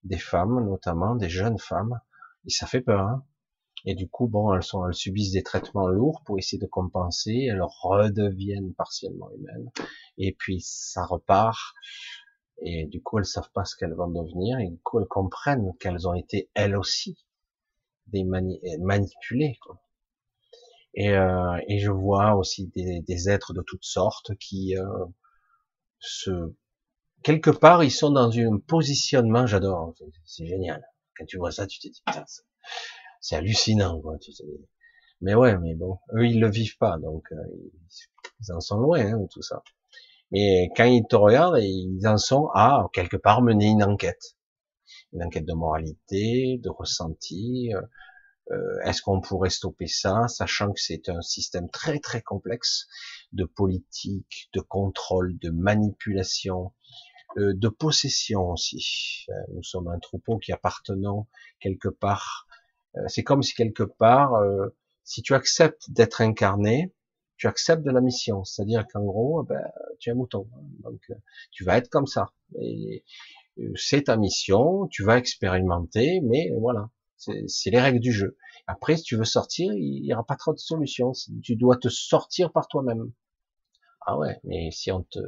Des 0.03 0.17
femmes, 0.17 0.65
notamment 0.65 1.15
des 1.15 1.29
jeunes 1.29 1.59
femmes, 1.59 1.99
et 2.45 2.49
ça 2.49 2.67
fait 2.67 2.81
peur. 2.81 3.01
Hein 3.01 3.25
et 3.85 3.93
du 3.95 4.09
coup, 4.09 4.27
bon, 4.27 4.53
elles 4.53 4.63
sont, 4.63 4.87
elles 4.87 4.95
subissent 4.95 5.31
des 5.31 5.43
traitements 5.43 5.87
lourds 5.87 6.21
pour 6.25 6.39
essayer 6.39 6.59
de 6.59 6.65
compenser. 6.65 7.47
Elles 7.49 7.61
redeviennent 7.61 8.73
partiellement 8.73 9.29
humaines, 9.31 9.69
et 10.17 10.33
puis 10.33 10.59
ça 10.61 11.05
repart. 11.05 11.59
Et 12.61 12.85
du 12.87 13.01
coup, 13.01 13.19
elles 13.19 13.25
savent 13.25 13.51
pas 13.53 13.65
ce 13.65 13.75
qu'elles 13.75 13.93
vont 13.93 14.07
devenir, 14.07 14.59
et 14.59 14.69
du 14.69 14.79
coup, 14.79 14.99
elles 14.99 15.07
comprennent 15.07 15.73
qu'elles 15.79 16.07
ont 16.07 16.15
été 16.15 16.49
elles 16.55 16.75
aussi 16.75 17.17
des 18.07 18.23
manipulées. 18.23 19.57
Quoi. 19.61 19.79
Et, 20.95 21.11
euh, 21.11 21.57
et 21.67 21.79
je 21.79 21.91
vois 21.91 22.35
aussi 22.35 22.67
des, 22.67 23.01
des, 23.01 23.29
êtres 23.29 23.53
de 23.53 23.61
toutes 23.61 23.83
sortes 23.83 24.35
qui 24.37 24.77
euh, 24.77 25.05
se 25.99 26.53
quelque 27.21 27.49
part 27.49 27.83
ils 27.83 27.91
sont 27.91 28.11
dans 28.11 28.31
un 28.37 28.59
positionnement. 28.59 29.45
J'adore, 29.45 29.93
c'est 30.23 30.45
génial. 30.45 30.81
Quand 31.17 31.25
tu 31.25 31.37
vois 31.37 31.51
ça, 31.51 31.67
tu 31.67 31.79
te 31.79 31.87
dis 31.87 32.01
putain, 32.05 32.23
c'est 33.25 33.35
hallucinant, 33.37 33.99
quoi. 34.01 34.17
Mais 35.21 35.33
ouais, 35.33 35.57
mais 35.57 35.73
bon, 35.73 35.97
eux 36.13 36.27
ils 36.27 36.39
le 36.39 36.49
vivent 36.49 36.77
pas, 36.77 36.99
donc 36.99 37.23
euh, 37.31 37.37
ils 38.41 38.53
en 38.53 38.59
sont 38.59 38.77
loin 38.77 38.99
hein, 38.99 39.27
tout 39.31 39.41
ça. 39.41 39.63
Mais 40.31 40.69
quand 40.75 40.85
ils 40.85 41.05
te 41.07 41.15
regardent, 41.15 41.57
ils 41.59 42.07
en 42.07 42.17
sont 42.17 42.49
à 42.53 42.87
quelque 42.93 43.17
part 43.17 43.41
mener 43.41 43.65
une 43.65 43.83
enquête, 43.83 44.35
une 45.11 45.23
enquête 45.23 45.45
de 45.45 45.53
moralité, 45.53 46.59
de 46.63 46.69
ressenti. 46.69 47.73
Euh, 47.73 47.81
euh, 48.51 48.79
est-ce 48.83 49.01
qu'on 49.01 49.21
pourrait 49.21 49.49
stopper 49.49 49.87
ça, 49.87 50.27
sachant 50.27 50.71
que 50.71 50.79
c'est 50.79 51.09
un 51.09 51.21
système 51.21 51.67
très 51.71 51.97
très 51.97 52.21
complexe 52.21 52.85
de 53.33 53.43
politique, 53.45 54.49
de 54.53 54.59
contrôle, 54.61 55.39
de 55.39 55.49
manipulation, 55.49 56.71
euh, 57.37 57.53
de 57.53 57.67
possession 57.67 58.51
aussi. 58.51 59.25
Euh, 59.29 59.33
nous 59.55 59.63
sommes 59.63 59.89
un 59.89 59.99
troupeau 59.99 60.37
qui 60.37 60.53
appartenons 60.53 61.27
quelque 61.59 61.89
part. 61.89 62.47
C'est 63.07 63.23
comme 63.23 63.43
si 63.43 63.53
quelque 63.53 63.83
part, 63.83 64.33
si 65.03 65.21
tu 65.21 65.33
acceptes 65.33 65.89
d'être 65.91 66.21
incarné, 66.21 66.93
tu 67.37 67.47
acceptes 67.47 67.83
de 67.83 67.91
la 67.91 68.01
mission. 68.01 68.43
C'est-à-dire 68.43 68.85
qu'en 68.87 69.03
gros, 69.03 69.43
ben, 69.43 69.61
tu 69.99 70.09
es 70.09 70.13
un 70.13 70.15
mouton. 70.15 70.47
Donc, 70.83 71.01
tu 71.51 71.63
vas 71.63 71.77
être 71.77 71.89
comme 71.89 72.07
ça. 72.07 72.31
c'est 73.75 74.03
ta 74.03 74.17
mission, 74.17 74.87
tu 74.87 75.03
vas 75.03 75.17
expérimenter, 75.17 76.21
mais 76.21 76.51
voilà. 76.59 76.89
C'est 77.17 77.69
les 77.69 77.79
règles 77.79 77.99
du 77.99 78.11
jeu. 78.11 78.37
Après, 78.67 78.97
si 78.97 79.03
tu 79.03 79.15
veux 79.15 79.25
sortir, 79.25 79.73
il 79.73 80.03
n'y 80.03 80.13
aura 80.13 80.25
pas 80.25 80.35
trop 80.35 80.53
de 80.53 80.59
solutions. 80.59 81.11
Tu 81.43 81.55
dois 81.55 81.77
te 81.77 81.89
sortir 81.89 82.51
par 82.51 82.67
toi-même. 82.67 83.11
Ah 84.05 84.17
ouais, 84.17 84.39
mais 84.43 84.69
si 84.71 84.91
on 84.91 85.03
te, 85.03 85.19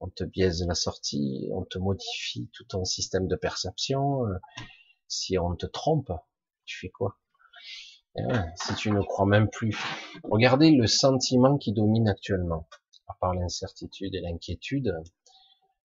on 0.00 0.08
te 0.08 0.24
biaise 0.24 0.64
la 0.66 0.74
sortie, 0.74 1.48
on 1.52 1.64
te 1.64 1.78
modifie 1.78 2.50
tout 2.52 2.64
ton 2.64 2.84
système 2.84 3.26
de 3.26 3.36
perception, 3.36 4.26
euh, 4.26 4.34
si 5.08 5.38
on 5.38 5.54
te 5.56 5.66
trompe, 5.66 6.12
tu 6.64 6.78
fais 6.78 6.90
quoi? 6.90 7.18
Eh 8.16 8.22
Si 8.56 8.74
tu 8.74 8.90
ne 8.90 9.00
crois 9.02 9.26
même 9.26 9.48
plus. 9.50 9.76
Regardez 10.22 10.70
le 10.70 10.86
sentiment 10.86 11.58
qui 11.58 11.72
domine 11.72 12.08
actuellement. 12.08 12.68
À 13.08 13.14
part 13.20 13.34
l'incertitude 13.34 14.14
et 14.14 14.20
l'inquiétude, 14.20 14.94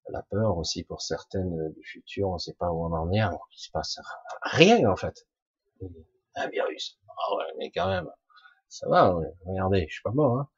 la 0.09 0.21
peur 0.23 0.57
aussi 0.57 0.83
pour 0.83 1.01
certaines 1.01 1.73
du 1.73 1.83
futur, 1.83 2.29
on 2.29 2.33
ne 2.33 2.39
sait 2.39 2.53
pas 2.53 2.71
où 2.71 2.85
on 2.85 2.93
en 2.93 3.11
est, 3.11 3.19
alors 3.19 3.47
qu'il 3.49 3.61
se 3.61 3.71
passe 3.71 3.99
rien 4.43 4.89
en 4.89 4.95
fait 4.95 5.27
un 6.35 6.47
virus. 6.49 6.99
Ah 7.09 7.35
mais 7.57 7.71
quand 7.71 7.89
même, 7.89 8.09
ça 8.67 8.87
va, 8.87 9.13
regardez, 9.45 9.85
je 9.87 9.93
suis 9.93 10.03
pas 10.03 10.11
mort. 10.11 10.39
Hein. 10.39 10.49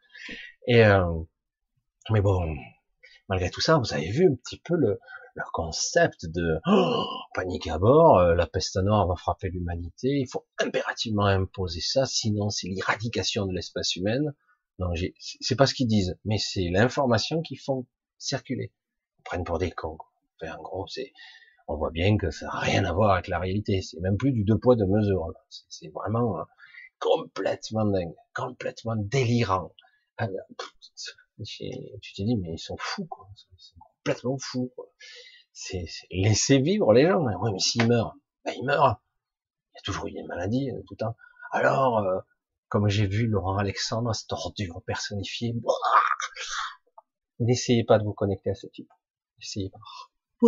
Et 0.67 0.85
euh, 0.85 1.23
mais 2.09 2.21
bon, 2.21 2.55
malgré 3.27 3.49
tout 3.49 3.61
ça, 3.61 3.77
vous 3.77 3.93
avez 3.93 4.09
vu 4.09 4.27
un 4.27 4.35
petit 4.35 4.59
peu 4.59 4.75
le, 4.75 4.99
le 5.35 5.43
concept 5.53 6.25
de 6.25 6.59
oh, 6.65 7.05
panique 7.33 7.67
à 7.67 7.77
bord, 7.77 8.19
euh, 8.19 8.35
la 8.35 8.47
peste 8.47 8.77
noire 8.77 9.07
va 9.07 9.15
frapper 9.15 9.49
l'humanité, 9.49 10.09
il 10.09 10.27
faut 10.27 10.45
impérativement 10.59 11.25
imposer 11.25 11.81
ça, 11.81 12.05
sinon 12.05 12.49
c'est 12.49 12.67
l'éradication 12.67 13.45
de 13.45 13.53
l'espèce 13.53 13.95
humaine. 13.95 14.33
Non, 14.79 14.89
c'est 15.19 15.55
pas 15.55 15.67
ce 15.67 15.73
qu'ils 15.73 15.87
disent, 15.87 16.17
mais 16.25 16.37
c'est 16.37 16.69
l'information 16.71 17.41
qu'ils 17.41 17.59
font 17.59 17.85
circuler. 18.17 18.73
Ils 19.19 19.23
prennent 19.23 19.43
pour 19.43 19.59
des 19.59 19.71
cons. 19.71 19.97
Enfin, 20.41 20.55
en 20.57 20.61
gros, 20.61 20.87
c'est 20.87 21.11
on 21.67 21.77
voit 21.77 21.91
bien 21.91 22.17
que 22.17 22.31
ça 22.31 22.47
n'a 22.47 22.59
rien 22.59 22.85
à 22.85 22.91
voir 22.91 23.11
avec 23.11 23.27
la 23.27 23.39
réalité. 23.39 23.81
C'est 23.81 23.99
même 23.99 24.17
plus 24.17 24.31
du 24.31 24.43
deux 24.43 24.57
poids 24.57 24.75
deux 24.75 24.87
mesures. 24.87 25.31
C'est 25.69 25.89
vraiment 25.89 26.39
euh, 26.39 26.43
complètement 26.99 27.85
dingue, 27.85 28.13
complètement 28.33 28.95
délirant. 28.95 29.71
Ah, 30.17 30.27
tu 31.43 32.13
te 32.13 32.21
dis 32.21 32.37
mais 32.37 32.53
ils 32.53 32.59
sont 32.59 32.77
fous 32.77 33.05
quoi, 33.05 33.27
complètement. 34.03 34.37
Quoi. 34.75 34.85
C'est 35.53 35.85
laisser 36.09 36.59
vivre 36.59 36.93
les 36.93 37.07
gens. 37.07 37.21
Ouais, 37.21 37.51
mais 37.51 37.59
s'ils 37.59 37.87
meurent, 37.87 38.15
ben 38.45 38.53
ils 38.57 38.65
meurent. 38.65 39.01
Il 39.73 39.77
y 39.77 39.79
a 39.79 39.81
toujours 39.83 40.07
eu 40.07 40.11
des 40.11 40.23
maladies 40.23 40.71
euh, 40.71 40.81
tout 40.87 40.93
le 40.93 40.97
temps. 40.97 41.15
Alors, 41.51 41.99
euh, 41.99 42.19
comme 42.69 42.87
j'ai 42.87 43.07
vu 43.07 43.27
Laurent 43.27 43.57
Alexandre, 43.57 44.13
cette 44.13 44.31
ordure 44.31 44.81
personnifiée, 44.85 45.53
n'essayez 47.39 47.83
pas 47.83 47.99
de 47.99 48.03
vous 48.03 48.13
connecter 48.13 48.51
à 48.51 48.55
ce 48.55 48.67
type. 48.67 48.89
Essayez 49.41 49.69
pas 49.69 50.47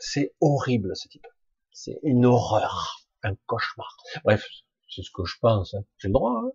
C'est 0.00 0.34
horrible 0.40 0.96
ce 0.96 1.08
type. 1.08 1.26
C'est 1.72 1.98
une 2.02 2.24
horreur, 2.24 3.06
un 3.22 3.34
cauchemar. 3.46 3.96
Bref, 4.24 4.46
c'est 4.88 5.02
ce 5.02 5.10
que 5.10 5.24
je 5.24 5.36
pense. 5.40 5.74
Hein. 5.74 5.84
J'ai 5.98 6.08
le 6.08 6.14
droit. 6.14 6.42
Hein. 6.44 6.50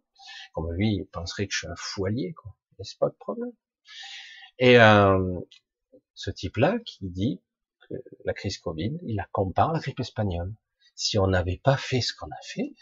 Comme 0.53 0.72
lui, 0.72 0.95
il 0.95 1.06
penserait 1.06 1.48
que 1.48 1.53
je 1.53 1.60
suis 1.60 1.68
un 1.68 1.76
fou 1.76 2.06
allié, 2.06 2.34
quoi. 2.34 2.56
N'est-ce 2.80 2.98
pas 2.98 3.10
de 3.10 3.15
problème? 3.19 3.52
Et 4.57 4.80
euh, 4.80 5.40
ce 6.13 6.31
type-là 6.31 6.79
qui 6.85 7.09
dit 7.09 7.41
que 7.88 7.95
la 8.25 8.33
crise 8.33 8.57
Covid, 8.57 8.97
il 9.03 9.15
la 9.15 9.27
compare 9.31 9.71
à 9.71 9.73
la 9.73 9.79
grippe 9.79 9.99
espagnole. 9.99 10.53
Si 10.95 11.17
on 11.17 11.27
n'avait 11.27 11.61
pas 11.63 11.77
fait 11.77 12.01
ce 12.01 12.13
qu'on 12.13 12.27
a 12.27 12.41
fait, 12.43 12.73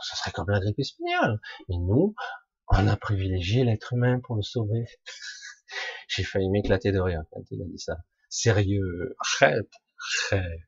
ce 0.00 0.16
serait 0.16 0.32
comme 0.32 0.50
la 0.50 0.60
grippe 0.60 0.78
espagnole. 0.78 1.40
Mais 1.68 1.76
nous, 1.76 2.14
on 2.68 2.86
a 2.88 2.96
privilégié 2.96 3.64
l'être 3.64 3.92
humain 3.92 4.20
pour 4.20 4.36
le 4.36 4.42
sauver. 4.42 4.86
J'ai 6.08 6.24
failli 6.24 6.48
m'éclater 6.48 6.92
de 6.92 7.00
rire 7.00 7.22
quand 7.30 7.42
il 7.50 7.62
a 7.62 7.64
dit 7.66 7.78
ça. 7.78 7.98
Sérieux, 8.28 9.16
arrête, 9.18 9.70
arrête. 10.30 10.60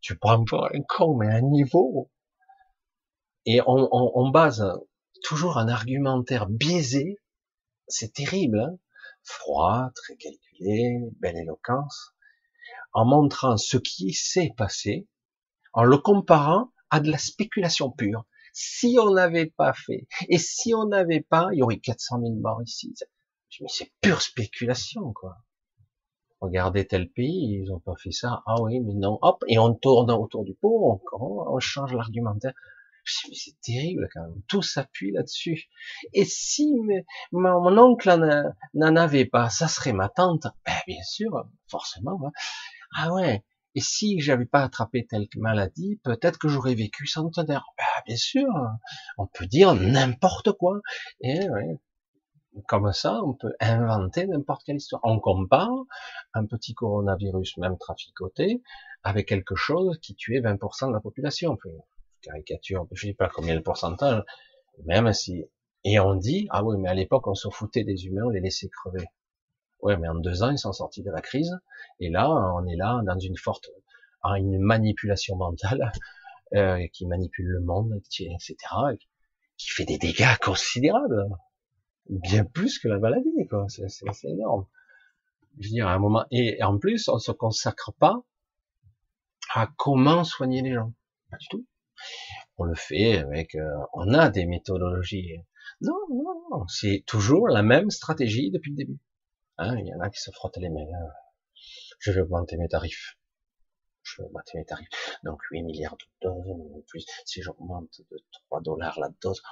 Tu 0.00 0.16
prends 0.16 0.44
pas 0.44 0.70
un 0.74 0.82
con, 0.82 1.16
mais 1.16 1.28
un 1.28 1.40
niveau. 1.40 2.10
Et 3.46 3.60
on, 3.66 3.88
on, 3.92 4.30
base 4.30 4.64
toujours 5.24 5.58
un 5.58 5.68
argumentaire 5.68 6.46
biaisé. 6.46 7.18
C'est 7.86 8.12
terrible, 8.12 8.60
hein 8.60 8.78
froid, 9.28 9.90
très 9.94 10.16
belle 10.60 11.36
éloquence, 11.36 12.14
en 12.92 13.04
montrant 13.04 13.56
ce 13.56 13.76
qui 13.76 14.12
s'est 14.12 14.52
passé, 14.56 15.08
en 15.72 15.84
le 15.84 15.98
comparant 15.98 16.72
à 16.90 17.00
de 17.00 17.10
la 17.10 17.18
spéculation 17.18 17.90
pure. 17.90 18.24
Si 18.52 18.96
on 19.00 19.12
n'avait 19.12 19.46
pas 19.46 19.72
fait, 19.72 20.08
et 20.28 20.38
si 20.38 20.74
on 20.74 20.86
n'avait 20.86 21.20
pas, 21.20 21.48
il 21.52 21.58
y 21.58 21.62
aurait 21.62 21.78
400 21.78 22.20
000 22.20 22.34
morts 22.36 22.62
ici. 22.62 22.94
C'est 23.68 23.92
pure 24.00 24.20
spéculation, 24.20 25.12
quoi. 25.12 25.36
Regardez 26.40 26.86
tel 26.86 27.10
pays, 27.10 27.60
ils 27.62 27.72
ont 27.72 27.80
pas 27.80 27.96
fait 27.96 28.12
ça. 28.12 28.42
Ah 28.46 28.60
oui, 28.60 28.80
mais 28.80 28.94
non. 28.94 29.18
Hop, 29.22 29.44
et 29.48 29.58
on 29.58 29.74
tourne 29.74 30.10
autour 30.10 30.44
du 30.44 30.54
pot, 30.54 31.00
on 31.12 31.58
change 31.58 31.92
l'argumentaire. 31.92 32.52
C'est 33.32 33.60
terrible 33.60 34.08
quand 34.12 34.22
même. 34.22 34.42
Tout 34.48 34.62
s'appuie 34.62 35.12
là-dessus. 35.12 35.64
Et 36.12 36.24
si 36.24 36.72
mon 37.32 37.78
oncle 37.78 38.54
n'en 38.74 38.96
avait 38.96 39.26
pas, 39.26 39.50
ça 39.50 39.68
serait 39.68 39.92
ma 39.92 40.08
tante. 40.08 40.46
Ben, 40.66 40.74
bien 40.86 41.02
sûr, 41.02 41.48
forcément. 41.68 42.20
Hein. 42.24 42.30
Ah 42.96 43.12
ouais. 43.12 43.44
Et 43.74 43.80
si 43.80 44.20
j'avais 44.20 44.46
pas 44.46 44.62
attrapé 44.62 45.06
telle 45.06 45.28
maladie, 45.36 46.00
peut-être 46.02 46.38
que 46.38 46.48
j'aurais 46.48 46.74
vécu 46.74 47.06
centenaire. 47.06 47.66
Ben, 47.76 47.84
bien 48.06 48.16
sûr. 48.16 48.48
On 49.18 49.26
peut 49.26 49.46
dire 49.46 49.74
n'importe 49.74 50.52
quoi. 50.52 50.80
Et 51.20 51.48
ouais, 51.48 51.78
comme 52.66 52.92
ça, 52.92 53.20
on 53.24 53.34
peut 53.34 53.54
inventer 53.60 54.26
n'importe 54.26 54.64
quelle 54.64 54.76
histoire. 54.76 55.00
On 55.04 55.20
compare 55.20 55.70
un 56.34 56.46
petit 56.46 56.74
coronavirus, 56.74 57.58
même 57.58 57.78
traficoté, 57.78 58.62
avec 59.02 59.28
quelque 59.28 59.54
chose 59.54 59.98
qui 60.00 60.14
tuait 60.14 60.40
20% 60.40 60.88
de 60.88 60.92
la 60.92 61.00
population. 61.00 61.56
Caricature, 62.22 62.86
je 62.92 63.06
dis 63.06 63.14
pas 63.14 63.28
combien 63.28 63.54
le 63.54 63.62
pourcentage, 63.62 64.22
même 64.84 65.12
si, 65.12 65.44
et 65.84 65.98
on 66.00 66.14
dit, 66.14 66.46
ah 66.50 66.64
oui, 66.64 66.76
mais 66.78 66.88
à 66.88 66.94
l'époque, 66.94 67.26
on 67.26 67.34
se 67.34 67.48
foutait 67.48 67.84
des 67.84 68.06
humains, 68.06 68.24
on 68.26 68.30
les 68.30 68.40
laissait 68.40 68.68
crever. 68.68 69.06
Ouais, 69.80 69.96
mais 69.96 70.08
en 70.08 70.16
deux 70.16 70.42
ans, 70.42 70.50
ils 70.50 70.58
sont 70.58 70.72
sortis 70.72 71.02
de 71.02 71.10
la 71.10 71.20
crise, 71.20 71.56
et 72.00 72.10
là, 72.10 72.28
on 72.28 72.66
est 72.66 72.76
là 72.76 73.00
dans 73.06 73.18
une 73.18 73.36
forte, 73.36 73.70
une 74.24 74.58
manipulation 74.58 75.36
mentale, 75.36 75.92
euh, 76.54 76.86
qui 76.92 77.06
manipule 77.06 77.46
le 77.46 77.60
monde, 77.60 78.00
etc., 78.20 78.56
qui 79.56 79.70
fait 79.70 79.84
des 79.84 79.98
dégâts 79.98 80.36
considérables 80.40 81.28
bien 82.08 82.44
plus 82.44 82.78
que 82.78 82.88
la 82.88 82.98
maladie, 82.98 83.46
quoi. 83.48 83.66
C'est 83.68 84.28
énorme. 84.28 84.66
Je 85.58 85.68
veux 85.68 85.72
dire, 85.72 85.88
à 85.88 85.92
un 85.92 85.98
moment, 85.98 86.24
et 86.30 86.62
en 86.62 86.78
plus, 86.78 87.08
on 87.08 87.18
se 87.18 87.32
consacre 87.32 87.92
pas 87.98 88.22
à 89.54 89.68
comment 89.76 90.24
soigner 90.24 90.62
les 90.62 90.74
gens. 90.74 90.92
Pas 91.30 91.36
du 91.38 91.48
tout. 91.48 91.66
On 92.56 92.64
le 92.64 92.74
fait 92.74 93.18
avec, 93.18 93.54
euh, 93.54 93.70
on 93.92 94.12
a 94.14 94.30
des 94.30 94.46
méthodologies. 94.46 95.38
Non, 95.80 95.98
non, 96.10 96.42
non, 96.50 96.66
c'est 96.68 97.04
toujours 97.06 97.48
la 97.48 97.62
même 97.62 97.90
stratégie 97.90 98.50
depuis 98.50 98.70
le 98.70 98.76
début. 98.76 98.98
Hein, 99.58 99.76
il 99.78 99.86
y 99.86 99.94
en 99.94 100.00
a 100.00 100.10
qui 100.10 100.20
se 100.20 100.30
frottent 100.30 100.56
les 100.58 100.70
mains. 100.70 100.86
Je 102.00 102.12
vais 102.12 102.20
augmenter 102.20 102.56
mes 102.56 102.68
tarifs. 102.68 103.16
Je 104.02 104.22
vais 104.22 104.26
augmenter 104.26 104.58
mes 104.58 104.64
tarifs. 104.64 104.88
Donc 105.24 105.40
8 105.50 105.62
milliards 105.62 105.96
de 105.96 106.28
doses, 106.28 106.84
plus 106.86 107.04
si 107.24 107.42
j'augmente 107.42 108.00
de 108.10 108.18
3 108.48 108.60
dollars 108.62 108.98
la 108.98 109.08
dose, 109.20 109.42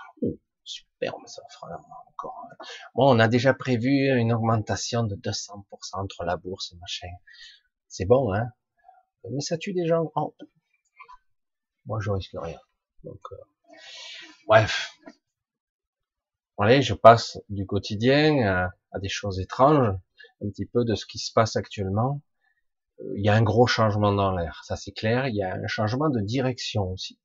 Super, 0.67 1.15
ça 1.27 1.43
fera 1.49 1.81
encore. 2.09 2.49
Bon, 2.97 3.15
on 3.15 3.21
a 3.21 3.29
déjà 3.29 3.55
prévu 3.55 4.09
une 4.19 4.33
augmentation 4.33 5.05
de 5.05 5.15
200% 5.15 5.63
entre 5.93 6.25
la 6.25 6.37
bourse 6.37 6.73
et 6.73 6.77
machin. 6.79 7.13
C'est 7.87 8.05
bon, 8.05 8.35
hein? 8.35 8.51
Mais 9.31 9.41
ça 9.41 9.59
tue 9.59 9.73
des 9.75 9.87
gens. 9.87 10.11
Oh. 10.17 10.35
Moi, 11.87 11.99
je 12.01 12.11
risque 12.11 12.35
rien. 12.35 12.59
Donc, 13.05 13.21
euh... 13.33 13.37
bref. 14.47 14.91
Allez, 16.59 16.83
je 16.83 16.95
passe 16.95 17.39
du 17.49 17.67
quotidien 17.67 18.47
à, 18.47 18.71
à, 18.93 18.99
des 18.99 19.09
choses 19.09 19.41
étranges, 19.41 19.95
un 20.43 20.49
petit 20.49 20.67
peu 20.67 20.85
de 20.85 20.95
ce 20.95 21.05
qui 21.07 21.19
se 21.19 21.33
passe 21.33 21.57
actuellement. 21.57 22.23
Euh, 23.01 23.13
il 23.17 23.25
y 23.25 23.29
a 23.29 23.35
un 23.35 23.43
gros 23.43 23.67
changement 23.67 24.13
dans 24.13 24.33
l'air, 24.35 24.63
ça 24.65 24.77
c'est 24.77 24.93
clair. 24.93 25.29
Il 25.29 25.37
y 25.37 25.43
a 25.43 25.55
un 25.55 25.67
changement 25.67 26.09
de 26.09 26.21
direction 26.21 26.91
aussi. 26.91 27.21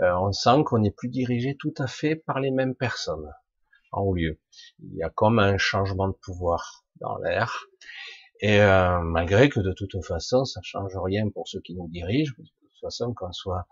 Euh, 0.00 0.12
on 0.20 0.32
sent 0.32 0.64
qu'on 0.64 0.78
n'est 0.80 0.90
plus 0.90 1.08
dirigé 1.08 1.56
tout 1.58 1.74
à 1.78 1.86
fait 1.86 2.16
par 2.16 2.40
les 2.40 2.50
mêmes 2.50 2.74
personnes 2.74 3.32
en 3.92 4.02
haut 4.02 4.14
lieu. 4.14 4.40
Il 4.80 4.96
y 4.96 5.02
a 5.02 5.10
comme 5.10 5.38
un 5.38 5.58
changement 5.58 6.08
de 6.08 6.14
pouvoir 6.14 6.84
dans 7.00 7.16
l'air. 7.18 7.66
Et 8.40 8.60
euh, 8.60 9.00
malgré 9.00 9.48
que 9.48 9.60
de 9.60 9.72
toute 9.72 10.04
façon, 10.04 10.44
ça 10.44 10.60
change 10.62 10.96
rien 10.96 11.28
pour 11.30 11.48
ceux 11.48 11.60
qui 11.60 11.74
nous 11.74 11.88
dirigent, 11.88 12.34
toute 12.78 12.88
façon, 12.88 13.14
qu'on 13.14 13.32
soit 13.32 13.66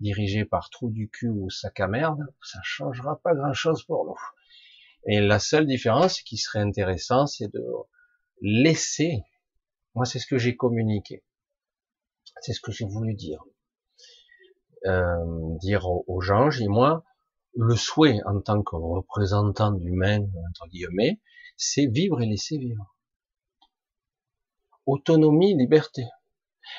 dirigé 0.00 0.44
par 0.44 0.70
trou 0.70 0.90
du 0.90 1.08
cul 1.08 1.28
ou 1.28 1.50
sac 1.50 1.80
à 1.80 1.88
merde, 1.88 2.26
ça 2.42 2.58
changera 2.62 3.20
pas 3.20 3.34
grand 3.34 3.52
chose 3.52 3.84
pour 3.84 4.04
nous. 4.04 4.18
Et 5.06 5.20
la 5.20 5.38
seule 5.38 5.66
différence 5.66 6.20
qui 6.22 6.36
serait 6.36 6.60
intéressant, 6.60 7.26
c'est 7.26 7.52
de 7.52 7.64
laisser, 8.40 9.22
moi 9.94 10.04
c'est 10.04 10.18
ce 10.18 10.26
que 10.26 10.38
j'ai 10.38 10.56
communiqué, 10.56 11.24
c'est 12.40 12.52
ce 12.52 12.60
que 12.60 12.72
j'ai 12.72 12.86
voulu 12.86 13.14
dire, 13.14 13.44
euh, 14.86 15.56
dire 15.60 15.86
aux, 15.86 16.20
gens, 16.20 16.50
j'ai 16.50 16.68
moi, 16.68 17.04
le 17.54 17.76
souhait 17.76 18.20
en 18.26 18.40
tant 18.40 18.62
que 18.62 18.76
représentant 18.76 19.72
d'humain, 19.72 20.26
entre 20.50 20.68
guillemets, 20.68 21.20
c'est 21.56 21.86
vivre 21.86 22.20
et 22.20 22.26
laisser 22.26 22.58
vivre. 22.58 22.94
Autonomie, 24.86 25.54
liberté. 25.56 26.04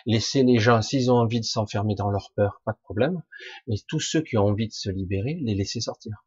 Laisser 0.05 0.43
les 0.43 0.59
gens, 0.59 0.81
s'ils 0.81 1.11
ont 1.11 1.17
envie 1.17 1.39
de 1.39 1.45
s'enfermer 1.45 1.95
dans 1.95 2.09
leur 2.09 2.31
peur, 2.35 2.61
pas 2.65 2.73
de 2.73 2.79
problème, 2.83 3.21
mais 3.67 3.75
tous 3.87 3.99
ceux 3.99 4.21
qui 4.21 4.37
ont 4.37 4.45
envie 4.45 4.67
de 4.67 4.73
se 4.73 4.89
libérer, 4.89 5.39
les 5.41 5.55
laisser 5.55 5.81
sortir. 5.81 6.25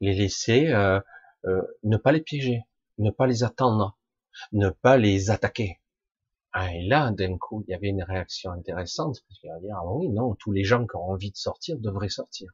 Les 0.00 0.14
laisser, 0.14 0.68
euh, 0.68 1.00
euh, 1.46 1.62
ne 1.84 1.96
pas 1.96 2.12
les 2.12 2.20
piéger, 2.20 2.62
ne 2.98 3.10
pas 3.10 3.26
les 3.26 3.44
attendre, 3.44 3.98
ne 4.52 4.70
pas 4.70 4.96
les 4.96 5.30
attaquer. 5.30 5.80
Ah, 6.52 6.74
et 6.74 6.82
là, 6.82 7.10
d'un 7.12 7.36
coup, 7.36 7.62
il 7.66 7.70
y 7.70 7.74
avait 7.74 7.88
une 7.88 8.02
réaction 8.02 8.50
intéressante, 8.50 9.22
parce 9.28 9.38
qu'il 9.40 9.50
va 9.50 9.60
dire, 9.60 9.76
ah 9.76 9.86
oui, 9.86 10.08
non, 10.08 10.34
tous 10.34 10.52
les 10.52 10.64
gens 10.64 10.86
qui 10.86 10.96
ont 10.96 11.10
envie 11.10 11.30
de 11.30 11.36
sortir 11.36 11.78
devraient 11.78 12.08
sortir. 12.08 12.50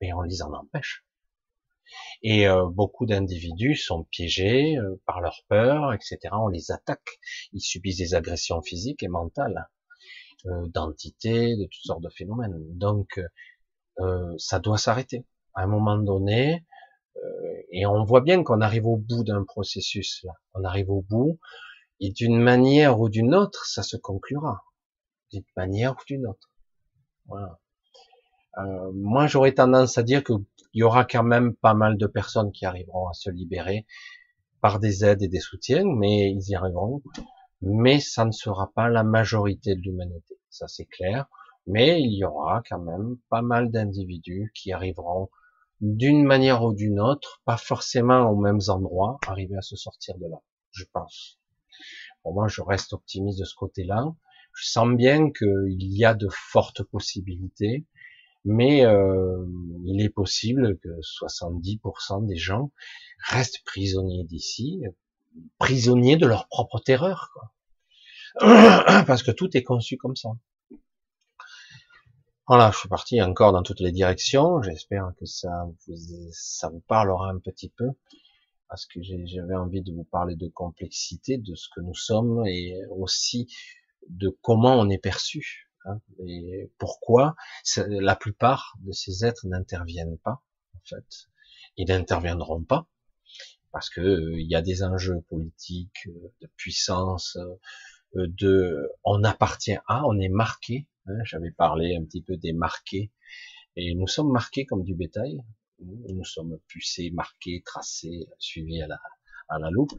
Mais 0.00 0.12
on 0.12 0.22
les 0.22 0.42
en 0.42 0.52
empêche. 0.52 1.04
Et 2.22 2.48
euh, 2.48 2.66
beaucoup 2.66 3.06
d'individus 3.06 3.76
sont 3.76 4.04
piégés 4.04 4.76
euh, 4.76 5.00
par 5.06 5.20
leur 5.20 5.42
peur, 5.48 5.92
etc. 5.92 6.18
On 6.32 6.48
les 6.48 6.70
attaque. 6.70 7.18
Ils 7.52 7.60
subissent 7.60 7.98
des 7.98 8.14
agressions 8.14 8.62
physiques 8.62 9.02
et 9.02 9.08
mentales, 9.08 9.68
euh, 10.46 10.66
d'entités, 10.68 11.56
de 11.56 11.64
toutes 11.64 11.84
sortes 11.84 12.02
de 12.02 12.10
phénomènes. 12.10 12.54
Donc, 12.76 13.20
euh, 14.00 14.34
ça 14.38 14.58
doit 14.58 14.78
s'arrêter. 14.78 15.24
À 15.54 15.62
un 15.62 15.66
moment 15.66 15.98
donné, 15.98 16.64
et 17.70 17.86
on 17.86 18.02
voit 18.04 18.20
bien 18.20 18.42
qu'on 18.42 18.60
arrive 18.60 18.86
au 18.86 18.96
bout 18.96 19.22
d'un 19.22 19.44
processus. 19.44 20.20
Là. 20.24 20.32
On 20.54 20.64
arrive 20.64 20.90
au 20.90 21.00
bout 21.02 21.38
et 22.00 22.10
d'une 22.10 22.38
manière 22.40 23.00
ou 23.00 23.08
d'une 23.08 23.34
autre, 23.34 23.66
ça 23.66 23.82
se 23.82 23.96
conclura. 23.96 24.64
D'une 25.32 25.44
manière 25.56 25.92
ou 25.92 26.04
d'une 26.06 26.26
autre. 26.26 26.50
Voilà. 27.26 27.60
Euh, 28.58 28.92
moi, 28.92 29.26
j'aurais 29.26 29.54
tendance 29.54 29.98
à 29.98 30.02
dire 30.02 30.22
qu'il 30.74 30.80
y 30.80 30.82
aura 30.82 31.04
quand 31.04 31.22
même 31.22 31.54
pas 31.54 31.72
mal 31.72 31.96
de 31.96 32.06
personnes 32.08 32.50
qui 32.50 32.66
arriveront 32.66 33.06
à 33.06 33.12
se 33.12 33.30
libérer 33.30 33.86
par 34.60 34.80
des 34.80 35.04
aides 35.04 35.22
et 35.22 35.28
des 35.28 35.38
soutiens, 35.38 35.84
mais 35.86 36.32
ils 36.32 36.50
y 36.50 36.56
arriveront. 36.56 37.00
Mais 37.62 38.00
ça 38.00 38.24
ne 38.24 38.32
sera 38.32 38.72
pas 38.74 38.88
la 38.88 39.04
majorité 39.04 39.76
de 39.76 39.80
l'humanité, 39.80 40.34
ça 40.50 40.66
c'est 40.66 40.86
clair. 40.86 41.26
Mais 41.68 42.02
il 42.02 42.12
y 42.18 42.24
aura 42.24 42.60
quand 42.68 42.80
même 42.80 43.18
pas 43.30 43.40
mal 43.40 43.70
d'individus 43.70 44.50
qui 44.52 44.72
arriveront 44.72 45.30
d'une 45.80 46.24
manière 46.24 46.64
ou 46.64 46.74
d'une 46.74 46.98
autre, 46.98 47.40
pas 47.44 47.56
forcément 47.56 48.28
aux 48.28 48.36
mêmes 48.36 48.60
endroits, 48.66 49.18
arriver 49.28 49.56
à 49.56 49.62
se 49.62 49.76
sortir 49.76 50.18
de 50.18 50.26
là, 50.28 50.42
je 50.72 50.84
pense. 50.92 51.38
Pour 52.24 52.34
moi, 52.34 52.48
je 52.48 52.62
reste 52.62 52.94
optimiste 52.94 53.38
de 53.38 53.44
ce 53.44 53.54
côté-là. 53.54 54.06
Je 54.56 54.68
sens 54.68 54.88
bien 54.88 55.30
qu'il 55.30 55.94
y 55.94 56.04
a 56.04 56.14
de 56.14 56.28
fortes 56.30 56.82
possibilités, 56.82 57.86
mais 58.44 58.84
euh, 58.84 59.46
il 59.84 60.02
est 60.02 60.10
possible 60.10 60.78
que 60.78 60.88
70% 61.00 62.26
des 62.26 62.36
gens 62.36 62.70
restent 63.28 63.62
prisonniers 63.64 64.24
d'ici, 64.24 64.82
prisonniers 65.58 66.16
de 66.16 66.26
leur 66.26 66.48
propre 66.48 66.78
terreur. 66.78 67.30
Quoi. 67.32 67.52
Parce 69.06 69.22
que 69.22 69.30
tout 69.30 69.56
est 69.56 69.62
conçu 69.62 69.96
comme 69.96 70.16
ça. 70.16 70.30
Voilà, 72.46 72.70
je 72.72 72.78
suis 72.78 72.88
parti 72.88 73.22
encore 73.22 73.52
dans 73.52 73.62
toutes 73.62 73.80
les 73.80 73.92
directions. 73.92 74.60
J'espère 74.60 75.12
que 75.18 75.24
ça 75.24 75.66
vous, 75.86 75.96
ça 76.32 76.68
vous 76.68 76.80
parlera 76.80 77.30
un 77.30 77.38
petit 77.38 77.70
peu. 77.70 77.88
Parce 78.68 78.86
que 78.86 79.00
j'avais 79.02 79.54
envie 79.54 79.82
de 79.82 79.92
vous 79.92 80.04
parler 80.04 80.36
de 80.36 80.48
complexité, 80.48 81.38
de 81.38 81.54
ce 81.54 81.68
que 81.74 81.80
nous 81.80 81.94
sommes 81.94 82.46
et 82.46 82.74
aussi 82.90 83.46
de 84.08 84.36
comment 84.42 84.74
on 84.74 84.90
est 84.90 84.98
perçu. 84.98 85.70
Hein, 85.84 86.00
et 86.26 86.70
pourquoi 86.78 87.36
la 87.76 88.16
plupart 88.16 88.74
de 88.80 88.92
ces 88.92 89.24
êtres 89.24 89.46
n'interviennent 89.46 90.18
pas, 90.18 90.42
en 90.74 90.80
fait? 90.84 91.28
Ils 91.76 91.88
n'interviendront 91.88 92.62
pas 92.62 92.88
parce 93.74 93.90
que 93.90 94.00
euh, 94.00 94.40
il 94.40 94.48
y 94.48 94.54
a 94.54 94.62
des 94.62 94.84
enjeux 94.84 95.20
politiques, 95.28 96.06
euh, 96.06 96.32
de 96.40 96.48
puissance, 96.56 97.36
euh, 98.14 98.28
de 98.28 98.88
on 99.02 99.24
appartient 99.24 99.76
à, 99.88 100.06
on 100.06 100.18
est 100.20 100.28
marqué. 100.28 100.86
Hein, 101.06 101.18
J'avais 101.24 101.50
parlé 101.50 101.96
un 101.96 102.04
petit 102.04 102.22
peu 102.22 102.36
des 102.36 102.52
marqués, 102.52 103.10
et 103.74 103.94
nous 103.96 104.06
sommes 104.06 104.30
marqués 104.30 104.64
comme 104.64 104.84
du 104.84 104.94
bétail. 104.94 105.42
Nous 105.80 106.24
sommes 106.24 106.60
pucés, 106.68 107.10
marqués, 107.10 107.62
tracés, 107.66 108.28
suivis 108.38 108.80
à 108.80 108.86
la, 108.86 109.00
la 109.58 109.70
loupe. 109.70 109.92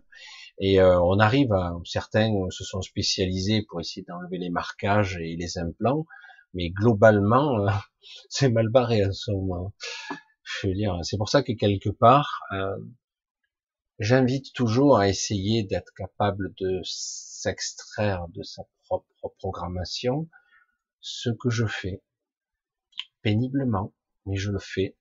Et 0.60 0.82
on 0.82 1.20
arrive 1.20 1.52
à 1.52 1.74
certains 1.84 2.32
se 2.50 2.64
sont 2.64 2.82
spécialisés 2.82 3.64
pour 3.64 3.82
essayer 3.82 4.06
d'enlever 4.08 4.38
les 4.38 4.50
marquages 4.50 5.18
et 5.18 5.36
les 5.36 5.58
implants, 5.58 6.06
mais 6.54 6.70
globalement 6.70 7.66
c'est 8.30 8.50
mal 8.50 8.70
barré 8.70 9.06
en 9.06 9.12
ce 9.12 9.32
moment. 9.32 9.74
Je 10.44 10.68
veux 10.68 10.74
dire, 10.74 10.98
c'est 11.04 11.18
pour 11.18 11.30
ça 11.30 11.44
que 11.44 11.52
quelque 11.52 11.90
part 11.90 12.42
J'invite 14.00 14.52
toujours 14.52 14.98
à 14.98 15.08
essayer 15.08 15.64
d'être 15.64 15.94
capable 15.94 16.54
de 16.56 16.82
s'extraire 16.84 18.28
de 18.28 18.44
sa 18.44 18.64
propre 18.84 19.34
programmation, 19.38 20.28
ce 21.00 21.30
que 21.30 21.50
je 21.50 21.66
fais 21.66 22.04
péniblement, 23.22 23.94
mais 24.26 24.36
je 24.36 24.52
le 24.52 24.60
fais. 24.60 24.98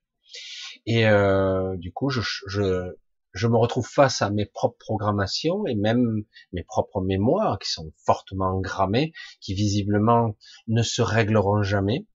Et 0.87 1.09
euh, 1.09 1.77
du 1.77 1.93
coup, 1.93 2.09
je, 2.09 2.21
je, 2.47 2.95
je 3.35 3.49
me 3.49 3.57
retrouve 3.57 3.87
face 3.87 4.23
à 4.23 4.31
mes 4.31 4.47
propres 4.47 4.79
programmations 4.79 5.67
et 5.67 5.75
même 5.75 6.23
mes 6.53 6.63
propres 6.63 7.01
mémoires 7.01 7.59
qui 7.59 7.71
sont 7.71 7.93
fortement 8.07 8.57
engrammées, 8.57 9.13
qui 9.41 9.55
visiblement 9.55 10.37
ne 10.69 10.83
se 10.83 11.03
régleront 11.03 11.63
jamais, 11.63 12.07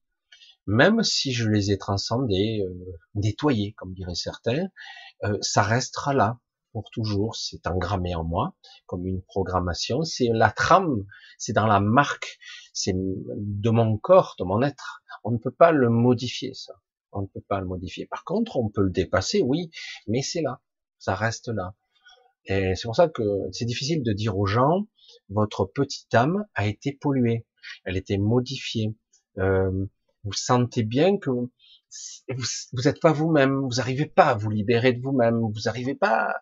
même 0.66 1.02
si 1.02 1.32
je 1.32 1.48
les 1.48 1.70
ai 1.70 1.78
transcendées, 1.78 2.64
euh, 2.66 2.98
nettoyées, 3.14 3.74
comme 3.74 3.92
diraient 3.92 4.14
certains, 4.14 4.68
euh, 5.24 5.36
ça 5.42 5.62
restera 5.62 6.14
là 6.14 6.38
pour 6.72 6.90
toujours, 6.90 7.36
c'est 7.36 7.66
engrammé 7.66 8.14
en 8.14 8.24
moi 8.24 8.54
comme 8.86 9.06
une 9.06 9.22
programmation, 9.22 10.04
c'est 10.04 10.28
la 10.32 10.50
trame, 10.50 11.04
c'est 11.36 11.52
dans 11.52 11.66
la 11.66 11.80
marque, 11.80 12.38
c'est 12.72 12.94
de 12.94 13.70
mon 13.70 13.98
corps, 13.98 14.36
de 14.38 14.44
mon 14.44 14.62
être. 14.62 15.02
On 15.24 15.32
ne 15.32 15.38
peut 15.38 15.50
pas 15.50 15.72
le 15.72 15.90
modifier, 15.90 16.54
ça. 16.54 16.74
On 17.12 17.22
ne 17.22 17.26
peut 17.26 17.42
pas 17.46 17.60
le 17.60 17.66
modifier. 17.66 18.06
Par 18.06 18.24
contre, 18.24 18.56
on 18.56 18.68
peut 18.68 18.82
le 18.82 18.90
dépasser, 18.90 19.42
oui, 19.42 19.70
mais 20.06 20.22
c'est 20.22 20.42
là, 20.42 20.60
ça 21.00 21.16
reste 21.16 21.48
là. 21.48 21.74
Et 22.44 22.74
c'est 22.76 22.86
pour 22.86 22.96
ça 22.96 23.08
que 23.08 23.22
c'est 23.52 23.64
difficile 23.64 24.02
de 24.02 24.12
dire 24.12 24.38
aux 24.38 24.46
gens, 24.46 24.86
votre 25.28 25.64
petite 25.64 26.14
âme 26.14 26.46
a 26.54 26.66
été 26.66 26.92
polluée, 26.92 27.46
elle 27.84 27.96
était 27.96 28.18
modifiée. 28.18 28.94
Euh, 29.38 29.86
vous 30.24 30.32
sentez 30.32 30.82
bien 30.82 31.18
que 31.18 31.30
vous 31.30 32.82
n'êtes 32.84 33.00
pas 33.00 33.12
vous-même, 33.12 33.60
vous 33.60 33.76
n'arrivez 33.76 34.06
pas 34.06 34.26
à 34.26 34.34
vous 34.34 34.50
libérer 34.50 34.92
de 34.92 35.02
vous-même, 35.02 35.40
vous 35.40 35.62
n'arrivez 35.64 35.94
pas 35.94 36.34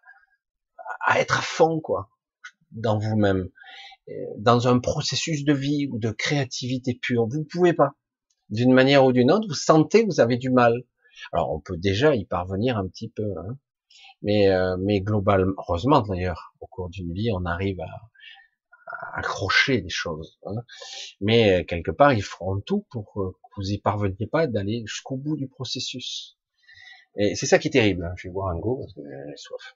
à 1.01 1.20
être 1.20 1.39
à 1.39 1.43
fond, 1.43 1.80
quoi, 1.80 2.10
dans 2.72 2.98
vous-même, 2.98 3.48
dans 4.39 4.68
un 4.68 4.78
processus 4.78 5.44
de 5.44 5.52
vie 5.52 5.89
ou 5.90 5.98
de 5.98 6.10
créativité 6.10 6.98
pure. 7.01 7.26
Vous 7.26 7.39
ne 7.39 7.44
pouvez 7.44 7.72
pas. 7.72 7.94
D'une 8.51 8.72
manière 8.72 9.05
ou 9.05 9.12
d'une 9.12 9.30
autre, 9.30 9.47
vous 9.47 9.55
sentez 9.55 10.02
que 10.02 10.10
vous 10.10 10.20
avez 10.20 10.39
du 10.39 10.51
mal. 10.51 10.85
Alors, 11.32 11.52
on 11.52 11.60
peut 11.60 11.76
déjà 11.76 12.14
y 12.14 12.24
parvenir 12.24 12.78
un 12.78 12.89
petit 12.89 13.10
peu, 13.10 13.30
hein. 13.39 13.59
Mais, 14.23 14.49
euh, 14.49 14.77
mais 14.78 15.01
globalement, 15.01 15.53
heureusement 15.59 16.03
d'ailleurs, 16.03 16.55
au 16.61 16.66
cours 16.66 16.89
d'une 16.89 17.12
vie, 17.12 17.31
on 17.32 17.45
arrive 17.45 17.81
à, 17.81 17.89
accrocher 19.15 19.81
des 19.81 19.90
choses. 19.90 20.39
Hein. 20.45 20.62
Mais 21.20 21.61
euh, 21.61 21.65
quelque 21.65 21.90
part, 21.90 22.12
ils 22.12 22.23
feront 22.23 22.61
tout 22.61 22.86
pour 22.90 23.12
que 23.12 23.20
vous 23.57 23.70
y 23.70 23.78
parveniez 23.78 24.27
pas 24.27 24.47
d'aller 24.47 24.82
jusqu'au 24.86 25.16
bout 25.16 25.36
du 25.36 25.49
processus. 25.49 26.39
Et 27.16 27.35
c'est 27.35 27.47
ça 27.47 27.59
qui 27.59 27.69
est 27.69 27.73
terrible. 27.73 28.05
Hein. 28.05 28.15
Je 28.16 28.28
vais 28.28 28.32
boire 28.32 28.49
un 28.49 28.59
go 28.59 28.78
parce 28.78 28.95
que 28.95 29.01
j'ai 29.03 29.36
soif. 29.36 29.74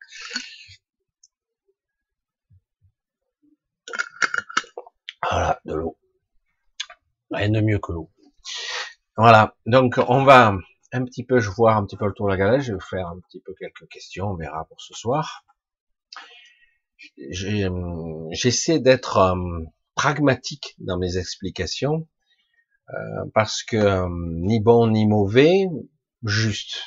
Voilà, 5.30 5.60
de 5.64 5.74
l'eau. 5.74 5.98
Rien 7.30 7.50
de 7.50 7.60
mieux 7.60 7.78
que 7.78 7.92
l'eau. 7.92 8.10
Voilà, 9.16 9.54
donc 9.66 9.98
on 10.08 10.24
va 10.24 10.56
un 10.92 11.04
petit 11.04 11.24
peu, 11.24 11.40
je 11.40 11.50
voir 11.50 11.78
un 11.78 11.86
petit 11.86 11.96
peu 11.96 12.06
le 12.06 12.12
tour 12.12 12.26
de 12.26 12.32
la 12.32 12.36
galette, 12.38 12.62
je 12.62 12.72
vais 12.72 12.74
vous 12.74 12.80
faire 12.80 13.08
un 13.08 13.18
petit 13.20 13.40
peu 13.40 13.54
quelques 13.58 13.88
questions, 13.88 14.30
on 14.30 14.34
verra 14.34 14.64
pour 14.66 14.80
ce 14.80 14.94
soir. 14.94 15.44
J'essaie 17.30 18.78
d'être 18.78 19.16
euh, 19.16 19.64
pragmatique 19.94 20.74
dans 20.78 20.98
mes 20.98 21.16
explications, 21.16 22.06
euh, 22.90 23.24
parce 23.34 23.62
que 23.62 23.76
euh, 23.76 24.08
ni 24.10 24.60
bon 24.60 24.88
ni 24.88 25.06
mauvais, 25.06 25.66
juste. 26.24 26.82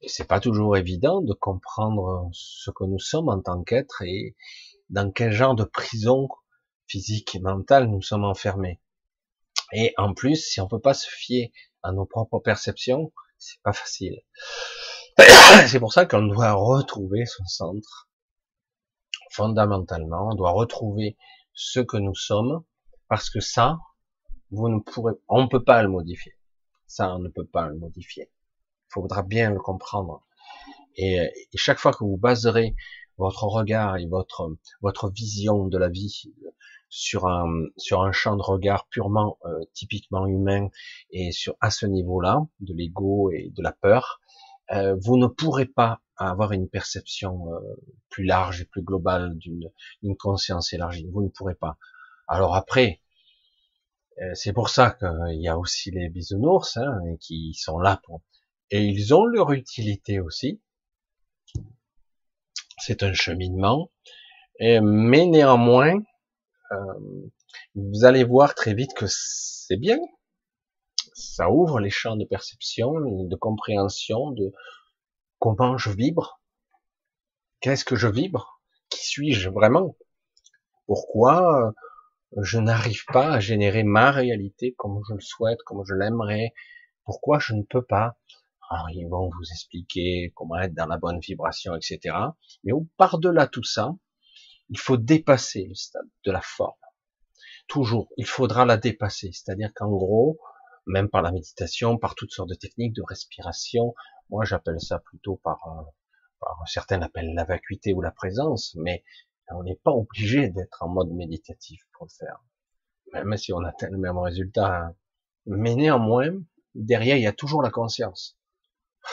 Et 0.00 0.08
c'est 0.08 0.26
pas 0.26 0.40
toujours 0.40 0.76
évident 0.76 1.20
de 1.20 1.34
comprendre 1.34 2.28
ce 2.32 2.70
que 2.70 2.84
nous 2.84 2.98
sommes 2.98 3.28
en 3.28 3.40
tant 3.40 3.62
qu'être 3.62 4.02
et 4.02 4.34
dans 4.90 5.12
quel 5.12 5.32
genre 5.32 5.54
de 5.54 5.64
prison 5.64 6.28
physique 6.88 7.34
et 7.36 7.40
mentale, 7.40 7.88
nous 7.88 8.02
sommes 8.02 8.24
enfermés. 8.24 8.80
Et 9.72 9.94
en 9.96 10.12
plus, 10.12 10.36
si 10.36 10.60
on 10.60 10.66
peut 10.66 10.80
pas 10.80 10.94
se 10.94 11.08
fier 11.08 11.52
à 11.82 11.92
nos 11.92 12.06
propres 12.06 12.38
perceptions, 12.38 13.12
c'est 13.38 13.60
pas 13.62 13.72
facile. 13.72 14.20
C'est 15.68 15.80
pour 15.80 15.92
ça 15.92 16.06
qu'on 16.06 16.26
doit 16.26 16.52
retrouver 16.52 17.26
son 17.26 17.44
centre. 17.44 18.08
Fondamentalement, 19.30 20.30
on 20.30 20.34
doit 20.34 20.52
retrouver 20.52 21.16
ce 21.52 21.80
que 21.80 21.96
nous 21.96 22.14
sommes, 22.14 22.64
parce 23.08 23.28
que 23.28 23.40
ça, 23.40 23.78
vous 24.50 24.68
ne 24.68 24.80
pourrez, 24.80 25.14
on 25.28 25.42
ne 25.42 25.48
peut 25.48 25.64
pas 25.64 25.82
le 25.82 25.88
modifier. 25.88 26.34
Ça, 26.86 27.14
on 27.14 27.18
ne 27.18 27.28
peut 27.28 27.46
pas 27.46 27.66
le 27.66 27.76
modifier. 27.76 28.30
Il 28.88 28.92
faudra 28.94 29.22
bien 29.22 29.50
le 29.50 29.58
comprendre. 29.58 30.24
Et, 30.96 31.16
et 31.16 31.56
chaque 31.56 31.78
fois 31.78 31.92
que 31.92 32.04
vous 32.04 32.16
baserez 32.16 32.74
votre 33.18 33.44
regard 33.44 33.96
et 33.96 34.06
votre 34.06 34.56
votre 34.80 35.10
vision 35.10 35.66
de 35.68 35.78
la 35.78 35.88
vie 35.88 36.32
sur 36.92 37.26
un 37.26 37.68
sur 37.78 38.02
un 38.02 38.12
champ 38.12 38.36
de 38.36 38.42
regard 38.42 38.86
purement 38.88 39.38
euh, 39.46 39.64
typiquement 39.72 40.26
humain 40.26 40.68
et 41.10 41.32
sur 41.32 41.56
à 41.62 41.70
ce 41.70 41.86
niveau-là 41.86 42.46
de 42.60 42.74
l'ego 42.74 43.30
et 43.30 43.50
de 43.56 43.62
la 43.62 43.72
peur, 43.72 44.20
euh, 44.72 44.94
vous 45.00 45.16
ne 45.16 45.26
pourrez 45.26 45.64
pas 45.64 46.02
avoir 46.16 46.52
une 46.52 46.68
perception 46.68 47.50
euh, 47.50 47.60
plus 48.10 48.24
large 48.24 48.60
et 48.60 48.66
plus 48.66 48.82
globale 48.82 49.38
d'une 49.38 49.70
une 50.02 50.18
conscience 50.18 50.74
élargie. 50.74 51.08
Vous 51.10 51.22
ne 51.22 51.30
pourrez 51.30 51.54
pas. 51.54 51.78
Alors 52.28 52.54
après, 52.54 53.00
c'est 54.34 54.52
pour 54.52 54.68
ça 54.68 54.90
qu'il 54.90 55.40
y 55.40 55.48
a 55.48 55.58
aussi 55.58 55.90
les 55.90 56.10
bisounours 56.10 56.76
hein, 56.76 57.00
qui 57.20 57.54
sont 57.54 57.78
là 57.78 58.00
pour 58.04 58.20
et 58.70 58.84
ils 58.84 59.14
ont 59.14 59.24
leur 59.24 59.52
utilité 59.52 60.20
aussi. 60.20 60.60
C'est 62.78 63.02
un 63.02 63.14
cheminement, 63.14 63.90
mais 64.60 65.26
néanmoins, 65.26 65.98
euh, 66.72 67.30
vous 67.74 68.04
allez 68.04 68.24
voir 68.24 68.54
très 68.54 68.74
vite 68.74 68.94
que 68.94 69.06
c'est 69.08 69.76
bien. 69.76 69.98
Ça 71.14 71.50
ouvre 71.50 71.80
les 71.80 71.90
champs 71.90 72.16
de 72.16 72.24
perception, 72.24 72.92
de 73.00 73.36
compréhension 73.36 74.30
de 74.32 74.52
comment 75.38 75.76
je 75.78 75.90
vibre. 75.90 76.40
Qu'est-ce 77.60 77.84
que 77.84 77.96
je 77.96 78.08
vibre 78.08 78.60
Qui 78.88 79.06
suis-je 79.06 79.50
vraiment 79.50 79.96
Pourquoi 80.86 81.68
euh, 81.68 81.72
je 82.42 82.58
n'arrive 82.58 83.04
pas 83.12 83.32
à 83.32 83.40
générer 83.40 83.84
ma 83.84 84.10
réalité 84.10 84.74
comme 84.78 85.00
je 85.08 85.14
le 85.14 85.20
souhaite, 85.20 85.62
comme 85.64 85.84
je 85.86 85.94
l'aimerais 85.94 86.52
Pourquoi 87.04 87.38
je 87.38 87.54
ne 87.54 87.62
peux 87.62 87.84
pas 87.84 88.16
alors 88.72 88.88
ils 88.90 89.06
vont 89.06 89.28
vous 89.28 89.44
expliquer 89.50 90.32
comment 90.34 90.58
être 90.58 90.72
dans 90.72 90.86
la 90.86 90.96
bonne 90.96 91.20
vibration, 91.20 91.74
etc. 91.76 92.16
Mais 92.64 92.72
par-delà 92.96 93.46
tout 93.46 93.64
ça, 93.64 93.94
il 94.72 94.78
faut 94.78 94.96
dépasser 94.96 95.66
le 95.68 95.74
stade 95.74 96.08
de 96.24 96.32
la 96.32 96.40
forme. 96.40 96.72
Toujours, 97.68 98.08
il 98.16 98.26
faudra 98.26 98.64
la 98.64 98.78
dépasser. 98.78 99.30
C'est-à-dire 99.30 99.70
qu'en 99.74 99.90
gros, 99.90 100.40
même 100.86 101.10
par 101.10 101.20
la 101.20 101.30
méditation, 101.30 101.98
par 101.98 102.14
toutes 102.14 102.32
sortes 102.32 102.48
de 102.48 102.54
techniques 102.54 102.94
de 102.94 103.02
respiration, 103.06 103.94
moi 104.30 104.46
j'appelle 104.46 104.80
ça 104.80 104.98
plutôt 104.98 105.36
par, 105.36 105.58
euh, 105.68 106.46
certains 106.64 106.96
l'appellent 106.96 107.34
la 107.34 107.44
vacuité 107.44 107.92
ou 107.92 108.00
la 108.00 108.12
présence, 108.12 108.74
mais 108.76 109.04
on 109.50 109.62
n'est 109.62 109.76
pas 109.76 109.90
obligé 109.90 110.48
d'être 110.48 110.82
en 110.82 110.88
mode 110.88 111.10
méditatif 111.10 111.82
pour 111.92 112.06
le 112.06 112.10
faire. 112.10 112.42
Même 113.12 113.36
si 113.36 113.52
on 113.52 113.62
atteint 113.64 113.90
le 113.90 113.98
même 113.98 114.16
résultat. 114.16 114.74
Hein. 114.74 114.96
Mais 115.44 115.74
néanmoins, 115.74 116.30
derrière, 116.74 117.18
il 117.18 117.24
y 117.24 117.26
a 117.26 117.34
toujours 117.34 117.62
la 117.62 117.70
conscience. 117.70 118.38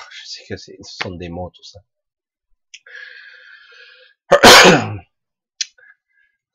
Je 0.10 0.26
sais 0.26 0.45
que 0.48 0.56
ce 0.56 0.72
sont 0.81 1.15
des 1.15 1.27
mots, 1.27 1.52
tout 1.53 1.64
ça. 1.64 1.81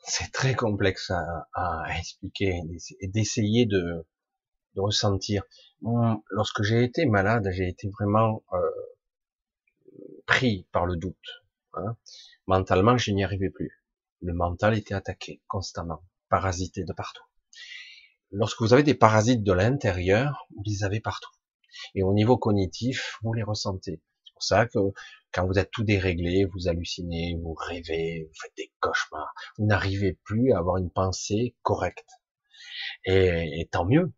c'est 0.06 0.32
très 0.32 0.54
complexe 0.54 1.10
à, 1.10 1.48
à 1.54 1.98
expliquer 1.98 2.60
et 3.00 3.08
d'essayer 3.08 3.66
de, 3.66 4.06
de 4.74 4.80
ressentir. 4.80 5.42
Lorsque 6.30 6.62
j'ai 6.62 6.82
été 6.82 7.06
malade, 7.06 7.48
j'ai 7.52 7.68
été 7.68 7.88
vraiment 7.88 8.42
euh, 8.52 8.58
pris 10.26 10.66
par 10.72 10.86
le 10.86 10.96
doute. 10.96 11.44
Hein. 11.74 11.96
Mentalement, 12.46 12.96
je 12.96 13.10
n'y 13.10 13.24
arrivais 13.24 13.50
plus. 13.50 13.82
Le 14.20 14.32
mental 14.32 14.76
était 14.76 14.94
attaqué 14.94 15.42
constamment, 15.46 16.02
parasité 16.28 16.84
de 16.84 16.92
partout. 16.92 17.24
Lorsque 18.30 18.60
vous 18.60 18.72
avez 18.72 18.82
des 18.82 18.94
parasites 18.94 19.42
de 19.42 19.52
l'intérieur, 19.52 20.46
vous 20.56 20.62
les 20.66 20.84
avez 20.84 21.00
partout. 21.00 21.30
Et 21.94 22.02
au 22.02 22.12
niveau 22.12 22.36
cognitif, 22.36 23.18
vous 23.22 23.32
les 23.32 23.42
ressentez. 23.42 24.02
C'est 24.24 24.32
pour 24.32 24.42
ça 24.42 24.66
que 24.66 24.78
quand 25.34 25.46
vous 25.46 25.58
êtes 25.58 25.72
tout 25.72 25.82
déréglé, 25.82 26.44
vous 26.44 26.68
hallucinez, 26.68 27.36
vous 27.42 27.54
rêvez, 27.54 28.24
vous 28.28 28.34
faites 28.40 28.56
des 28.56 28.72
cauchemars, 28.78 29.34
vous 29.58 29.66
n'arrivez 29.66 30.12
plus 30.24 30.52
à 30.52 30.58
avoir 30.58 30.76
une 30.76 30.90
pensée 30.90 31.56
correcte. 31.62 32.08
Et, 33.04 33.60
et 33.60 33.66
tant 33.66 33.84
mieux. 33.84 34.12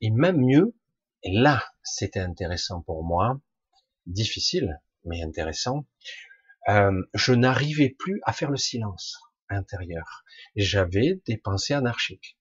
Et 0.00 0.10
même 0.10 0.44
mieux, 0.44 0.74
et 1.22 1.32
là, 1.32 1.64
c'était 1.84 2.20
intéressant 2.20 2.82
pour 2.82 3.04
moi, 3.04 3.40
difficile, 4.06 4.80
mais 5.04 5.22
intéressant, 5.22 5.86
euh, 6.68 7.00
je 7.14 7.32
n'arrivais 7.32 7.90
plus 7.90 8.20
à 8.24 8.32
faire 8.32 8.50
le 8.50 8.56
silence 8.56 9.20
intérieur. 9.48 10.24
J'avais 10.56 11.20
des 11.26 11.36
pensées 11.36 11.74
anarchiques. 11.74 12.38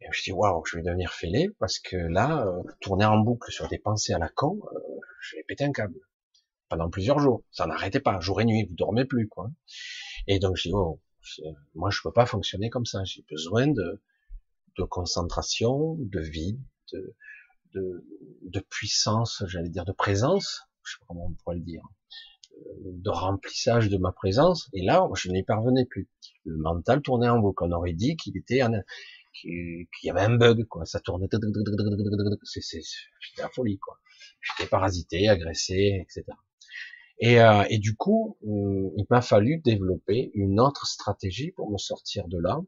Et 0.00 0.06
je 0.10 0.22
dis 0.22 0.32
waouh, 0.32 0.64
je 0.64 0.76
vais 0.76 0.82
devenir 0.82 1.12
fêlé 1.12 1.50
parce 1.60 1.78
que 1.78 1.96
là, 1.96 2.44
euh, 2.44 2.62
tourner 2.80 3.04
en 3.04 3.18
boucle 3.18 3.52
sur 3.52 3.68
des 3.68 3.78
pensées 3.78 4.14
à 4.14 4.18
la 4.18 4.28
con, 4.28 4.58
euh, 4.72 4.78
je 5.20 5.36
vais 5.36 5.44
péter 5.44 5.64
un 5.64 5.72
câble 5.72 6.00
pendant 6.70 6.88
plusieurs 6.88 7.18
jours. 7.18 7.42
Ça 7.50 7.66
n'arrêtait 7.66 8.00
pas, 8.00 8.18
jour 8.20 8.40
et 8.40 8.46
nuit, 8.46 8.64
vous 8.64 8.74
dormez 8.74 9.04
plus 9.04 9.28
quoi. 9.28 9.50
Et 10.26 10.38
donc 10.38 10.56
je 10.56 10.68
dis 10.68 10.74
oh, 10.74 11.00
moi 11.74 11.90
je 11.90 12.00
peux 12.02 12.12
pas 12.12 12.24
fonctionner 12.24 12.70
comme 12.70 12.86
ça. 12.86 13.04
J'ai 13.04 13.24
besoin 13.28 13.66
de, 13.66 14.00
de 14.78 14.84
concentration, 14.84 15.96
de 15.98 16.20
vide, 16.20 16.60
de, 16.92 17.14
de, 17.74 18.06
de 18.42 18.60
puissance, 18.60 19.44
j'allais 19.46 19.68
dire 19.68 19.84
de 19.84 19.92
présence, 19.92 20.62
je 20.84 20.92
sais 20.92 20.98
pas 21.00 21.06
comment 21.08 21.26
on 21.26 21.34
pourrait 21.34 21.56
le 21.56 21.62
dire, 21.62 21.82
de 22.82 23.10
remplissage 23.10 23.88
de 23.88 23.96
ma 23.96 24.12
présence. 24.12 24.68
Et 24.72 24.82
là, 24.82 25.08
je 25.14 25.30
n'y 25.30 25.42
parvenais 25.42 25.84
plus. 25.84 26.08
Le 26.44 26.56
mental 26.56 27.02
tournait 27.02 27.28
en 27.28 27.38
boucle. 27.38 27.64
On 27.64 27.72
aurait 27.72 27.92
dit 27.92 28.16
qu'il 28.16 28.36
était 28.36 28.62
qu'il 29.32 29.86
y 30.02 30.10
avait 30.10 30.22
un 30.22 30.36
bug, 30.36 30.64
quoi. 30.64 30.84
Ça 30.84 31.00
tournait. 31.00 31.28
C'est, 32.42 32.80
la 33.38 33.48
folie, 33.48 33.78
quoi. 33.78 33.98
J'étais 34.40 34.68
parasité, 34.68 35.28
agressé, 35.28 36.02
etc. 36.02 36.24
Et, 37.20 37.40
euh, 37.40 37.64
et 37.68 37.78
du 37.78 37.94
coup, 37.94 38.38
il 38.42 39.04
m'a 39.10 39.20
fallu 39.20 39.58
développer 39.58 40.30
une 40.34 40.58
autre 40.58 40.86
stratégie 40.86 41.52
pour 41.52 41.70
me 41.70 41.76
sortir 41.76 42.26
de 42.28 42.38
là, 42.38 42.58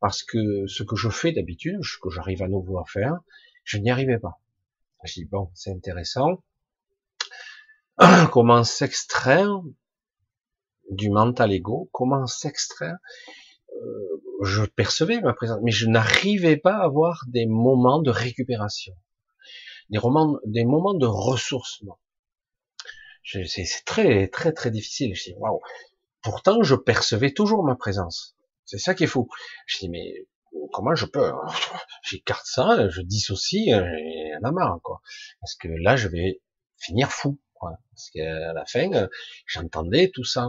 parce 0.00 0.22
que 0.22 0.66
ce 0.66 0.82
que 0.82 0.94
je 0.94 1.08
fais 1.08 1.32
d'habitude, 1.32 1.82
ce 1.82 1.96
que 2.00 2.10
j'arrive 2.10 2.42
à 2.42 2.48
nouveau 2.48 2.78
à 2.78 2.84
faire, 2.84 3.18
je 3.64 3.78
n'y 3.78 3.90
arrivais 3.90 4.18
pas. 4.18 4.40
Je 5.04 5.14
dis 5.14 5.24
bon, 5.24 5.50
c'est 5.54 5.70
intéressant. 5.70 6.42
comment 8.32 8.62
s'extraire 8.62 9.60
du 10.90 11.10
mental 11.10 11.52
ego, 11.52 11.88
comment 11.92 12.26
s'extraire? 12.26 12.98
Euh, 13.72 14.22
je 14.42 14.64
percevais 14.64 15.20
ma 15.20 15.32
présence, 15.32 15.60
mais 15.62 15.70
je 15.70 15.86
n'arrivais 15.86 16.56
pas 16.56 16.76
à 16.76 16.84
avoir 16.84 17.24
des 17.28 17.46
moments 17.46 18.00
de 18.00 18.10
récupération, 18.10 18.94
des 19.90 19.98
des 20.46 20.64
moments 20.64 20.94
de 20.94 21.06
ressourcement. 21.06 21.98
C'est 23.46 23.84
très 23.84 24.28
très 24.28 24.52
très 24.52 24.70
difficile. 24.70 25.14
Je 25.14 25.24
dis 25.24 25.34
waouh. 25.36 25.60
Pourtant, 26.22 26.62
je 26.62 26.74
percevais 26.74 27.32
toujours 27.32 27.64
ma 27.64 27.76
présence. 27.76 28.36
C'est 28.64 28.78
ça 28.78 28.94
qui 28.94 29.04
est 29.04 29.08
fou. 29.08 29.28
Je 29.66 29.78
dis 29.78 29.88
mais 29.88 30.26
comment 30.72 30.94
je 30.94 31.06
peux 31.06 31.32
J'écarte 32.02 32.46
ça, 32.46 32.88
je 32.88 33.00
dissocie, 33.00 33.68
et 33.68 34.32
en 34.40 34.48
a 34.48 34.52
marre 34.52 34.80
quoi. 34.82 35.00
Parce 35.40 35.54
que 35.56 35.68
là, 35.68 35.96
je 35.96 36.08
vais 36.08 36.40
finir 36.76 37.10
fou. 37.10 37.38
Parce 37.60 38.10
qu'à 38.10 38.52
la 38.52 38.64
fin, 38.66 38.92
euh, 38.92 39.08
j'entendais 39.46 40.10
tout 40.10 40.24
ça. 40.24 40.46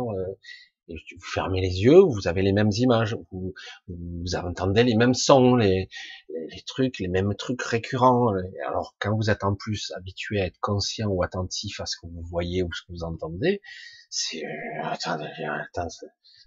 Euh, 0.90 0.94
vous 0.94 1.26
fermez 1.26 1.62
les 1.62 1.82
yeux, 1.82 2.00
vous 2.00 2.28
avez 2.28 2.42
les 2.42 2.52
mêmes 2.52 2.72
images, 2.74 3.16
vous, 3.32 3.54
vous 3.88 4.36
entendez 4.36 4.84
les 4.84 4.96
mêmes 4.96 5.14
sons, 5.14 5.56
les, 5.56 5.90
les, 6.30 6.62
trucs, 6.66 7.00
les 7.00 7.08
mêmes 7.08 7.36
trucs 7.36 7.62
récurrents. 7.62 8.34
Alors 8.68 8.96
quand 9.00 9.16
vous 9.16 9.30
êtes 9.30 9.44
en 9.44 9.56
plus 9.56 9.92
habitué 9.96 10.42
à 10.42 10.46
être 10.46 10.60
conscient 10.60 11.08
ou 11.10 11.24
attentif 11.24 11.80
à 11.80 11.86
ce 11.86 11.96
que 12.02 12.08
vous 12.08 12.24
voyez 12.30 12.64
ou 12.64 12.72
ce 12.74 12.82
que 12.84 12.92
vous 12.92 13.04
entendez, 13.04 13.62
c'est 14.10 14.44
euh, 14.46 14.84
attendez, 14.84 15.30
attends, 15.48 15.88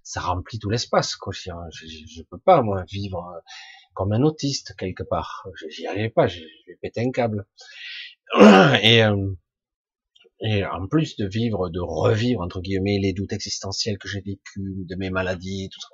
ça 0.03 0.21
remplit 0.21 0.59
tout 0.59 0.71
l'espace. 0.71 1.17
Je, 1.31 1.51
je, 1.71 1.87
je 1.87 2.23
peux 2.23 2.39
pas 2.39 2.63
moi 2.63 2.85
vivre 2.91 3.43
comme 3.95 4.13
un 4.13 4.23
autiste 4.23 4.75
quelque 4.77 5.03
part. 5.03 5.47
J'y 5.69 5.87
arrive 5.87 6.11
pas, 6.11 6.27
je, 6.27 6.41
vais 6.67 6.79
péter 6.81 7.03
un 7.03 7.11
câble. 7.11 7.47
Et 8.83 9.03
et 10.43 10.65
en 10.65 10.87
plus 10.89 11.17
de 11.17 11.27
vivre, 11.27 11.69
de 11.69 11.81
revivre, 11.81 12.41
entre 12.41 12.61
guillemets, 12.61 12.99
les 12.99 13.13
doutes 13.13 13.33
existentiels 13.33 13.99
que 13.99 14.09
j'ai 14.09 14.21
vécu, 14.21 14.85
de 14.89 14.97
mes 14.97 15.11
maladies, 15.11 15.69
tout 15.73 15.81
ça, 15.81 15.89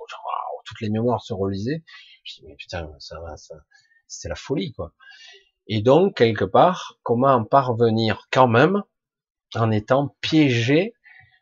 toutes 0.65 0.81
les 0.81 0.89
mémoires 0.89 1.23
se 1.23 1.33
relisaient. 1.33 1.83
Je 2.23 2.35
dis, 2.35 2.43
mais 2.47 2.55
putain, 2.55 2.89
ça 2.99 3.19
va, 3.21 3.37
ça, 3.37 3.55
c'est 4.07 4.29
la 4.29 4.35
folie, 4.35 4.73
quoi. 4.73 4.93
Et 5.67 5.81
donc, 5.81 6.17
quelque 6.17 6.45
part, 6.45 6.97
comment 7.03 7.33
en 7.33 7.45
parvenir 7.45 8.27
quand 8.31 8.47
même 8.47 8.81
en 9.55 9.71
étant 9.71 10.15
piégé, 10.21 10.93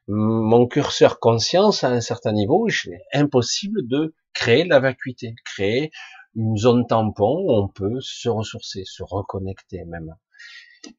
mon 0.08 0.68
curseur 0.68 1.20
conscience 1.20 1.84
à 1.84 1.90
un 1.90 2.02
certain 2.02 2.32
niveau, 2.32 2.68
impossible 3.14 3.88
de 3.88 4.16
créer 4.34 4.64
la 4.66 4.80
vacuité, 4.80 5.36
créer 5.44 5.92
une 6.36 6.58
zone 6.58 6.88
tampon 6.88 7.44
où 7.46 7.52
on 7.52 7.68
peut 7.68 8.00
se 8.00 8.30
ressourcer, 8.30 8.84
se 8.86 9.04
reconnecter 9.04 9.84
même. 9.86 10.16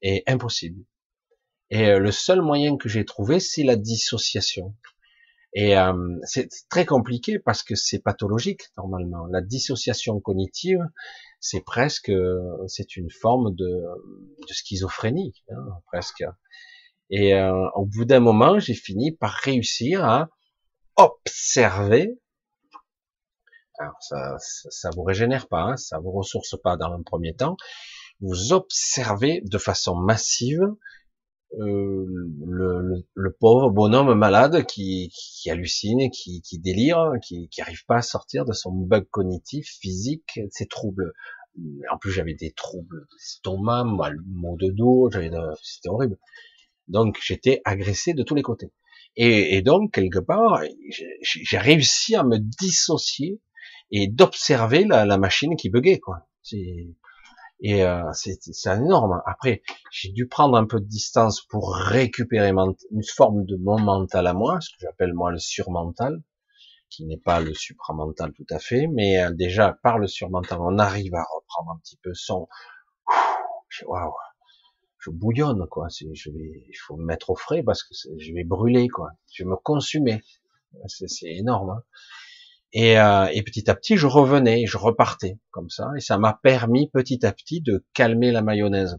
Et 0.02 0.22
impossible. 0.26 0.84
Et 1.70 1.86
euh, 1.86 1.98
le 1.98 2.12
seul 2.12 2.40
moyen 2.40 2.76
que 2.76 2.88
j'ai 2.88 3.04
trouvé, 3.04 3.40
c'est 3.40 3.62
la 3.62 3.76
dissociation. 3.76 4.74
Et 5.54 5.76
euh, 5.76 6.18
c'est 6.24 6.48
très 6.68 6.84
compliqué 6.84 7.38
parce 7.38 7.62
que 7.62 7.74
c'est 7.74 8.00
pathologique 8.00 8.62
normalement. 8.76 9.26
La 9.26 9.40
dissociation 9.40 10.20
cognitive, 10.20 10.80
c'est 11.40 11.64
presque, 11.64 12.12
c'est 12.66 12.96
une 12.96 13.10
forme 13.10 13.54
de, 13.54 13.66
de 14.46 14.52
schizophrénie, 14.52 15.32
hein, 15.50 15.80
presque. 15.86 16.24
Et 17.10 17.34
euh, 17.34 17.68
au 17.74 17.86
bout 17.86 18.04
d'un 18.04 18.20
moment, 18.20 18.58
j'ai 18.58 18.74
fini 18.74 19.12
par 19.12 19.30
réussir 19.30 20.04
à 20.04 20.28
observer. 20.96 22.18
Alors 23.78 23.96
ça, 24.00 24.36
ça, 24.38 24.90
vous 24.94 25.04
régénère 25.04 25.48
pas, 25.48 25.62
hein, 25.62 25.76
ça 25.76 25.98
vous 25.98 26.10
ressource 26.10 26.56
pas 26.62 26.76
dans 26.76 26.92
un 26.92 27.02
premier 27.02 27.34
temps. 27.34 27.56
Vous 28.20 28.52
observez 28.52 29.40
de 29.44 29.58
façon 29.58 29.94
massive 29.94 30.60
le, 31.56 33.04
le, 33.14 33.36
pauvre 33.40 33.70
bonhomme 33.70 34.14
malade 34.14 34.66
qui, 34.66 35.10
qui 35.14 35.50
hallucine, 35.50 36.10
qui, 36.10 36.42
qui 36.42 36.58
délire, 36.58 37.12
qui, 37.22 37.48
qui 37.48 37.60
arrive 37.62 37.84
pas 37.86 37.96
à 37.96 38.02
sortir 38.02 38.44
de 38.44 38.52
son 38.52 38.72
bug 38.72 39.06
cognitif, 39.10 39.66
physique, 39.80 40.40
ses 40.50 40.66
troubles. 40.66 41.12
En 41.90 41.98
plus, 41.98 42.12
j'avais 42.12 42.34
des 42.34 42.52
troubles 42.52 43.06
d'estomac, 43.12 43.84
mal, 43.84 44.16
maux 44.26 44.56
de 44.56 44.70
dos, 44.70 45.10
j'avais, 45.10 45.30
c'était 45.62 45.88
horrible. 45.88 46.18
Donc, 46.86 47.18
j'étais 47.22 47.60
agressé 47.64 48.14
de 48.14 48.22
tous 48.22 48.34
les 48.34 48.42
côtés. 48.42 48.72
Et, 49.16 49.56
et 49.56 49.62
donc, 49.62 49.92
quelque 49.92 50.20
part, 50.20 50.62
j'ai 51.22 51.58
réussi 51.58 52.14
à 52.14 52.22
me 52.22 52.38
dissocier 52.38 53.40
et 53.90 54.06
d'observer 54.06 54.84
la, 54.84 55.04
la, 55.04 55.18
machine 55.18 55.56
qui 55.56 55.70
buguait, 55.70 55.98
quoi. 55.98 56.28
Et 57.60 57.84
euh, 57.84 58.04
c'est 58.12 58.38
énorme. 58.66 59.20
Après, 59.26 59.62
j'ai 59.90 60.10
dû 60.10 60.28
prendre 60.28 60.56
un 60.56 60.66
peu 60.66 60.80
de 60.80 60.86
distance 60.86 61.42
pour 61.42 61.74
récupérer 61.74 62.50
une 62.50 63.04
forme 63.04 63.44
de 63.44 63.56
mon 63.56 63.78
mental 63.80 64.26
à 64.26 64.32
moi, 64.32 64.60
ce 64.60 64.70
que 64.70 64.76
j'appelle 64.80 65.12
moi 65.12 65.32
le 65.32 65.38
surmental, 65.38 66.22
qui 66.88 67.04
n'est 67.04 67.18
pas 67.18 67.40
le 67.40 67.54
supramental 67.54 68.32
tout 68.32 68.46
à 68.50 68.58
fait, 68.58 68.86
mais 68.86 69.20
euh, 69.20 69.30
déjà 69.32 69.76
par 69.82 69.98
le 69.98 70.06
surmental, 70.06 70.58
on 70.60 70.78
arrive 70.78 71.14
à 71.14 71.24
reprendre 71.34 71.72
un 71.72 71.78
petit 71.78 71.98
peu 72.02 72.14
son. 72.14 72.48
Waouh, 73.86 74.14
je 74.98 75.10
bouillonne 75.10 75.66
quoi. 75.68 75.88
Je 75.90 76.30
vais, 76.30 76.64
il 76.68 76.76
faut 76.76 76.96
me 76.96 77.04
mettre 77.04 77.30
au 77.30 77.36
frais 77.36 77.62
parce 77.62 77.82
que 77.82 77.94
je 78.18 78.32
vais 78.32 78.44
brûler 78.44 78.88
quoi. 78.88 79.10
Je 79.32 79.44
vais 79.44 79.50
me 79.50 79.56
consumer. 79.56 80.22
C'est 80.86 81.08
énorme. 81.22 81.70
Hein. 81.70 81.82
Et, 82.72 82.98
euh, 82.98 83.26
et, 83.32 83.42
petit 83.42 83.70
à 83.70 83.74
petit, 83.74 83.96
je 83.96 84.06
revenais, 84.06 84.66
je 84.66 84.76
repartais 84.76 85.38
comme 85.50 85.70
ça, 85.70 85.90
et 85.96 86.00
ça 86.00 86.18
m'a 86.18 86.38
permis 86.42 86.90
petit 86.90 87.24
à 87.24 87.32
petit 87.32 87.62
de 87.62 87.86
calmer 87.94 88.30
la 88.30 88.42
mayonnaise. 88.42 88.98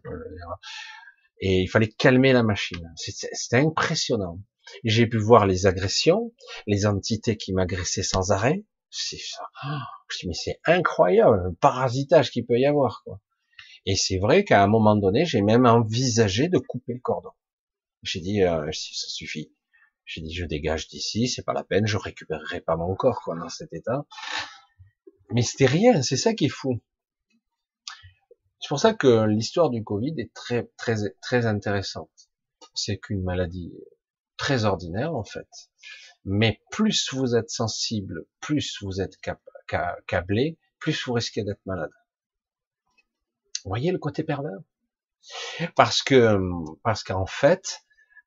Et 1.41 1.61
il 1.61 1.67
fallait 1.67 1.89
calmer 1.89 2.33
la 2.33 2.43
machine. 2.43 2.91
C'était 2.95 3.57
impressionnant. 3.57 4.39
J'ai 4.83 5.07
pu 5.07 5.17
voir 5.17 5.45
les 5.45 5.65
agressions, 5.67 6.33
les 6.67 6.85
entités 6.85 7.37
qui 7.37 7.53
m'agressaient 7.53 8.03
sans 8.03 8.31
arrêt. 8.31 8.65
C'est 8.89 9.19
ça. 9.19 9.43
Je 10.09 10.27
mais 10.27 10.33
c'est 10.33 10.59
incroyable, 10.65 11.43
le 11.45 11.53
parasitage 11.53 12.31
qu'il 12.31 12.45
peut 12.45 12.57
y 12.57 12.65
avoir. 12.65 13.03
Quoi. 13.05 13.21
Et 13.85 13.95
c'est 13.95 14.17
vrai 14.17 14.43
qu'à 14.43 14.63
un 14.63 14.67
moment 14.67 14.95
donné, 14.95 15.25
j'ai 15.25 15.41
même 15.41 15.65
envisagé 15.65 16.49
de 16.49 16.57
couper 16.57 16.93
le 16.93 16.99
cordon. 16.99 17.29
J'ai 18.03 18.19
dit, 18.19 18.43
euh, 18.43 18.65
ça 18.71 19.07
suffit. 19.07 19.51
J'ai 20.10 20.22
dit, 20.22 20.34
je 20.34 20.44
dégage 20.44 20.88
d'ici, 20.88 21.27
c'est 21.27 21.44
pas 21.44 21.53
la 21.53 21.64
peine, 21.64 21.86
je 21.86 21.95
récupérerai 21.95 22.61
pas 22.61 22.76
mon 22.76 22.95
corps, 22.95 23.22
quoi, 23.22 23.38
dans 23.38 23.48
cet 23.48 23.72
état. 23.73 24.07
Mais 25.30 25.44
c'était 25.44 25.68
rien, 25.68 26.02
c'est 26.02 26.18
ça 26.18 26.34
qui 26.34 26.45
est 26.45 26.49
fou. 26.49 26.81
C'est 28.60 28.69
pour 28.69 28.80
ça 28.80 28.95
que 28.95 29.27
l'histoire 29.27 29.69
du 29.69 29.84
Covid 29.84 30.15
est 30.18 30.34
très, 30.34 30.68
très, 30.80 30.95
très 31.22 31.45
intéressante. 31.45 32.10
C'est 32.73 32.98
qu'une 32.98 33.22
maladie 33.22 33.72
très 34.36 34.65
ordinaire, 34.65 35.14
en 35.14 35.23
fait. 35.23 35.48
Mais 36.26 36.60
plus 36.72 37.14
vous 37.14 37.36
êtes 37.36 37.52
sensible, 37.52 38.26
plus 38.40 38.81
vous 38.81 39.02
êtes 39.02 39.14
câblé, 40.07 40.57
plus 40.80 41.06
vous 41.06 41.14
risquez 41.14 41.44
d'être 41.44 41.64
malade. 41.68 41.91
Vous 43.64 43.69
voyez 43.69 43.91
le 43.91 43.99
côté 43.99 44.23
pervers? 44.23 44.57
Parce 45.76 46.02
que, 46.02 46.40
parce 46.81 47.03
qu'en 47.03 47.27
fait, 47.27 47.81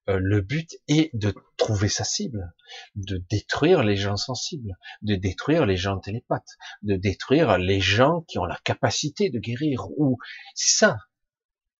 le 0.07 0.41
but 0.41 0.77
est 0.89 1.11
de 1.15 1.35
trouver 1.57 1.89
sa 1.89 2.05
cible, 2.05 2.53
de 2.97 3.19
détruire 3.31 3.85
les 3.85 3.97
gens 3.97 4.17
sensibles, 4.17 4.77
de 5.03 5.15
détruire 5.15 5.67
les 5.67 5.77
gens 5.77 5.99
télépathes, 5.99 6.57
de 6.83 6.97
détruire 6.97 7.59
les 7.59 7.81
gens 7.81 8.23
qui 8.23 8.39
ont 8.39 8.45
la 8.45 8.59
capacité 8.65 9.31
de 9.31 9.39
guérir. 9.39 9.87
Ou 9.97 10.19
ça 10.55 10.99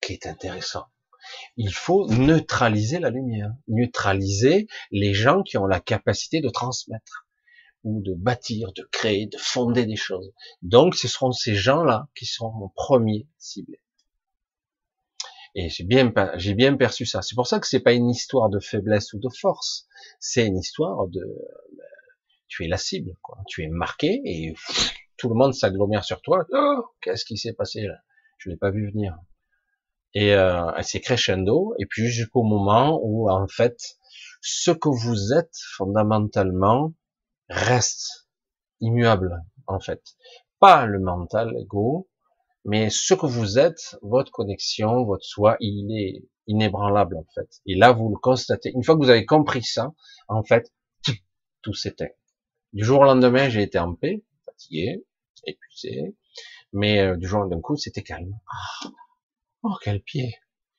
qui 0.01 0.13
est 0.13 0.27
intéressant. 0.27 0.87
Il 1.57 1.73
faut 1.73 2.09
neutraliser 2.09 2.99
la 2.99 3.11
lumière, 3.11 3.53
neutraliser 3.69 4.67
les 4.91 5.15
gens 5.15 5.43
qui 5.43 5.57
ont 5.57 5.67
la 5.67 5.81
capacité 5.81 6.41
de 6.41 6.49
transmettre 6.49 7.27
ou 7.85 8.01
de 8.03 8.15
bâtir, 8.15 8.73
de 8.73 8.89
créer, 8.93 9.27
de 9.27 9.39
fonder 9.39 9.87
des 9.87 9.97
choses. 9.97 10.33
Donc, 10.63 10.95
ce 10.95 11.09
seront 11.09 11.33
ces 11.33 11.55
gens-là 11.55 12.09
qui 12.15 12.27
seront 12.27 12.65
en 12.65 12.69
premier 12.69 13.29
ciblés. 13.39 13.82
Et 15.55 15.69
j'ai 15.69 15.85
bien, 15.85 16.13
j'ai 16.37 16.55
bien 16.55 16.77
perçu 16.77 17.05
ça. 17.05 17.21
C'est 17.23 17.35
pour 17.35 17.47
ça 17.47 17.61
que 17.61 17.67
c'est 17.67 17.81
pas 17.81 17.93
une 17.93 18.09
histoire 18.09 18.49
de 18.49 18.59
faiblesse 18.59 19.13
ou 19.13 19.19
de 19.19 19.29
force. 19.29 19.87
C'est 20.19 20.47
une 20.47 20.59
histoire 20.59 21.07
de, 21.09 21.21
ben, 21.77 21.85
tu 22.49 22.65
es 22.65 22.69
la 22.69 22.79
cible, 22.79 23.17
quoi. 23.21 23.39
Tu 23.47 23.63
es 23.63 23.69
marqué 23.69 24.23
et 24.25 24.55
tout 25.17 25.29
le 25.29 25.35
monde 25.35 25.55
s'agglomère 25.55 26.05
sur 26.05 26.23
toi. 26.23 26.47
Oh, 26.53 26.85
qu'est-ce 27.01 27.25
qui 27.25 27.37
s'est 27.37 27.53
passé 27.53 27.83
là? 27.83 27.99
Je 28.39 28.51
l'ai 28.51 28.57
pas 28.57 28.71
vu 28.71 28.91
venir. 28.91 29.17
Et 30.15 30.35
euh, 30.35 30.71
c'est 30.83 31.01
crescendo. 31.01 31.75
Et 31.79 31.87
puis 31.87 32.09
jusqu'au 32.09 32.43
moment 32.43 32.99
où 33.03 33.31
en 33.31 33.47
fait, 33.47 33.79
ce 34.41 34.71
que 34.71 34.89
vous 34.89 35.33
êtes 35.33 35.57
fondamentalement 35.77 36.93
reste 37.49 38.29
immuable 38.81 39.39
en 39.67 39.81
fait. 39.81 40.03
Pas 40.59 40.87
le 40.87 40.99
mental, 40.99 41.53
l'ego, 41.53 42.09
mais 42.65 42.91
ce 42.91 43.15
que 43.15 43.27
vous 43.27 43.59
êtes, 43.59 43.97
votre 44.03 44.31
connexion, 44.31 45.05
votre 45.05 45.25
soi, 45.25 45.57
il 45.61 45.91
est 45.97 46.25
inébranlable 46.47 47.17
en 47.17 47.27
fait. 47.35 47.61
Et 47.67 47.75
là, 47.75 47.93
vous 47.93 48.09
le 48.09 48.17
constatez. 48.17 48.73
Une 48.75 48.85
fois 48.85 48.95
que 48.97 49.03
vous 49.03 49.11
avez 49.11 49.27
compris 49.27 49.63
ça, 49.63 49.93
en 50.29 50.43
fait, 50.45 50.73
tout 51.63 51.75
s'éteint. 51.75 52.11
Du 52.73 52.85
jour 52.85 53.01
au 53.01 53.05
lendemain, 53.05 53.49
j'ai 53.49 53.63
été 53.63 53.79
en 53.79 53.95
paix, 53.95 54.25
fatigué, 54.45 55.05
épuisé, 55.45 56.17
mais 56.73 57.01
euh, 57.01 57.17
du 57.17 57.27
jour 57.27 57.47
d'un 57.47 57.61
coup, 57.61 57.77
c'était 57.77 58.03
calme. 58.03 58.39
Ah, 58.51 58.91
oh, 59.65 59.75
quel 59.83 60.01
pied 60.01 60.35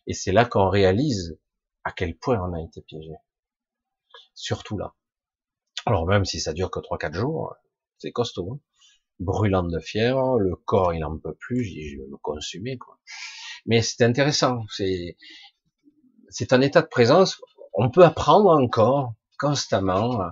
Et 0.08 0.14
c'est 0.14 0.32
là 0.32 0.46
qu'on 0.46 0.70
réalise 0.70 1.38
à 1.84 1.92
quel 1.92 2.18
point 2.18 2.40
on 2.40 2.54
a 2.54 2.62
été 2.62 2.82
piégé. 2.82 3.14
Surtout 4.34 4.78
là. 4.78 4.94
Alors 5.86 6.08
même 6.08 6.24
si 6.24 6.40
ça 6.40 6.54
dure 6.54 6.72
que 6.72 6.80
3-4 6.80 7.14
jours, 7.14 7.56
c'est 7.98 8.12
costaud. 8.12 8.54
Hein 8.54 8.60
brûlant 9.24 9.64
de 9.64 9.80
fièvre, 9.80 10.40
le 10.40 10.56
corps 10.56 10.94
il 10.94 11.04
en 11.04 11.18
peut 11.18 11.36
plus, 11.36 11.64
je 11.64 11.98
vais 11.98 12.08
me 12.08 12.18
consumer 12.18 12.78
quoi. 12.78 13.00
Mais 13.66 13.82
c'est 13.82 14.04
intéressant, 14.04 14.66
c'est 14.70 15.18
c'est 16.30 16.54
un 16.54 16.62
état 16.62 16.82
de 16.82 16.88
présence. 16.88 17.42
On 17.74 17.90
peut 17.90 18.04
apprendre 18.04 18.50
encore 18.50 19.14
constamment 19.40 20.32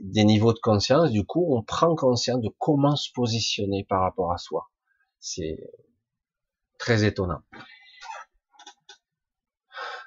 des 0.00 0.24
niveaux 0.24 0.52
de 0.52 0.58
conscience. 0.58 1.10
Du 1.10 1.24
coup, 1.24 1.56
on 1.56 1.62
prend 1.62 1.94
conscience 1.94 2.40
de 2.40 2.50
comment 2.58 2.96
se 2.96 3.10
positionner 3.12 3.84
par 3.84 4.00
rapport 4.00 4.32
à 4.32 4.38
soi. 4.38 4.70
C'est 5.20 5.58
très 6.78 7.04
étonnant. 7.04 7.42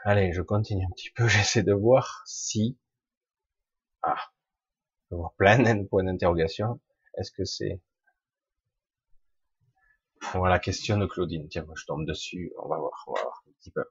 Allez, 0.04 0.32
je 0.32 0.42
continue 0.42 0.86
un 0.86 0.92
petit 0.96 1.10
peu. 1.12 1.28
J'essaie 1.28 1.64
de 1.64 1.74
voir 1.74 2.24
si 2.26 2.78
ah, 4.04 4.16
je 5.10 5.16
voir 5.16 5.34
plein 5.34 5.76
de 5.76 5.84
points 5.88 6.04
d'interrogation. 6.04 6.80
Est-ce 7.18 7.32
que 7.32 7.44
c'est 7.44 7.82
voilà 10.34 10.56
la 10.56 10.60
question 10.60 10.98
de 10.98 11.06
Claudine. 11.06 11.48
Tiens, 11.50 11.64
moi 11.66 11.76
je 11.78 11.86
tombe 11.86 12.06
dessus. 12.06 12.54
On 12.64 12.68
va 12.68 12.78
voir, 12.78 13.04
on 13.08 13.14
va 13.14 13.22
voir 13.22 13.44
un 13.48 13.52
petit 13.60 13.72
peu. 13.72 13.84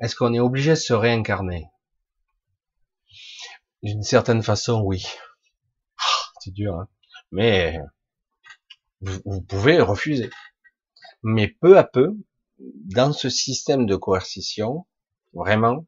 Est-ce 0.00 0.14
qu'on 0.14 0.34
est 0.34 0.40
obligé 0.40 0.70
de 0.70 0.76
se 0.76 0.92
réincarner? 0.92 1.66
D'une 3.82 4.02
certaine 4.02 4.42
façon, 4.42 4.82
oui. 4.84 5.04
Ah, 5.98 6.32
c'est 6.40 6.52
dur, 6.52 6.74
hein 6.74 6.88
mais 7.30 7.78
vous 9.00 9.40
pouvez 9.42 9.80
refuser. 9.80 10.30
Mais 11.22 11.48
peu 11.48 11.78
à 11.78 11.84
peu, 11.84 12.16
dans 12.58 13.12
ce 13.12 13.28
système 13.28 13.86
de 13.86 13.96
coercition, 13.96 14.86
vraiment, 15.32 15.86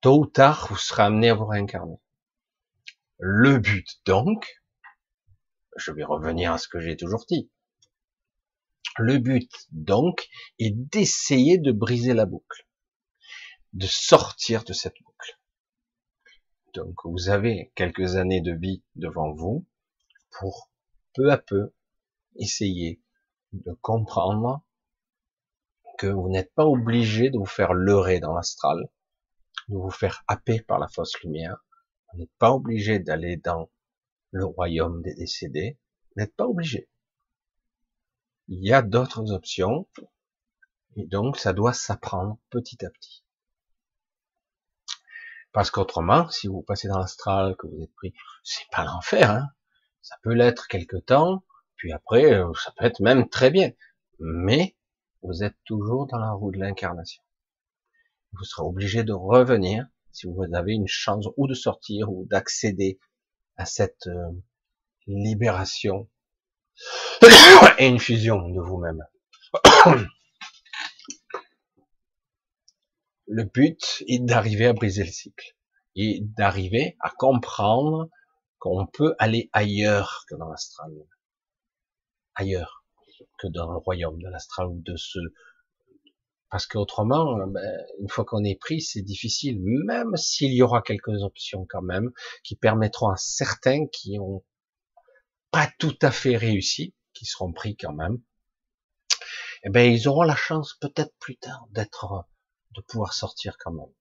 tôt 0.00 0.20
ou 0.20 0.26
tard, 0.26 0.66
vous 0.70 0.76
serez 0.76 1.02
amené 1.02 1.30
à 1.30 1.34
vous 1.34 1.46
réincarner. 1.46 1.98
Le 3.18 3.58
but, 3.58 4.00
donc, 4.04 4.63
je 5.76 5.92
vais 5.92 6.04
revenir 6.04 6.52
à 6.52 6.58
ce 6.58 6.68
que 6.68 6.80
j'ai 6.80 6.96
toujours 6.96 7.24
dit. 7.28 7.50
Le 8.96 9.18
but, 9.18 9.50
donc, 9.72 10.28
est 10.58 10.70
d'essayer 10.70 11.58
de 11.58 11.72
briser 11.72 12.14
la 12.14 12.26
boucle, 12.26 12.66
de 13.72 13.86
sortir 13.86 14.64
de 14.64 14.72
cette 14.72 14.96
boucle. 15.02 15.38
Donc, 16.74 16.94
vous 17.04 17.28
avez 17.28 17.72
quelques 17.74 18.16
années 18.16 18.40
de 18.40 18.52
vie 18.52 18.84
devant 18.94 19.32
vous 19.32 19.66
pour 20.30 20.70
peu 21.14 21.30
à 21.30 21.38
peu 21.38 21.72
essayer 22.36 23.00
de 23.52 23.72
comprendre 23.80 24.64
que 25.98 26.06
vous 26.08 26.28
n'êtes 26.28 26.52
pas 26.54 26.66
obligé 26.66 27.30
de 27.30 27.38
vous 27.38 27.46
faire 27.46 27.72
leurrer 27.72 28.18
dans 28.20 28.34
l'astral, 28.34 28.90
de 29.68 29.76
vous 29.76 29.90
faire 29.90 30.24
happer 30.26 30.60
par 30.60 30.78
la 30.78 30.88
fausse 30.88 31.18
lumière. 31.22 31.64
Vous 32.12 32.18
n'êtes 32.18 32.34
pas 32.38 32.52
obligé 32.52 32.98
d'aller 32.98 33.36
dans 33.36 33.70
le 34.34 34.44
royaume 34.44 35.00
des 35.00 35.14
décédés, 35.14 35.78
n'êtes 36.16 36.34
pas 36.34 36.46
obligé. 36.46 36.88
Il 38.48 38.66
y 38.66 38.72
a 38.72 38.82
d'autres 38.82 39.30
options, 39.30 39.88
et 40.96 41.06
donc 41.06 41.38
ça 41.38 41.52
doit 41.52 41.72
s'apprendre 41.72 42.38
petit 42.50 42.84
à 42.84 42.90
petit. 42.90 43.24
Parce 45.52 45.70
qu'autrement, 45.70 46.28
si 46.30 46.48
vous 46.48 46.62
passez 46.62 46.88
dans 46.88 46.98
l'astral, 46.98 47.54
que 47.56 47.68
vous 47.68 47.80
êtes 47.80 47.94
pris, 47.94 48.12
c'est 48.42 48.68
pas 48.72 48.84
l'enfer, 48.84 49.30
hein. 49.30 49.48
Ça 50.02 50.16
peut 50.22 50.34
l'être 50.34 50.66
quelque 50.66 50.96
temps, 50.96 51.44
puis 51.76 51.92
après, 51.92 52.34
euh, 52.34 52.52
ça 52.54 52.72
peut 52.76 52.84
être 52.84 53.00
même 53.00 53.28
très 53.28 53.50
bien. 53.50 53.70
Mais 54.18 54.76
vous 55.22 55.44
êtes 55.44 55.56
toujours 55.64 56.06
dans 56.08 56.18
la 56.18 56.32
roue 56.32 56.50
de 56.50 56.58
l'incarnation. 56.58 57.22
Vous 58.32 58.44
serez 58.44 58.66
obligé 58.66 59.04
de 59.04 59.12
revenir 59.12 59.86
si 60.10 60.26
vous 60.26 60.42
avez 60.52 60.72
une 60.72 60.88
chance 60.88 61.28
ou 61.36 61.46
de 61.46 61.54
sortir 61.54 62.12
ou 62.12 62.26
d'accéder 62.26 62.98
à 63.56 63.66
cette 63.66 64.06
euh, 64.06 64.30
libération 65.06 66.08
et 67.78 67.86
une 67.86 67.98
fusion 67.98 68.48
de 68.48 68.60
vous-même. 68.60 69.04
Le 73.26 73.44
but 73.44 74.04
est 74.06 74.18
d'arriver 74.18 74.66
à 74.66 74.74
briser 74.74 75.02
le 75.02 75.10
cycle 75.10 75.56
et 75.96 76.18
d'arriver 76.20 76.96
à 77.00 77.10
comprendre 77.10 78.10
qu'on 78.58 78.86
peut 78.86 79.14
aller 79.18 79.48
ailleurs 79.52 80.24
que 80.28 80.34
dans 80.34 80.48
l'astral, 80.48 80.92
ailleurs 82.34 82.84
que 83.38 83.46
dans 83.46 83.70
le 83.70 83.78
royaume 83.78 84.20
de 84.20 84.28
l'astral 84.28 84.66
ou 84.66 84.82
de 84.82 84.96
ce 84.96 85.18
parce 86.54 86.68
qu'autrement, 86.68 87.36
ben, 87.48 87.84
une 87.98 88.08
fois 88.08 88.24
qu'on 88.24 88.44
est 88.44 88.54
pris, 88.54 88.80
c'est 88.80 89.02
difficile, 89.02 89.58
même 89.60 90.14
s'il 90.14 90.52
y 90.52 90.62
aura 90.62 90.82
quelques 90.82 91.24
options 91.24 91.66
quand 91.68 91.82
même, 91.82 92.12
qui 92.44 92.54
permettront 92.54 93.08
à 93.08 93.16
certains 93.16 93.88
qui 93.88 94.20
ont 94.20 94.44
pas 95.50 95.68
tout 95.80 95.98
à 96.00 96.12
fait 96.12 96.36
réussi, 96.36 96.94
qui 97.12 97.24
seront 97.24 97.52
pris 97.52 97.76
quand 97.76 97.92
même, 97.92 98.22
eh 99.64 99.70
ben, 99.70 99.92
ils 99.92 100.06
auront 100.06 100.22
la 100.22 100.36
chance 100.36 100.74
peut-être 100.80 101.12
plus 101.18 101.36
tard 101.38 101.66
d'être, 101.72 102.24
de 102.76 102.82
pouvoir 102.82 103.14
sortir 103.14 103.56
quand 103.58 103.72
même. 103.72 103.92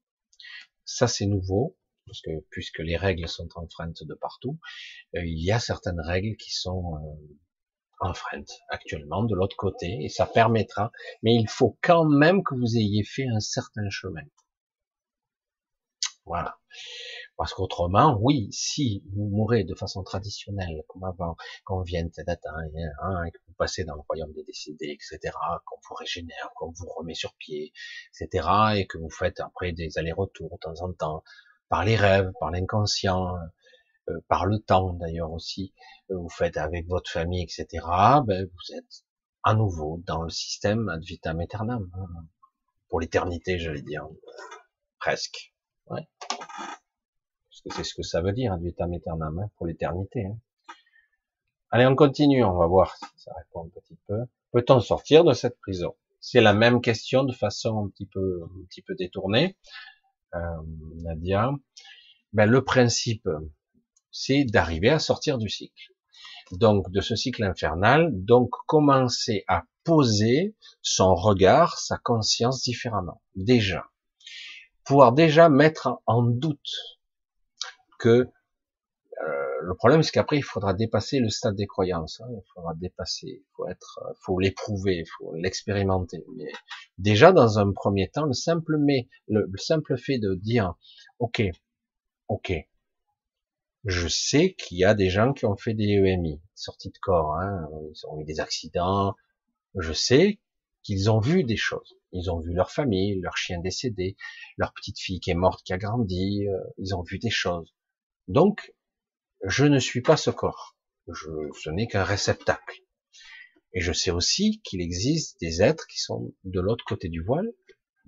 Ça, 0.86 1.08
c'est 1.08 1.26
nouveau, 1.26 1.76
parce 2.06 2.22
que 2.22 2.30
puisque 2.52 2.82
les 2.82 2.98
règles 2.98 3.28
sont 3.28 3.50
enfreintes 3.56 4.04
de 4.04 4.14
partout, 4.14 4.60
euh, 5.16 5.26
il 5.26 5.44
y 5.44 5.52
a 5.52 5.58
certaines 5.58 6.02
règles 6.02 6.38
qui 6.38 6.52
sont 6.52 6.98
euh, 6.98 7.36
enfreinte 8.04 8.50
actuellement 8.70 9.24
de 9.24 9.36
l'autre 9.36 9.56
côté 9.56 10.04
et 10.04 10.10
ça 10.10 10.26
permettra, 10.26 10.92
mais 11.22 11.36
il 11.36 11.48
faut 11.50 11.78
quand 11.82 12.06
même 12.06 12.44
que 12.44 12.56
vous 12.56 12.78
ayez 12.78 13.04
fait 13.04 13.28
un 13.28 13.40
certain 13.40 13.90
chemin. 13.90 14.24
Voilà. 16.26 16.58
Parce 17.36 17.54
qu'autrement, 17.54 18.18
oui, 18.22 18.48
si 18.52 19.04
vous 19.12 19.26
mourrez 19.26 19.64
de 19.64 19.76
façon 19.76 20.04
traditionnelle, 20.04 20.84
comme 20.88 21.04
avant, 21.04 21.36
qu'on 21.66 21.82
vienne 21.82 22.10
hein, 22.18 23.30
que 23.32 23.40
vous 23.48 23.54
passez 23.58 23.84
dans 23.84 23.96
le 23.96 24.02
royaume 24.08 24.32
des 24.34 24.44
décédés, 24.44 24.92
etc., 24.92 25.36
qu'on 25.66 25.80
vous 25.90 25.96
régénère, 25.96 26.52
qu'on 26.56 26.72
vous 26.72 26.88
remet 26.96 27.16
sur 27.16 27.34
pied, 27.36 27.74
etc., 28.14 28.48
et 28.76 28.88
que 28.88 28.98
vous 28.98 29.10
faites 29.10 29.40
après 29.40 29.72
des 29.72 29.98
allers-retours 29.98 30.52
de 30.52 30.58
temps 30.58 30.86
en 30.86 30.94
temps, 30.94 31.24
par 31.70 31.84
les 31.84 31.96
rêves, 31.96 32.32
par 32.40 32.52
l'inconscient, 32.52 33.36
euh, 34.10 34.20
par 34.28 34.46
le 34.46 34.60
temps 34.60 34.94
d'ailleurs 34.94 35.32
aussi, 35.32 35.74
euh, 36.12 36.18
vous 36.18 36.30
faites 36.30 36.58
avec 36.58 36.88
votre 36.88 37.10
famille, 37.10 37.42
etc., 37.44 37.86
ben, 38.26 38.46
vous 38.46 38.76
êtes 38.76 39.06
à 39.44 39.54
nouveau 39.54 40.02
dans 40.06 40.24
le 40.24 40.30
système 40.30 40.90
ad 40.90 41.04
vitam 41.04 41.40
aeternam. 41.40 41.90
Hein. 41.94 42.26
Pour 42.90 43.00
l'éternité, 43.00 43.60
j'allais 43.60 43.82
dire. 43.82 44.08
Presque. 45.00 45.54
Ouais. 45.88 46.08
Parce 46.30 47.62
que 47.66 47.74
c'est 47.74 47.84
ce 47.84 47.94
que 47.94 48.04
ça 48.04 48.22
veut 48.22 48.34
dire, 48.34 48.54
ad 48.54 48.62
vitam 48.62 48.94
aeternam, 48.94 49.40
hein, 49.40 49.50
pour 49.58 49.68
l'éternité. 49.68 50.26
Hein. 50.26 50.38
Allez, 51.72 51.86
on 51.88 51.96
continue, 51.96 52.44
on 52.44 52.58
va 52.58 52.68
voir 52.68 52.96
si 52.96 53.06
ça 53.16 53.32
répond 53.38 53.66
un 53.66 53.70
petit 53.70 53.98
peu. 54.08 54.26
Peut-on 54.52 54.80
sortir 54.80 55.24
de 55.24 55.34
cette 55.34 55.58
prison? 55.60 55.96
C'est 56.20 56.42
la 56.42 56.54
même 56.54 56.82
question 56.82 57.24
de 57.24 57.34
façon 57.34 57.86
un 57.86 57.90
petit 57.90 58.06
peu, 58.06 58.44
un 58.44 58.66
petit 58.66 58.82
peu 58.82 58.96
détournée. 58.96 59.58
Euh, 60.36 60.40
Nadia. 60.98 61.52
Ben, 62.34 62.50
le 62.50 62.64
principe, 62.64 63.28
c'est 64.14 64.46
d'arriver 64.46 64.90
à 64.90 65.00
sortir 65.00 65.38
du 65.38 65.50
cycle. 65.50 65.92
Donc, 66.52 66.90
de 66.92 67.02
ce 67.02 67.16
cycle 67.16 67.44
infernal, 67.44 68.10
donc 68.14 68.52
commencer 68.68 69.44
à 69.48 69.64
poser 69.84 70.56
son 70.82 71.16
regard, 71.16 71.78
sa 71.80 71.98
conscience 71.98 72.62
différemment. 72.62 73.22
Déjà. 73.36 73.86
Pouvoir 74.86 75.14
déjà 75.14 75.50
mettre 75.50 76.02
en 76.06 76.24
doute 76.24 76.70
que 78.00 78.28
euh, 79.22 79.44
le 79.62 79.76
problème, 79.76 80.04
c'est 80.04 80.12
qu'après, 80.12 80.38
il 80.38 80.44
faudra 80.44 80.74
dépasser 80.74 81.20
le 81.20 81.30
stade 81.30 81.56
des 81.56 81.68
croyances. 81.68 82.22
Hein. 82.22 82.28
Il 82.32 82.42
faudra 82.54 82.74
dépasser, 82.76 83.28
il 83.28 83.46
faut 83.56 83.68
être, 83.68 84.00
faut 84.22 84.40
l'éprouver, 84.40 84.98
il 84.98 85.06
faut 85.18 85.34
l'expérimenter. 85.36 86.24
Mais 86.36 86.52
déjà, 86.98 87.32
dans 87.32 87.60
un 87.60 87.72
premier 87.72 88.10
temps, 88.10 88.26
le 88.26 88.34
simple 88.34 88.78
mais, 88.78 89.08
le, 89.28 89.50
simple 89.58 89.98
fait 89.98 90.20
de 90.20 90.36
dire, 90.36 90.74
ok, 91.20 91.44
ok, 92.28 92.54
je 93.86 94.08
sais 94.08 94.54
qu'il 94.54 94.78
y 94.78 94.86
a 94.86 94.94
des 94.94 95.10
gens 95.10 95.34
qui 95.34 95.46
ont 95.46 95.58
fait 95.58 95.74
des 95.74 95.90
EMI, 95.90 96.42
sorties 96.56 96.90
de 96.90 96.98
corps, 97.00 97.36
hein, 97.36 97.68
ils 97.92 98.08
ont 98.08 98.20
eu 98.20 98.24
des 98.24 98.40
accidents. 98.40 99.16
Je 99.76 99.92
sais 99.92 100.40
qu'ils 100.84 101.12
ont 101.12 101.20
vu 101.20 101.44
des 101.44 101.58
choses. 101.58 101.96
Ils 102.12 102.30
ont 102.32 102.40
vu 102.40 102.54
leur 102.54 102.72
famille, 102.72 103.20
leur 103.20 103.36
chien 103.36 103.60
décédé, 103.60 104.16
leur 104.58 104.74
petite 104.74 105.00
fille 105.00 105.20
qui 105.20 105.32
est 105.32 105.36
morte, 105.36 105.66
qui 105.66 105.74
a 105.74 105.78
grandi. 105.78 106.48
Euh, 106.48 106.60
ils 106.78 106.96
ont 106.96 107.02
vu 107.02 107.20
des 107.20 107.30
choses. 107.30 107.74
Donc, 108.28 108.74
je 109.44 109.66
ne 109.66 109.80
suis 109.80 110.02
pas 110.02 110.18
ce 110.18 110.30
corps. 110.30 110.78
Je, 111.08 111.30
ce 111.62 111.70
n'est 111.70 111.88
qu'un 111.88 112.04
réceptacle. 112.04 112.82
Et 113.74 113.82
je 113.82 113.92
sais 113.92 114.12
aussi 114.12 114.62
qu'il 114.64 114.82
existe 114.82 115.40
des 115.42 115.62
êtres 115.62 115.88
qui 115.88 116.00
sont 116.00 116.34
de 116.44 116.62
l'autre 116.62 116.86
côté 116.86 117.10
du 117.10 117.22
voile, 117.22 117.52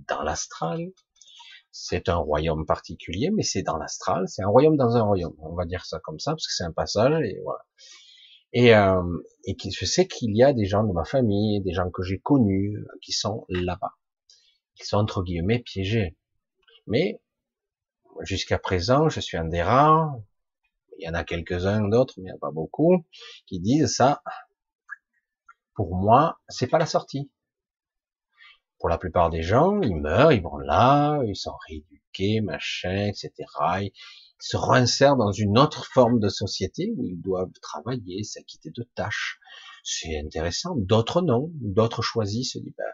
dans 0.07 0.22
l'astral. 0.22 0.91
C'est 1.77 2.07
un 2.07 2.15
royaume 2.15 2.65
particulier, 2.65 3.31
mais 3.31 3.43
c'est 3.43 3.61
dans 3.61 3.76
l'astral. 3.76 4.30
C'est 4.30 4.41
un 4.41 4.47
royaume 4.47 4.77
dans 4.77 4.95
un 4.95 5.02
royaume. 5.02 5.35
On 5.39 5.56
va 5.56 5.65
dire 5.65 5.85
ça 5.85 5.99
comme 5.99 6.19
ça, 6.19 6.31
parce 6.31 6.47
que 6.47 6.53
c'est 6.53 6.64
un 6.64 6.72
passage, 6.72 7.22
et 7.26 7.41
voilà. 7.43 7.65
Et, 8.53 8.73
euh, 8.73 9.03
et 9.43 9.57
je 9.61 9.85
sais 9.85 10.07
qu'il 10.07 10.34
y 10.38 10.41
a 10.41 10.53
des 10.53 10.64
gens 10.64 10.85
de 10.85 10.93
ma 10.93 11.03
famille, 11.03 11.61
des 11.61 11.73
gens 11.73 11.91
que 11.91 12.02
j'ai 12.02 12.18
connus, 12.18 12.81
qui 13.02 13.11
sont 13.11 13.45
là-bas. 13.49 13.91
Ils 14.80 14.85
sont 14.85 14.95
entre 14.95 15.22
guillemets 15.22 15.60
piégés. 15.60 16.15
Mais 16.88 17.22
jusqu'à 18.22 18.57
présent, 18.57 19.10
je 19.10 19.19
suis 19.19 19.35
un 19.35 19.43
des 19.43 19.61
rares, 19.61 20.15
il 20.97 21.06
y 21.06 21.10
en 21.10 21.14
a 21.14 21.26
quelques-uns 21.26 21.89
d'autres, 21.89 22.14
mais 22.18 22.30
il 22.30 22.31
n'y 22.31 22.38
a 22.38 22.39
pas 22.39 22.52
beaucoup, 22.52 23.03
qui 23.47 23.60
disent 23.60 23.93
ça, 23.93 24.23
pour 25.73 25.93
moi, 25.93 26.39
c'est 26.47 26.68
pas 26.68 26.80
la 26.80 26.85
sortie. 26.85 27.30
Pour 28.80 28.89
la 28.89 28.97
plupart 28.97 29.30
des 29.30 29.41
gens, 29.41 29.81
ils 29.81 29.95
meurent, 29.95 30.31
ils 30.31 30.41
vont 30.41 30.57
là, 30.57 31.22
ils 31.26 31.35
sont 31.35 31.56
rééduqués, 31.68 32.41
machin, 32.41 33.07
etc. 33.07 33.31
Ils 33.81 33.91
se 34.39 34.57
réinsèrent 34.57 35.15
dans 35.15 35.31
une 35.31 35.57
autre 35.57 35.85
forme 35.85 36.19
de 36.19 36.30
société 36.30 36.93
où 36.97 37.06
ils 37.06 37.22
doivent 37.22 37.52
travailler, 37.61 38.23
s'acquitter 38.23 38.69
de 38.69 38.88
tâches. 38.95 39.39
C'est 39.84 40.18
intéressant. 40.19 40.76
D'autres 40.76 41.22
non. 41.22 41.49
D'autres 41.53 42.02
choisissent. 42.02 42.57
Disent, 42.57 42.73
ben, 42.77 42.85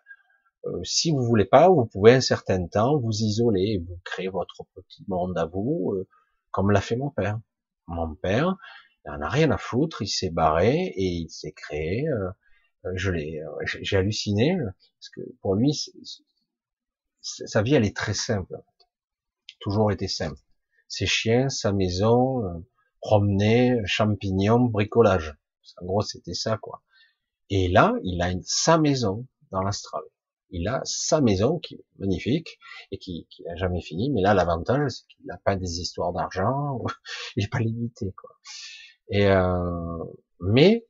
euh, 0.66 0.84
si 0.84 1.12
vous 1.12 1.24
voulez 1.24 1.46
pas, 1.46 1.70
vous 1.70 1.86
pouvez 1.86 2.14
un 2.14 2.22
certain 2.22 2.68
temps 2.68 3.00
vous 3.00 3.12
isoler, 3.12 3.84
vous 3.88 4.00
créer 4.04 4.28
votre 4.28 4.64
petit 4.76 5.04
monde 5.08 5.38
à 5.38 5.46
vous, 5.46 5.94
euh, 5.96 6.08
comme 6.52 6.72
l'a 6.72 6.82
fait 6.82 6.96
mon 6.96 7.10
père 7.10 7.40
mon 7.92 8.16
père, 8.16 8.56
il 9.06 9.12
en 9.12 9.22
a 9.22 9.30
rien 9.30 9.52
à 9.52 9.58
foutre, 9.58 10.02
il 10.02 10.08
s'est 10.08 10.30
barré 10.30 10.94
et 10.96 11.06
il 11.06 11.30
s'est 11.30 11.52
créé. 11.52 12.08
Euh, 12.08 12.30
je 12.96 13.12
l'ai, 13.12 13.42
euh, 13.42 13.50
j'ai 13.66 13.98
halluciné 13.98 14.58
parce 14.58 15.10
que 15.10 15.22
pour 15.42 15.56
lui, 15.56 15.74
sa 17.22 17.62
vie 17.62 17.76
elle 17.76 17.86
est 17.86 17.96
très 17.96 18.14
simple, 18.14 18.62
toujours 19.60 19.92
été 19.92 20.08
simple. 20.08 20.40
Ses 20.88 21.06
chiens, 21.06 21.50
sa 21.50 21.72
maison, 21.72 22.64
promener, 23.02 23.82
champignons, 23.86 24.62
bricolage. 24.66 25.36
En 25.82 25.86
gros, 25.86 26.02
c'était 26.02 26.34
ça 26.34 26.58
quoi. 26.58 26.84
Et 27.50 27.68
là, 27.68 27.94
il 28.04 28.22
a 28.22 28.32
sa 28.44 28.78
maison 28.78 29.28
dans 29.52 29.62
l'astral. 29.62 30.04
Il 30.52 30.68
a 30.68 30.82
sa 30.84 31.22
maison 31.22 31.60
qui 31.60 31.76
est 31.76 31.86
magnifique 31.98 32.60
et 32.92 32.98
qui, 32.98 33.28
qui 33.30 33.44
n'a 33.44 33.56
jamais 33.56 33.82
fini. 33.82 34.10
Mais 34.10 34.22
là, 34.22 34.34
l'avantage, 34.34 34.92
c'est 34.92 35.08
qu'il 35.08 35.26
n'a 35.26 35.38
pas 35.38 35.56
des 35.56 35.80
histoires 35.80 36.14
d'argent. 36.14 36.82
il 37.36 37.44
n'est 37.44 37.50
pas 37.50 37.60
limité, 37.60 38.14
quoi. 38.14 38.30
Et 39.10 39.28
euh, 39.28 40.04
mais 40.40 40.86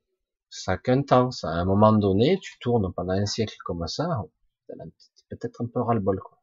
ça 0.52 0.74
n'a 0.74 0.78
qu'un 0.78 1.02
temps. 1.02 1.32
Ça, 1.32 1.50
à 1.50 1.54
un 1.54 1.66
moment 1.66 1.94
donné, 1.94 2.38
tu 2.40 2.60
tournes 2.60 2.94
pendant 2.94 3.14
un 3.14 3.26
siècle 3.26 3.56
comme 3.66 3.88
ça, 3.88 4.08
peut-être 5.30 5.62
un 5.62 5.68
peu 5.68 5.82
ras-le-bol, 5.82 6.20
quoi. 6.20 6.38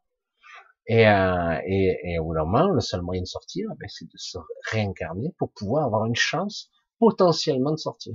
Et, 0.86 1.06
euh, 1.06 1.60
et, 1.66 1.98
et, 2.02 2.18
au 2.18 2.32
moment, 2.32 2.68
le 2.70 2.80
seul 2.80 3.02
moyen 3.02 3.20
de 3.20 3.26
sortir, 3.26 3.68
ben, 3.78 3.88
c'est 3.88 4.06
de 4.06 4.16
se 4.16 4.38
réincarner 4.72 5.34
pour 5.38 5.52
pouvoir 5.52 5.84
avoir 5.84 6.06
une 6.06 6.16
chance 6.16 6.70
potentiellement 6.98 7.72
de 7.72 7.76
sortir. 7.76 8.14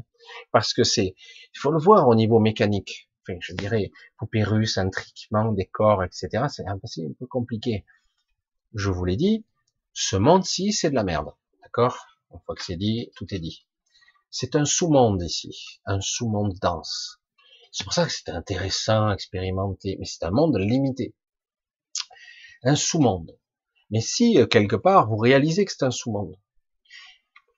Parce 0.52 0.74
que 0.74 0.84
c'est, 0.84 1.16
il 1.16 1.60
faut 1.60 1.72
le 1.72 1.80
voir 1.80 2.08
au 2.08 2.16
niveau 2.16 2.40
mécanique 2.40 3.10
enfin, 3.24 3.38
je 3.42 3.54
dirais, 3.54 3.92
poupée 4.18 4.44
russe, 4.44 4.78
intriquement, 4.78 5.52
décor, 5.52 6.04
etc. 6.04 6.46
C'est 6.50 6.68
un 6.68 6.80
peu 6.80 7.28
compliqué. 7.28 7.86
Je 8.74 8.90
vous 8.90 9.06
l'ai 9.06 9.16
dit, 9.16 9.46
ce 9.94 10.16
monde-ci, 10.16 10.74
c'est 10.74 10.90
de 10.90 10.96
la 10.96 11.04
merde. 11.04 11.32
D'accord? 11.62 12.06
Une 12.32 12.40
fois 12.46 12.56
que 12.56 12.64
c'est 12.64 12.76
dit, 12.76 13.12
tout 13.16 13.34
est 13.34 13.40
dit. 13.40 13.66
C'est 14.36 14.56
un 14.56 14.66
sous-monde 14.66 15.22
ici, 15.22 15.80
un 15.86 16.02
sous-monde 16.02 16.58
dense. 16.60 17.20
C'est 17.72 17.84
pour 17.84 17.94
ça 17.94 18.08
que 18.08 18.12
c'est 18.12 18.30
intéressant 18.30 19.12
expérimenter, 19.12 19.96
mais 20.00 20.06
c'est 20.06 20.24
un 20.24 20.32
monde 20.32 20.58
limité. 20.58 21.14
Un 22.64 22.76
sous-monde. 22.76 23.38
Mais 23.92 24.02
si, 24.02 24.40
euh, 24.40 24.48
quelque 24.48 24.76
part, 24.76 25.08
vous 25.08 25.18
réalisez 25.18 25.66
que 25.66 25.72
c'est 25.72 25.86
un 25.86 25.92
sous-monde, 25.92 26.36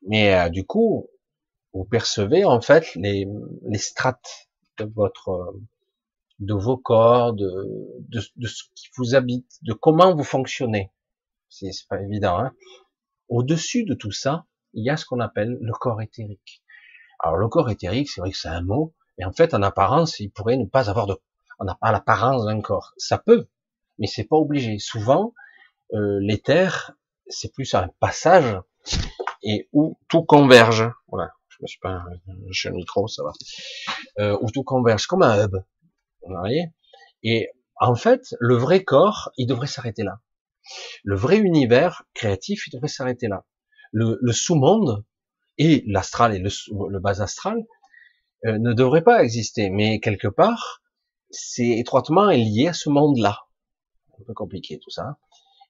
mais 0.05 0.35
euh, 0.35 0.49
du 0.49 0.65
coup, 0.65 1.09
vous 1.71 1.85
percevez 1.85 2.43
en 2.43 2.59
fait 2.59 2.93
les, 2.95 3.25
les 3.69 3.79
strates 3.79 4.49
de 4.77 4.83
votre, 4.83 5.55
de 6.39 6.53
vos 6.53 6.75
corps, 6.75 7.31
de, 7.31 7.49
de, 8.09 8.21
de, 8.35 8.47
ce 8.47 8.63
qui 8.75 8.89
vous 8.97 9.15
habite, 9.15 9.59
de 9.61 9.71
comment 9.71 10.13
vous 10.13 10.25
fonctionnez. 10.25 10.91
C'est 11.47 11.71
pas 11.87 12.01
évident. 12.01 12.37
Hein 12.37 12.53
Au-dessus 13.29 13.85
de 13.85 13.93
tout 13.93 14.11
ça, 14.11 14.45
il 14.73 14.83
y 14.83 14.89
a 14.89 14.97
ce 14.97 15.05
qu'on 15.05 15.21
appelle 15.21 15.57
le 15.61 15.71
corps 15.71 16.01
éthérique. 16.01 16.64
Alors 17.19 17.37
le 17.37 17.47
corps 17.47 17.69
éthérique, 17.69 18.09
c'est 18.09 18.21
vrai 18.21 18.31
que 18.31 18.37
c'est 18.37 18.49
un 18.49 18.61
mot, 18.61 18.93
mais 19.17 19.25
en 19.25 19.31
fait, 19.31 19.53
en 19.53 19.61
apparence, 19.61 20.19
il 20.19 20.29
pourrait 20.29 20.57
ne 20.57 20.65
pas 20.65 20.89
avoir 20.89 21.07
de, 21.07 21.17
on 21.59 21.65
n'a 21.65 21.75
pas 21.75 21.91
l'apparence 21.91 22.45
d'un 22.45 22.61
corps. 22.61 22.93
Ça 22.97 23.17
peut, 23.17 23.47
mais 23.99 24.07
c'est 24.07 24.25
pas 24.25 24.35
obligé. 24.35 24.77
Souvent, 24.79 25.33
euh, 25.93 26.19
l'éther, 26.21 26.91
c'est 27.27 27.53
plus 27.53 27.73
un 27.73 27.89
passage 27.99 28.59
et 29.43 29.69
où 29.73 29.97
tout 30.09 30.23
converge. 30.23 30.89
Voilà 31.07 31.31
je 31.57 31.63
me 31.63 31.67
suis 31.67 31.79
pas, 31.79 32.03
j'ai 32.49 32.69
le 32.69 32.75
micro, 32.75 33.07
ça 33.07 33.23
va, 33.23 33.31
euh, 34.19 34.37
où 34.41 34.51
tout 34.51 34.63
converge, 34.63 35.07
comme 35.07 35.21
un 35.21 35.45
hub, 35.45 35.55
vous 36.23 36.35
voyez? 36.35 36.71
Et 37.23 37.49
en 37.79 37.95
fait, 37.95 38.35
le 38.39 38.55
vrai 38.55 38.83
corps, 38.83 39.31
il 39.37 39.47
devrait 39.47 39.67
s'arrêter 39.67 40.03
là. 40.03 40.19
Le 41.03 41.15
vrai 41.15 41.37
univers 41.37 42.03
créatif, 42.13 42.67
il 42.67 42.71
devrait 42.71 42.87
s'arrêter 42.87 43.27
là. 43.27 43.45
Le 43.91 44.31
sous-monde 44.33 45.05
et 45.57 45.83
l'astral 45.87 46.35
et 46.35 46.39
le, 46.39 46.49
le, 46.89 46.99
bas 46.99 47.21
astral 47.21 47.65
euh, 48.45 48.57
ne 48.57 48.73
devraient 48.73 49.03
pas 49.03 49.23
exister, 49.23 49.69
mais 49.69 49.99
quelque 49.99 50.27
part, 50.27 50.81
c'est 51.29 51.79
étroitement 51.79 52.29
lié 52.29 52.67
à 52.69 52.73
ce 52.73 52.89
monde-là. 52.89 53.39
Un 54.19 54.23
peu 54.25 54.33
compliqué 54.33 54.79
tout 54.79 54.89
ça. 54.89 55.17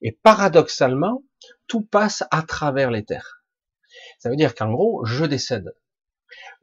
Et 0.02 0.12
paradoxalement, 0.12 1.24
tout 1.68 1.82
passe 1.82 2.24
à 2.32 2.44
travers 2.44 2.91
terres. 3.06 3.44
Ça 4.20 4.30
veut 4.30 4.36
dire 4.36 4.56
qu'en 4.56 4.72
gros, 4.72 5.06
je 5.06 5.26
décède. 5.26 5.76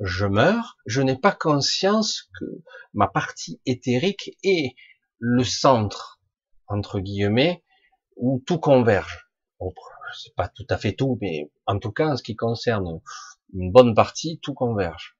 Je 0.00 0.26
meurs, 0.26 0.76
je 0.86 1.00
n'ai 1.00 1.16
pas 1.16 1.32
conscience 1.32 2.28
que 2.38 2.44
ma 2.92 3.08
partie 3.08 3.60
éthérique 3.66 4.36
est 4.42 4.74
le 5.18 5.44
centre, 5.44 6.20
entre 6.66 7.00
guillemets, 7.00 7.62
où 8.16 8.42
tout 8.46 8.58
converge. 8.58 9.28
C'est 10.14 10.34
pas 10.34 10.48
tout 10.48 10.66
à 10.68 10.76
fait 10.76 10.92
tout, 10.92 11.18
mais 11.20 11.50
en 11.66 11.78
tout 11.78 11.92
cas, 11.92 12.08
en 12.08 12.16
ce 12.16 12.22
qui 12.22 12.36
concerne 12.36 13.00
une 13.54 13.72
bonne 13.72 13.94
partie, 13.94 14.38
tout 14.42 14.54
converge. 14.54 15.16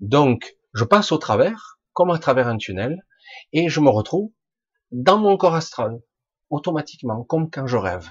Donc, 0.00 0.56
je 0.74 0.84
passe 0.84 1.12
au 1.12 1.18
travers, 1.18 1.78
comme 1.92 2.10
à 2.10 2.18
travers 2.18 2.48
un 2.48 2.56
tunnel, 2.56 3.04
et 3.52 3.68
je 3.68 3.80
me 3.80 3.90
retrouve 3.90 4.30
dans 4.92 5.18
mon 5.18 5.36
corps 5.36 5.54
astral, 5.54 6.00
automatiquement, 6.50 7.24
comme 7.24 7.50
quand 7.50 7.66
je 7.66 7.76
rêve. 7.76 8.08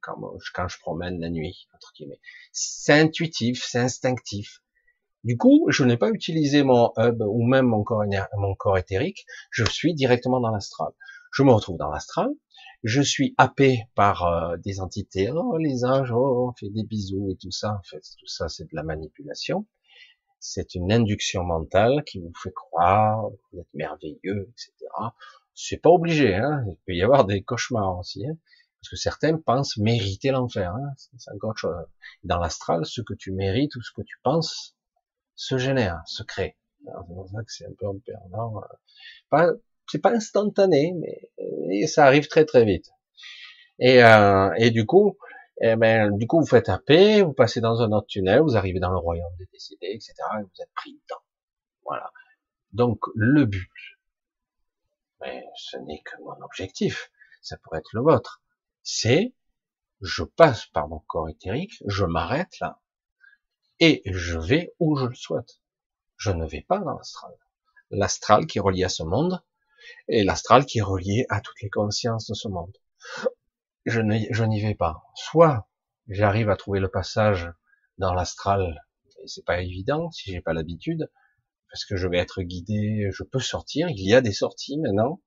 quand, 0.00 0.16
quand 0.54 0.68
je 0.68 0.78
promène 0.78 1.20
la 1.20 1.30
nuit, 1.30 1.68
entre 1.74 1.92
guillemets. 1.96 2.20
C'est 2.52 2.98
intuitif, 2.98 3.64
c'est 3.64 3.78
instinctif. 3.78 4.60
Du 5.24 5.38
coup, 5.38 5.66
je 5.68 5.84
n'ai 5.84 5.96
pas 5.96 6.10
utilisé 6.10 6.62
mon 6.62 6.92
hub 6.98 7.22
ou 7.22 7.42
même 7.46 7.66
mon 7.66 7.82
corps, 7.82 8.04
mon 8.36 8.54
corps 8.54 8.76
éthérique, 8.76 9.24
je 9.50 9.64
suis 9.64 9.94
directement 9.94 10.40
dans 10.40 10.50
l'astral. 10.50 10.92
Je 11.32 11.42
me 11.42 11.52
retrouve 11.52 11.78
dans 11.78 11.90
l'astral, 11.90 12.28
je 12.84 13.00
suis 13.00 13.34
happé 13.38 13.84
par 13.94 14.26
euh, 14.26 14.56
des 14.58 14.80
entités, 14.80 15.30
oh 15.30 15.56
les 15.56 15.84
anges, 15.86 16.12
oh, 16.12 16.48
on 16.48 16.52
fait 16.52 16.68
des 16.68 16.84
bisous 16.84 17.30
et 17.30 17.36
tout 17.36 17.50
ça, 17.50 17.72
en 17.72 17.82
fait, 17.82 18.02
tout 18.18 18.26
ça 18.26 18.48
c'est 18.48 18.64
de 18.64 18.76
la 18.76 18.82
manipulation. 18.82 19.66
C'est 20.38 20.74
une 20.74 20.92
induction 20.92 21.42
mentale 21.42 22.04
qui 22.04 22.20
vous 22.20 22.32
fait 22.34 22.52
croire, 22.52 23.30
vous 23.52 23.60
êtes 23.60 23.72
merveilleux, 23.72 24.50
etc. 24.50 24.72
C'est 25.54 25.78
pas 25.78 25.88
obligé, 25.88 26.34
hein. 26.34 26.62
il 26.68 26.76
peut 26.86 26.94
y 26.94 27.02
avoir 27.02 27.24
des 27.24 27.42
cauchemars 27.42 27.98
aussi, 27.98 28.26
hein. 28.26 28.36
parce 28.80 28.90
que 28.90 28.96
certains 28.96 29.38
pensent 29.38 29.78
mériter 29.78 30.30
l'enfer. 30.30 30.74
Hein. 30.74 30.92
C'est 31.16 31.32
encore 31.32 31.56
chose. 31.56 31.74
Dans 32.24 32.38
l'astral, 32.38 32.84
ce 32.84 33.00
que 33.00 33.14
tu 33.14 33.32
mérites 33.32 33.74
ou 33.76 33.82
ce 33.82 33.92
que 33.92 34.02
tu 34.02 34.18
penses 34.22 34.76
se 35.36 35.56
génère, 35.56 36.02
se 36.06 36.22
crée. 36.22 36.58
C'est 36.84 36.92
pour 37.06 37.28
ça 37.30 37.38
que 37.38 37.50
c'est 37.50 37.66
un 37.66 37.72
peu 37.78 37.86
en 37.86 37.98
perdant. 37.98 38.58
Euh, 38.58 38.76
pas, 39.30 39.48
c'est 39.88 40.00
pas 40.00 40.12
instantané, 40.12 40.94
mais 40.96 41.86
ça 41.86 42.04
arrive 42.04 42.28
très 42.28 42.44
très 42.44 42.64
vite. 42.64 42.90
Et, 43.78 44.02
euh, 44.02 44.52
et 44.56 44.70
du 44.70 44.86
coup, 44.86 45.18
eh 45.60 45.76
ben, 45.76 46.16
du 46.16 46.26
coup, 46.26 46.40
vous 46.40 46.46
faites 46.46 46.70
paix, 46.86 47.22
vous 47.22 47.32
passez 47.32 47.60
dans 47.60 47.80
un 47.82 47.92
autre 47.92 48.06
tunnel, 48.06 48.40
vous 48.40 48.56
arrivez 48.56 48.80
dans 48.80 48.90
le 48.90 48.98
royaume 48.98 49.34
des 49.38 49.46
décédés, 49.52 49.90
etc. 49.92 50.14
Et 50.38 50.42
vous 50.42 50.62
êtes 50.62 50.72
pris 50.74 50.92
dedans. 50.92 51.22
Voilà. 51.84 52.10
Donc, 52.72 53.00
le 53.14 53.44
but, 53.44 53.70
mais 55.20 55.44
ce 55.56 55.76
n'est 55.78 56.02
que 56.02 56.20
mon 56.22 56.40
objectif, 56.42 57.10
ça 57.40 57.56
pourrait 57.58 57.78
être 57.78 57.92
le 57.92 58.02
vôtre, 58.02 58.42
c'est, 58.82 59.32
je 60.00 60.24
passe 60.24 60.66
par 60.66 60.88
mon 60.88 60.98
corps 61.00 61.28
éthérique, 61.28 61.82
je 61.86 62.04
m'arrête 62.04 62.58
là, 62.60 62.80
et 63.80 64.02
je 64.06 64.38
vais 64.38 64.74
où 64.80 64.96
je 64.96 65.06
le 65.06 65.14
souhaite. 65.14 65.60
Je 66.16 66.30
ne 66.30 66.46
vais 66.46 66.62
pas 66.62 66.78
dans 66.78 66.94
l'astral. 66.94 67.34
L'astral 67.90 68.46
qui 68.46 68.58
est 68.58 68.60
relié 68.60 68.84
à 68.84 68.88
ce 68.88 69.02
monde, 69.02 69.42
et 70.08 70.24
l'astral 70.24 70.66
qui 70.66 70.78
est 70.78 70.82
relié 70.82 71.26
à 71.28 71.40
toutes 71.40 71.60
les 71.62 71.70
consciences 71.70 72.26
de 72.28 72.34
ce 72.34 72.48
monde 72.48 72.76
je 73.86 74.44
n'y 74.44 74.62
vais 74.62 74.74
pas. 74.74 75.02
Soit 75.14 75.68
j'arrive 76.08 76.50
à 76.50 76.56
trouver 76.56 76.80
le 76.80 76.88
passage 76.88 77.50
dans 77.98 78.14
l'astral, 78.14 78.80
et 79.22 79.28
c'est 79.28 79.44
pas 79.44 79.60
évident 79.60 80.10
si 80.10 80.32
j'ai 80.32 80.40
pas 80.40 80.52
l'habitude, 80.52 81.10
parce 81.70 81.84
que 81.84 81.96
je 81.96 82.08
vais 82.08 82.18
être 82.18 82.42
guidé, 82.42 83.08
je 83.12 83.22
peux 83.22 83.40
sortir, 83.40 83.88
il 83.88 84.06
y 84.06 84.14
a 84.14 84.20
des 84.20 84.32
sorties 84.32 84.78
maintenant. 84.78 85.20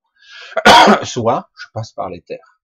Soit 1.04 1.50
je 1.56 1.68
passe 1.74 1.92
par 1.92 2.10
l'éther. 2.10 2.62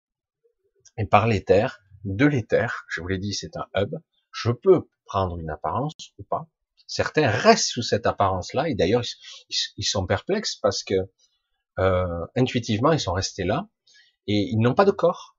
Et 0.97 1.05
par 1.05 1.27
l'éther, 1.27 1.79
de 2.03 2.25
l'éther, 2.25 2.85
je 2.89 3.01
vous 3.01 3.07
l'ai 3.07 3.17
dit, 3.17 3.33
c'est 3.33 3.55
un 3.57 3.67
hub, 3.75 3.95
je 4.31 4.51
peux 4.51 4.89
prendre 5.05 5.37
une 5.39 5.49
apparence 5.49 5.93
ou 6.17 6.23
pas. 6.23 6.47
Certains 6.87 7.29
restent 7.29 7.69
sous 7.69 7.83
cette 7.83 8.05
apparence-là, 8.05 8.69
et 8.69 8.75
d'ailleurs 8.75 9.03
ils, 9.77 9.83
sont 9.83 10.05
perplexes 10.05 10.55
parce 10.55 10.83
que 10.83 10.95
euh, 11.79 12.25
intuitivement 12.35 12.91
ils 12.91 12.99
sont 12.99 13.13
restés 13.13 13.43
là, 13.43 13.67
et 14.27 14.49
ils 14.51 14.59
n'ont 14.59 14.75
pas 14.75 14.85
de 14.85 14.91
corps. 14.91 15.37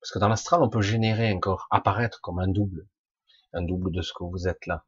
Parce 0.00 0.12
que 0.12 0.18
dans 0.18 0.28
l'astral, 0.28 0.62
on 0.62 0.68
peut 0.68 0.82
générer 0.82 1.28
un 1.30 1.38
corps, 1.38 1.66
apparaître 1.70 2.20
comme 2.20 2.38
un 2.38 2.48
double, 2.48 2.86
un 3.52 3.62
double 3.62 3.92
de 3.92 4.02
ce 4.02 4.12
que 4.12 4.24
vous 4.24 4.48
êtes 4.48 4.66
là. 4.66 4.84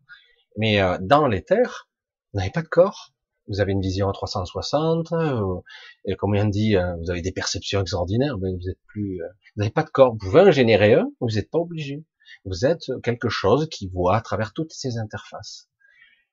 Mais 0.56 0.80
euh, 0.80 0.98
dans 1.00 1.26
l'éther, 1.26 1.88
vous 2.32 2.40
n'avez 2.40 2.50
pas 2.50 2.62
de 2.62 2.68
corps. 2.68 3.12
Vous 3.48 3.60
avez 3.60 3.72
une 3.72 3.80
vision 3.80 4.08
à 4.10 4.12
360, 4.12 5.12
euh, 5.12 5.60
et 6.04 6.16
comme 6.16 6.36
on 6.36 6.44
dit, 6.44 6.76
vous 7.00 7.10
avez 7.10 7.22
des 7.22 7.32
perceptions 7.32 7.80
extraordinaires, 7.80 8.36
mais 8.38 8.52
vous 8.52 8.68
êtes 8.68 8.80
plus, 8.86 9.20
vous 9.56 9.62
n'avez 9.62 9.70
pas 9.70 9.84
de 9.84 9.88
corps. 9.88 10.12
Vous 10.12 10.18
pouvez 10.18 10.42
en 10.42 10.50
générer 10.50 10.94
un, 10.94 11.10
vous 11.20 11.28
n'êtes 11.28 11.50
pas 11.50 11.58
obligé. 11.58 12.04
Vous 12.44 12.66
êtes 12.66 12.90
quelque 13.02 13.30
chose 13.30 13.66
qui 13.70 13.88
voit 13.88 14.16
à 14.16 14.20
travers 14.20 14.52
toutes 14.52 14.72
ces 14.72 14.98
interfaces. 14.98 15.70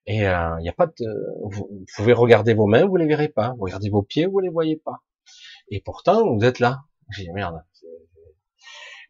Et 0.08 0.18
il 0.18 0.58
n'y 0.62 0.70
a 0.70 0.74
pas 0.76 0.88
de, 0.88 1.06
vous, 1.44 1.86
pouvez 1.96 2.14
regarder 2.14 2.54
vos 2.54 2.68
mains, 2.68 2.86
vous 2.86 2.96
les 2.96 3.08
verrez 3.08 3.30
pas. 3.30 3.54
Vous 3.58 3.66
regardez 3.66 3.90
vos 3.90 4.04
pieds, 4.04 4.28
vous 4.28 4.40
les 4.40 4.50
voyez 4.50 4.78
pas. 4.78 5.04
Et 5.70 5.82
pourtant, 5.82 6.36
vous 6.36 6.44
êtes 6.44 6.60
là. 6.60 6.84
J'ai 7.10 7.24
dit 7.24 7.32
merde, 7.32 7.64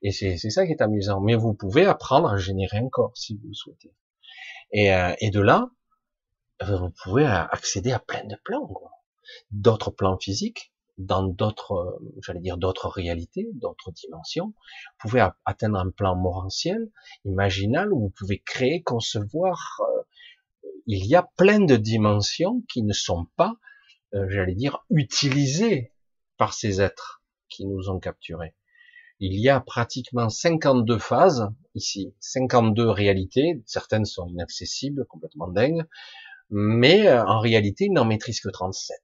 et 0.02 0.12
c'est 0.12 0.38
ça 0.38 0.68
qui 0.68 0.72
est 0.72 0.82
amusant. 0.84 1.20
Mais 1.20 1.34
vous 1.34 1.56
pouvez 1.56 1.86
apprendre 1.86 2.30
à 2.30 2.38
générer 2.38 2.78
un 2.78 2.90
corps 2.90 3.18
si 3.18 3.38
vous 3.38 3.48
le 3.48 3.54
souhaitez. 3.56 3.92
Et, 4.72 4.94
euh, 4.94 5.16
et 5.20 5.32
de 5.32 5.40
là, 5.40 5.72
euh, 6.62 6.78
vous 6.78 6.92
pouvez 7.04 7.26
accéder 7.26 7.92
à 7.92 7.98
plein 7.98 8.24
de 8.24 8.36
plans, 8.44 8.70
d'autres 9.50 9.90
plans 9.90 10.18
physiques, 10.20 10.74
dans 11.00 11.24
d'autres, 11.24 11.74
euh, 11.74 12.14
j'allais 12.22 12.40
dire 12.40 12.58
d'autres 12.58 12.88
réalités, 12.88 13.50
d'autres 13.54 13.92
dimensions. 13.92 14.48
Vous 14.48 15.10
pouvez 15.10 15.28
atteindre 15.44 15.80
un 15.80 15.90
plan 15.90 16.16
morantiel, 16.16 16.92
imaginal, 17.26 17.92
où 17.92 18.02
vous 18.02 18.14
pouvez 18.16 18.40
créer, 18.40 18.84
concevoir. 18.84 19.82
Il 20.86 21.06
y 21.06 21.16
a 21.16 21.28
plein 21.38 21.60
de 21.60 21.76
dimensions 21.76 22.64
qui 22.70 22.84
ne 22.84 22.94
sont 22.94 23.28
pas, 23.36 23.56
j'allais 24.14 24.56
dire, 24.56 24.86
utilisées 24.90 25.94
par 26.38 26.54
ces 26.54 26.82
êtres 26.82 27.24
qui 27.50 27.66
nous 27.66 27.90
ont 27.90 28.00
capturés 28.00 28.56
il 29.20 29.40
y 29.40 29.50
a 29.50 29.60
pratiquement 29.60 30.30
52 30.30 30.98
phases 30.98 31.48
ici, 31.74 32.14
52 32.20 32.90
réalités, 32.90 33.64
certaines 33.66 34.06
sont 34.06 34.28
inaccessibles, 34.28 35.06
complètement 35.06 35.48
dingues, 35.48 35.86
mais 36.50 37.08
euh, 37.08 37.26
en 37.26 37.40
réalité, 37.40 37.86
il 37.86 37.94
n'en 37.94 38.06
maîtrise 38.06 38.40
que 38.42 38.50
37. 38.50 38.98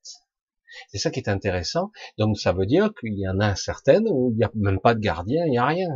C'est 0.90 0.98
ça 0.98 1.12
qui 1.12 1.20
est 1.20 1.30
intéressant. 1.30 1.92
Donc 2.18 2.38
ça 2.40 2.54
veut 2.54 2.66
dire 2.66 2.92
qu'il 3.00 3.18
y 3.18 3.28
en 3.28 3.40
a 3.40 3.56
certaines 3.56 4.08
où 4.08 4.32
il 4.32 4.38
n'y 4.38 4.44
a 4.44 4.52
même 4.56 4.80
pas 4.80 4.94
de 4.94 5.00
gardien, 5.00 5.46
il 5.46 5.52
n'y 5.52 5.58
a 5.58 5.66
rien. 5.66 5.90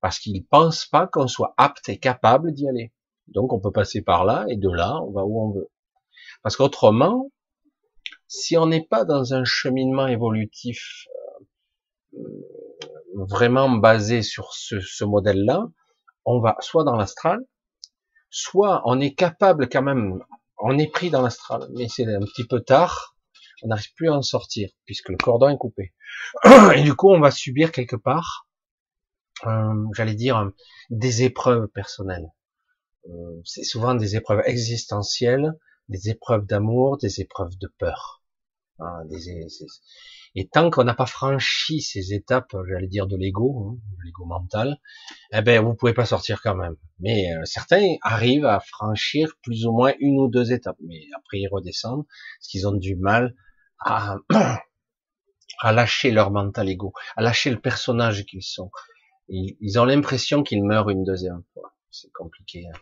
Parce 0.00 0.18
qu'ils 0.18 0.44
pensent 0.46 0.86
pas 0.86 1.06
qu'on 1.06 1.28
soit 1.28 1.54
apte 1.56 1.88
et 1.88 1.98
capable 1.98 2.52
d'y 2.52 2.68
aller. 2.68 2.92
Donc 3.28 3.52
on 3.52 3.60
peut 3.60 3.72
passer 3.72 4.02
par 4.02 4.24
là 4.24 4.44
et 4.48 4.56
de 4.56 4.70
là, 4.70 5.00
on 5.02 5.12
va 5.12 5.24
où 5.24 5.40
on 5.40 5.50
veut. 5.50 5.70
Parce 6.42 6.56
qu'autrement, 6.56 7.30
si 8.28 8.56
on 8.56 8.66
n'est 8.66 8.84
pas 8.84 9.04
dans 9.04 9.34
un 9.34 9.44
cheminement 9.44 10.06
évolutif 10.06 11.06
euh, 12.14 12.18
vraiment 13.14 13.70
basé 13.70 14.22
sur 14.22 14.52
ce, 14.52 15.04
modèle-là, 15.04 15.66
on 16.24 16.40
va 16.40 16.56
soit 16.60 16.84
dans 16.84 16.96
l'astral, 16.96 17.40
soit 18.30 18.82
on 18.84 19.00
est 19.00 19.14
capable 19.14 19.68
quand 19.68 19.82
même, 19.82 20.22
on 20.58 20.78
est 20.78 20.90
pris 20.90 21.10
dans 21.10 21.22
l'astral, 21.22 21.68
mais 21.74 21.88
c'est 21.88 22.06
un 22.12 22.20
petit 22.20 22.46
peu 22.46 22.60
tard, 22.60 23.16
on 23.62 23.68
n'arrive 23.68 23.92
plus 23.94 24.10
à 24.10 24.14
en 24.14 24.22
sortir 24.22 24.68
puisque 24.84 25.08
le 25.08 25.16
cordon 25.16 25.48
est 25.48 25.56
coupé. 25.56 25.94
Et 26.74 26.82
du 26.82 26.94
coup, 26.94 27.10
on 27.10 27.20
va 27.20 27.30
subir 27.30 27.72
quelque 27.72 27.96
part, 27.96 28.46
euh, 29.46 29.74
j'allais 29.94 30.14
dire, 30.14 30.50
des 30.90 31.22
épreuves 31.22 31.68
personnelles. 31.68 32.28
Euh, 33.08 33.40
c'est 33.44 33.64
souvent 33.64 33.94
des 33.94 34.16
épreuves 34.16 34.42
existentielles, 34.44 35.52
des 35.88 36.10
épreuves 36.10 36.46
d'amour, 36.46 36.98
des 36.98 37.20
épreuves 37.20 37.56
de 37.58 37.68
peur. 37.78 38.22
Des, 39.08 39.30
et 40.34 40.48
tant 40.48 40.68
qu'on 40.68 40.84
n'a 40.84 40.92
pas 40.92 41.06
franchi 41.06 41.80
ces 41.80 42.12
étapes, 42.12 42.54
j'allais 42.68 42.88
dire 42.88 43.06
de 43.06 43.16
l'ego, 43.16 43.70
hein, 43.70 43.78
de 43.96 44.04
l'ego 44.04 44.26
mental, 44.26 44.76
eh 45.32 45.40
ben 45.40 45.64
vous 45.64 45.74
pouvez 45.74 45.94
pas 45.94 46.04
sortir 46.04 46.42
quand 46.42 46.54
même. 46.54 46.76
Mais 47.00 47.34
euh, 47.34 47.40
certains 47.46 47.96
arrivent 48.02 48.44
à 48.44 48.60
franchir 48.60 49.32
plus 49.42 49.64
ou 49.64 49.72
moins 49.72 49.94
une 49.98 50.18
ou 50.18 50.28
deux 50.28 50.52
étapes, 50.52 50.76
mais 50.86 51.06
après 51.16 51.38
ils 51.38 51.48
redescendent 51.48 52.04
parce 52.06 52.48
qu'ils 52.48 52.68
ont 52.68 52.74
du 52.74 52.96
mal 52.96 53.34
à, 53.80 54.16
à 55.60 55.72
lâcher 55.72 56.10
leur 56.10 56.30
mental 56.30 56.68
ego, 56.68 56.92
à 57.16 57.22
lâcher 57.22 57.48
le 57.48 57.58
personnage 57.58 58.26
qu'ils 58.26 58.42
sont. 58.42 58.70
Ils, 59.28 59.80
ont 59.80 59.86
l'impression 59.86 60.42
qu'ils 60.42 60.62
meurent 60.62 60.90
une 60.90 61.02
deuxième 61.02 61.42
fois. 61.54 61.74
C'est 61.98 62.12
compliqué, 62.12 62.66
hein. 62.66 62.78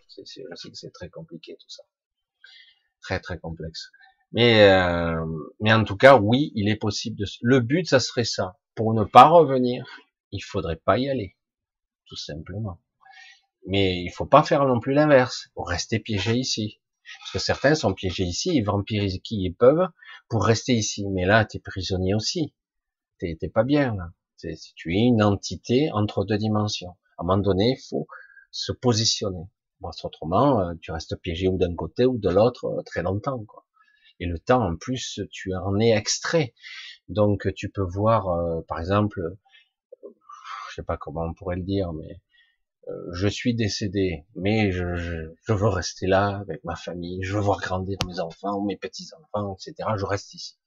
c'est 0.72 0.92
très 0.92 1.08
compliqué 1.08 1.56
tout 1.60 1.68
ça, 1.68 1.84
très 3.00 3.20
très 3.20 3.38
complexe. 3.38 3.92
Mais, 4.32 4.68
euh, 4.68 5.24
mais 5.60 5.72
en 5.72 5.84
tout 5.84 5.96
cas, 5.96 6.16
oui, 6.16 6.50
il 6.56 6.68
est 6.68 6.76
possible 6.76 7.16
de. 7.16 7.24
Le 7.42 7.60
but, 7.60 7.88
ça 7.88 8.00
serait 8.00 8.24
ça. 8.24 8.58
Pour 8.74 8.92
ne 8.92 9.04
pas 9.04 9.28
revenir, 9.28 9.86
il 10.32 10.40
faudrait 10.40 10.80
pas 10.84 10.98
y 10.98 11.08
aller, 11.08 11.36
tout 12.06 12.16
simplement. 12.16 12.80
Mais 13.68 14.02
il 14.02 14.10
faut 14.10 14.26
pas 14.26 14.42
faire 14.42 14.64
non 14.64 14.80
plus 14.80 14.94
l'inverse, 14.94 15.48
pour 15.54 15.68
rester 15.68 16.00
piégé 16.00 16.34
ici. 16.34 16.80
Parce 17.20 17.32
que 17.34 17.38
certains 17.38 17.76
sont 17.76 17.94
piégés 17.94 18.24
ici, 18.24 18.50
ils 18.56 18.64
vampirisent 18.64 19.20
qui 19.22 19.36
ils 19.44 19.54
peuvent 19.54 19.88
pour 20.28 20.44
rester 20.44 20.72
ici. 20.72 21.06
Mais 21.10 21.24
là, 21.24 21.44
tu 21.44 21.58
es 21.58 21.60
prisonnier 21.60 22.14
aussi. 22.16 22.52
T'es 23.20 23.36
pas 23.54 23.62
bien 23.62 23.94
là. 23.94 24.10
Tu 24.74 24.96
es 24.96 25.06
une 25.06 25.22
entité 25.22 25.90
entre 25.92 26.24
deux 26.24 26.36
dimensions. 26.36 26.96
À 27.16 27.22
un 27.22 27.26
moment 27.26 27.38
donné, 27.40 27.76
il 27.78 27.82
faut 27.88 28.08
se 28.54 28.72
positionner. 28.72 29.50
Parce 29.82 30.04
autrement, 30.04 30.60
euh, 30.60 30.74
tu 30.80 30.92
restes 30.92 31.16
piégé 31.16 31.48
ou 31.48 31.58
d'un 31.58 31.74
côté 31.74 32.06
ou 32.06 32.16
de 32.16 32.30
l'autre 32.30 32.64
euh, 32.66 32.82
très 32.82 33.02
longtemps. 33.02 33.44
Quoi. 33.44 33.66
Et 34.20 34.26
le 34.26 34.38
temps, 34.38 34.64
en 34.64 34.76
plus, 34.76 35.20
tu 35.30 35.54
en 35.54 35.78
es 35.80 35.90
extrait. 35.90 36.54
Donc, 37.08 37.52
tu 37.54 37.68
peux 37.68 37.82
voir, 37.82 38.28
euh, 38.28 38.62
par 38.62 38.78
exemple, 38.78 39.20
je 40.70 40.74
sais 40.74 40.84
pas 40.84 40.96
comment 40.96 41.24
on 41.24 41.34
pourrait 41.34 41.56
le 41.56 41.62
dire, 41.64 41.92
mais 41.92 42.20
je 43.12 43.28
suis 43.28 43.54
décédé, 43.54 44.26
mais 44.36 44.70
je, 44.70 44.94
je, 44.96 45.52
veux 45.52 45.68
rester 45.68 46.06
là 46.06 46.38
avec 46.38 46.62
ma 46.64 46.76
famille, 46.76 47.22
je 47.22 47.34
veux 47.34 47.40
voir 47.40 47.60
grandir 47.60 47.96
mes 48.06 48.20
enfants, 48.20 48.62
mes 48.62 48.76
petits 48.76 49.08
enfants, 49.14 49.54
etc. 49.54 49.88
Je 49.96 50.04
reste 50.04 50.34
ici. 50.34 50.58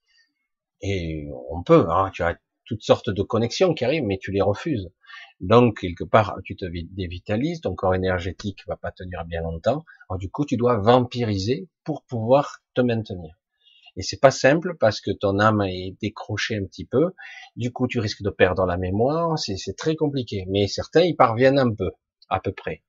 Et 0.82 1.28
on 1.52 1.62
peut, 1.64 1.88
hein, 1.90 2.10
tu, 2.12 2.24
toutes 2.68 2.84
sortes 2.84 3.10
de 3.10 3.24
connexions 3.24 3.74
qui 3.74 3.86
arrivent, 3.86 4.04
mais 4.04 4.18
tu 4.18 4.32
les 4.32 4.42
refuses. 4.42 4.92
Donc, 5.40 5.80
quelque 5.80 6.04
part, 6.04 6.38
tu 6.44 6.56
te 6.56 6.66
dévitalises, 6.66 7.62
ton 7.62 7.76
corps 7.76 7.96
énergétique 7.96 8.60
va 8.68 8.76
pas 8.76 8.92
tenir 8.92 9.26
bien 9.26 9.42
longtemps. 9.42 9.86
Alors, 10.10 10.20
du 10.20 10.30
coup, 10.30 10.46
tu 10.46 10.58
dois 10.58 10.78
vampiriser 10.78 11.70
pour 11.84 12.04
pouvoir 12.04 12.60
te 12.74 12.82
maintenir. 12.82 13.36
Et 13.96 14.04
c'est 14.04 14.20
pas 14.20 14.32
simple 14.32 14.76
parce 14.80 15.02
que 15.02 15.12
ton 15.12 15.40
âme 15.40 15.64
est 15.64 15.96
décrochée 16.02 16.56
un 16.56 16.66
petit 16.66 16.86
peu. 16.86 17.14
Du 17.56 17.72
coup, 17.72 17.88
tu 17.88 18.00
risques 18.00 18.22
de 18.22 18.30
perdre 18.30 18.66
la 18.66 18.78
mémoire. 18.78 19.40
C'est 19.40 19.76
très 19.76 19.96
compliqué. 19.96 20.46
Mais 20.50 20.68
certains 20.68 21.02
y 21.02 21.16
parviennent 21.16 21.58
un 21.58 21.74
peu, 21.74 21.90
à 22.30 22.40
peu 22.40 22.52
près. 22.52 22.84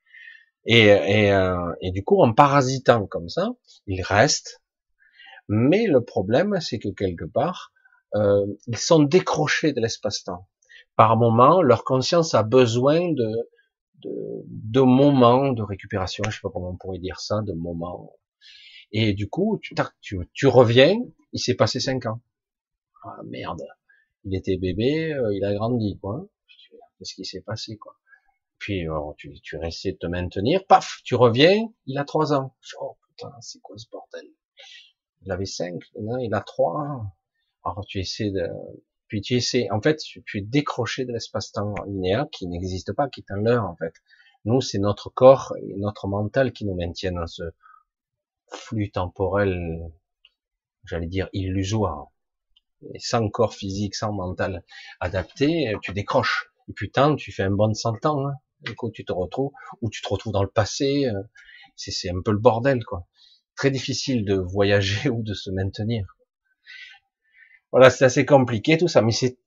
Et, 0.67 0.89
et, 0.89 1.33
euh, 1.33 1.73
et 1.81 1.93
du 1.93 2.05
coup, 2.05 2.21
en 2.23 2.35
parasitant 2.35 3.07
comme 3.07 3.31
ça, 3.31 3.49
ils 3.87 4.03
restent. 4.03 4.63
Mais 5.49 5.87
le 5.87 6.05
problème, 6.05 6.61
c'est 6.61 6.79
que 6.79 6.91
quelque 6.91 7.25
part, 7.25 7.73
euh, 8.15 8.47
ils 8.67 8.79
sont 8.79 9.03
décrochés 9.03 9.73
de 9.73 9.81
l'espace-temps. 9.81 10.49
Par 10.97 11.17
moment, 11.17 11.63
leur 11.63 11.85
conscience 11.85 12.35
a 12.35 12.43
besoin 12.43 13.13
de, 13.13 13.31
de, 14.03 14.11
de 14.47 14.81
moments 14.81 15.53
de 15.53 15.63
récupération, 15.63 16.25
je 16.27 16.37
sais 16.37 16.41
pas 16.43 16.51
comment 16.53 16.71
on 16.71 16.77
pourrait 16.77 16.99
dire 16.99 17.21
ça, 17.21 17.41
de 17.43 17.53
moments. 17.53 18.13
Et 18.91 19.13
du 19.13 19.29
coup, 19.29 19.59
tu, 19.63 19.75
tu, 20.01 20.19
tu 20.33 20.47
reviens, 20.47 20.99
il 21.33 21.39
s'est 21.39 21.55
passé 21.55 21.79
cinq 21.79 22.07
ans. 22.07 22.21
Ah 23.05 23.21
merde, 23.27 23.63
il 24.25 24.35
était 24.35 24.57
bébé, 24.57 25.13
euh, 25.13 25.35
il 25.35 25.45
a 25.45 25.55
grandi, 25.55 25.99
quoi. 26.01 26.27
Qu'est-ce 26.99 27.15
qui 27.15 27.25
s'est 27.25 27.43
passé, 27.43 27.77
quoi? 27.77 27.95
Puis 28.59 28.89
euh, 28.89 28.99
tu, 29.17 29.41
tu 29.41 29.57
essaies 29.65 29.93
de 29.93 29.99
te 29.99 30.07
maintenir, 30.09 30.67
paf, 30.67 31.01
tu 31.05 31.15
reviens, 31.15 31.69
il 31.87 31.97
a 31.97 32.05
trois 32.05 32.33
ans. 32.33 32.57
Oh 32.81 32.97
putain, 33.07 33.31
c'est 33.41 33.61
quoi 33.61 33.79
ce 33.79 33.87
bordel? 33.89 34.27
Il 35.23 35.31
avait 35.31 35.45
cinq, 35.45 35.81
maintenant 35.95 36.17
il 36.17 36.35
a 36.35 36.41
trois. 36.41 37.03
Alors 37.73 37.85
tu 37.87 37.99
essaies 38.01 38.31
de, 38.31 38.49
puis 39.09 39.23
tu 39.23 39.35
essaies, 39.35 39.69
en 39.71 39.81
fait, 39.81 39.97
tu, 39.97 40.39
es 40.39 40.43
décroché 40.43 41.07
de 41.07 41.13
l'espace-temps 41.13 41.75
linéaire 41.87 42.27
qui 42.31 42.47
n'existe 42.47 42.93
pas, 42.93 43.09
qui 43.09 43.21
est 43.21 43.33
un 43.33 43.41
leurre 43.41 43.65
en 43.65 43.77
fait. 43.77 43.95
Nous, 44.45 44.61
c'est 44.61 44.79
notre 44.79 45.11
corps 45.11 45.55
et 45.61 45.75
notre 45.77 46.07
mental 46.07 46.53
qui 46.53 46.65
nous 46.67 46.75
maintiennent 46.75 47.17
dans 47.17 47.27
ce 47.27 47.43
flux 48.53 48.91
temporel, 48.91 49.91
j'allais 50.85 51.07
dire 51.07 51.29
illusoire. 51.33 52.09
Et 52.95 52.99
sans 53.01 53.29
corps 53.29 53.55
physique, 53.55 53.95
sans 53.95 54.13
mental 54.13 54.63
adapté, 55.01 55.75
tu 55.83 55.93
décroches. 55.93 56.51
Et 56.69 56.73
putain, 56.73 57.17
tu 57.17 57.33
fais 57.33 57.43
un 57.43 57.51
bon 57.51 57.75
cent 57.75 58.05
ans. 58.07 58.29
Hein. 58.29 58.35
Du 58.61 58.75
coup, 58.75 58.91
tu 58.91 59.05
te 59.05 59.13
retrouves, 59.13 59.53
ou 59.83 59.91
tu 59.91 60.03
te 60.03 60.09
retrouves 60.09 60.33
dans 60.33 60.43
le 60.43 60.51
passé. 60.51 61.07
Euh, 61.07 61.23
c'est 61.77 62.11
un 62.11 62.21
peu 62.23 62.33
le 62.33 62.39
bordel, 62.39 62.85
quoi. 62.85 63.07
Très 63.57 63.71
difficile 63.71 64.25
de 64.25 64.35
voyager 64.37 65.09
ou 65.11 65.23
de 65.23 65.35
se 65.35 65.51
maintenir. 65.51 66.18
Voilà, 67.73 67.89
c'est 67.89 68.05
assez 68.05 68.27
compliqué 68.27 68.77
tout 68.77 68.89
ça, 68.89 69.01
mais 69.01 69.11
c'est 69.13 69.39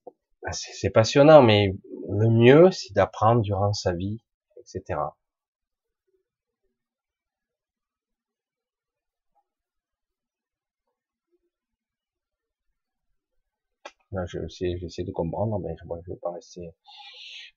bah, 0.43 0.51
c'est 0.53 0.89
passionnant. 0.91 1.41
Mais 1.43 1.75
le 2.09 2.29
mieux, 2.29 2.71
c'est 2.71 2.93
d'apprendre 2.93 3.41
durant 3.41 3.73
sa 3.73 3.93
vie, 3.93 4.19
etc. 4.57 5.17
Là, 14.13 14.25
j'essaie, 14.25 14.77
j'essaie 14.77 15.03
de 15.03 15.11
comprendre, 15.11 15.59
mais 15.59 15.75
je 15.77 15.83
ne 15.85 16.01
vais 16.13 16.15
pas 16.21 16.31
rester. 16.31 16.73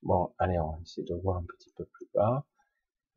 Bon, 0.03 0.33
allez, 0.39 0.59
on 0.59 0.73
va 0.73 0.79
essayer 0.83 1.07
de 1.07 1.15
voir 1.17 1.39
un 1.39 1.45
petit 1.45 1.73
peu 1.77 1.85
plus 1.87 2.09
bas. 2.15 2.45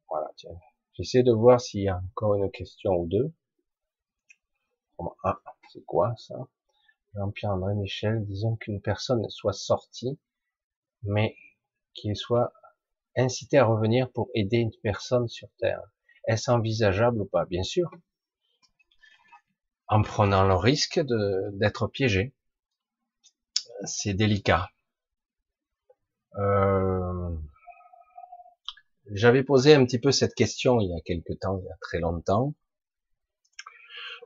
Voilà, 0.09 0.31
tiens. 0.37 0.57
J'essaie 0.93 1.23
de 1.23 1.33
voir 1.33 1.61
s'il 1.61 1.83
y 1.83 1.89
a 1.89 1.97
encore 2.13 2.35
une 2.35 2.51
question 2.51 2.93
ou 2.95 3.07
deux. 3.07 3.33
Ah, 5.23 5.39
c'est 5.73 5.83
quoi 5.85 6.13
ça? 6.17 6.47
Jean-Pierre 7.17 7.51
André 7.51 7.73
Michel, 7.73 8.23
disons 8.25 8.57
qu'une 8.57 8.79
personne 8.79 9.27
soit 9.29 9.53
sortie, 9.53 10.19
mais 11.01 11.35
qu'il 11.95 12.15
soit 12.15 12.53
incité 13.15 13.57
à 13.57 13.65
revenir 13.65 14.11
pour 14.11 14.29
aider 14.35 14.57
une 14.57 14.71
personne 14.83 15.27
sur 15.27 15.47
Terre. 15.57 15.81
Est-ce 16.27 16.51
envisageable 16.51 17.21
ou 17.21 17.25
pas? 17.25 17.45
Bien 17.45 17.63
sûr. 17.63 17.89
En 19.87 20.03
prenant 20.03 20.45
le 20.45 20.53
risque 20.53 20.99
d'être 21.53 21.87
piégé. 21.87 22.35
C'est 23.85 24.13
délicat. 24.13 24.69
Euh, 26.35 27.35
j'avais 29.11 29.43
posé 29.43 29.73
un 29.73 29.85
petit 29.85 29.99
peu 29.99 30.11
cette 30.11 30.35
question 30.35 30.79
il 30.79 30.91
y 30.91 30.95
a 30.95 31.01
quelque 31.01 31.33
temps, 31.33 31.57
il 31.57 31.65
y 31.65 31.71
a 31.71 31.77
très 31.81 31.99
longtemps. 31.99 32.53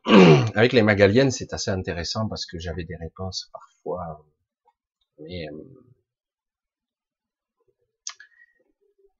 Avec 0.55 0.73
les 0.73 0.81
Magaliennes, 0.81 1.29
c'est 1.29 1.53
assez 1.53 1.69
intéressant 1.69 2.27
parce 2.27 2.47
que 2.47 2.57
j'avais 2.57 2.83
des 2.83 2.95
réponses 2.95 3.49
parfois, 3.53 4.25
mais 5.19 5.47
euh, 5.47 5.85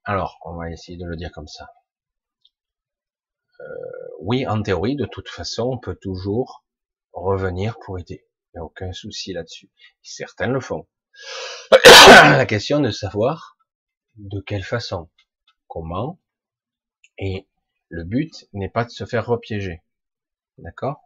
alors 0.04 0.38
on 0.44 0.56
va 0.56 0.70
essayer 0.70 0.98
de 0.98 1.06
le 1.06 1.14
dire 1.14 1.30
comme 1.30 1.46
ça. 1.46 1.68
Euh, 3.60 3.64
oui, 4.20 4.44
en 4.46 4.60
théorie, 4.60 4.96
de 4.96 5.06
toute 5.06 5.28
façon, 5.28 5.70
on 5.74 5.78
peut 5.78 5.94
toujours 5.94 6.64
revenir 7.12 7.78
pour 7.78 8.00
aider. 8.00 8.26
Il 8.52 8.58
n'y 8.58 8.60
a 8.60 8.64
aucun 8.64 8.92
souci 8.92 9.32
là-dessus. 9.32 9.70
Certains 10.02 10.48
le 10.48 10.60
font. 10.60 10.88
La 11.70 12.46
question 12.46 12.80
de 12.80 12.90
savoir 12.90 13.56
de 14.16 14.40
quelle 14.40 14.64
façon, 14.64 15.08
comment, 15.68 16.18
et 17.18 17.46
le 17.88 18.02
but 18.02 18.48
n'est 18.52 18.68
pas 18.68 18.84
de 18.84 18.90
se 18.90 19.04
faire 19.04 19.26
repiéger. 19.26 19.82
D'accord? 20.58 21.00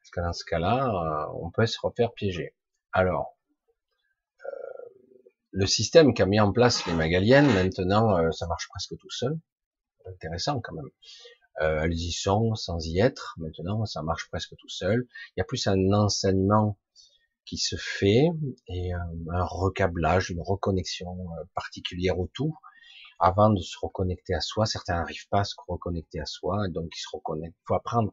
Parce 0.00 0.10
que 0.10 0.20
dans 0.20 0.32
ce 0.32 0.44
cas-là, 0.44 0.88
euh, 0.88 1.32
on 1.42 1.50
peut 1.50 1.66
se 1.66 1.78
refaire 1.80 2.12
piéger. 2.12 2.54
Alors, 2.92 3.36
euh, 4.44 4.88
le 5.52 5.66
système 5.66 6.14
qu'a 6.14 6.26
mis 6.26 6.40
en 6.40 6.52
place 6.52 6.86
les 6.86 6.94
Magaliennes, 6.94 7.52
maintenant, 7.52 8.16
euh, 8.18 8.30
ça 8.32 8.46
marche 8.46 8.68
presque 8.68 8.96
tout 8.98 9.10
seul. 9.10 9.38
Intéressant 10.06 10.60
quand 10.60 10.74
même. 10.74 10.88
elles 11.60 11.92
y 11.92 12.12
sont 12.12 12.54
sans 12.54 12.84
y 12.86 13.00
être. 13.00 13.34
Maintenant, 13.36 13.84
ça 13.84 14.02
marche 14.02 14.28
presque 14.30 14.56
tout 14.56 14.68
seul. 14.68 15.06
Il 15.30 15.40
y 15.40 15.42
a 15.42 15.44
plus 15.44 15.66
un 15.66 15.92
enseignement 15.92 16.78
qui 17.44 17.58
se 17.58 17.76
fait 17.76 18.28
et 18.68 18.92
un 18.92 19.44
recablage, 19.44 20.30
une 20.30 20.40
reconnexion 20.40 21.14
particulière 21.54 22.18
au 22.18 22.28
tout 22.32 22.56
avant 23.20 23.50
de 23.50 23.60
se 23.60 23.76
reconnecter 23.80 24.34
à 24.34 24.40
soi. 24.40 24.64
Certains 24.64 24.96
n'arrivent 24.96 25.28
pas 25.28 25.40
à 25.40 25.44
se 25.44 25.54
reconnecter 25.68 26.20
à 26.20 26.26
soi, 26.26 26.68
donc 26.68 26.88
ils 26.96 27.00
se 27.00 27.08
reconnaissent. 27.12 27.52
Il 27.54 27.66
faut 27.66 27.74
apprendre 27.74 28.12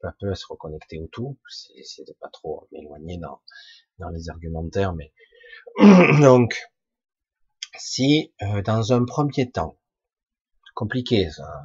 peu 0.00 0.08
à 0.08 0.12
peu 0.18 0.30
à 0.30 0.34
se 0.34 0.46
reconnecter 0.46 0.98
au 0.98 1.06
tout. 1.08 1.38
C'est 1.48 2.06
de 2.06 2.12
pas 2.20 2.28
trop 2.28 2.68
m'éloigner 2.72 3.18
dans, 3.18 3.40
dans 3.98 4.08
les 4.10 4.28
argumentaires, 4.30 4.94
mais 4.94 5.12
donc 6.20 6.56
si 7.76 8.32
euh, 8.42 8.62
dans 8.62 8.92
un 8.92 9.04
premier 9.04 9.50
temps, 9.50 9.78
compliqué 10.74 11.30
ça, 11.30 11.62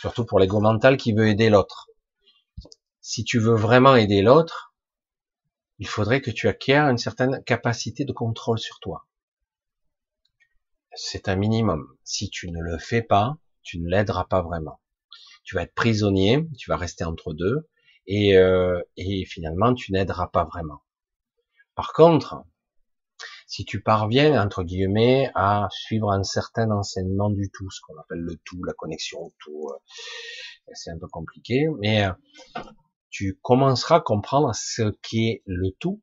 surtout 0.00 0.24
pour 0.24 0.38
l'ego 0.38 0.60
mental 0.60 0.96
qui 0.96 1.12
veut 1.12 1.28
aider 1.28 1.50
l'autre. 1.50 1.88
Si 3.00 3.24
tu 3.24 3.38
veux 3.38 3.54
vraiment 3.54 3.96
aider 3.96 4.22
l'autre, 4.22 4.74
il 5.78 5.88
faudrait 5.88 6.20
que 6.20 6.30
tu 6.30 6.48
acquières 6.48 6.88
une 6.88 6.98
certaine 6.98 7.42
capacité 7.44 8.04
de 8.04 8.12
contrôle 8.12 8.58
sur 8.58 8.78
toi. 8.80 9.06
C'est 10.94 11.28
un 11.28 11.36
minimum. 11.36 11.96
Si 12.04 12.30
tu 12.30 12.50
ne 12.50 12.60
le 12.60 12.78
fais 12.78 13.02
pas, 13.02 13.36
tu 13.62 13.80
ne 13.80 13.88
l'aideras 13.88 14.24
pas 14.24 14.42
vraiment 14.42 14.78
tu 15.44 15.54
vas 15.54 15.62
être 15.62 15.74
prisonnier, 15.74 16.48
tu 16.58 16.70
vas 16.70 16.76
rester 16.76 17.04
entre 17.04 17.34
deux, 17.34 17.68
et, 18.06 18.36
euh, 18.36 18.80
et 18.96 19.24
finalement 19.26 19.74
tu 19.74 19.92
n'aideras 19.92 20.28
pas 20.28 20.44
vraiment. 20.44 20.82
Par 21.74 21.92
contre, 21.92 22.44
si 23.46 23.64
tu 23.64 23.82
parviens, 23.82 24.42
entre 24.42 24.62
guillemets, 24.62 25.30
à 25.34 25.68
suivre 25.70 26.10
un 26.10 26.24
certain 26.24 26.70
enseignement 26.70 27.30
du 27.30 27.50
tout, 27.50 27.70
ce 27.70 27.80
qu'on 27.82 27.98
appelle 27.98 28.20
le 28.20 28.36
tout, 28.44 28.62
la 28.64 28.72
connexion 28.72 29.20
au 29.20 29.32
tout, 29.38 29.68
euh, 29.70 30.72
c'est 30.72 30.90
un 30.90 30.98
peu 30.98 31.08
compliqué, 31.08 31.66
mais 31.78 32.06
euh, 32.06 32.12
tu 33.10 33.38
commenceras 33.42 33.96
à 33.96 34.00
comprendre 34.00 34.52
ce 34.54 34.90
qu'est 35.02 35.42
le 35.44 35.70
tout, 35.78 36.00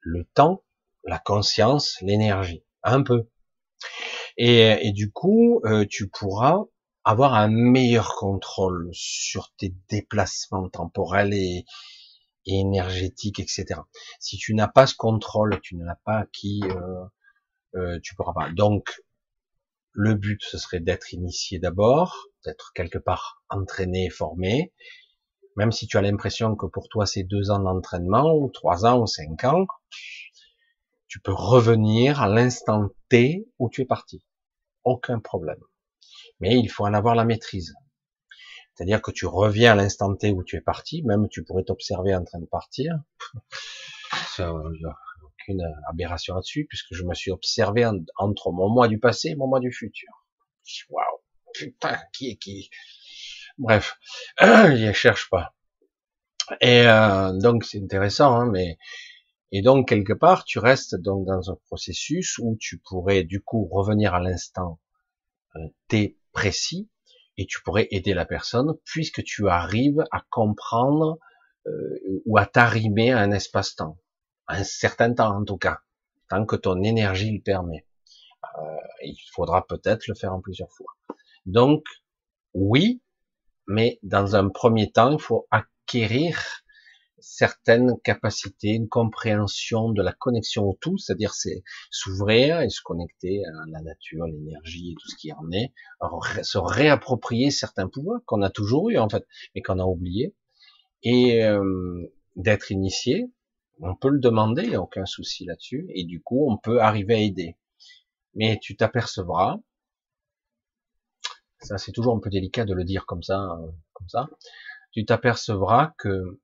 le 0.00 0.24
temps, 0.34 0.62
la 1.04 1.18
conscience, 1.18 1.98
l'énergie, 2.02 2.62
un 2.82 3.02
peu. 3.02 3.26
Et, 4.36 4.86
et 4.86 4.92
du 4.92 5.10
coup, 5.10 5.62
tu 5.88 6.08
pourras 6.08 6.64
avoir 7.04 7.34
un 7.34 7.48
meilleur 7.48 8.16
contrôle 8.16 8.88
sur 8.92 9.52
tes 9.56 9.74
déplacements 9.88 10.68
temporels 10.68 11.34
et, 11.34 11.64
énergétiques, 12.46 13.40
etc. 13.40 13.80
Si 14.18 14.36
tu 14.36 14.54
n'as 14.54 14.68
pas 14.68 14.86
ce 14.86 14.94
contrôle, 14.94 15.60
tu 15.62 15.76
ne 15.76 15.84
l'as 15.84 15.98
pas 16.04 16.18
acquis, 16.18 16.62
euh, 16.64 17.04
euh, 17.76 17.98
tu 18.02 18.14
pourras 18.14 18.34
pas. 18.34 18.50
Donc, 18.50 19.02
le 19.92 20.14
but, 20.14 20.42
ce 20.42 20.58
serait 20.58 20.80
d'être 20.80 21.14
initié 21.14 21.58
d'abord, 21.58 22.26
d'être 22.44 22.72
quelque 22.74 22.98
part 22.98 23.42
entraîné, 23.48 24.10
formé, 24.10 24.72
même 25.56 25.72
si 25.72 25.86
tu 25.86 25.96
as 25.96 26.02
l'impression 26.02 26.56
que 26.56 26.66
pour 26.66 26.88
toi 26.88 27.06
c'est 27.06 27.22
deux 27.22 27.50
ans 27.50 27.60
d'entraînement, 27.60 28.34
ou 28.34 28.50
trois 28.50 28.86
ans, 28.86 29.00
ou 29.00 29.06
cinq 29.06 29.44
ans, 29.44 29.66
tu 31.06 31.20
peux 31.20 31.32
revenir 31.32 32.20
à 32.20 32.28
l'instant 32.28 32.88
T 33.08 33.48
où 33.58 33.70
tu 33.70 33.82
es 33.82 33.86
parti. 33.86 34.24
Aucun 34.82 35.20
problème 35.20 35.62
mais 36.40 36.58
il 36.58 36.70
faut 36.70 36.84
en 36.84 36.94
avoir 36.94 37.14
la 37.14 37.24
maîtrise. 37.24 37.74
C'est-à-dire 38.74 39.02
que 39.02 39.10
tu 39.10 39.26
reviens 39.26 39.72
à 39.72 39.74
l'instant 39.76 40.14
T 40.14 40.32
où 40.32 40.42
tu 40.42 40.56
es 40.56 40.60
parti, 40.60 41.02
même 41.04 41.28
tu 41.28 41.44
pourrais 41.44 41.64
t'observer 41.64 42.14
en 42.14 42.24
train 42.24 42.40
de 42.40 42.46
partir. 42.46 42.98
Ça, 44.36 44.52
aucune 44.52 45.62
aberration 45.88 46.34
là-dessus, 46.34 46.66
puisque 46.68 46.92
je 46.92 47.04
me 47.04 47.14
suis 47.14 47.30
observé 47.30 47.86
entre 48.16 48.50
mon 48.50 48.68
moi 48.68 48.88
du 48.88 48.98
passé 48.98 49.28
et 49.28 49.34
mon 49.36 49.46
moi 49.46 49.60
du 49.60 49.72
futur. 49.72 50.10
Waouh, 50.88 51.20
putain, 51.52 51.98
qui 52.12 52.30
est 52.30 52.36
qui? 52.36 52.70
Bref, 53.58 53.96
je 54.40 54.92
cherche 54.92 55.30
pas. 55.30 55.54
Et 56.60 56.86
euh, 56.86 57.32
donc 57.38 57.64
c'est 57.64 57.80
intéressant, 57.82 58.34
hein, 58.34 58.50
mais 58.50 58.76
et 59.52 59.62
donc 59.62 59.88
quelque 59.88 60.12
part 60.12 60.44
tu 60.44 60.58
restes 60.58 60.96
donc 60.96 61.26
dans 61.26 61.50
un 61.50 61.56
processus 61.66 62.38
où 62.38 62.56
tu 62.60 62.78
pourrais 62.78 63.22
du 63.24 63.40
coup 63.40 63.66
revenir 63.70 64.14
à 64.14 64.20
l'instant 64.20 64.80
euh, 65.56 65.60
T 65.88 66.18
précis 66.34 66.90
et 67.38 67.46
tu 67.46 67.62
pourrais 67.62 67.88
aider 67.90 68.12
la 68.12 68.26
personne 68.26 68.74
puisque 68.84 69.22
tu 69.24 69.48
arrives 69.48 70.04
à 70.10 70.22
comprendre 70.30 71.18
euh, 71.66 72.22
ou 72.26 72.36
à 72.36 72.44
t'arrimer 72.44 73.12
à 73.12 73.20
un 73.20 73.30
espace-temps, 73.30 73.98
un 74.48 74.64
certain 74.64 75.14
temps 75.14 75.34
en 75.34 75.44
tout 75.44 75.56
cas, 75.56 75.80
tant 76.28 76.44
que 76.44 76.56
ton 76.56 76.82
énergie 76.82 77.32
le 77.32 77.40
permet. 77.40 77.86
Euh, 78.58 78.76
il 79.02 79.16
faudra 79.32 79.66
peut-être 79.66 80.06
le 80.06 80.14
faire 80.14 80.34
en 80.34 80.40
plusieurs 80.40 80.70
fois. 80.70 80.92
Donc 81.46 81.84
oui, 82.52 83.02
mais 83.66 83.98
dans 84.02 84.36
un 84.36 84.48
premier 84.50 84.90
temps, 84.90 85.12
il 85.12 85.20
faut 85.20 85.48
acquérir 85.50 86.63
certaines 87.26 87.98
capacités, 88.02 88.74
une 88.74 88.88
compréhension 88.88 89.88
de 89.88 90.02
la 90.02 90.12
connexion 90.12 90.68
au 90.68 90.78
tout, 90.78 90.98
c'est-à-dire 90.98 91.32
c'est 91.32 91.64
s'ouvrir 91.90 92.60
et 92.60 92.68
se 92.68 92.82
connecter 92.82 93.42
à 93.46 93.70
la 93.70 93.80
nature, 93.80 94.26
l'énergie 94.26 94.92
et 94.92 94.94
tout 94.94 95.08
ce 95.08 95.16
qui 95.16 95.32
en 95.32 95.50
est, 95.50 95.72
se 96.42 96.58
réapproprier 96.58 97.50
certains 97.50 97.88
pouvoirs 97.88 98.20
qu'on 98.26 98.42
a 98.42 98.50
toujours 98.50 98.90
eu 98.90 98.98
en 98.98 99.08
fait, 99.08 99.26
mais 99.54 99.62
qu'on 99.62 99.78
a 99.78 99.84
oublié, 99.84 100.34
et 101.02 101.42
euh, 101.44 102.12
d'être 102.36 102.70
initié, 102.70 103.30
on 103.80 103.96
peut 103.96 104.10
le 104.10 104.20
demander, 104.20 104.64
il 104.64 104.74
a 104.74 104.82
aucun 104.82 105.06
souci 105.06 105.46
là-dessus, 105.46 105.86
et 105.94 106.04
du 106.04 106.22
coup 106.22 106.46
on 106.50 106.58
peut 106.58 106.80
arriver 106.80 107.14
à 107.14 107.20
aider. 107.20 107.56
Mais 108.34 108.58
tu 108.60 108.76
t'apercevras, 108.76 109.56
ça 111.60 111.78
c'est 111.78 111.92
toujours 111.92 112.14
un 112.14 112.20
peu 112.20 112.28
délicat 112.28 112.66
de 112.66 112.74
le 112.74 112.84
dire 112.84 113.06
comme 113.06 113.22
ça, 113.22 113.58
euh, 113.60 113.70
comme 113.94 114.08
ça, 114.10 114.28
tu 114.92 115.04
t'apercevras 115.06 115.94
que 115.98 116.38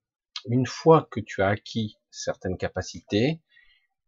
une 0.49 0.67
fois 0.67 1.09
que 1.11 1.21
tu 1.21 1.43
as 1.43 1.49
acquis 1.49 1.99
certaines 2.11 2.57
capacités, 2.57 3.41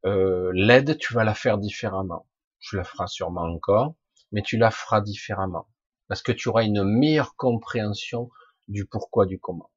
euh, 0.04 0.50
l'aide, 0.54 0.98
tu 0.98 1.14
vas 1.14 1.24
la 1.24 1.34
faire 1.34 1.58
différemment. 1.58 2.28
Tu 2.60 2.76
la 2.76 2.84
feras 2.84 3.06
sûrement 3.06 3.42
encore, 3.42 3.94
mais 4.32 4.42
tu 4.42 4.56
la 4.56 4.70
feras 4.70 5.00
différemment. 5.00 5.68
Parce 6.08 6.22
que 6.22 6.32
tu 6.32 6.48
auras 6.48 6.64
une 6.64 6.84
meilleure 6.84 7.36
compréhension 7.36 8.30
du 8.68 8.86
pourquoi, 8.86 9.26
du 9.26 9.38
comment. 9.38 9.70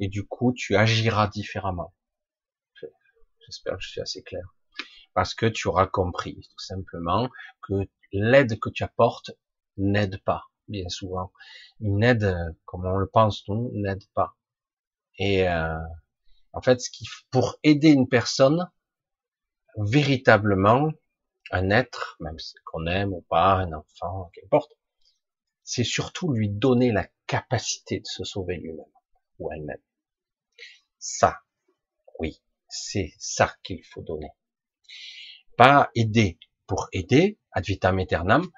Et 0.00 0.08
du 0.08 0.26
coup, 0.26 0.52
tu 0.52 0.76
agiras 0.76 1.28
différemment. 1.28 1.94
J'espère 3.46 3.76
que 3.76 3.82
je 3.82 3.88
suis 3.88 4.00
assez 4.00 4.22
clair. 4.22 4.44
Parce 5.14 5.34
que 5.34 5.46
tu 5.46 5.68
auras 5.68 5.86
compris, 5.86 6.40
tout 6.40 6.64
simplement, 6.64 7.28
que 7.62 7.74
l'aide 8.12 8.58
que 8.58 8.70
tu 8.70 8.82
apportes 8.82 9.30
n'aide 9.76 10.22
pas, 10.24 10.44
bien 10.68 10.88
souvent. 10.88 11.32
Une 11.80 12.02
aide, 12.02 12.34
comme 12.64 12.86
on 12.86 12.96
le 12.96 13.06
pense 13.06 13.46
nous, 13.48 13.70
n'aide 13.74 14.04
pas. 14.14 14.36
Et 15.18 15.48
euh, 15.48 15.78
en 16.52 16.60
fait, 16.60 16.80
ce 16.80 16.90
qui, 16.90 17.06
pour 17.30 17.56
aider 17.62 17.90
une 17.90 18.08
personne, 18.08 18.70
véritablement, 19.76 20.90
un 21.50 21.70
être, 21.70 22.16
même 22.20 22.36
qu'on 22.64 22.86
aime 22.86 23.12
ou 23.12 23.22
pas, 23.28 23.54
un 23.54 23.72
enfant, 23.72 24.30
qu'importe, 24.34 24.72
c'est 25.62 25.84
surtout 25.84 26.32
lui 26.32 26.48
donner 26.48 26.92
la 26.92 27.08
capacité 27.26 28.00
de 28.00 28.06
se 28.06 28.24
sauver 28.24 28.56
lui-même 28.56 28.84
ou 29.38 29.50
elle-même. 29.52 29.80
Ça, 30.98 31.40
oui, 32.18 32.42
c'est 32.68 33.12
ça 33.18 33.54
qu'il 33.62 33.82
faut 33.84 34.02
donner. 34.02 34.30
Pas 35.56 35.90
aider 35.94 36.38
pour 36.66 36.88
aider, 36.92 37.38
ad 37.52 37.64
vitam 37.64 37.98
aeternam, 37.98 38.50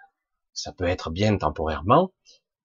ça 0.53 0.73
peut 0.73 0.87
être 0.87 1.11
bien 1.11 1.37
temporairement, 1.37 2.13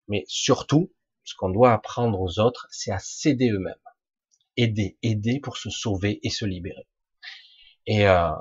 mais 0.08 0.24
surtout, 0.28 0.94
ce 1.30 1.36
qu'on 1.36 1.50
doit 1.50 1.74
apprendre 1.74 2.20
aux 2.20 2.40
autres, 2.40 2.68
c'est 2.72 2.92
à 2.92 2.98
s'aider 2.98 3.52
eux-mêmes. 3.52 3.76
Aider, 4.58 4.98
aider 5.04 5.40
pour 5.40 5.58
se 5.58 5.70
sauver 5.70 6.20
et 6.24 6.32
se 6.32 6.44
libérer. 6.44 6.88
Et 7.86 8.08
euh, 8.08 8.32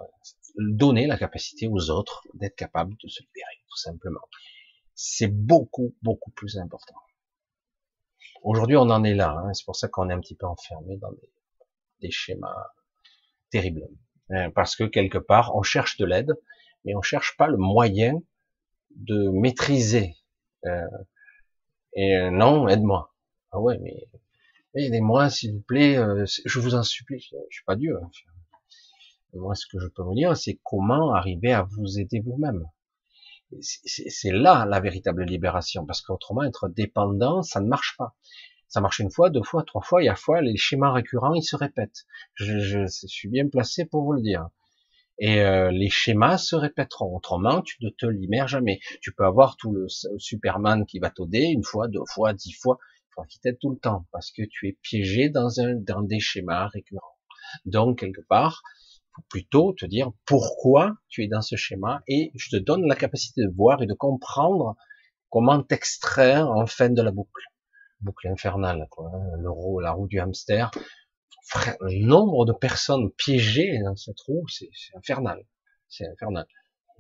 donner 0.57 1.07
la 1.07 1.19
capacité 1.19 1.69
aux 1.69 1.91
autres 1.91 2.27
d'être 2.33 2.57
capables 2.57 2.97
de 2.97 3.09
se 3.09 3.21
libérer, 3.23 3.59
tout 3.69 3.77
simplement. 3.77 4.27
C'est 4.95 5.29
beaucoup, 5.29 5.95
beaucoup 6.01 6.31
plus 6.31 6.57
important. 6.57 6.97
Aujourd'hui, 8.43 8.77
on 8.77 8.89
en 8.89 9.05
est 9.05 9.15
là. 9.15 9.37
Hein, 9.37 9.53
c'est 9.53 9.67
pour 9.67 9.77
ça 9.77 9.89
qu'on 9.89 10.09
est 10.09 10.15
un 10.15 10.21
petit 10.21 10.35
peu 10.35 10.47
enfermé 10.47 10.97
dans 10.97 11.11
des, 12.01 12.11
schémas 12.11 12.73
terribles. 13.51 13.87
Euh, 14.31 14.49
parce 14.51 14.77
que 14.77 14.85
quelque 14.85 15.19
part, 15.19 15.55
on 15.55 15.63
cherche 15.63 15.99
de 15.99 16.07
l'aide, 16.07 16.33
mais 16.87 16.95
on 16.97 17.03
cherche 17.03 17.37
pas 17.37 17.49
le 17.49 17.59
moyen 17.59 18.15
de 18.97 19.29
maîtriser 19.29 20.17
euh, 20.65 20.87
et 21.99 22.15
euh, 22.17 22.31
non, 22.31 22.69
aide-moi. 22.69 23.13
Ah 23.51 23.61
ouais, 23.61 23.77
mais 23.83 24.07
aidez-moi 24.77 25.31
s'il 25.31 25.55
vous 25.55 25.63
plaît, 25.63 25.97
euh, 25.97 26.25
je 26.45 26.61
vous 26.61 26.77
en 26.77 26.85
supplie. 26.85 27.21
Je, 27.21 27.37
suis 27.51 27.65
pas 27.65 27.75
Dieu. 27.75 27.99
Hein. 28.01 28.09
Moi, 29.35 29.57
ce 29.57 29.67
que 29.67 29.81
je 29.81 29.89
peux 29.89 30.03
vous 30.03 30.15
dire, 30.15 30.37
c'est 30.37 30.61
comment 30.63 31.13
arriver 31.13 31.53
à 31.53 31.65
vous 31.65 31.99
aider 31.99 32.21
vous-même. 32.21 32.65
C'est 33.61 34.31
là 34.31 34.65
la 34.65 34.79
véritable 34.79 35.25
libération, 35.25 35.87
parce 35.87 36.01
qu'autrement, 36.01 36.45
être 36.45 36.69
dépendant, 36.69 37.43
ça 37.43 37.61
ne 37.61 37.67
marche 37.67 37.97
pas. 37.99 38.15
Ça 38.69 38.81
marche 38.81 39.01
une 39.01 39.11
fois, 39.11 39.29
deux 39.29 39.43
fois, 39.43 39.65
trois 39.65 39.83
fois, 39.83 40.01
et 40.05 40.09
à 40.09 40.15
fois, 40.15 40.41
les 40.41 40.57
schémas 40.57 40.93
récurrents, 40.93 41.35
ils 41.35 41.43
se 41.43 41.57
répètent. 41.57 42.07
Je, 42.35 42.61
je 42.61 42.87
suis 42.87 43.29
bien 43.29 43.49
placé 43.49 43.87
pour 43.87 44.05
vous 44.05 44.13
le 44.13 44.23
dire 44.23 44.51
et 45.19 45.41
euh, 45.41 45.71
les 45.71 45.91
schémas 45.91 46.39
se 46.39 46.57
répéteront. 46.57 47.17
Autrement, 47.17 47.63
tu 47.63 47.77
ne 47.83 47.91
te 47.91 48.07
libères 48.07 48.49
jamais. 48.49 48.81
Tu 49.01 49.13
peux 49.13 49.25
avoir 49.25 49.57
tout 49.57 49.73
le 49.73 49.87
Superman 50.19 50.87
qui 50.87 50.99
va 50.99 51.11
t'aider 51.11 51.43
une 51.43 51.65
fois, 51.65 51.89
deux 51.89 52.05
fois, 52.07 52.33
dix 52.33 52.53
fois, 52.53 52.79
il 52.81 53.15
faut 53.15 53.23
qu'il 53.25 53.41
t'aide 53.41 53.59
tout 53.59 53.71
le 53.71 53.79
temps 53.79 54.07
parce 54.13 54.31
que 54.31 54.43
tu 54.49 54.69
es 54.69 54.79
piégé 54.83 55.29
dans 55.29 55.61
un 55.61 55.75
dans 55.75 56.03
des 56.03 56.21
schémas 56.21 56.69
récurrents. 56.69 57.17
Donc 57.65 57.99
quelque 58.01 58.21
part, 58.29 58.63
faut 59.15 59.25
plutôt 59.29 59.73
te 59.73 59.87
dire 59.87 60.13
pourquoi 60.25 60.97
tu 61.09 61.25
es 61.25 61.29
dans 61.29 61.43
ce 61.43 61.57
schéma 61.57 62.03
et 62.07 62.31
je 62.35 62.51
te 62.51 62.57
donne 62.57 62.87
la 62.87 62.95
capacité 62.95 63.43
de 63.43 63.53
voir 63.57 63.83
et 63.83 63.87
de 63.87 63.95
comprendre 63.95 64.77
comment 65.31 65.63
t'extraire 65.63 66.49
en 66.49 66.67
fin 66.67 66.91
de 66.91 67.03
la 67.03 67.11
boucle, 67.11 67.43
boucle 68.01 68.29
infernale, 68.29 68.87
quoi, 68.91 69.11
hein, 69.13 69.37
le 69.39 69.83
la 69.83 69.93
roue 69.93 70.07
du 70.07 70.21
hamster 70.21 70.71
le 71.81 72.07
nombre 72.07 72.45
de 72.45 72.53
personnes 72.53 73.11
piégées 73.13 73.79
dans 73.85 73.97
cette 73.97 74.21
roue, 74.21 74.47
c'est 74.49 74.71
infernal. 74.95 75.45
C'est 75.89 76.07
infernal. 76.07 76.47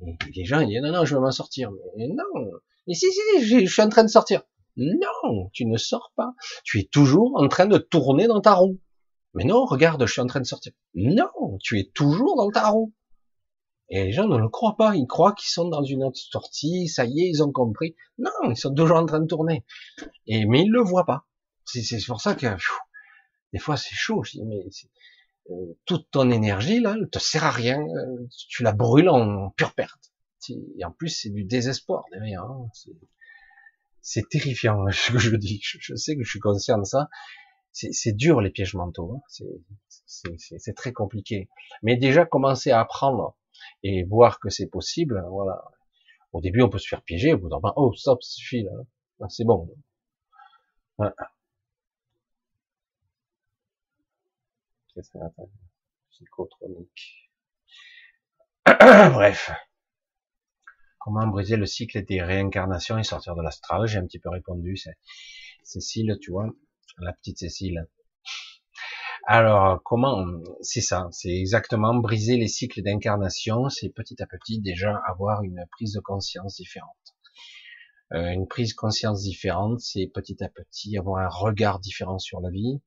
Et 0.03 0.17
les 0.35 0.45
gens 0.45 0.61
ils 0.61 0.69
disent 0.69 0.81
non, 0.83 0.93
non, 0.93 1.05
je 1.05 1.15
vais 1.15 1.21
m'en 1.21 1.31
sortir. 1.31 1.71
Mais 1.97 2.09
non, 2.09 2.51
mais 2.87 2.95
si, 2.95 3.07
si, 3.13 3.47
je 3.47 3.67
suis 3.67 3.83
en 3.83 3.89
train 3.89 4.05
de 4.05 4.09
sortir. 4.09 4.43
Non, 4.77 5.51
tu 5.53 5.67
ne 5.67 5.77
sors 5.77 6.13
pas. 6.15 6.35
Tu 6.65 6.81
es 6.81 6.85
toujours 6.85 7.33
en 7.37 7.49
train 7.49 7.67
de 7.67 7.79
tourner 7.79 8.29
dans 8.29 8.41
ta 8.41 8.55
roue. 8.55 8.81
Mais 9.35 9.45
non, 9.45 9.65
regarde, 9.65 10.07
je 10.07 10.13
suis 10.13 10.21
en 10.21 10.27
train 10.27 10.41
de 10.41 10.47
sortir. 10.47 10.73
Non, 10.95 11.59
tu 11.61 11.79
es 11.81 11.91
toujours 11.93 12.37
dans 12.37 12.51
ta 12.51 12.69
roue. 12.69 12.95
Et 13.91 14.05
les 14.05 14.13
gens 14.13 14.29
ne 14.29 14.37
le 14.37 14.49
croient 14.49 14.77
pas. 14.77 14.95
Ils 14.95 15.07
croient 15.07 15.33
qu'ils 15.33 15.51
sont 15.51 15.69
dans 15.69 15.83
une 15.83 16.05
autre 16.05 16.19
sortie. 16.19 16.89
Ça 16.89 17.05
y 17.05 17.23
est, 17.23 17.29
ils 17.29 17.43
ont 17.43 17.53
compris. 17.53 17.97
Non, 18.19 18.31
ils 18.51 18.57
sont 18.57 18.73
toujours 18.73 18.99
en 18.99 19.07
train 19.07 19.21
de 19.21 19.27
tourner. 19.27 19.65
Et 20.27 20.47
mais 20.47 20.63
ils 20.63 20.71
le 20.71 20.83
voient 20.83 21.07
pas. 21.07 21.27
C'est 21.65 21.99
pour 22.07 22.21
ça 22.21 22.35
que 22.35 22.47
des 23.53 23.59
fois, 23.59 23.77
c'est 23.77 23.95
chaud. 23.95 24.23
Je 24.25 24.33
dis, 24.33 24.45
mais 24.45 24.65
euh, 25.51 25.79
toute 25.87 26.11
ton 26.11 26.31
énergie, 26.31 26.81
là, 26.81 26.95
elle 26.99 27.09
te 27.09 27.19
sert 27.19 27.45
à 27.45 27.51
rien. 27.51 27.81
Euh, 27.81 28.29
tu 28.49 28.63
la 28.63 28.73
brûles 28.73 29.09
en 29.09 29.51
pure 29.51 29.75
perte. 29.75 30.13
Et 30.79 30.85
en 30.85 30.91
plus, 30.91 31.09
c'est 31.09 31.31
du 31.31 31.45
désespoir 31.45 32.05
derrière. 32.13 32.43
Hein. 32.43 32.71
C'est 34.01 34.29
terrifiant 34.29 34.85
ce 34.91 35.13
que 35.13 35.19
je 35.19 35.35
dis. 35.37 35.61
Je, 35.63 35.95
sais 35.95 36.17
que 36.17 36.23
je 36.23 36.31
suis 36.31 36.41
conscient 36.41 36.79
de 36.79 36.85
ça. 36.85 37.09
C'est 37.73 38.17
dur 38.17 38.41
les 38.41 38.51
pièges 38.51 38.75
mentaux. 38.75 39.15
Hein. 39.15 39.23
C'est 40.07 40.75
très 40.75 40.93
compliqué. 40.93 41.49
Mais 41.83 41.97
déjà 41.97 42.27
commencer 42.27 42.71
à 42.71 42.81
apprendre 42.81 43.37
et 43.83 44.05
voir 44.05 44.41
que 44.41 44.51
c'est 44.51 44.67
possible. 44.67 45.23
Voilà. 45.31 45.63
Au 46.33 46.41
début, 46.41 46.63
on 46.63 46.69
peut 46.69 46.79
se 46.79 46.89
faire 46.89 47.03
piéger. 47.03 47.35
Au 47.35 47.39
bout 47.39 47.49
d'un 47.49 47.57
moment, 47.57 47.75
oh 47.77 47.95
stop, 47.95 48.23
ça 48.23 48.31
suffit. 48.31 48.67
C'est 49.29 49.45
bon. 49.45 49.71
Psychotronique. 56.11 57.31
Bref. 58.67 59.51
Comment 60.99 61.27
briser 61.27 61.57
le 61.57 61.67
cycle 61.67 62.05
des 62.05 62.21
réincarnations 62.23 62.99
et 62.99 63.05
sortir 63.05 63.35
de 63.35 63.43
l'astral? 63.43 63.87
J'ai 63.87 63.99
un 63.99 64.07
petit 64.07 64.19
peu 64.19 64.29
répondu. 64.29 64.77
Cécile, 65.63 66.19
tu 66.21 66.33
vois, 66.33 66.51
la 66.99 67.13
petite 67.13 67.39
Cécile. 67.39 67.89
Alors, 69.27 69.83
comment 69.83 70.25
C'est 70.63 70.81
ça, 70.81 71.09
c'est 71.11 71.37
exactement 71.37 71.95
briser 71.95 72.37
les 72.37 72.49
cycles 72.49 72.83
d'incarnation, 72.83 73.69
c'est 73.69 73.91
petit 73.91 74.23
à 74.23 74.27
petit 74.27 74.61
déjà 74.61 75.01
avoir 75.07 75.43
une 75.43 75.67
prise 75.71 75.93
de 75.93 76.01
conscience 76.01 76.57
différente. 76.57 76.97
Euh, 78.15 78.31
une 78.31 78.49
prise 78.49 78.71
de 78.71 78.77
conscience 78.77 79.23
différente, 79.23 79.81
c'est 79.81 80.07
petit 80.07 80.43
à 80.43 80.49
petit 80.49 80.97
avoir 80.97 81.23
un 81.23 81.29
regard 81.29 81.79
différent 81.79 82.19
sur 82.19 82.41
la 82.41 82.49
vie, 82.49 82.81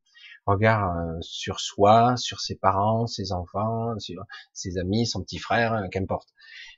regard 0.45 0.97
euh, 0.97 1.17
sur 1.21 1.59
soi, 1.59 2.15
sur 2.17 2.39
ses 2.39 2.55
parents, 2.55 3.07
ses 3.07 3.31
enfants, 3.31 3.93
ses 4.53 4.77
amis, 4.77 5.05
son 5.05 5.21
petit 5.23 5.39
frère, 5.39 5.73
hein, 5.73 5.87
qu'importe. 5.89 6.29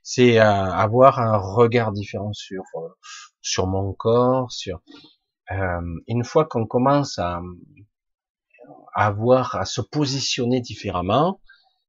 C'est 0.01 0.39
euh, 0.39 0.43
avoir 0.43 1.19
un 1.19 1.37
regard 1.37 1.91
différent 1.91 2.33
sur 2.33 2.63
sur 3.41 3.67
mon 3.67 3.93
corps, 3.93 4.51
sur 4.51 4.81
euh, 5.51 5.81
une 6.07 6.23
fois 6.23 6.45
qu'on 6.45 6.65
commence 6.65 7.19
à, 7.19 7.41
à 8.93 9.07
avoir 9.07 9.55
à 9.55 9.65
se 9.65 9.81
positionner 9.81 10.61
différemment, 10.61 11.41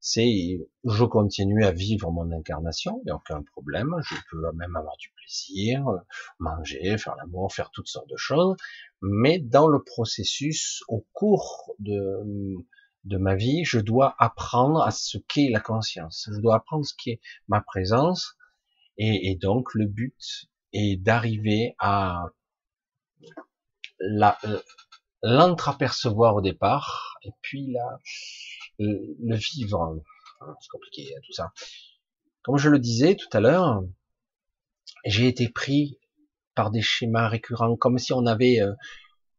c'est 0.06 0.60
je 0.84 1.04
continue 1.04 1.64
à 1.64 1.72
vivre 1.72 2.12
mon 2.12 2.30
incarnation, 2.30 3.00
il 3.00 3.06
n'y 3.06 3.10
a 3.10 3.16
aucun 3.16 3.42
problème, 3.42 3.96
je 4.02 4.14
peux 4.30 4.52
même 4.52 4.76
avoir 4.76 4.98
du 4.98 5.08
plaisir, 5.16 5.82
manger, 6.38 6.98
faire 6.98 7.16
l'amour, 7.16 7.54
faire 7.54 7.70
toutes 7.70 7.88
sortes 7.88 8.10
de 8.10 8.16
choses, 8.18 8.54
mais 9.00 9.38
dans 9.38 9.66
le 9.66 9.82
processus, 9.82 10.84
au 10.88 11.06
cours 11.14 11.74
de, 11.78 12.22
de 13.04 13.16
ma 13.16 13.34
vie, 13.34 13.64
je 13.64 13.78
dois 13.78 14.14
apprendre 14.18 14.82
à 14.82 14.90
ce 14.90 15.16
qu'est 15.16 15.48
la 15.48 15.60
conscience, 15.60 16.28
je 16.30 16.38
dois 16.38 16.56
apprendre 16.56 16.84
ce 16.84 16.92
qu'est 17.02 17.20
ma 17.48 17.62
présence, 17.62 18.36
et, 18.98 19.34
donc 19.36 19.72
le 19.72 19.86
but 19.86 20.50
est 20.74 21.02
d'arriver 21.02 21.76
à 21.78 22.26
euh, 24.02 24.60
l'entreapercevoir 25.22 26.36
au 26.36 26.42
départ, 26.42 27.16
et 27.22 27.32
puis 27.40 27.72
là, 27.72 28.00
le 28.78 29.36
vivre. 29.36 30.02
C'est 30.60 30.68
compliqué, 30.70 31.14
hein, 31.14 31.20
tout 31.24 31.32
ça. 31.32 31.52
Comme 32.42 32.58
je 32.58 32.68
le 32.68 32.78
disais 32.78 33.14
tout 33.14 33.28
à 33.32 33.40
l'heure, 33.40 33.82
j'ai 35.04 35.26
été 35.26 35.48
pris 35.48 35.98
par 36.54 36.70
des 36.70 36.82
schémas 36.82 37.28
récurrents, 37.28 37.76
comme 37.76 37.98
si 37.98 38.12
on 38.12 38.26
avait 38.26 38.60
euh, 38.60 38.72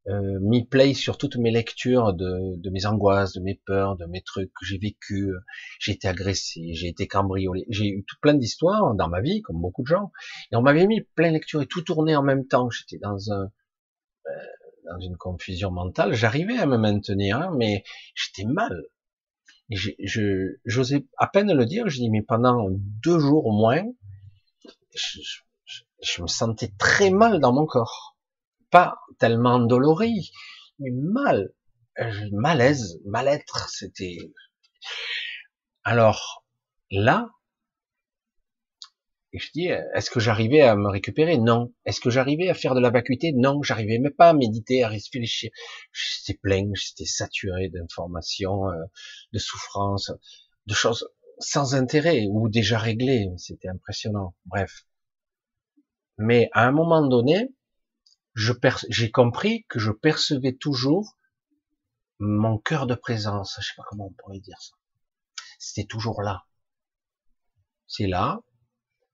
euh, 0.07 0.39
mis 0.41 0.65
play 0.65 0.93
sur 0.93 1.17
toutes 1.17 1.37
mes 1.37 1.51
lectures 1.51 2.13
de, 2.13 2.57
de, 2.57 2.69
mes 2.69 2.85
angoisses, 2.85 3.33
de 3.33 3.41
mes 3.41 3.61
peurs, 3.65 3.95
de 3.95 4.05
mes 4.05 4.21
trucs 4.21 4.51
que 4.53 4.65
j'ai 4.65 4.77
vécu. 4.77 5.31
J'ai 5.79 5.93
été 5.93 6.07
agressé, 6.07 6.73
j'ai 6.73 6.87
été 6.87 7.07
cambriolé, 7.07 7.65
j'ai 7.69 7.87
eu 7.87 8.03
tout 8.05 8.17
plein 8.21 8.33
d'histoires 8.33 8.93
dans 8.95 9.07
ma 9.07 9.21
vie, 9.21 9.41
comme 9.41 9.61
beaucoup 9.61 9.83
de 9.83 9.87
gens. 9.87 10.11
Et 10.51 10.55
on 10.55 10.61
m'avait 10.61 10.87
mis 10.87 11.01
plein 11.15 11.29
de 11.29 11.33
lectures 11.33 11.61
et 11.61 11.67
tout 11.67 11.81
tourné 11.81 12.15
en 12.15 12.23
même 12.23 12.47
temps. 12.47 12.69
J'étais 12.69 12.97
dans 12.97 13.31
un 13.31 13.51
euh, 14.27 14.31
dans 14.85 14.99
une 14.99 15.17
confusion 15.17 15.71
mentale. 15.71 16.13
J'arrivais 16.13 16.57
à 16.57 16.65
me 16.65 16.77
maintenir, 16.77 17.37
hein, 17.37 17.51
mais 17.57 17.83
j'étais 18.13 18.47
mal 18.47 18.85
je, 19.69 20.57
j'osais 20.65 21.05
à 21.17 21.27
peine 21.27 21.51
le 21.53 21.65
dire, 21.65 21.87
je 21.89 21.97
dis, 21.97 22.09
mais 22.09 22.21
pendant 22.21 22.67
deux 22.69 23.19
jours 23.19 23.45
au 23.45 23.51
moins, 23.51 23.83
je, 24.93 25.19
je, 26.01 26.21
me 26.21 26.27
sentais 26.27 26.71
très 26.77 27.09
mal 27.09 27.39
dans 27.39 27.53
mon 27.53 27.65
corps. 27.65 28.15
Pas 28.69 28.99
tellement 29.19 29.55
endolori, 29.55 30.31
mais 30.79 30.91
mal. 30.91 31.53
Malaise, 32.31 32.99
mal-être, 33.05 33.69
c'était... 33.69 34.17
Alors, 35.83 36.45
là, 36.91 37.29
et 39.35 39.37
je 39.37 39.51
dis, 39.51 39.67
est-ce 39.67 40.09
que 40.09 40.21
j'arrivais 40.21 40.61
à 40.61 40.77
me 40.77 40.87
récupérer? 40.87 41.37
Non. 41.37 41.73
Est-ce 41.83 41.99
que 41.99 42.09
j'arrivais 42.09 42.47
à 42.47 42.53
faire 42.53 42.73
de 42.73 42.79
la 42.79 42.89
vacuité? 42.89 43.33
Non, 43.33 43.61
j'arrivais 43.63 43.99
même 43.99 44.13
pas 44.13 44.29
à 44.29 44.33
méditer, 44.33 44.81
à 44.81 44.87
réfléchir. 44.87 45.51
J'étais 45.91 46.39
plein, 46.39 46.69
j'étais 46.73 47.03
saturé 47.03 47.67
d'informations, 47.67 48.69
euh, 48.69 48.85
de 49.33 49.37
souffrances, 49.37 50.13
de 50.67 50.73
choses 50.73 51.09
sans 51.39 51.75
intérêt 51.75 52.27
ou 52.31 52.47
déjà 52.47 52.79
réglées. 52.79 53.27
C'était 53.35 53.67
impressionnant. 53.67 54.35
Bref. 54.45 54.85
Mais 56.17 56.49
à 56.53 56.65
un 56.65 56.71
moment 56.71 57.05
donné, 57.05 57.53
j'ai 58.35 59.11
compris 59.11 59.65
que 59.67 59.79
je 59.79 59.91
percevais 59.91 60.53
toujours 60.53 61.17
mon 62.19 62.57
cœur 62.57 62.87
de 62.87 62.95
présence. 62.95 63.57
Je 63.59 63.67
sais 63.67 63.73
pas 63.75 63.83
comment 63.89 64.07
on 64.07 64.13
pourrait 64.13 64.39
dire 64.39 64.61
ça. 64.61 64.77
C'était 65.59 65.87
toujours 65.87 66.21
là. 66.21 66.45
C'est 67.85 68.07
là, 68.07 68.39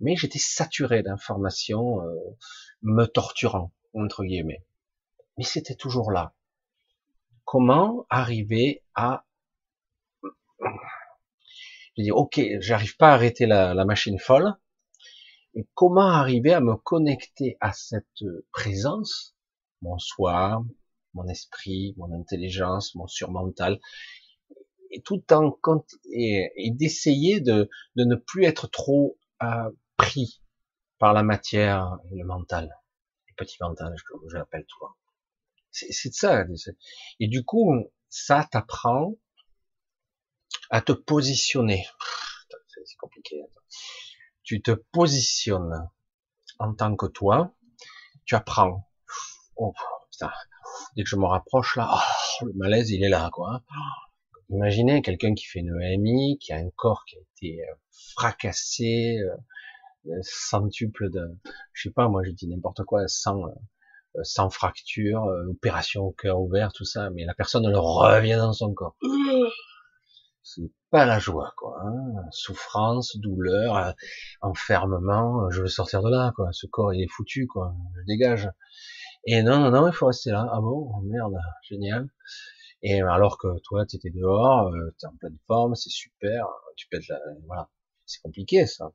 mais 0.02 0.15
j'étais 0.15 0.40
saturé 0.40 1.03
d'informations 1.03 2.02
euh, 2.02 2.15
me 2.82 3.06
torturant 3.06 3.72
entre 3.94 4.23
guillemets. 4.23 4.65
Mais 5.38 5.44
c'était 5.44 5.76
toujours 5.76 6.11
là. 6.11 6.34
Comment 7.45 8.06
arriver 8.10 8.84
à 8.95 9.26
je 11.98 12.03
dis 12.03 12.11
ok, 12.11 12.40
j'arrive 12.60 12.98
pas 12.98 13.10
à 13.10 13.14
arrêter 13.14 13.45
la, 13.45 13.73
la 13.73 13.86
machine 13.86 14.19
folle. 14.19 14.56
Et 15.53 15.68
comment 15.73 16.07
arriver 16.07 16.53
à 16.53 16.61
me 16.61 16.76
connecter 16.76 17.57
à 17.60 17.73
cette 17.73 18.23
présence, 18.52 19.36
mon 19.82 19.98
soi, 19.99 20.64
mon 21.14 21.28
esprit, 21.28 21.94
mon 21.98 22.11
intelligence, 22.14 22.95
mon 22.95 23.07
surmental, 23.07 23.82
et 24.91 25.02
tout 25.02 25.22
en 25.34 25.57
et, 26.11 26.52
et 26.56 26.72
d'essayer 26.72 27.41
de, 27.41 27.69
de 27.95 28.03
ne 28.06 28.15
plus 28.15 28.45
être 28.45 28.68
trop 28.68 29.18
euh, 29.44 29.69
pris 30.02 30.41
par 30.98 31.14
la 31.14 31.22
matière 31.22 31.99
et 32.11 32.15
le 32.15 32.26
mental, 32.26 32.76
le 33.28 33.34
petit 33.36 33.57
mental, 33.61 33.94
je, 34.28 34.36
l'appelle 34.36 34.65
toi. 34.65 34.98
C'est 35.69 36.10
de 36.10 36.14
ça. 36.14 36.44
Et 37.19 37.28
du 37.28 37.45
coup, 37.45 37.72
ça 38.10 38.48
t'apprend 38.52 39.14
à 40.72 40.82
te 40.82 40.91
positionner. 40.91 41.88
C'est 42.84 42.98
compliqué. 42.98 43.44
Tu 44.44 44.61
te 44.64 44.72
positionnes 44.72 45.88
en 46.57 46.73
tant 46.73 46.95
que 46.95 47.06
toi. 47.06 47.53
Tu 48.26 48.34
apprends. 48.34 48.90
Oh, 49.56 49.73
putain. 50.11 50.32
Dès 50.95 51.03
que 51.03 51.10
je 51.10 51.15
me 51.15 51.26
rapproche 51.26 51.76
là, 51.76 51.90
oh, 51.94 52.45
le 52.45 52.53
malaise 52.53 52.90
il 52.90 53.03
est 53.03 53.10
là 53.10 53.30
quoi. 53.32 53.64
Imaginez 54.49 55.02
quelqu'un 55.02 55.34
qui 55.36 55.45
fait 55.45 55.60
une 55.60 55.80
EMI, 55.80 56.38
qui 56.40 56.52
a 56.52 56.57
un 56.57 56.69
corps 56.72 57.06
qui 57.06 57.15
a 57.15 57.19
été 57.19 57.61
euh, 57.61 57.73
fracassé, 58.15 59.18
euh, 59.19 59.38
centuple 60.22 61.10
de, 61.10 61.38
je 61.73 61.90
sais 61.90 61.94
pas, 61.94 62.07
moi 62.07 62.23
je 62.23 62.32
dis 62.32 62.48
n'importe 62.48 62.84
quoi, 62.84 63.07
sans, 63.07 63.45
euh, 63.45 64.23
sans 64.23 64.49
fracture, 64.49 65.26
euh, 65.26 65.48
opération 65.49 66.03
au 66.03 66.11
cœur 66.11 66.40
ouvert, 66.41 66.72
tout 66.73 66.86
ça, 66.86 67.10
mais 67.11 67.26
la 67.26 67.34
personne 67.34 67.65
elle 67.65 67.76
revient 67.76 68.38
dans 68.38 68.53
son 68.53 68.73
corps. 68.73 68.95
C'est 70.44 70.72
pas 70.90 71.06
la 71.06 71.19
joie, 71.19 71.53
quoi. 71.56 71.80
Hein. 71.84 72.23
Souffrance, 72.32 73.15
douleur, 73.18 73.78
euh, 73.78 73.91
enfermement. 74.41 75.49
Je 75.52 75.61
veux 75.61 75.68
sortir 75.68 76.02
de 76.02 76.10
là, 76.10 76.34
quoi. 76.36 76.49
Ce 76.52 76.65
corps 76.68 76.94
il 76.94 77.03
est 77.03 77.07
foutu, 77.07 77.48
quoi. 77.48 77.76
Je 77.95 78.02
dégage. 78.07 78.49
Et 79.26 79.44
non, 79.44 79.60
non, 79.60 79.72
non, 79.72 79.88
il 79.88 79.94
faut 79.94 80.07
rester 80.07 80.32
là. 80.32 80.48
Ah 80.52 80.60
bon, 80.61 80.91
oh, 80.94 81.02
merde, 81.03 81.36
génial. 81.69 82.10
Et 82.84 83.02
alors 83.02 83.38
que 83.38 83.48
toi, 83.64 83.86
tu 83.86 83.98
étais 83.98 84.10
dehors, 84.10 84.72
tu 84.99 85.06
es 85.06 85.10
en 85.10 85.15
pleine 85.18 85.38
forme, 85.48 85.76
c'est 85.76 85.91
super, 85.91 86.48
tu 86.76 86.88
pètes 86.90 87.07
la, 87.07 87.19
voilà. 87.45 87.69
C'est 88.06 88.22
compliqué, 88.22 88.65
ça. 88.65 88.91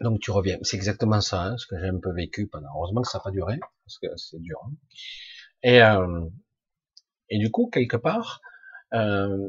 Donc 0.00 0.20
tu 0.20 0.30
reviens. 0.30 0.58
C'est 0.62 0.76
exactement 0.76 1.20
ça, 1.20 1.42
hein, 1.42 1.56
ce 1.56 1.66
que 1.66 1.78
j'ai 1.78 1.86
un 1.86 1.98
peu 1.98 2.12
vécu 2.12 2.46
pendant. 2.46 2.68
Heureusement 2.76 3.02
que 3.02 3.08
ça 3.08 3.18
n'a 3.18 3.22
pas 3.24 3.30
duré, 3.30 3.58
parce 3.84 3.98
que 3.98 4.06
c'est 4.16 4.40
dur. 4.40 4.58
Hein. 4.64 4.72
Et, 5.62 5.82
euh, 5.82 6.26
et 7.30 7.38
du 7.38 7.50
coup, 7.50 7.70
quelque 7.70 7.96
part, 7.96 8.40
euh, 8.92 9.48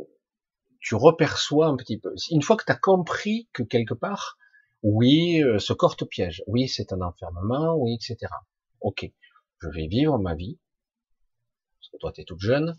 tu 0.79 0.95
reperçois 0.95 1.67
un 1.67 1.75
petit 1.75 1.99
peu. 1.99 2.13
Une 2.31 2.41
fois 2.41 2.55
que 2.57 2.63
tu 2.65 2.71
as 2.71 2.77
compris 2.77 3.49
que 3.53 3.63
quelque 3.63 3.93
part, 3.93 4.37
oui, 4.83 5.41
euh, 5.43 5.59
ce 5.59 5.73
corps 5.73 5.95
te 5.95 6.05
piège, 6.05 6.43
oui, 6.47 6.67
c'est 6.67 6.93
un 6.93 7.01
enfermement, 7.01 7.75
oui, 7.75 7.95
etc. 7.95 8.31
Ok, 8.81 9.09
je 9.61 9.67
vais 9.69 9.87
vivre 9.87 10.19
ma 10.19 10.35
vie, 10.35 10.59
parce 11.79 11.89
que 11.89 11.97
toi, 11.97 12.11
tu 12.11 12.21
es 12.21 12.23
toute 12.23 12.39
jeune, 12.39 12.77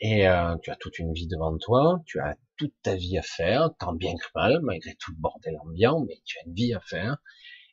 et 0.00 0.28
euh, 0.28 0.56
tu 0.62 0.70
as 0.70 0.76
toute 0.76 0.98
une 0.98 1.12
vie 1.12 1.28
devant 1.28 1.56
toi, 1.56 2.00
tu 2.04 2.18
as 2.18 2.36
toute 2.56 2.74
ta 2.82 2.94
vie 2.94 3.18
à 3.18 3.22
faire, 3.22 3.70
tant 3.78 3.92
bien 3.92 4.14
que 4.14 4.26
mal, 4.34 4.60
malgré 4.62 4.94
tout 4.96 5.12
le 5.12 5.18
bordel 5.18 5.56
ambiant, 5.60 6.04
mais 6.04 6.20
tu 6.24 6.38
as 6.38 6.46
une 6.46 6.54
vie 6.54 6.74
à 6.74 6.80
faire, 6.80 7.18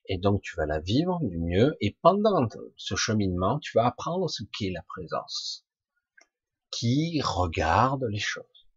et 0.07 0.17
donc 0.17 0.41
tu 0.41 0.55
vas 0.55 0.65
la 0.65 0.79
vivre 0.79 1.19
du 1.23 1.37
mieux, 1.37 1.75
et 1.81 1.97
pendant 2.01 2.47
ce 2.75 2.95
cheminement, 2.95 3.59
tu 3.59 3.71
vas 3.75 3.85
apprendre 3.85 4.29
ce 4.29 4.43
qu'est 4.57 4.71
la 4.71 4.83
présence, 4.83 5.65
qui 6.71 7.21
regarde 7.21 8.05
les 8.09 8.19
choses, 8.19 8.67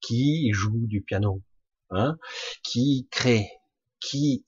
qui 0.00 0.50
joue 0.52 0.86
du 0.86 1.02
piano, 1.02 1.42
hein, 1.90 2.18
qui 2.62 3.08
crée, 3.10 3.50
qui, 4.00 4.44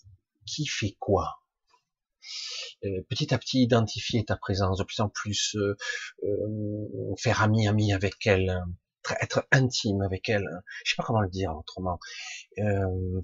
qui 0.47 0.67
fait 0.67 0.97
quoi, 0.99 1.41
euh, 2.85 3.03
petit 3.09 3.33
à 3.33 3.39
petit 3.39 3.63
identifier 3.63 4.25
ta 4.25 4.37
présence, 4.37 4.79
de 4.79 4.85
plus 4.85 5.01
en 5.01 5.09
plus 5.09 5.57
euh, 5.57 5.77
euh, 6.25 7.15
faire 7.19 7.43
ami 7.43 7.69
ami 7.69 7.93
avec 7.93 8.27
elle, 8.27 8.63
être 9.21 9.47
intime 9.53 10.03
avec 10.03 10.29
elle, 10.29 10.47
je 10.85 10.91
sais 10.91 10.97
pas 10.97 11.03
comment 11.03 11.21
le 11.21 11.29
dire 11.29 11.55
autrement, 11.57 11.99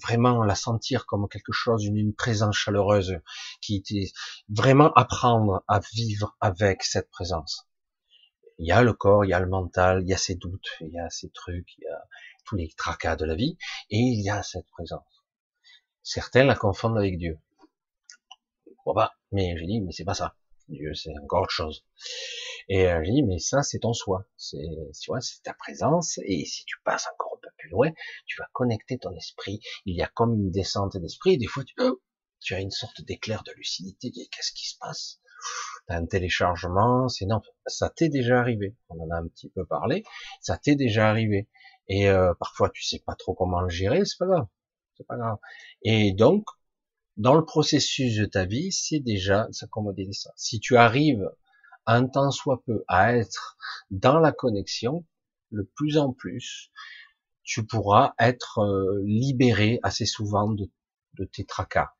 vraiment 0.02 0.44
la 0.44 0.54
sentir 0.54 1.06
comme 1.06 1.28
quelque 1.28 1.52
chose, 1.52 1.84
une, 1.84 1.96
une 1.96 2.14
présence 2.14 2.56
chaleureuse, 2.56 3.18
qui 3.60 3.76
était 3.76 4.10
vraiment 4.48 4.92
apprendre 4.94 5.64
à 5.68 5.80
vivre 5.92 6.36
avec 6.40 6.82
cette 6.82 7.10
présence. 7.10 7.68
Il 8.58 8.66
y 8.66 8.72
a 8.72 8.82
le 8.82 8.92
corps, 8.92 9.24
il 9.24 9.28
y 9.28 9.34
a 9.34 9.40
le 9.40 9.48
mental, 9.48 10.02
il 10.02 10.08
y 10.08 10.14
a 10.14 10.18
ses 10.18 10.36
doutes, 10.36 10.68
il 10.80 10.92
y 10.92 10.98
a 10.98 11.10
ses 11.10 11.30
trucs, 11.30 11.76
il 11.78 11.84
y 11.84 11.88
a 11.88 12.02
tous 12.44 12.56
les 12.56 12.70
tracas 12.76 13.16
de 13.16 13.24
la 13.24 13.34
vie, 13.34 13.56
et 13.90 13.98
il 13.98 14.22
y 14.22 14.30
a 14.30 14.42
cette 14.42 14.68
présence. 14.68 15.24
Certains 16.02 16.44
la 16.44 16.54
confondent 16.54 16.98
avec 16.98 17.18
Dieu. 17.18 17.38
Bon 18.84 18.94
bah, 18.94 19.14
mais 19.30 19.56
j'ai 19.58 19.66
dit, 19.66 19.80
mais 19.80 19.92
c'est 19.92 20.04
pas 20.04 20.14
ça. 20.14 20.34
Dieu, 20.68 20.94
c'est 20.94 21.12
encore 21.22 21.42
autre 21.42 21.50
chose. 21.50 21.84
Et 22.68 22.88
euh, 22.88 23.02
je 23.04 23.10
dis, 23.10 23.22
mais 23.22 23.38
ça, 23.38 23.62
c'est 23.62 23.80
ton 23.80 23.92
soi. 23.92 24.24
C'est, 24.36 24.58
tu 25.00 25.10
vois, 25.10 25.20
c'est 25.20 25.42
ta 25.42 25.54
présence. 25.54 26.18
Et 26.24 26.44
si 26.44 26.64
tu 26.64 26.76
passes 26.84 27.06
encore 27.12 27.34
un 27.36 27.40
peu 27.42 27.48
plus 27.58 27.70
loin, 27.70 27.90
tu 28.26 28.40
vas 28.40 28.48
connecter 28.52 28.98
ton 28.98 29.14
esprit. 29.16 29.60
Il 29.86 29.96
y 29.96 30.02
a 30.02 30.08
comme 30.08 30.34
une 30.34 30.50
descente 30.50 30.96
d'esprit. 30.96 31.38
Des 31.38 31.46
fois, 31.46 31.64
tu, 31.64 31.74
oh, 31.80 32.00
tu 32.40 32.54
as 32.54 32.60
une 32.60 32.70
sorte 32.70 33.02
d'éclair 33.02 33.42
de 33.44 33.52
lucidité. 33.52 34.10
Qu'est-ce 34.10 34.52
qui 34.52 34.68
se 34.68 34.76
passe? 34.78 35.20
T'as 35.86 35.96
un 35.96 36.06
téléchargement, 36.06 37.08
c'est 37.08 37.26
non, 37.26 37.40
ça 37.66 37.90
t'est 37.90 38.08
déjà 38.08 38.38
arrivé. 38.38 38.76
On 38.88 39.00
en 39.00 39.10
a 39.10 39.16
un 39.16 39.26
petit 39.26 39.50
peu 39.50 39.66
parlé. 39.66 40.04
Ça 40.40 40.56
t'est 40.56 40.76
déjà 40.76 41.08
arrivé. 41.08 41.48
Et 41.88 42.08
euh, 42.08 42.32
parfois, 42.34 42.70
tu 42.70 42.82
sais 42.84 43.00
pas 43.00 43.16
trop 43.16 43.34
comment 43.34 43.60
le 43.60 43.68
gérer. 43.68 44.04
C'est 44.04 44.18
pas 44.18 44.26
grave. 44.26 44.46
C'est 44.96 45.06
pas 45.06 45.16
grave. 45.16 45.38
Et 45.82 46.12
donc, 46.12 46.44
dans 47.16 47.34
le 47.34 47.44
processus 47.44 48.16
de 48.16 48.24
ta 48.24 48.44
vie, 48.44 48.72
c'est 48.72 49.00
déjà 49.00 49.48
s'accommoder 49.52 50.06
de 50.06 50.12
ça. 50.12 50.32
Si 50.36 50.60
tu 50.60 50.76
arrives 50.76 51.30
un 51.86 52.06
temps 52.06 52.30
soit 52.30 52.62
peu 52.64 52.84
à 52.88 53.14
être 53.16 53.56
dans 53.90 54.18
la 54.18 54.32
connexion, 54.32 55.04
le 55.50 55.64
plus 55.64 55.98
en 55.98 56.12
plus, 56.12 56.70
tu 57.42 57.66
pourras 57.66 58.14
être 58.18 58.60
euh, 58.60 59.02
libéré 59.04 59.80
assez 59.82 60.06
souvent 60.06 60.50
de, 60.50 60.70
tes 61.32 61.44
tracas. 61.44 61.90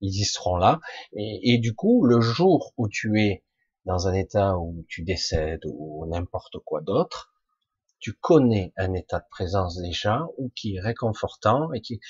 Ils 0.00 0.20
y 0.20 0.24
seront 0.24 0.56
là. 0.56 0.80
Et, 1.14 1.54
et, 1.54 1.58
du 1.58 1.74
coup, 1.74 2.04
le 2.04 2.20
jour 2.20 2.72
où 2.76 2.88
tu 2.88 3.20
es 3.20 3.44
dans 3.84 4.06
un 4.06 4.14
état 4.14 4.56
où 4.58 4.84
tu 4.88 5.02
décèdes 5.02 5.64
ou 5.66 6.06
n'importe 6.06 6.58
quoi 6.64 6.80
d'autre, 6.80 7.34
tu 7.98 8.12
connais 8.12 8.72
un 8.76 8.92
état 8.92 9.18
de 9.18 9.26
présence 9.30 9.80
déjà 9.80 10.26
ou 10.36 10.50
qui 10.54 10.76
est 10.76 10.80
réconfortant 10.80 11.72
et 11.72 11.80
qui, 11.80 12.00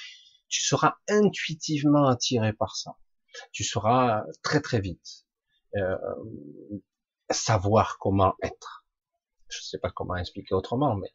tu 0.55 0.63
seras 0.63 0.99
intuitivement 1.09 2.07
attiré 2.07 2.53
par 2.53 2.77
ça. 2.77 2.97
Tu 3.51 3.65
seras 3.65 4.23
très 4.45 4.61
très 4.61 4.81
vite 4.81 5.27
euh, 5.77 5.97
savoir 7.29 7.99
comment 7.99 8.37
être. 8.41 8.87
Je 9.49 9.61
sais 9.61 9.79
pas 9.79 9.91
comment 9.91 10.15
expliquer 10.15 10.55
autrement, 10.55 10.95
mais 10.95 11.09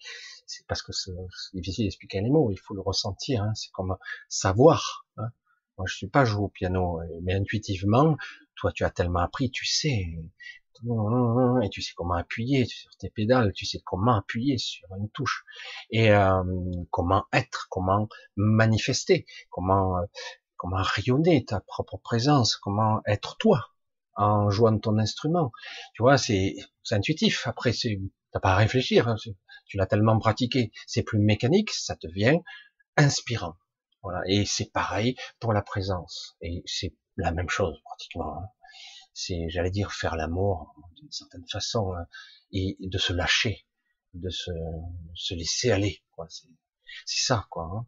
c'est 0.46 0.68
parce 0.68 0.82
que 0.82 0.92
c'est 0.92 1.14
difficile 1.54 1.86
d'expliquer 1.86 2.20
les 2.20 2.30
mots. 2.30 2.52
Il 2.52 2.58
faut 2.58 2.74
le 2.74 2.82
ressentir. 2.82 3.44
Hein. 3.44 3.54
C'est 3.56 3.72
comme 3.72 3.96
savoir. 4.28 5.08
Hein. 5.16 5.30
Moi, 5.78 5.86
je 5.88 5.96
suis 5.96 6.10
pas 6.10 6.26
joué 6.26 6.44
au 6.44 6.50
piano, 6.50 7.00
mais 7.22 7.34
intuitivement, 7.34 8.18
toi, 8.56 8.74
tu 8.74 8.84
as 8.84 8.90
tellement 8.90 9.22
appris, 9.22 9.52
tu 9.52 9.66
sais 9.66 10.06
et 11.64 11.70
tu 11.70 11.82
sais 11.82 11.94
comment 11.96 12.16
appuyer 12.16 12.66
sur 12.66 12.92
tes 12.98 13.10
pédales, 13.10 13.52
tu 13.54 13.66
sais 13.66 13.80
comment 13.84 14.16
appuyer 14.18 14.58
sur 14.58 14.88
une 14.98 15.10
touche 15.10 15.44
et 15.92 16.12
euh, 16.12 16.44
comment 16.90 17.26
être, 17.34 17.68
comment 17.70 18.08
manifester, 18.36 19.26
comment 19.50 20.00
comment 20.58 20.82
rayonner 20.82 21.46
ta 21.46 21.62
propre 21.62 21.98
présence, 21.98 22.56
comment 22.58 23.02
être 23.06 23.38
toi 23.38 23.70
en 24.16 24.50
jouant 24.50 24.78
ton 24.78 24.98
instrument. 24.98 25.52
Tu 25.94 26.04
vois, 26.04 26.18
c'est 26.18 26.56
intuitif. 26.92 27.48
Après, 27.48 27.72
c'est 27.72 28.00
t'as 28.32 28.40
pas 28.40 28.54
à 28.54 28.56
réfléchir. 28.58 29.08
Hein, 29.08 29.16
tu 29.66 29.78
l'as 29.78 29.86
tellement 29.86 30.20
pratiqué, 30.20 30.72
c'est 30.86 31.04
plus 31.04 31.20
mécanique, 31.20 31.72
ça 31.72 31.96
devient 32.02 32.40
inspirant. 32.98 33.56
Voilà. 34.04 34.22
Et 34.28 34.46
c'est 34.46 34.72
pareil 34.72 35.16
pour 35.40 35.54
la 35.54 35.62
présence. 35.62 36.36
Et 36.42 36.64
c'est 36.66 36.94
la 37.18 37.32
même 37.32 37.50
chose 37.50 37.80
pratiquement. 37.84 38.38
Hein 38.38 38.48
c'est, 39.20 39.50
j'allais 39.50 39.70
dire, 39.70 39.92
faire 39.92 40.16
l'amour 40.16 40.74
d'une 40.96 41.12
certaine 41.12 41.46
façon 41.52 41.94
hein, 41.94 42.06
et, 42.54 42.78
de 42.80 42.98
se 42.98 43.12
lâcher, 43.12 43.66
de 44.14 44.30
se, 44.30 44.52
se 45.14 45.34
laisser 45.34 45.72
aller. 45.72 46.02
Quoi. 46.12 46.26
C'est, 46.30 46.48
c'est 47.06 47.26
ça, 47.26 47.46
quoi. 47.50 47.70
Hein. 47.74 47.86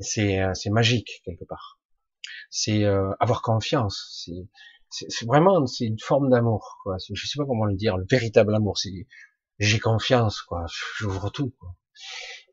C'est, 0.00 0.40
euh, 0.40 0.54
c'est 0.54 0.70
magique 0.70 1.22
quelque 1.24 1.44
part. 1.44 1.78
C'est 2.50 2.84
euh, 2.84 3.12
avoir 3.20 3.42
confiance. 3.42 4.24
C'est, 4.90 5.08
c'est, 5.08 5.26
vraiment, 5.26 5.64
c'est 5.66 5.84
une 5.84 6.00
forme 6.00 6.28
d'amour. 6.28 6.78
Quoi. 6.82 6.96
Je 6.98 7.26
sais 7.26 7.38
pas 7.38 7.46
comment 7.46 7.66
le 7.66 7.76
dire. 7.76 7.96
Le 7.96 8.06
véritable 8.10 8.54
amour, 8.54 8.78
c'est 8.78 9.06
j'ai 9.60 9.78
confiance, 9.78 10.42
quoi. 10.42 10.66
J'ouvre 10.96 11.30
tout. 11.30 11.54
Quoi. 11.58 11.76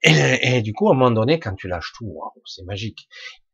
Et, 0.04 0.58
et, 0.58 0.62
du 0.62 0.74
coup, 0.74 0.90
à 0.90 0.92
un 0.92 0.96
moment 0.96 1.12
donné, 1.12 1.40
quand 1.40 1.56
tu 1.56 1.68
lâches 1.68 1.94
tout, 1.98 2.20
c'est 2.46 2.64
magique. 2.66 3.08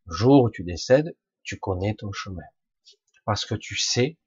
Le 0.08 0.16
jour 0.16 0.44
où 0.44 0.50
tu 0.50 0.64
décèdes, 0.64 1.16
tu 1.44 1.58
connais 1.58 1.96
ton 1.96 2.12
chemin. 2.12 2.44
Parce 3.26 3.46
que 3.46 3.56
tu 3.56 3.78
sais 3.78 4.18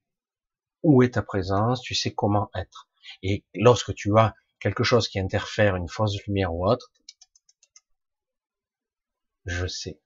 où 0.85 1.03
est 1.03 1.15
ta 1.15 1.23
présence, 1.23 1.83
tu 1.83 1.95
sais 1.95 2.15
comment 2.15 2.51
être. 2.55 2.89
Et 3.23 3.45
lorsque 3.55 3.95
tu 3.95 4.17
as 4.19 4.35
quelque 4.61 4.85
chose 4.85 5.09
qui 5.09 5.19
interfère, 5.19 5.77
une 5.77 5.89
fausse 5.89 6.23
lumière 6.27 6.55
ou 6.55 6.67
autre, 6.69 6.93
je 9.47 9.67
sais. 9.67 10.01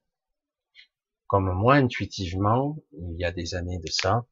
Comme 1.27 1.53
moi, 1.53 1.75
intuitivement, 1.75 2.77
il 2.93 3.19
y 3.19 3.25
a 3.25 3.33
des 3.33 3.55
années 3.55 3.79
de 3.79 3.91
ça, 3.91 4.27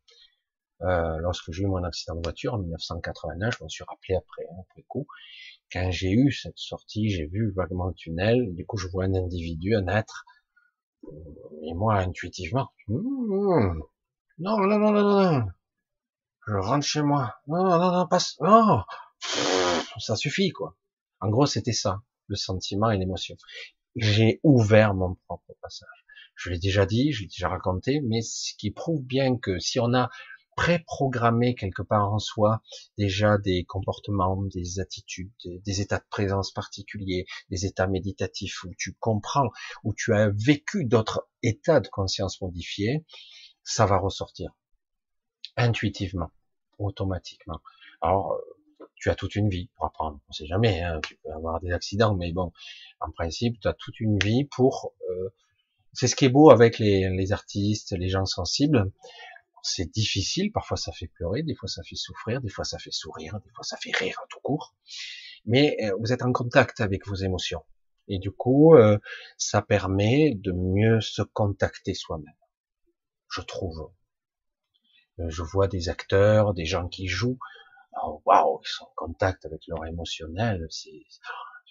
euh, 0.82 1.18
lorsque 1.18 1.52
j'ai 1.52 1.62
eu 1.62 1.66
mon 1.66 1.84
accident 1.84 2.16
de 2.16 2.22
voiture 2.22 2.54
en 2.54 2.58
1989, 2.58 3.56
je 3.58 3.64
me 3.64 3.68
suis 3.68 3.84
rappelé 3.84 4.14
après, 4.16 4.44
hein, 4.50 4.56
après 4.60 4.82
coup, 4.88 5.06
quand 5.72 5.90
j'ai 5.90 6.10
eu 6.10 6.32
cette 6.32 6.58
sortie, 6.58 7.10
j'ai 7.10 7.26
vu 7.26 7.52
vaguement 7.52 7.86
le 7.88 7.94
tunnel, 7.94 8.54
du 8.54 8.66
coup 8.66 8.76
je 8.76 8.88
vois 8.88 9.04
un 9.04 9.14
individu, 9.14 9.74
un 9.74 9.88
être, 9.88 10.24
et 11.62 11.74
moi 11.74 11.96
intuitivement, 11.96 12.68
hmm, 12.88 13.80
non, 14.38 14.58
non, 14.58 14.78
non, 14.78 14.92
non, 14.92 15.32
non, 15.32 15.46
je 16.46 16.54
rentre 16.54 16.86
chez 16.86 17.02
moi. 17.02 17.34
Non, 17.46 17.64
non, 17.64 17.92
non, 17.92 18.06
passe, 18.06 18.36
non, 18.40 18.82
ça 19.98 20.16
suffit, 20.16 20.50
quoi. 20.50 20.76
En 21.20 21.28
gros, 21.28 21.46
c'était 21.46 21.72
ça, 21.72 22.02
le 22.28 22.36
sentiment 22.36 22.90
et 22.90 22.98
l'émotion. 22.98 23.36
J'ai 23.96 24.40
ouvert 24.42 24.94
mon 24.94 25.16
propre 25.26 25.54
passage. 25.60 25.88
Je 26.34 26.50
l'ai 26.50 26.58
déjà 26.58 26.86
dit, 26.86 27.12
je 27.12 27.22
l'ai 27.22 27.28
déjà 27.28 27.48
raconté, 27.48 28.00
mais 28.02 28.20
ce 28.20 28.54
qui 28.58 28.70
prouve 28.70 29.02
bien 29.02 29.38
que 29.38 29.58
si 29.58 29.80
on 29.80 29.94
a 29.94 30.10
préprogrammé 30.54 31.54
quelque 31.54 31.82
part 31.82 32.12
en 32.12 32.18
soi 32.18 32.62
déjà 32.96 33.36
des 33.38 33.64
comportements, 33.64 34.42
des 34.54 34.80
attitudes, 34.80 35.30
des 35.44 35.80
états 35.80 35.98
de 35.98 36.06
présence 36.08 36.50
particuliers, 36.52 37.26
des 37.50 37.66
états 37.66 37.86
méditatifs 37.86 38.64
où 38.64 38.70
tu 38.78 38.94
comprends, 38.94 39.50
où 39.84 39.92
tu 39.94 40.14
as 40.14 40.30
vécu 40.30 40.84
d'autres 40.84 41.28
états 41.42 41.80
de 41.80 41.88
conscience 41.88 42.40
modifiés, 42.40 43.04
ça 43.64 43.84
va 43.84 43.98
ressortir 43.98 44.50
intuitivement, 45.56 46.30
automatiquement. 46.78 47.60
Alors, 48.00 48.32
euh, 48.32 48.86
tu 48.94 49.10
as 49.10 49.14
toute 49.14 49.34
une 49.36 49.48
vie 49.48 49.68
pour 49.74 49.86
apprendre. 49.86 50.20
On 50.28 50.32
sait 50.32 50.46
jamais, 50.46 50.82
hein, 50.82 51.00
tu 51.06 51.16
peux 51.16 51.32
avoir 51.32 51.60
des 51.60 51.72
accidents, 51.72 52.14
mais 52.14 52.32
bon, 52.32 52.52
en 53.00 53.10
principe, 53.10 53.60
tu 53.60 53.68
as 53.68 53.74
toute 53.74 54.00
une 54.00 54.18
vie 54.18 54.44
pour. 54.44 54.94
Euh, 55.10 55.30
c'est 55.92 56.08
ce 56.08 56.16
qui 56.16 56.26
est 56.26 56.30
beau 56.30 56.50
avec 56.50 56.78
les, 56.78 57.08
les 57.08 57.32
artistes, 57.32 57.92
les 57.92 58.08
gens 58.08 58.26
sensibles. 58.26 58.90
C'est 59.62 59.90
difficile, 59.90 60.52
parfois 60.52 60.76
ça 60.76 60.92
fait 60.92 61.08
pleurer, 61.08 61.42
des 61.42 61.54
fois 61.54 61.68
ça 61.68 61.82
fait 61.82 61.96
souffrir, 61.96 62.40
des 62.40 62.50
fois 62.50 62.64
ça 62.64 62.78
fait 62.78 62.92
sourire, 62.92 63.40
des 63.44 63.50
fois 63.50 63.64
ça 63.64 63.76
fait 63.78 63.96
rire 63.96 64.20
tout 64.28 64.38
court. 64.40 64.74
Mais 65.44 65.76
euh, 65.82 65.92
vous 65.98 66.12
êtes 66.12 66.22
en 66.22 66.32
contact 66.32 66.80
avec 66.80 67.06
vos 67.06 67.16
émotions. 67.16 67.64
Et 68.08 68.20
du 68.20 68.30
coup, 68.30 68.76
ça 69.36 69.62
permet 69.62 70.36
de 70.36 70.52
mieux 70.52 71.00
se 71.00 71.22
contacter 71.22 71.92
soi-même. 71.92 72.36
Je 73.28 73.40
trouve. 73.40 73.90
Euh, 75.20 75.28
je 75.28 75.42
vois 75.42 75.68
des 75.68 75.88
acteurs, 75.88 76.54
des 76.54 76.64
gens 76.64 76.88
qui 76.88 77.08
jouent. 77.08 77.38
Oh, 78.02 78.22
waouh, 78.24 78.60
ils 78.62 78.68
sont 78.68 78.84
en 78.84 78.92
contact 78.96 79.46
avec 79.46 79.66
leur 79.66 79.84
émotionnel. 79.86 80.66
C'est 80.70 80.90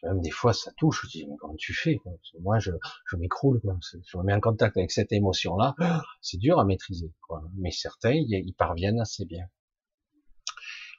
même 0.03 0.21
des 0.21 0.31
fois 0.31 0.53
ça 0.53 0.71
touche. 0.77 1.01
Je 1.03 1.09
dis 1.09 1.27
mais 1.27 1.35
comment 1.39 1.55
tu 1.55 1.73
fais 1.73 1.99
Moi, 2.39 2.59
je, 2.59 2.71
je 3.09 3.15
m'écroule. 3.15 3.61
Je 4.07 4.17
me 4.17 4.23
mets 4.23 4.33
en 4.33 4.39
contact 4.39 4.77
avec 4.77 4.91
cette 4.91 5.11
émotion-là. 5.11 5.75
C'est 6.21 6.37
dur 6.37 6.59
à 6.59 6.65
maîtriser. 6.65 7.11
Quoi. 7.21 7.43
Mais 7.55 7.71
certains, 7.71 8.13
ils 8.13 8.53
parviennent 8.53 8.99
assez 8.99 9.25
bien. 9.25 9.47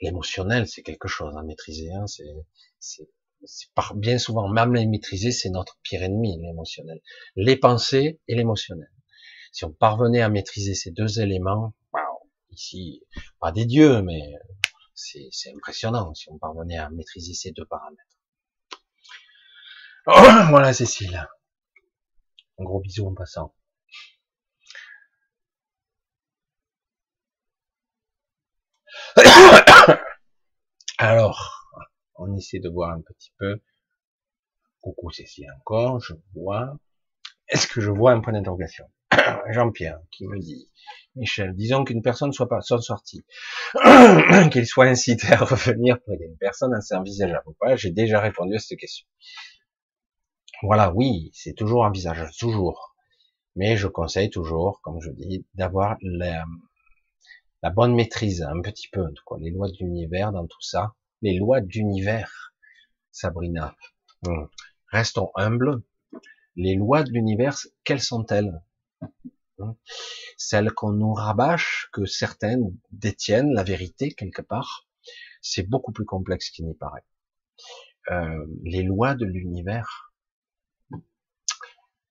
L'émotionnel, 0.02 0.68
c'est 0.68 0.82
quelque 0.82 1.08
chose 1.08 1.34
à 1.36 1.42
maîtriser. 1.42 1.90
Hein. 1.90 2.04
C'est 2.78 3.04
par 3.74 3.94
bien 3.94 4.18
souvent, 4.18 4.48
même 4.48 4.74
les 4.74 4.86
maîtriser, 4.86 5.30
c'est 5.30 5.50
notre 5.50 5.78
pire 5.82 6.02
ennemi, 6.02 6.38
l'émotionnel. 6.40 7.00
Les 7.34 7.56
pensées 7.56 8.20
et 8.28 8.34
l'émotionnel. 8.34 8.90
Si 9.52 9.64
on 9.64 9.72
parvenait 9.72 10.20
à 10.20 10.28
maîtriser 10.28 10.74
ces 10.74 10.90
deux 10.90 11.20
éléments, 11.20 11.72
ici, 12.56 13.02
pas 13.40 13.52
des 13.52 13.66
dieux, 13.66 14.02
mais 14.02 14.20
c'est 14.94 15.52
impressionnant 15.54 16.14
si 16.14 16.30
on 16.30 16.38
parvenait 16.38 16.78
à 16.78 16.90
maîtriser 16.90 17.34
ces 17.34 17.52
deux 17.52 17.66
paramètres. 17.66 18.02
voilà 20.50 20.72
Cécile. 20.72 21.28
Un 22.58 22.64
gros 22.64 22.80
bisou 22.80 23.06
en 23.06 23.14
passant. 23.14 23.54
Alors, 30.98 31.68
on 32.14 32.34
essaie 32.36 32.60
de 32.60 32.68
voir 32.68 32.90
un 32.92 33.02
petit 33.02 33.32
peu. 33.38 33.60
Coucou 34.80 35.10
Cécile 35.10 35.52
encore, 35.58 36.00
je 36.00 36.14
vois. 36.34 36.78
Est-ce 37.48 37.66
que 37.66 37.80
je 37.80 37.90
vois 37.90 38.12
un 38.12 38.20
point 38.20 38.32
d'interrogation? 38.32 38.84
Jean-Pierre 39.50 40.00
qui 40.10 40.26
me 40.26 40.38
dit, 40.38 40.68
Michel, 41.14 41.54
disons 41.54 41.84
qu'une 41.84 42.02
personne 42.02 42.32
soit 42.32 42.48
pas 42.48 42.60
soit 42.60 42.82
sortie, 42.82 43.24
qu'il 44.52 44.66
soit 44.66 44.86
incité 44.86 45.32
à 45.32 45.38
revenir 45.38 46.00
pour 46.02 46.14
aider 46.14 46.26
une 46.26 46.36
personne, 46.38 46.78
c'est 46.80 46.94
envisageable 46.94 47.44
ou 47.46 47.54
pas 47.58 47.76
J'ai 47.76 47.90
déjà 47.90 48.20
répondu 48.20 48.54
à 48.54 48.58
cette 48.58 48.78
question. 48.78 49.06
Voilà, 50.62 50.92
oui, 50.92 51.30
c'est 51.34 51.54
toujours 51.54 51.82
envisageable, 51.84 52.30
toujours. 52.38 52.94
Mais 53.56 53.76
je 53.76 53.88
conseille 53.88 54.30
toujours, 54.30 54.80
comme 54.82 55.00
je 55.00 55.10
dis, 55.10 55.46
d'avoir 55.54 55.96
la, 56.02 56.44
bonne 57.74 57.94
maîtrise, 57.94 58.42
un 58.42 58.60
petit 58.60 58.88
peu, 58.88 59.04
quoi, 59.24 59.38
les 59.40 59.50
lois 59.50 59.68
de 59.68 59.76
l'univers 59.80 60.32
dans 60.32 60.46
tout 60.46 60.60
ça, 60.60 60.94
les 61.22 61.36
lois 61.36 61.60
d'univers, 61.60 62.52
Sabrina. 63.10 63.74
Hmm. 64.22 64.44
Restons 64.92 65.30
humbles. 65.34 65.82
Les 66.56 66.74
lois 66.74 67.02
de 67.02 67.10
l'univers, 67.10 67.58
quelles 67.84 68.02
sont-elles? 68.02 68.62
Hmm. 69.58 69.72
Celles 70.36 70.72
qu'on 70.72 70.92
nous 70.92 71.14
rabâche, 71.14 71.88
que 71.92 72.04
certaines 72.04 72.76
détiennent 72.90 73.52
la 73.52 73.62
vérité 73.62 74.12
quelque 74.12 74.42
part, 74.42 74.86
c'est 75.40 75.62
beaucoup 75.62 75.92
plus 75.92 76.04
complexe 76.04 76.50
qu'il 76.50 76.66
n'y 76.66 76.74
paraît. 76.74 77.04
Euh, 78.10 78.46
les 78.64 78.82
lois 78.82 79.14
de 79.14 79.24
l'univers, 79.24 80.12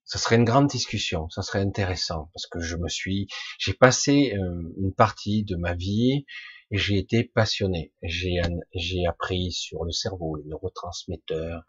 ça 0.04 0.20
serait 0.20 0.36
une 0.36 0.46
grande 0.46 0.68
discussion, 0.68 1.30
ça 1.30 1.42
serait 1.42 1.62
intéressant 1.62 2.30
parce 2.34 2.48
que 2.48 2.60
je 2.60 2.76
me 2.76 2.90
suis, 2.90 3.28
j'ai 3.60 3.74
passé 3.74 4.34
euh, 4.36 4.74
une 4.78 4.94
partie 4.94 5.44
de 5.44 5.56
ma 5.56 5.74
vie 5.74 6.26
et 6.72 6.78
j'ai 6.78 6.98
été 6.98 7.24
passionné. 7.24 7.94
J'ai 8.02 9.06
appris 9.08 9.52
sur 9.52 9.84
le 9.84 9.92
cerveau, 9.92 10.36
les 10.36 10.46
neurotransmetteurs. 10.46 11.64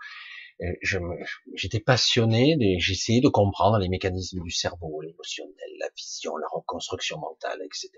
J'étais 1.54 1.80
passionné, 1.80 2.56
j'ai 2.78 2.92
essayé 2.92 3.20
de 3.20 3.28
comprendre 3.28 3.78
les 3.78 3.88
mécanismes 3.88 4.42
du 4.42 4.50
cerveau, 4.50 5.00
l'émotionnel, 5.02 5.54
la 5.78 5.88
vision, 5.96 6.36
la 6.36 6.48
reconstruction 6.50 7.18
mentale, 7.18 7.60
etc. 7.64 7.90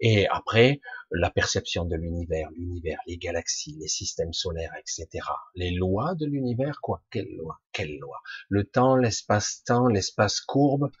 Et 0.00 0.28
après, 0.28 0.80
la 1.10 1.30
perception 1.30 1.84
de 1.84 1.96
l'univers, 1.96 2.50
l'univers, 2.52 3.00
les 3.08 3.16
galaxies, 3.16 3.76
les 3.80 3.88
systèmes 3.88 4.32
solaires, 4.32 4.72
etc. 4.78 5.08
Les 5.56 5.72
lois 5.72 6.14
de 6.14 6.24
l'univers, 6.26 6.80
quoi? 6.80 7.02
Quelles 7.10 7.34
lois? 7.36 7.58
Quelles 7.72 7.98
lois? 7.98 8.20
Le 8.48 8.64
temps, 8.64 8.94
l'espace-temps, 8.94 9.88
l'espace 9.88 10.40
courbe, 10.40 10.92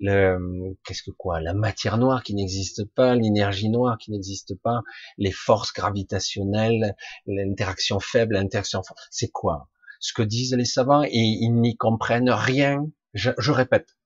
le, 0.00 0.76
qu'est-ce 0.84 1.04
que 1.04 1.12
quoi? 1.12 1.40
La 1.40 1.54
matière 1.54 1.98
noire 1.98 2.24
qui 2.24 2.34
n'existe 2.34 2.84
pas, 2.84 3.14
l'énergie 3.14 3.68
noire 3.68 3.96
qui 3.98 4.10
n'existe 4.10 4.56
pas, 4.60 4.80
les 5.18 5.30
forces 5.30 5.72
gravitationnelles, 5.72 6.96
l'interaction 7.26 8.00
faible, 8.00 8.34
l'interaction 8.34 8.82
forte. 8.82 8.98
C'est 9.10 9.30
quoi? 9.30 9.68
Ce 10.02 10.12
que 10.12 10.22
disent 10.22 10.54
les 10.54 10.66
savants 10.66 11.02
et 11.02 11.10
ils 11.12 11.54
n'y 11.54 11.78
comprennent 11.78 12.30
rien. 12.30 12.86
je 13.14 13.50
répète, 13.50 13.96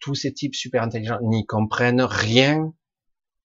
tous 0.00 0.14
ces 0.14 0.34
types 0.34 0.54
super 0.54 0.82
intelligents 0.82 1.20
n'y 1.22 1.46
comprennent 1.46 2.02
rien 2.02 2.74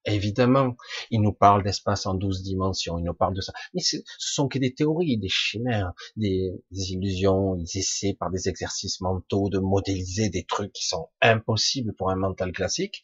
Évidemment, 0.06 0.76
il 1.12 1.22
nous 1.22 1.34
parle 1.34 1.64
d'espace 1.64 2.08
en 2.08 2.16
douze 2.16 2.42
dimensions, 2.42 2.98
il 2.98 3.04
nous 3.04 3.14
parle 3.14 3.36
de 3.36 3.42
ça. 3.42 3.54
Mais 3.74 3.82
ce 3.82 3.98
sont 4.18 4.48
que 4.48 4.58
des 4.58 4.74
théories, 4.74 5.18
des 5.18 5.30
chimères, 5.30 5.94
des, 6.16 6.54
illusions. 6.72 7.56
Ils 7.56 7.78
essaient 7.78 8.16
par 8.16 8.32
des 8.32 8.50
exercices 8.50 9.00
mentaux 9.02 9.50
de 9.50 9.60
modéliser 9.60 10.30
des 10.30 10.44
trucs 10.44 10.74
qui 10.74 10.88
sont 10.88 11.10
impossibles 11.22 11.94
pour 11.94 12.10
un 12.10 12.16
mental 12.16 12.52
classique. 12.52 13.04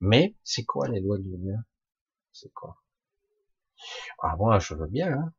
Mais 0.00 0.36
c'est 0.44 0.64
quoi 0.64 0.88
les 0.88 1.00
lois 1.00 1.18
de 1.18 1.24
l'univers 1.24 1.62
C'est 2.32 2.52
quoi? 2.52 2.80
Ah 4.22 4.36
moi 4.38 4.58
je 4.58 4.74
veux 4.74 4.86
bien, 4.86 5.12
hein 5.12 5.32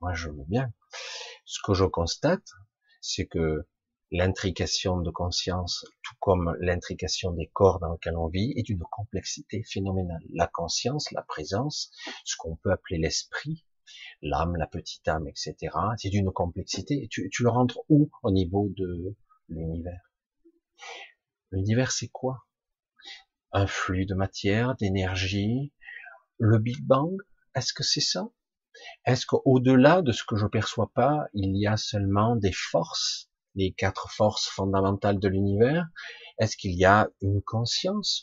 moi 0.00 0.14
je 0.14 0.28
veux 0.28 0.44
bien. 0.48 0.72
Ce 1.50 1.60
que 1.64 1.72
je 1.72 1.86
constate, 1.86 2.46
c'est 3.00 3.26
que 3.26 3.66
l'intrication 4.10 5.00
de 5.00 5.10
conscience, 5.10 5.86
tout 6.02 6.14
comme 6.20 6.54
l'intrication 6.60 7.32
des 7.32 7.46
corps 7.46 7.80
dans 7.80 7.90
lesquels 7.90 8.18
on 8.18 8.28
vit, 8.28 8.52
est 8.56 8.64
d'une 8.64 8.84
complexité 8.90 9.62
phénoménale. 9.62 10.22
La 10.34 10.46
conscience, 10.46 11.10
la 11.10 11.22
présence, 11.22 11.90
ce 12.26 12.36
qu'on 12.36 12.56
peut 12.56 12.70
appeler 12.70 12.98
l'esprit, 12.98 13.64
l'âme, 14.20 14.56
la 14.56 14.66
petite 14.66 15.08
âme, 15.08 15.26
etc., 15.26 15.74
c'est 15.96 16.10
d'une 16.10 16.30
complexité. 16.32 17.08
tu, 17.10 17.30
le 17.40 17.48
rentres 17.48 17.78
où 17.88 18.10
au 18.22 18.30
niveau 18.30 18.68
de 18.76 19.16
l'univers? 19.48 20.12
L'univers, 21.50 21.92
c'est 21.92 22.08
quoi? 22.08 22.46
Un 23.52 23.66
flux 23.66 24.04
de 24.04 24.14
matière, 24.14 24.76
d'énergie, 24.76 25.72
le 26.36 26.58
Big 26.58 26.84
Bang, 26.84 27.16
est-ce 27.54 27.72
que 27.72 27.82
c'est 27.82 28.02
ça? 28.02 28.28
Est-ce 29.04 29.26
qu'au-delà 29.26 30.02
de 30.02 30.12
ce 30.12 30.24
que 30.24 30.36
je 30.36 30.46
perçois 30.46 30.90
pas, 30.94 31.26
il 31.34 31.56
y 31.56 31.66
a 31.66 31.76
seulement 31.76 32.36
des 32.36 32.52
forces 32.52 33.28
les 33.54 33.72
quatre 33.72 34.10
forces 34.10 34.46
fondamentales 34.46 35.18
de 35.18 35.28
l'univers? 35.28 35.86
Est-ce 36.38 36.56
qu'il 36.56 36.74
y 36.74 36.84
a 36.84 37.08
une 37.20 37.42
conscience, 37.42 38.22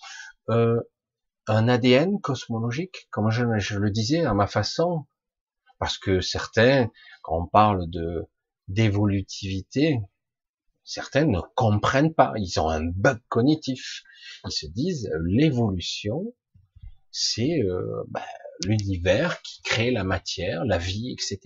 euh, 0.50 0.82
un 1.48 1.68
ADN 1.68 2.20
cosmologique, 2.22 3.08
comme 3.12 3.30
je, 3.30 3.44
le 3.44 3.92
disais 3.92 4.24
à 4.24 4.34
ma 4.34 4.48
façon 4.48 5.06
Parce 5.80 5.98
que 5.98 6.22
certains, 6.22 6.90
quand 7.22 7.44
on 7.44 7.48
parle 7.48 7.90
de 7.90 8.26
d'évolutivité, 8.68 10.00
certains 10.84 11.26
ne 11.26 11.40
comprennent 11.54 12.16
pas. 12.16 12.34
Ils 12.38 12.60
ont 12.60 12.70
un 12.70 12.84
bug 12.84 13.20
cognitif. 13.28 14.02
Ils 14.46 14.52
se 14.52 14.66
disent 14.66 15.12
l'évolution, 15.24 16.34
c'est 17.12 17.62
euh, 17.62 18.04
ben, 18.08 18.24
l'univers 18.64 19.42
qui 19.42 19.62
crée 19.62 19.92
la 19.92 20.04
matière, 20.04 20.66
la 20.66 20.78
vie, 20.78 21.12
etc. 21.12 21.40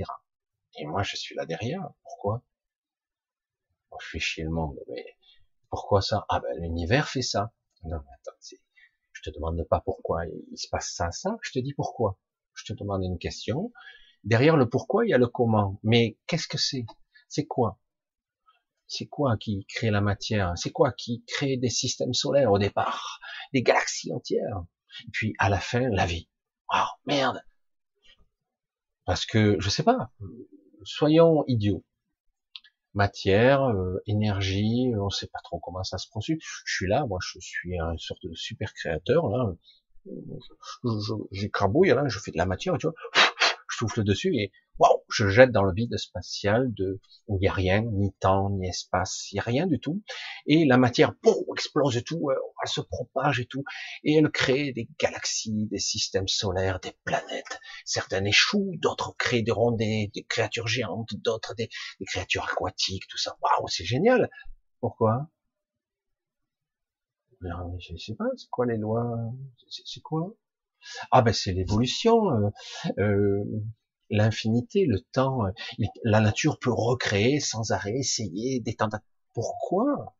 Et 0.78 0.86
moi, 0.86 1.04
je 1.04 1.16
suis 1.16 1.36
là 1.36 1.46
derrière. 1.46 1.90
Pourquoi? 2.04 2.44
Je 4.02 4.08
fais 4.12 4.20
chier 4.20 4.44
le 4.44 4.52
monde, 4.52 4.80
mais 4.88 5.18
pourquoi 5.70 6.02
ça? 6.02 6.26
Ah 6.30 6.40
ben 6.40 6.62
l'univers 6.62 7.10
fait 7.10 7.22
ça. 7.22 7.52
Non, 7.84 7.98
mais 7.98 8.14
attends, 8.14 8.38
je 9.12 9.22
te 9.22 9.30
demande 9.36 9.62
pas 9.70 9.82
pourquoi 9.82 10.26
il 10.26 10.58
se 10.58 10.70
passe 10.70 10.94
ça, 10.94 11.12
ça, 11.12 11.38
je 11.42 11.52
te 11.52 11.60
dis 11.60 11.74
pourquoi. 11.74 12.18
Je 12.54 12.66
te 12.66 12.74
demande 12.74 13.04
une 13.04 13.18
question. 13.18 13.74
Derrière 14.24 14.56
le 14.56 14.70
pourquoi, 14.70 15.06
il 15.06 15.10
y 15.10 15.14
a 15.14 15.18
le 15.18 15.28
comment. 15.28 15.80
Mais 15.84 16.18
qu'est-ce 16.28 16.48
que 16.48 16.58
c'est? 16.58 16.86
C'est 17.28 17.46
quoi? 17.46 17.80
C'est 18.88 19.08
quoi 19.08 19.38
qui 19.38 19.66
crée 19.66 19.92
la 19.92 20.02
matière? 20.02 20.54
C'est 20.58 20.72
quoi 20.72 20.92
qui 20.92 21.24
crée 21.26 21.58
des 21.58 21.70
systèmes 21.70 22.14
solaires 22.14 22.52
au 22.52 22.58
départ? 22.58 23.20
Des 23.54 23.62
galaxies 23.62 24.14
entières? 24.14 24.64
Et 25.06 25.12
puis 25.12 25.34
à 25.40 25.50
la 25.50 25.60
fin, 25.60 25.90
la 25.90 26.06
vie. 26.06 26.30
Oh 26.72 26.86
merde 27.06 27.42
Parce 29.06 29.26
que, 29.26 29.58
je 29.60 29.70
sais 29.70 29.84
pas, 29.84 30.12
soyons 30.84 31.44
idiots 31.48 31.84
matière, 32.94 33.64
euh, 33.64 34.02
énergie, 34.08 34.92
on 35.00 35.10
sait 35.10 35.28
pas 35.28 35.40
trop 35.44 35.60
comment 35.60 35.84
ça 35.84 35.98
se 35.98 36.08
produit. 36.10 36.40
Je 36.66 36.74
suis 36.74 36.88
là, 36.88 37.06
moi 37.06 37.20
je 37.22 37.40
suis 37.40 37.80
un 37.80 37.98
sorte 37.98 38.26
de 38.26 38.34
super 38.34 38.74
créateur 38.74 39.30
là. 39.30 39.54
J'écrabouille 41.32 41.90
là, 41.90 42.04
je 42.08 42.20
fais 42.20 42.32
de 42.32 42.38
la 42.38 42.46
matière, 42.46 42.78
tu 42.78 42.88
vois, 42.88 42.96
je 43.70 43.78
souffle 43.78 44.04
dessus 44.04 44.36
et 44.36 44.52
waouh, 44.80 44.99
je 45.20 45.28
jette 45.28 45.52
dans 45.52 45.64
le 45.64 45.74
vide 45.74 45.98
spatial 45.98 46.74
de 46.74 47.00
où 47.28 47.38
il 47.42 47.46
y 47.46 47.48
a 47.48 47.54
rien, 47.54 47.82
ni 47.82 48.14
temps, 48.14 48.50
ni 48.50 48.68
espace, 48.68 49.32
il 49.32 49.36
y 49.36 49.40
a 49.40 49.44
rien 49.44 49.68
du 49.68 49.80
tout. 49.80 50.02
Et 50.46 50.66
la 50.66 50.78
matière, 50.78 51.14
boum, 51.22 51.36
explose 51.54 52.02
tout, 52.04 52.30
euh, 52.30 52.36
elle 52.64 52.70
se 52.70 52.82
propage 52.82 53.40
et 53.40 53.46
tout, 53.46 53.64
et 54.04 54.16
elle 54.16 54.30
crée 54.30 54.72
des 54.72 54.88
galaxies, 55.00 55.68
des 55.68 55.80
systèmes 55.80 56.28
solaires, 56.28 56.80
des 56.80 56.94
planètes. 57.04 57.60
Certaines 57.86 58.28
échouent, 58.28 58.76
d'autres 58.78 59.16
créent 59.18 59.44
des 59.44 59.52
rondées, 59.52 60.10
des 60.14 60.24
créatures 60.24 60.68
géantes, 60.68 61.14
d'autres 61.16 61.54
des, 61.56 61.70
des 62.00 62.06
créatures 62.06 62.46
aquatiques, 62.46 63.08
tout 63.10 63.18
ça. 63.18 63.38
Waouh, 63.42 63.68
c'est 63.68 63.86
génial. 63.86 64.30
Pourquoi? 64.80 65.30
Je 67.42 67.96
sais 67.98 68.16
pas, 68.16 68.26
c'est 68.36 68.50
quoi 68.50 68.66
les 68.66 68.78
lois? 68.78 69.16
C'est 69.70 70.02
quoi? 70.02 70.34
Ah 71.12 71.22
ben 71.22 71.34
c'est 71.34 71.54
l'évolution. 71.54 72.30
Euh, 72.32 72.50
euh, 73.00 73.44
l'infinité, 74.10 74.86
le 74.86 75.00
temps, 75.00 75.46
euh, 75.46 75.52
la 76.04 76.22
nature 76.22 76.60
peut 76.60 76.72
recréer 76.74 77.40
sans 77.40 77.72
arrêt, 77.72 77.94
essayer 77.98 78.60
d'étendre. 78.60 79.00
Pourquoi? 79.34 80.16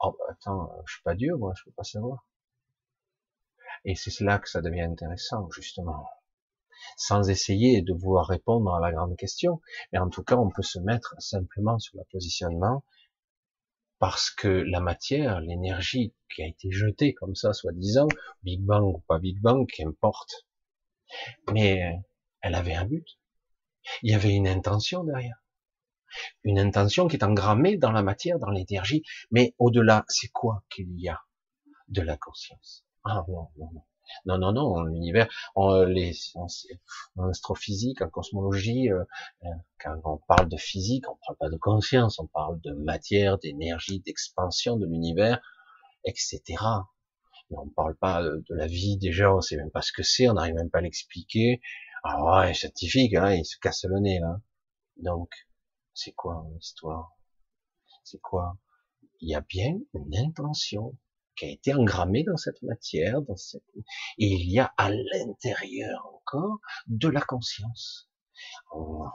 Oh, 0.00 0.16
bah, 0.18 0.24
attends, 0.30 0.70
euh, 0.72 0.82
je 0.86 0.94
suis 0.94 1.02
pas 1.02 1.14
Dieu, 1.14 1.36
moi, 1.36 1.52
je 1.56 1.64
peux 1.64 1.72
pas 1.72 1.84
savoir. 1.84 2.26
Et 3.84 3.94
c'est 3.94 4.18
là 4.20 4.38
que 4.38 4.48
ça 4.48 4.62
devient 4.62 4.82
intéressant, 4.82 5.50
justement. 5.50 6.08
Sans 6.96 7.28
essayer 7.30 7.82
de 7.82 7.92
vouloir 7.92 8.26
répondre 8.26 8.74
à 8.74 8.80
la 8.80 8.92
grande 8.92 9.16
question, 9.16 9.60
mais 9.92 9.98
en 9.98 10.08
tout 10.10 10.22
cas, 10.22 10.36
on 10.36 10.50
peut 10.50 10.62
se 10.62 10.78
mettre 10.78 11.14
simplement 11.18 11.78
sur 11.78 11.96
le 11.98 12.04
positionnement 12.10 12.84
parce 13.98 14.30
que 14.30 14.48
la 14.48 14.80
matière, 14.80 15.40
l'énergie 15.40 16.14
qui 16.34 16.42
a 16.42 16.46
été 16.46 16.70
jetée 16.70 17.14
comme 17.14 17.34
ça, 17.34 17.52
soi-disant, 17.52 18.08
Big 18.42 18.60
Bang 18.60 18.84
ou 18.84 18.98
pas 19.08 19.18
Big 19.18 19.40
Bang, 19.40 19.66
qu'importe. 19.66 20.46
Mais 21.52 22.00
elle 22.44 22.54
avait 22.54 22.74
un 22.74 22.84
but. 22.84 23.18
Il 24.02 24.12
y 24.12 24.14
avait 24.14 24.34
une 24.34 24.46
intention 24.46 25.02
derrière. 25.02 25.42
Une 26.44 26.58
intention 26.58 27.08
qui 27.08 27.16
est 27.16 27.24
engrammée 27.24 27.76
dans 27.78 27.90
la 27.90 28.02
matière, 28.02 28.38
dans 28.38 28.50
l'énergie. 28.50 29.02
Mais 29.30 29.54
au-delà, 29.58 30.04
c'est 30.08 30.28
quoi 30.28 30.62
qu'il 30.70 31.00
y 31.00 31.08
a 31.08 31.20
de 31.88 32.02
la 32.02 32.16
conscience? 32.18 32.84
Ah 33.02 33.24
non, 33.28 33.48
non, 33.56 33.70
non. 33.72 33.82
Non, 34.26 34.36
non, 34.38 34.52
non, 34.52 34.82
l'univers, 34.82 35.28
en, 35.54 35.82
les, 35.84 36.12
en, 36.34 36.46
astrophysique, 37.30 38.02
en 38.02 38.10
cosmologie, 38.10 38.90
euh, 38.92 39.02
euh, 39.44 39.48
quand 39.82 39.98
on 40.04 40.18
parle 40.28 40.50
de 40.50 40.58
physique, 40.58 41.08
on 41.08 41.16
parle 41.26 41.38
pas 41.38 41.48
de 41.48 41.56
conscience, 41.56 42.18
on 42.18 42.26
parle 42.26 42.60
de 42.60 42.72
matière, 42.72 43.38
d'énergie, 43.38 44.00
d'expansion 44.00 44.76
de 44.76 44.86
l'univers, 44.86 45.40
etc. 46.04 46.42
Mais 47.50 47.56
on 47.58 47.68
parle 47.70 47.96
pas 47.96 48.22
de, 48.22 48.44
de, 48.48 48.54
la 48.54 48.66
vie, 48.66 48.98
déjà, 48.98 49.34
on 49.34 49.40
sait 49.40 49.56
même 49.56 49.70
pas 49.70 49.82
ce 49.82 49.90
que 49.92 50.02
c'est, 50.02 50.28
on 50.28 50.34
n'arrive 50.34 50.54
même 50.54 50.70
pas 50.70 50.78
à 50.78 50.82
l'expliquer, 50.82 51.62
ah 52.04 52.22
ouais, 52.22 52.54
scientifique, 52.54 53.14
hein, 53.14 53.32
il 53.32 53.44
se 53.44 53.58
casse 53.58 53.84
le 53.84 53.98
nez 53.98 54.20
là. 54.20 54.40
Donc, 54.96 55.30
c'est 55.94 56.12
quoi 56.12 56.46
l'histoire 56.54 57.16
C'est 58.04 58.20
quoi? 58.20 58.58
Il 59.20 59.30
y 59.30 59.34
a 59.34 59.40
bien 59.40 59.78
une 59.94 60.16
intention. 60.16 60.98
qui 61.36 61.46
a 61.46 61.48
été 61.48 61.74
engrammé 61.74 62.22
dans 62.24 62.36
cette 62.36 62.62
matière, 62.62 63.22
dans 63.22 63.36
cette... 63.36 63.64
et 63.74 64.26
il 64.26 64.50
y 64.50 64.60
a 64.60 64.72
à 64.76 64.90
l'intérieur 64.90 66.06
encore 66.14 66.58
de 66.86 67.08
la 67.08 67.22
conscience. 67.22 68.08
Oh, 68.72 69.06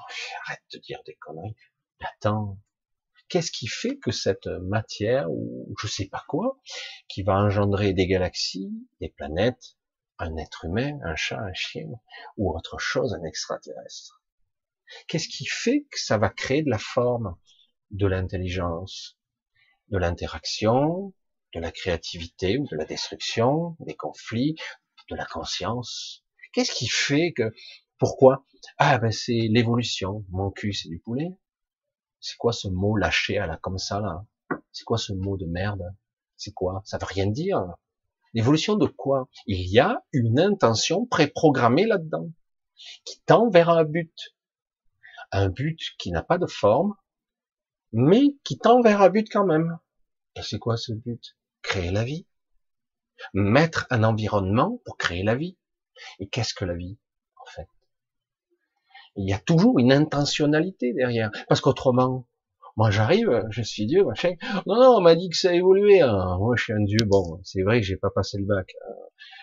arrête 0.46 0.64
de 0.74 0.80
dire 0.80 1.00
des 1.06 1.16
conneries. 1.16 1.56
Attends, 2.02 2.60
qu'est-ce 3.30 3.52
qui 3.52 3.68
fait 3.68 3.98
que 4.00 4.12
cette 4.12 4.48
matière, 4.48 5.30
ou 5.30 5.74
je 5.80 5.88
sais 5.88 6.08
pas 6.10 6.24
quoi, 6.28 6.60
qui 7.08 7.24
va 7.24 7.36
engendrer 7.36 7.94
des 7.94 8.08
galaxies, 8.08 8.72
des 9.00 9.10
planètes, 9.10 9.78
un 10.20 10.38
être 10.38 10.66
humain, 10.66 11.00
un 11.04 11.16
chat, 11.16 11.40
un 11.40 11.54
chien, 11.54 11.90
ou 12.38 12.56
autre 12.56 12.78
chose, 12.78 13.14
un 13.14 13.24
extraterrestre 13.24 14.22
Qu'est-ce 15.08 15.28
qui 15.28 15.46
fait 15.46 15.82
que 15.92 16.00
ça 16.00 16.18
va 16.18 16.30
créer 16.30 16.64
de 16.64 16.70
la 16.70 16.80
forme, 16.80 17.36
de 17.92 18.08
l'intelligence, 18.08 19.18
de 19.90 19.98
l'interaction, 19.98 21.14
de 21.54 21.60
la 21.60 21.72
créativité 21.72 22.58
ou 22.58 22.68
de 22.68 22.76
la 22.76 22.86
destruction, 22.86 23.76
des 23.80 23.96
conflits, 23.96 24.56
de 25.10 25.16
la 25.16 25.26
conscience? 25.26 26.24
Qu'est-ce 26.54 26.72
qui 26.72 26.88
fait 26.88 27.34
que, 27.34 27.54
pourquoi? 27.98 28.46
Ah 28.78 28.98
ben 28.98 29.12
c'est 29.12 29.48
l'évolution. 29.50 30.26
Mon 30.30 30.52
cul 30.52 30.74
c'est 30.74 30.90
du 30.90 31.00
poulet. 31.00 31.38
C'est 32.20 32.38
quoi 32.38 32.52
ce 32.52 32.68
mot 32.68 32.96
lâché 32.96 33.38
à 33.38 33.46
la 33.46 33.58
comme 33.58 33.78
ça 33.78 34.00
là? 34.00 34.26
C'est 34.72 34.84
quoi 34.84 34.98
ce 34.98 35.14
mot 35.14 35.38
de 35.38 35.46
merde? 35.46 35.96
C'est 36.36 36.54
quoi? 36.54 36.82
Ça 36.86 36.98
veut 36.98 37.06
rien 37.06 37.28
dire. 37.28 37.64
L'évolution 38.34 38.76
de 38.76 38.86
quoi? 38.86 39.30
Il 39.48 39.68
y 39.72 39.80
a 39.80 40.04
une 40.14 40.40
intention 40.40 41.06
préprogrammée 41.06 41.86
là-dedans 41.86 42.30
qui 43.06 43.22
tend 43.26 43.50
vers 43.50 43.70
un 43.70 43.84
but. 43.84 44.14
Un 45.32 45.50
but 45.50 45.80
qui 45.98 46.12
n'a 46.12 46.24
pas 46.24 46.38
de 46.38 46.48
forme, 46.48 46.96
mais 47.92 48.38
qui 48.44 48.58
tend 48.58 48.82
vers 48.82 49.02
un 49.02 49.10
but 49.10 49.28
quand 49.32 49.46
même. 49.46 49.78
Et 50.36 50.42
c'est 50.42 50.60
quoi 50.60 50.78
ce 50.78 50.94
but? 50.94 51.36
Créer 51.62 51.92
la 51.92 52.04
vie. 52.04 52.28
Mettre 53.34 53.86
un 53.90 54.04
environnement 54.04 54.80
pour 54.86 54.98
créer 54.98 55.24
la 55.24 55.36
vie. 55.36 55.58
Et 56.20 56.30
qu'est-ce 56.30 56.54
que 56.54 56.66
la 56.66 56.76
vie, 56.76 56.98
en 57.36 57.46
fait? 57.46 57.68
Il 59.16 59.28
y 59.28 59.34
a 59.34 59.40
toujours 59.40 59.80
une 59.80 59.92
intentionnalité 59.92 60.94
derrière. 60.94 61.32
Parce 61.50 61.60
qu'autrement, 61.60 62.29
moi 62.78 62.92
j'arrive, 62.92 63.46
je 63.50 63.62
suis 63.62 63.86
Dieu, 63.86 64.04
machin. 64.04 64.34
Non, 64.66 64.76
non, 64.76 64.98
on 64.98 65.02
m'a 65.02 65.16
dit 65.16 65.30
que 65.30 65.38
ça 65.38 65.50
a 65.50 65.54
évolué. 65.54 66.02
Hein. 66.02 66.38
Moi 66.40 66.56
je 66.56 66.64
suis 66.64 66.74
un 66.74 66.84
Dieu. 66.84 67.00
Bon, 67.06 67.40
c'est 67.44 67.62
vrai 67.62 67.82
que 67.82 67.86
j'ai 67.86 67.98
pas 67.98 68.10
passé 68.10 68.38
le 68.38 68.46
bac. 68.46 68.72
Hein. 68.88 68.94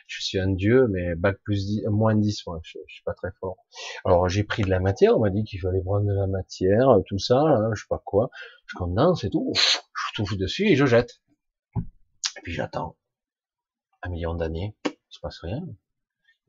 Je 0.06 0.22
suis 0.22 0.38
un 0.38 0.52
Dieu, 0.52 0.86
mais 0.88 1.16
bac 1.16 1.38
plus 1.42 1.66
10, 1.66 1.86
moins 1.88 2.14
10, 2.14 2.46
moi, 2.46 2.60
je, 2.62 2.78
suis 2.86 3.02
pas 3.04 3.14
très 3.14 3.32
fort. 3.40 3.56
Alors 4.04 4.28
j'ai 4.28 4.44
pris 4.44 4.62
de 4.62 4.70
la 4.70 4.78
matière, 4.78 5.16
on 5.16 5.20
m'a 5.20 5.30
dit 5.30 5.42
qu'il 5.42 5.60
fallait 5.60 5.82
prendre 5.82 6.06
de 6.06 6.12
la 6.12 6.28
matière, 6.28 6.88
tout 7.06 7.18
ça, 7.18 7.40
hein, 7.40 7.70
je 7.74 7.82
sais 7.82 7.88
pas 7.88 8.02
quoi. 8.04 8.30
Je 8.66 8.76
condense 8.76 9.24
et 9.24 9.30
tout, 9.30 9.52
je 9.54 10.14
touche 10.14 10.36
dessus 10.36 10.68
et 10.68 10.76
je 10.76 10.86
jette. 10.86 11.20
Et 11.76 12.40
puis 12.42 12.52
j'attends. 12.52 12.96
Un 14.02 14.10
million 14.10 14.34
d'années, 14.34 14.76
il 14.84 14.92
se 15.08 15.18
passe 15.18 15.40
rien. 15.40 15.62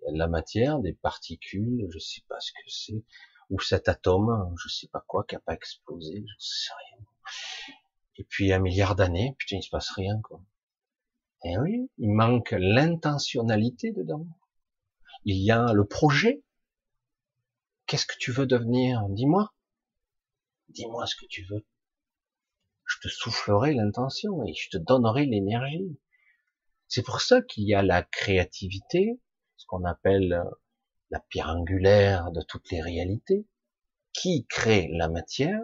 Il 0.02 0.06
y 0.06 0.10
a 0.10 0.14
de 0.14 0.20
la 0.20 0.28
matière, 0.28 0.80
des 0.80 0.94
particules, 0.94 1.88
je 1.90 1.98
sais 1.98 2.22
pas 2.30 2.40
ce 2.40 2.52
que 2.52 2.70
c'est, 2.70 3.04
ou 3.50 3.60
cet 3.60 3.88
atome, 3.90 4.54
je 4.62 4.70
sais 4.70 4.88
pas 4.88 5.04
quoi, 5.08 5.24
qui 5.26 5.36
a 5.36 5.40
pas 5.40 5.54
explosé, 5.54 6.26
je 6.28 6.36
sais 6.38 6.72
rien. 6.74 7.06
Et 8.18 8.24
puis 8.24 8.52
un 8.52 8.60
milliard 8.60 8.96
d'années, 8.96 9.36
putain, 9.38 9.58
il 9.58 9.64
se 9.64 9.70
passe 9.70 9.92
rien, 9.92 10.20
quoi. 10.22 10.42
Et 11.44 11.54
eh 11.54 11.58
oui, 11.60 11.90
il 11.98 12.12
manque 12.12 12.56
l'intentionnalité 12.58 13.92
dedans. 13.92 14.26
Il 15.24 15.38
y 15.38 15.52
a 15.52 15.72
le 15.72 15.86
projet. 15.86 16.44
Qu'est-ce 17.86 18.08
que 18.08 18.18
tu 18.18 18.32
veux 18.32 18.48
devenir? 18.48 19.08
Dis-moi. 19.10 19.54
Dis-moi 20.70 21.06
ce 21.06 21.16
que 21.16 21.28
tu 21.28 21.46
veux 21.46 21.66
je 22.88 23.00
te 23.02 23.08
soufflerai 23.10 23.74
l'intention 23.74 24.44
et 24.46 24.54
je 24.54 24.70
te 24.70 24.78
donnerai 24.78 25.26
l'énergie. 25.26 26.00
C'est 26.88 27.04
pour 27.04 27.22
ça 27.22 27.42
qu'il 27.42 27.66
y 27.66 27.76
a 27.76 27.84
la 27.84 28.02
créativité, 28.02 29.20
ce 29.58 29.66
qu'on 29.68 29.84
appelle 29.84 30.34
euh, 30.34 30.44
la 31.10 31.20
pierre 31.20 31.50
angulaire 31.50 32.32
de 32.32 32.42
toutes 32.42 32.70
les 32.72 32.82
réalités, 32.82 33.48
qui 34.14 34.46
crée 34.48 34.90
la 34.92 35.10
matière, 35.10 35.60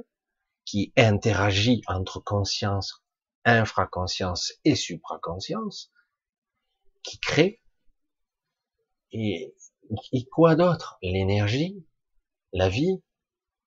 qui 0.66 0.94
interagit 0.96 1.82
entre 1.88 2.20
conscience, 2.20 3.04
infraconscience 3.46 4.54
et 4.64 4.76
supraconscience, 4.76 5.92
qui 7.04 7.20
crée, 7.20 7.62
et, 9.12 9.56
et 10.12 10.26
quoi 10.26 10.56
d'autre? 10.56 10.98
L'énergie, 11.02 11.86
la 12.54 12.70
vie, 12.70 13.04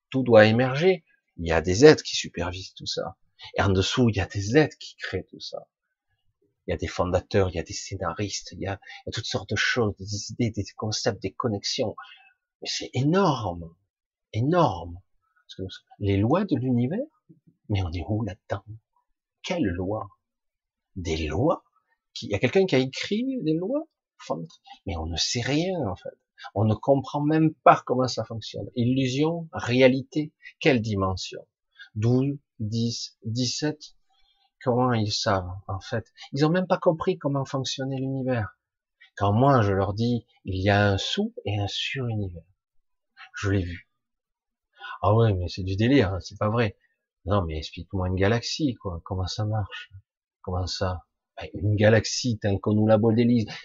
tout 0.09 0.23
doit 0.23 0.45
émerger. 0.45 1.05
Il 1.37 1.47
y 1.47 1.51
a 1.51 1.61
des 1.61 1.85
êtres 1.85 2.03
qui 2.03 2.15
supervisent 2.15 2.73
tout 2.73 2.87
ça. 2.87 3.17
Et 3.55 3.61
en 3.61 3.69
dessous, 3.69 4.09
il 4.09 4.17
y 4.17 4.19
a 4.19 4.25
des 4.25 4.57
êtres 4.57 4.77
qui 4.79 4.95
créent 4.95 5.27
tout 5.29 5.39
ça. 5.39 5.67
Il 6.67 6.71
y 6.71 6.73
a 6.73 6.77
des 6.77 6.87
fondateurs, 6.87 7.49
il 7.49 7.55
y 7.55 7.59
a 7.59 7.63
des 7.63 7.73
scénaristes, 7.73 8.51
il 8.51 8.59
y 8.59 8.67
a, 8.67 8.79
toutes 9.13 9.25
sortes 9.25 9.49
de 9.49 9.55
choses, 9.55 9.95
des 9.97 10.31
idées, 10.31 10.51
des 10.51 10.65
concepts, 10.75 11.21
des 11.21 11.31
connexions. 11.31 11.95
Mais 12.61 12.67
c'est 12.67 12.89
énorme, 12.93 13.73
énorme. 14.33 14.99
les 15.99 16.17
lois 16.17 16.43
de 16.43 16.57
l'univers, 16.57 17.05
mais 17.69 17.81
on 17.83 17.91
est 17.91 18.03
où 18.09 18.23
là-dedans? 18.23 18.63
Quelles 19.43 19.63
lois? 19.63 20.09
Des 20.95 21.27
lois? 21.27 21.63
Il 22.21 22.29
y 22.29 22.35
a 22.35 22.39
quelqu'un 22.39 22.65
qui 22.65 22.75
a 22.75 22.79
écrit 22.79 23.37
des 23.43 23.53
lois? 23.53 23.87
Mais 24.85 24.97
on 24.97 25.05
ne 25.05 25.15
sait 25.15 25.41
rien 25.41 25.79
en 25.87 25.95
fait. 25.95 26.17
On 26.53 26.65
ne 26.65 26.75
comprend 26.75 27.21
même 27.21 27.53
pas 27.63 27.81
comment 27.85 28.07
ça 28.07 28.25
fonctionne. 28.25 28.69
Illusion, 28.75 29.47
réalité, 29.53 30.33
quelle 30.59 30.81
dimension? 30.81 31.47
12, 31.95 32.37
10, 32.59 33.17
17, 33.23 33.96
comment 34.63 34.93
ils 34.93 35.11
savent 35.11 35.51
en 35.67 35.79
fait 35.79 36.11
Ils 36.33 36.45
ont 36.45 36.49
même 36.49 36.67
pas 36.67 36.77
compris 36.77 37.17
comment 37.17 37.45
fonctionnait 37.45 37.97
l'univers. 37.97 38.57
Quand 39.15 39.33
moi 39.33 39.61
je 39.61 39.71
leur 39.73 39.93
dis 39.93 40.25
il 40.45 40.61
y 40.61 40.69
a 40.69 40.91
un 40.91 40.97
sous 40.97 41.33
et 41.45 41.59
un 41.59 41.67
sur-univers, 41.67 42.43
je 43.35 43.49
l'ai 43.51 43.63
vu. 43.63 43.89
Ah 45.01 45.13
ouais, 45.13 45.33
mais 45.33 45.47
c'est 45.47 45.63
du 45.63 45.75
délire, 45.75 46.13
hein, 46.13 46.19
c'est 46.21 46.37
pas 46.37 46.49
vrai. 46.49 46.75
Non, 47.25 47.43
mais 47.43 47.57
explique-moi 47.57 48.07
une 48.07 48.15
galaxie, 48.15 48.75
quoi. 48.75 49.01
Comment 49.03 49.27
ça 49.27 49.45
marche? 49.45 49.91
Comment 50.41 50.65
ça? 50.65 51.03
Ben, 51.37 51.49
Une 51.53 51.75
galaxie, 51.75 52.39
tant 52.39 52.57
qu'on 52.57 52.73
nous 52.73 52.87
la. 52.87 52.97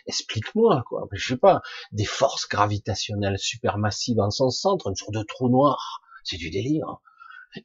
Explique-moi, 0.07 0.83
quoi. 0.89 1.09
Je 1.12 1.29
sais 1.29 1.39
pas. 1.39 1.62
Des 1.93 2.05
forces 2.05 2.49
gravitationnelles 2.49 3.39
supermassives 3.39 4.21
en 4.21 4.31
son 4.31 4.51
centre, 4.51 4.89
une 4.89 4.97
sorte 4.97 5.15
de 5.15 5.23
trou 5.23 5.49
noir. 5.49 6.03
C'est 6.25 6.37
du 6.37 6.51
délire 6.51 7.01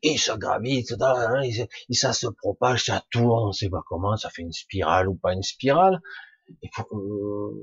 et 0.01 0.17
ça 0.17 0.37
gravite, 0.37 0.91
et 0.91 1.93
ça 1.93 2.13
se 2.13 2.27
propage, 2.27 2.85
ça 2.85 3.03
tourne, 3.11 3.49
on 3.49 3.51
sait 3.51 3.69
pas 3.69 3.83
comment, 3.85 4.15
ça 4.17 4.29
fait 4.29 4.41
une 4.41 4.51
spirale 4.51 5.07
ou 5.07 5.15
pas 5.15 5.33
une 5.33 5.43
spirale. 5.43 6.01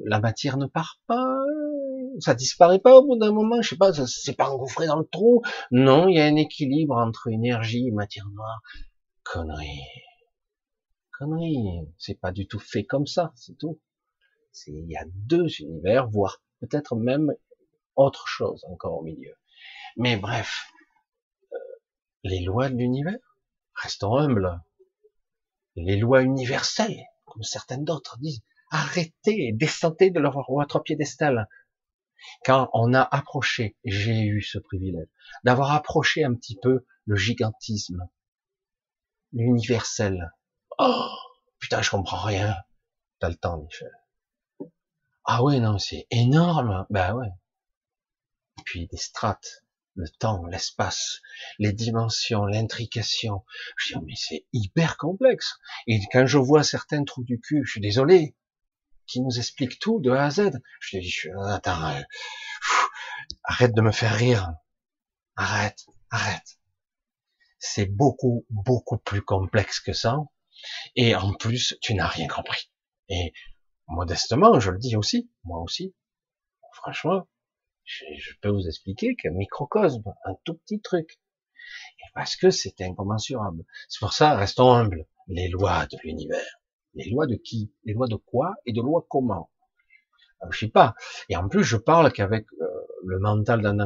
La 0.05 0.21
matière 0.21 0.57
ne 0.59 0.67
part 0.67 1.01
pas, 1.07 1.37
ça 2.21 2.35
disparaît 2.35 2.79
pas 2.79 2.97
au 2.99 3.07
bout 3.07 3.17
d'un 3.17 3.33
moment, 3.33 3.61
je 3.63 3.71
sais 3.71 3.77
pas, 3.77 3.93
c'est 3.93 4.37
pas 4.37 4.51
engouffré 4.51 4.87
dans 4.87 4.99
le 4.99 5.07
trou. 5.07 5.43
Non, 5.71 6.09
il 6.09 6.17
y 6.17 6.21
a 6.21 6.25
un 6.25 6.37
équilibre 6.37 6.97
entre 6.97 7.29
énergie 7.29 7.89
et 7.89 7.93
matière 7.93 8.29
noire. 8.31 8.61
Connerie. 9.23 9.81
Connerie. 11.19 11.89
C'est 11.99 12.21
pas 12.21 12.33
du 12.33 12.47
tout 12.47 12.59
fait 12.59 12.85
comme 12.85 13.07
ça, 13.07 13.33
c'est 13.37 13.57
tout. 13.57 13.81
Il 14.67 14.87
y 14.89 14.97
a 14.97 15.05
deux 15.07 15.47
univers, 15.61 16.09
voire 16.09 16.43
peut-être 16.61 16.95
même 16.95 17.33
autre 17.97 18.27
chose 18.29 18.65
encore 18.71 18.99
au 18.99 19.03
milieu. 19.03 19.35
Mais 19.97 20.17
bref, 20.17 20.67
les 22.25 22.41
lois 22.41 22.71
de 22.71 22.77
l'univers. 22.77 23.39
Restons 23.75 24.17
humbles. 24.17 24.61
Les 25.77 25.97
lois 25.97 26.23
universelles, 26.23 27.05
comme 27.25 27.43
certaines 27.43 27.85
d'autres 27.85 28.19
disent, 28.19 28.43
arrêtez, 28.71 29.53
descendez 29.53 30.11
de 30.11 30.21
leur, 30.21 30.45
votre 30.49 30.81
piédestal. 30.81 31.49
Quand 32.45 32.71
on 32.73 32.95
a 32.95 33.03
approché, 33.03 33.77
j'ai 33.85 34.23
eu 34.23 34.41
ce 34.41 34.59
privilège, 34.59 35.09
d'avoir 35.45 35.73
approché 35.73 36.25
un 36.25 36.35
petit 36.35 36.57
peu 36.63 36.87
le 37.05 37.17
gigantisme, 37.17 38.09
l'universel. 39.33 40.33
Oh, 40.79 41.09
putain, 41.59 41.83
je 41.83 41.91
comprends 41.91 42.23
rien. 42.23 42.57
T'as 43.19 43.29
le 43.29 43.37
temps, 43.37 43.59
Michel. 43.59 43.93
Ah 45.25 45.43
ouais, 45.43 45.61
non, 45.61 45.79
c'est 45.79 46.07
énorme. 46.11 46.87
Ben 46.91 47.15
ouais. 47.15 47.29
Puis 48.65 48.87
des 48.87 48.97
strates, 48.97 49.64
le 49.95 50.09
temps, 50.09 50.45
l'espace, 50.47 51.21
les 51.59 51.73
dimensions, 51.73 52.45
l'intrication. 52.45 53.45
Je 53.77 53.89
dis, 53.89 53.95
oh, 53.97 54.05
mais 54.07 54.15
c'est 54.17 54.47
hyper 54.53 54.97
complexe. 54.97 55.55
Et 55.87 56.01
quand 56.13 56.27
je 56.27 56.39
vois 56.39 56.65
certains 56.65 57.05
trous 57.05 57.25
du 57.25 57.41
cul, 57.41 57.63
je 57.65 57.73
suis 57.73 57.81
désolé, 57.81 58.35
qui 59.07 59.21
nous 59.21 59.39
expliquent 59.39 59.79
tout 59.79 60.01
de 60.01 60.11
A 60.11 60.25
à 60.25 60.31
Z. 60.31 60.51
Je 60.81 60.99
dis, 60.99 61.15
attends, 61.47 61.91
euh, 61.91 62.03
arrête 63.45 63.75
de 63.75 63.81
me 63.81 63.93
faire 63.93 64.15
rire. 64.15 64.53
Arrête, 65.37 65.87
arrête. 66.11 66.59
C'est 67.59 67.87
beaucoup, 67.87 68.45
beaucoup 68.51 68.99
plus 68.99 69.23
complexe 69.23 69.81
que 69.81 69.93
ça. 69.93 70.19
Et 70.97 71.15
en 71.15 71.33
plus, 71.35 71.77
tu 71.81 71.95
n'as 71.95 72.07
rien 72.07 72.29
compris. 72.29 72.71
Et 73.09 73.33
modestement, 73.89 74.61
je 74.61 74.71
le 74.71 74.79
dis 74.79 74.97
aussi, 74.97 75.31
moi 75.45 75.61
aussi. 75.61 75.95
Franchement, 76.73 77.29
je, 77.85 78.33
peux 78.41 78.49
vous 78.49 78.67
expliquer 78.67 79.15
qu'un 79.15 79.33
microcosme, 79.33 80.03
un 80.25 80.35
tout 80.45 80.55
petit 80.55 80.81
truc. 80.81 81.21
Et 81.99 82.11
parce 82.15 82.37
que 82.37 82.51
c'est 82.51 82.81
incommensurable. 82.81 83.65
C'est 83.89 84.01
pour 84.01 84.13
ça, 84.13 84.37
restons 84.37 84.73
humbles. 84.73 85.07
Les 85.29 85.49
lois 85.49 85.87
de 85.87 85.97
l'univers. 86.05 86.61
Les 86.95 87.09
lois 87.11 87.27
de 87.27 87.37
qui? 87.37 87.73
Les 87.85 87.95
lois 87.95 88.09
de 88.09 88.17
quoi? 88.17 88.55
Et 88.67 88.73
de 88.73 88.81
lois 88.81 89.07
comment? 89.09 89.51
Euh, 90.43 90.47
Je 90.51 90.59
sais 90.61 90.69
pas. 90.69 90.95
Et 91.29 91.37
en 91.37 91.49
plus, 91.49 91.65
je 91.65 91.77
parle 91.77 92.13
qu'avec 92.13 92.47
euh, 92.61 92.67
le 93.05 93.19
mental 93.19 93.63
d'un 93.63 93.77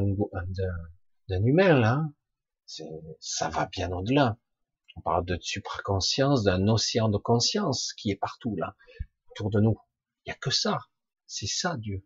d'un 1.28 1.44
humain 1.44 1.78
là, 1.78 2.04
ça 3.20 3.48
va 3.48 3.66
bien 3.66 3.90
au-delà. 3.92 4.38
On 4.96 5.00
parle 5.00 5.24
de 5.24 5.38
supraconscience, 5.40 6.42
d'un 6.42 6.66
océan 6.68 7.08
de 7.08 7.18
conscience 7.18 7.92
qui 7.92 8.10
est 8.10 8.16
partout 8.16 8.56
là, 8.56 8.74
autour 9.30 9.50
de 9.50 9.60
nous. 9.60 9.78
Il 10.24 10.30
y 10.30 10.32
a 10.32 10.34
que 10.34 10.50
ça. 10.50 10.78
C'est 11.26 11.46
ça 11.46 11.76
Dieu. 11.76 12.04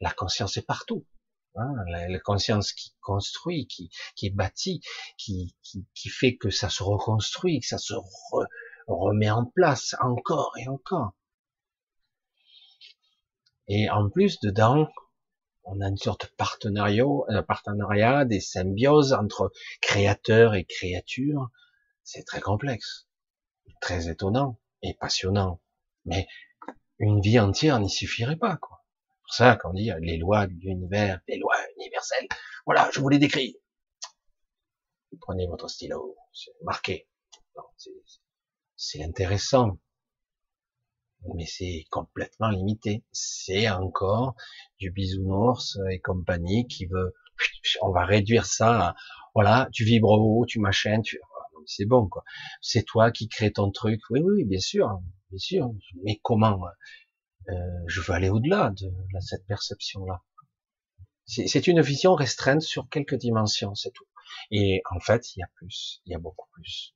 La 0.00 0.10
conscience 0.12 0.56
est 0.56 0.66
partout. 0.66 1.06
Hein, 1.54 1.70
la, 1.86 2.18
conscience 2.18 2.72
qui 2.72 2.94
construit, 3.02 3.66
qui, 3.66 3.90
qui 4.16 4.26
est 4.26 4.30
bâtie, 4.30 4.80
qui, 5.18 5.54
fait 6.08 6.36
que 6.36 6.48
ça 6.48 6.70
se 6.70 6.82
reconstruit, 6.82 7.60
que 7.60 7.66
ça 7.66 7.78
se 7.78 7.92
remet 8.86 9.30
en 9.30 9.44
place 9.44 9.94
encore 10.00 10.52
et 10.58 10.66
encore. 10.68 11.12
Et 13.68 13.90
en 13.90 14.08
plus, 14.08 14.40
dedans, 14.40 14.88
on 15.64 15.80
a 15.80 15.88
une 15.88 15.98
sorte 15.98 16.26
de 16.26 16.34
partenariat, 16.36 17.04
un 17.28 17.42
partenariat, 17.42 18.24
des 18.24 18.40
symbioses 18.40 19.12
entre 19.12 19.52
créateurs 19.82 20.54
et 20.54 20.64
créatures. 20.64 21.50
C'est 22.02 22.24
très 22.24 22.40
complexe, 22.40 23.08
très 23.80 24.08
étonnant 24.08 24.58
et 24.82 24.94
passionnant. 24.94 25.60
Mais 26.06 26.26
une 26.98 27.20
vie 27.20 27.38
entière 27.38 27.78
n'y 27.78 27.90
suffirait 27.90 28.36
pas, 28.36 28.56
quoi. 28.56 28.81
Pour 29.32 29.36
ça 29.38 29.56
qu'on 29.56 29.72
dit 29.72 29.90
les 30.02 30.18
lois 30.18 30.46
de 30.46 30.52
l'univers, 30.60 31.18
les 31.26 31.38
lois 31.38 31.56
universelles. 31.78 32.28
Voilà, 32.66 32.90
je 32.92 33.00
vous 33.00 33.08
les 33.08 33.18
décris. 33.18 33.56
Prenez 35.22 35.46
votre 35.46 35.70
stylo, 35.70 36.18
c'est 36.34 36.52
marqué. 36.64 37.08
C'est 38.76 39.02
intéressant, 39.02 39.78
mais 41.34 41.46
c'est 41.46 41.86
complètement 41.90 42.50
limité. 42.50 43.04
C'est 43.10 43.70
encore 43.70 44.34
du 44.78 44.90
bisounours 44.90 45.78
et 45.90 45.98
compagnie 46.00 46.66
qui 46.66 46.84
veut, 46.84 47.14
on 47.80 47.90
va 47.90 48.04
réduire 48.04 48.44
ça 48.44 48.88
à, 48.88 48.94
voilà, 49.34 49.70
tu 49.72 49.84
vibres 49.84 50.10
haut, 50.10 50.44
tu 50.44 50.60
machines, 50.60 51.00
tu, 51.00 51.18
c'est 51.64 51.86
bon, 51.86 52.06
quoi. 52.06 52.22
C'est 52.60 52.84
toi 52.84 53.10
qui 53.10 53.28
crée 53.28 53.50
ton 53.50 53.70
truc. 53.70 54.02
Oui, 54.10 54.20
oui, 54.20 54.44
bien 54.44 54.60
sûr, 54.60 55.00
bien 55.30 55.38
sûr. 55.38 55.70
Mais 56.02 56.20
comment? 56.22 56.60
Euh, 57.48 57.54
je 57.86 58.00
veux 58.00 58.12
aller 58.14 58.28
au-delà 58.28 58.70
de, 58.70 58.90
cette 59.20 59.46
perception-là. 59.46 60.22
C'est 61.26 61.66
une 61.66 61.80
vision 61.80 62.14
restreinte 62.14 62.62
sur 62.62 62.88
quelques 62.88 63.14
dimensions, 63.14 63.74
c'est 63.74 63.90
tout. 63.92 64.06
Et 64.50 64.82
en 64.90 65.00
fait, 65.00 65.34
il 65.34 65.40
y 65.40 65.42
a 65.42 65.48
plus, 65.54 66.02
il 66.04 66.12
y 66.12 66.14
a 66.14 66.18
beaucoup 66.18 66.48
plus. 66.52 66.94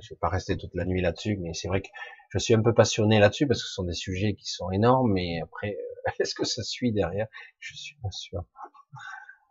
je 0.00 0.14
vais 0.14 0.18
pas 0.18 0.28
rester 0.28 0.56
toute 0.56 0.74
la 0.74 0.84
nuit 0.84 1.02
là-dessus, 1.02 1.36
mais 1.38 1.52
c'est 1.54 1.68
vrai 1.68 1.82
que 1.82 1.88
je 2.30 2.38
suis 2.38 2.54
un 2.54 2.62
peu 2.62 2.72
passionné 2.72 3.18
là-dessus 3.18 3.46
parce 3.46 3.62
que 3.62 3.68
ce 3.68 3.74
sont 3.74 3.84
des 3.84 3.94
sujets 3.94 4.34
qui 4.34 4.46
sont 4.46 4.70
énormes, 4.70 5.12
mais 5.12 5.40
après, 5.42 5.76
est-ce 6.18 6.34
que 6.34 6.44
ça 6.44 6.62
suit 6.62 6.92
derrière? 6.92 7.26
Je 7.58 7.74
suis 7.74 7.96
pas 7.96 8.10
sûr. 8.10 8.44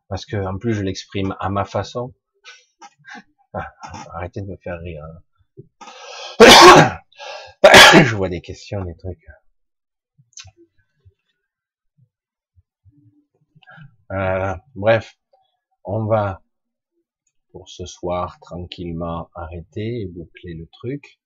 Parce 0.08 0.26
que 0.26 0.38
en 0.38 0.58
plus, 0.58 0.74
je 0.74 0.84
l'exprime 0.84 1.36
à 1.40 1.50
ma 1.50 1.66
façon. 1.66 2.14
Arrêtez 4.14 4.42
de 4.42 4.48
me 4.48 4.58
faire 4.58 4.80
rire. 4.80 5.04
Hein. 5.04 7.00
je 8.04 8.16
vois 8.16 8.30
des 8.30 8.42
questions, 8.42 8.84
des 8.84 8.96
trucs. 8.96 9.26
Euh, 14.12 14.56
bref, 14.76 15.18
on 15.84 16.06
va 16.06 16.42
pour 17.52 17.68
ce 17.70 17.86
soir 17.86 18.40
tranquillement 18.40 19.30
arrêter 19.36 20.02
et 20.02 20.08
boucler 20.08 20.54
le 20.54 20.68
truc. 20.68 21.20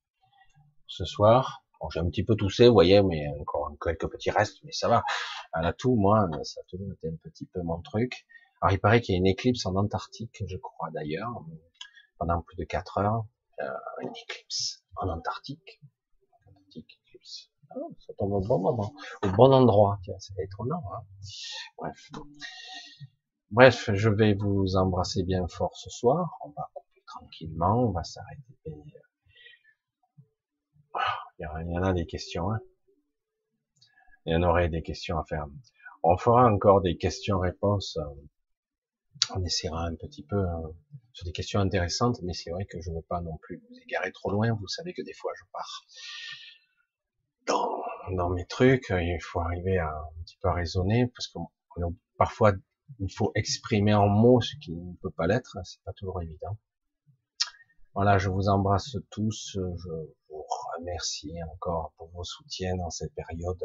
Ce 0.88 1.06
soir, 1.06 1.64
bon, 1.80 1.90
j'ai 1.90 2.00
un 2.00 2.10
petit 2.10 2.24
peu 2.24 2.36
toussé, 2.36 2.68
vous 2.68 2.74
voyez, 2.74 3.02
mais 3.02 3.28
encore 3.40 3.72
quelques 3.82 4.10
petits 4.10 4.32
restes, 4.32 4.64
mais 4.64 4.72
ça 4.72 4.88
va. 4.88 5.04
À 5.54 5.62
la 5.62 5.74
tout, 5.74 5.96
moi, 5.96 6.28
ça 6.44 6.62
a 6.62 6.64
toujours 6.70 6.92
été 6.94 7.08
un 7.08 7.16
petit 7.24 7.46
peu 7.46 7.62
mon 7.62 7.82
truc. 7.82 8.26
Alors 8.62 8.74
il 8.74 8.80
paraît 8.80 9.02
qu'il 9.02 9.14
y 9.14 9.16
a 9.16 9.20
une 9.20 9.28
éclipse 9.28 9.66
en 9.66 9.76
Antarctique, 9.76 10.44
je 10.48 10.58
crois 10.58 10.90
d'ailleurs, 10.92 11.44
pendant 12.18 12.42
plus 12.42 12.56
de 12.56 12.64
4 12.64 13.00
heures. 13.00 13.26
Euh, 13.60 13.70
une 14.02 14.16
éclipse 14.16 14.84
en 14.96 15.10
Antarctique. 15.10 15.82
Antarctique, 16.48 17.00
éclipse. 17.06 17.51
Ça 18.00 18.14
tombe 18.18 18.34
au 18.34 18.42
bon 18.42 18.60
moment, 18.60 18.94
au 19.24 19.30
bon 19.30 19.52
endroit. 19.54 20.00
C'est 20.20 20.34
étonnant. 20.40 20.84
Hein 20.94 21.04
Bref. 21.78 22.12
Bref, 23.52 23.90
je 23.94 24.10
vais 24.10 24.34
vous 24.34 24.76
embrasser 24.76 25.24
bien 25.24 25.48
fort 25.48 25.76
ce 25.76 25.90
soir. 25.90 26.38
On 26.46 26.50
va 26.50 26.70
couper 26.74 27.04
tranquillement, 27.06 27.88
on 27.88 27.92
va 27.92 28.04
s'arrêter. 28.04 28.44
Ah, 30.94 31.20
il 31.40 31.72
y 31.72 31.78
en 31.78 31.84
a 31.84 31.94
des 31.94 32.06
questions. 32.06 32.52
Hein 32.52 32.60
il 34.26 34.34
y 34.34 34.36
en 34.36 34.44
aurait 34.44 34.70
des 34.70 34.82
questions 34.82 35.18
à 35.18 35.24
faire. 35.26 35.48
On 36.04 36.18
fera 36.18 36.46
encore 36.46 36.82
des 36.82 36.98
questions-réponses. 36.98 37.98
On 39.36 39.44
essaiera 39.44 39.86
un 39.86 39.96
petit 39.96 40.24
peu 40.24 40.40
hein, 40.48 40.62
sur 41.14 41.26
des 41.26 41.32
questions 41.32 41.60
intéressantes, 41.60 42.20
mais 42.24 42.34
c'est 42.34 42.52
vrai 42.52 42.66
que 42.66 42.82
je 42.82 42.90
ne 42.90 42.96
veux 42.96 43.02
pas 43.04 43.22
non 43.22 43.38
plus 43.38 43.58
vous 43.58 43.76
égarer 43.84 44.12
trop 44.12 44.32
loin. 44.32 44.52
Vous 44.54 44.68
savez 44.68 44.94
que 44.94 45.02
des 45.02 45.14
fois 45.14 45.32
je 45.38 45.44
pars 45.52 45.86
dans, 47.48 47.84
dans 48.16 48.30
mes 48.30 48.46
trucs, 48.46 48.90
il 48.90 49.20
faut 49.22 49.40
arriver 49.40 49.78
à 49.78 49.90
un 49.90 50.24
petit 50.24 50.38
peu 50.42 50.50
à 50.50 50.54
raisonner, 50.54 51.08
parce 51.08 51.28
que 51.28 51.40
parfois 52.18 52.54
il 53.00 53.12
faut 53.14 53.32
exprimer 53.36 53.94
en 53.94 54.08
mots 54.08 54.42
ce 54.42 54.56
qui 54.58 54.74
ne 54.74 54.96
peut 55.02 55.12
pas 55.12 55.28
l'être, 55.28 55.58
c'est 55.64 55.82
pas 55.84 55.94
toujours 55.94 56.22
évident. 56.22 56.58
Voilà, 57.94 58.18
je 58.18 58.30
vous 58.30 58.48
embrasse 58.48 58.96
tous, 59.10 59.52
je 59.54 59.92
vous 60.30 60.46
remercie 60.78 61.34
encore 61.54 61.94
pour 61.98 62.10
vos 62.12 62.24
soutiens 62.24 62.76
dans 62.78 62.90
cette 62.90 63.14
période 63.14 63.64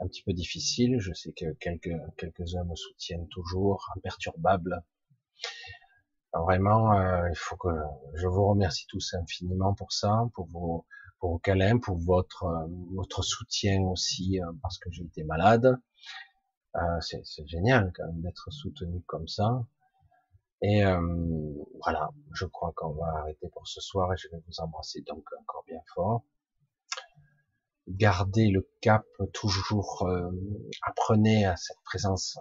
un 0.00 0.06
petit 0.06 0.22
peu 0.22 0.32
difficile. 0.32 0.96
Je 0.98 1.12
sais 1.12 1.32
que 1.32 1.52
quelques 1.54 1.96
quelques-uns 2.16 2.64
me 2.64 2.74
soutiennent 2.74 3.28
toujours, 3.28 3.90
imperturbables. 3.96 4.82
Vraiment, 6.32 6.92
euh, 6.92 7.28
il 7.30 7.36
faut 7.36 7.56
que 7.56 7.68
je 8.14 8.26
vous 8.26 8.48
remercie 8.48 8.86
tous 8.88 9.14
infiniment 9.14 9.74
pour 9.74 9.92
ça, 9.92 10.28
pour 10.34 10.46
vos 10.46 10.84
vos 11.20 11.38
câlins, 11.38 11.78
pour 11.78 11.98
votre 11.98 12.44
euh, 12.44 12.66
votre 12.94 13.22
soutien 13.22 13.82
aussi, 13.82 14.40
euh, 14.40 14.52
parce 14.62 14.78
que 14.78 14.90
j'ai 14.90 15.04
été 15.04 15.24
malade. 15.24 15.78
Euh, 16.76 17.00
c'est 17.00 17.46
génial 17.46 17.92
quand 17.94 18.06
même 18.06 18.20
d'être 18.22 18.50
soutenu 18.50 19.02
comme 19.06 19.26
ça. 19.26 19.64
Et 20.60 20.82
voilà, 21.80 22.10
je 22.32 22.44
crois 22.44 22.72
qu'on 22.74 22.90
va 22.94 23.06
arrêter 23.20 23.48
pour 23.48 23.68
ce 23.68 23.80
soir 23.80 24.12
et 24.12 24.16
je 24.16 24.28
vais 24.28 24.42
vous 24.44 24.60
embrasser 24.60 25.02
donc 25.02 25.24
encore 25.40 25.62
bien 25.68 25.80
fort. 25.94 26.24
Gardez 27.86 28.48
le 28.48 28.68
cap 28.80 29.06
toujours, 29.32 30.10
apprenez 30.82 31.46
à 31.46 31.54
cette 31.54 31.80
présence. 31.84 32.40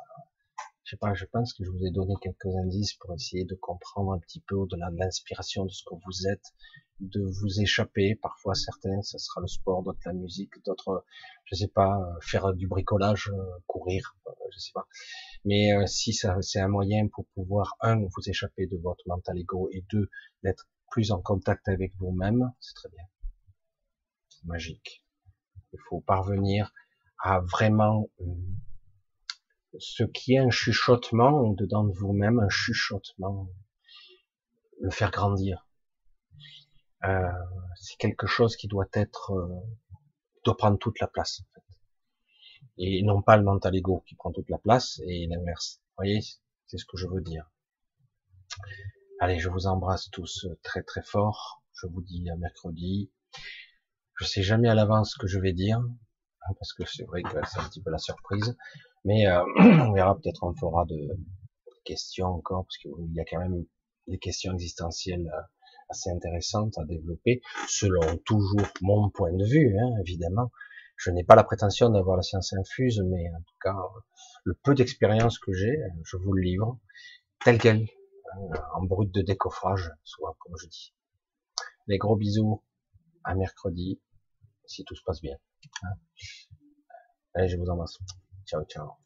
Je 0.87 0.91
sais 0.91 0.97
pas, 0.99 1.13
je 1.13 1.25
pense 1.25 1.51
que 1.51 1.65
je 1.65 1.69
vous 1.69 1.85
ai 1.85 1.91
donné 1.91 2.13
quelques 2.21 2.55
indices 2.63 2.93
pour 2.93 3.13
essayer 3.13 3.43
de 3.43 3.55
comprendre 3.55 4.13
un 4.13 4.19
petit 4.19 4.39
peu 4.39 4.55
au-delà 4.55 4.89
de 4.89 4.95
l'inspiration 4.95 5.65
de 5.65 5.69
ce 5.69 5.83
que 5.83 5.93
vous 6.05 6.27
êtes, 6.29 6.53
de 7.01 7.25
vous 7.25 7.59
échapper. 7.59 8.15
Parfois, 8.15 8.55
certains, 8.55 9.01
ça 9.01 9.17
sera 9.17 9.41
le 9.41 9.47
sport, 9.47 9.83
d'autres 9.83 9.99
la 10.05 10.13
musique, 10.13 10.53
d'autres, 10.65 11.03
je 11.43 11.55
sais 11.55 11.67
pas, 11.67 11.99
euh, 11.99 12.19
faire 12.21 12.53
du 12.53 12.69
bricolage, 12.69 13.29
euh, 13.33 13.59
courir, 13.65 14.15
euh, 14.27 14.31
je 14.53 14.59
sais 14.59 14.71
pas. 14.73 14.87
Mais 15.43 15.85
si 15.87 16.13
ça, 16.13 16.41
c'est 16.41 16.61
un 16.61 16.69
moyen 16.69 17.09
pour 17.09 17.25
pouvoir 17.35 17.75
un, 17.81 17.97
vous 17.97 18.29
échapper 18.29 18.65
de 18.65 18.77
votre 18.77 19.05
mental 19.07 19.37
ego 19.37 19.67
et 19.73 19.83
deux, 19.91 20.09
d'être 20.41 20.69
plus 20.89 21.11
en 21.11 21.21
contact 21.21 21.67
avec 21.67 21.93
vous-même, 21.97 22.49
c'est 22.61 22.75
très 22.75 22.89
bien. 22.91 23.03
C'est 24.29 24.45
magique. 24.45 25.03
Il 25.73 25.79
faut 25.89 25.99
parvenir 25.99 26.71
à 27.21 27.41
vraiment 27.41 28.09
ce 29.79 30.03
qui 30.03 30.33
est 30.33 30.39
un 30.39 30.49
chuchotement 30.49 31.51
dedans 31.53 31.83
de 31.83 31.93
vous-même, 31.93 32.39
un 32.39 32.49
chuchotement, 32.49 33.49
le 34.81 34.89
faire 34.89 35.11
grandir 35.11 35.67
euh, 37.05 37.31
c'est 37.75 37.97
quelque 37.97 38.27
chose 38.27 38.55
qui 38.55 38.67
doit 38.67 38.89
être, 38.93 39.31
euh, 39.31 39.47
doit 40.43 40.57
prendre 40.57 40.79
toute 40.79 40.99
la 40.99 41.07
place. 41.07 41.41
En 41.41 41.53
fait. 41.53 41.77
Et 42.77 43.03
non 43.03 43.21
pas 43.21 43.37
le 43.37 43.43
mental 43.43 43.75
ego 43.75 44.03
qui 44.07 44.15
prend 44.15 44.31
toute 44.31 44.49
la 44.49 44.57
place 44.57 44.99
et 45.07 45.27
l'inverse. 45.27 45.79
Vous 45.79 46.03
voyez, 46.03 46.21
c'est 46.67 46.77
ce 46.77 46.85
que 46.85 46.97
je 46.97 47.07
veux 47.07 47.21
dire. 47.21 47.49
Allez, 49.19 49.39
je 49.39 49.49
vous 49.49 49.67
embrasse 49.67 50.09
tous 50.11 50.47
très 50.63 50.83
très 50.83 51.03
fort. 51.03 51.63
Je 51.73 51.87
vous 51.87 52.01
dis 52.01 52.29
à 52.29 52.35
mercredi. 52.35 53.11
Je 54.15 54.25
sais 54.25 54.43
jamais 54.43 54.69
à 54.69 54.75
l'avance 54.75 55.13
ce 55.13 55.19
que 55.19 55.27
je 55.27 55.39
vais 55.39 55.53
dire, 55.53 55.77
hein, 55.77 56.53
parce 56.57 56.73
que 56.73 56.85
c'est 56.85 57.05
vrai 57.05 57.21
que 57.21 57.29
c'est 57.29 57.59
un 57.59 57.69
petit 57.69 57.81
peu 57.81 57.91
la 57.91 57.99
surprise. 57.99 58.57
Mais 59.05 59.27
euh, 59.27 59.43
on 59.59 59.93
verra, 59.93 60.15
peut-être 60.15 60.43
on 60.43 60.53
fera 60.53 60.85
de 60.85 61.17
questions 61.83 62.27
encore, 62.27 62.65
parce 62.65 62.77
qu'il 62.77 63.13
y 63.13 63.19
a 63.19 63.25
quand 63.25 63.39
même 63.39 63.65
des 64.07 64.19
questions 64.19 64.53
existentielles 64.53 65.27
euh, 65.33 65.41
assez 65.89 66.09
intéressante 66.09 66.77
à 66.77 66.85
développer, 66.85 67.41
selon 67.67 68.17
toujours 68.25 68.67
mon 68.81 69.09
point 69.09 69.31
de 69.31 69.45
vue, 69.45 69.77
hein, 69.79 69.91
évidemment. 70.01 70.51
Je 70.97 71.11
n'ai 71.11 71.23
pas 71.23 71.35
la 71.35 71.43
prétention 71.43 71.89
d'avoir 71.89 72.17
la 72.17 72.23
science 72.23 72.53
infuse, 72.53 73.01
mais 73.05 73.29
en 73.29 73.41
tout 73.41 73.55
cas, 73.61 73.75
le 74.43 74.55
peu 74.63 74.73
d'expérience 74.73 75.37
que 75.37 75.53
j'ai, 75.53 75.77
je 76.03 76.17
vous 76.17 76.33
le 76.33 76.41
livre, 76.41 76.79
tel 77.45 77.59
quel, 77.59 77.87
hein, 78.33 78.39
en 78.73 78.83
brut 78.83 79.13
de 79.13 79.21
décoffrage, 79.21 79.91
soit 80.03 80.35
comme 80.39 80.55
je 80.59 80.67
dis. 80.67 80.93
Les 81.85 81.99
gros 81.99 82.15
bisous, 82.15 82.63
à 83.23 83.35
mercredi, 83.35 84.01
si 84.65 84.83
tout 84.85 84.95
se 84.95 85.03
passe 85.03 85.21
bien. 85.21 85.37
Allez, 87.33 87.47
je 87.47 87.57
vous 87.57 87.69
embrasse. 87.69 87.99
Chao, 88.47 88.63
chao. 88.67 88.97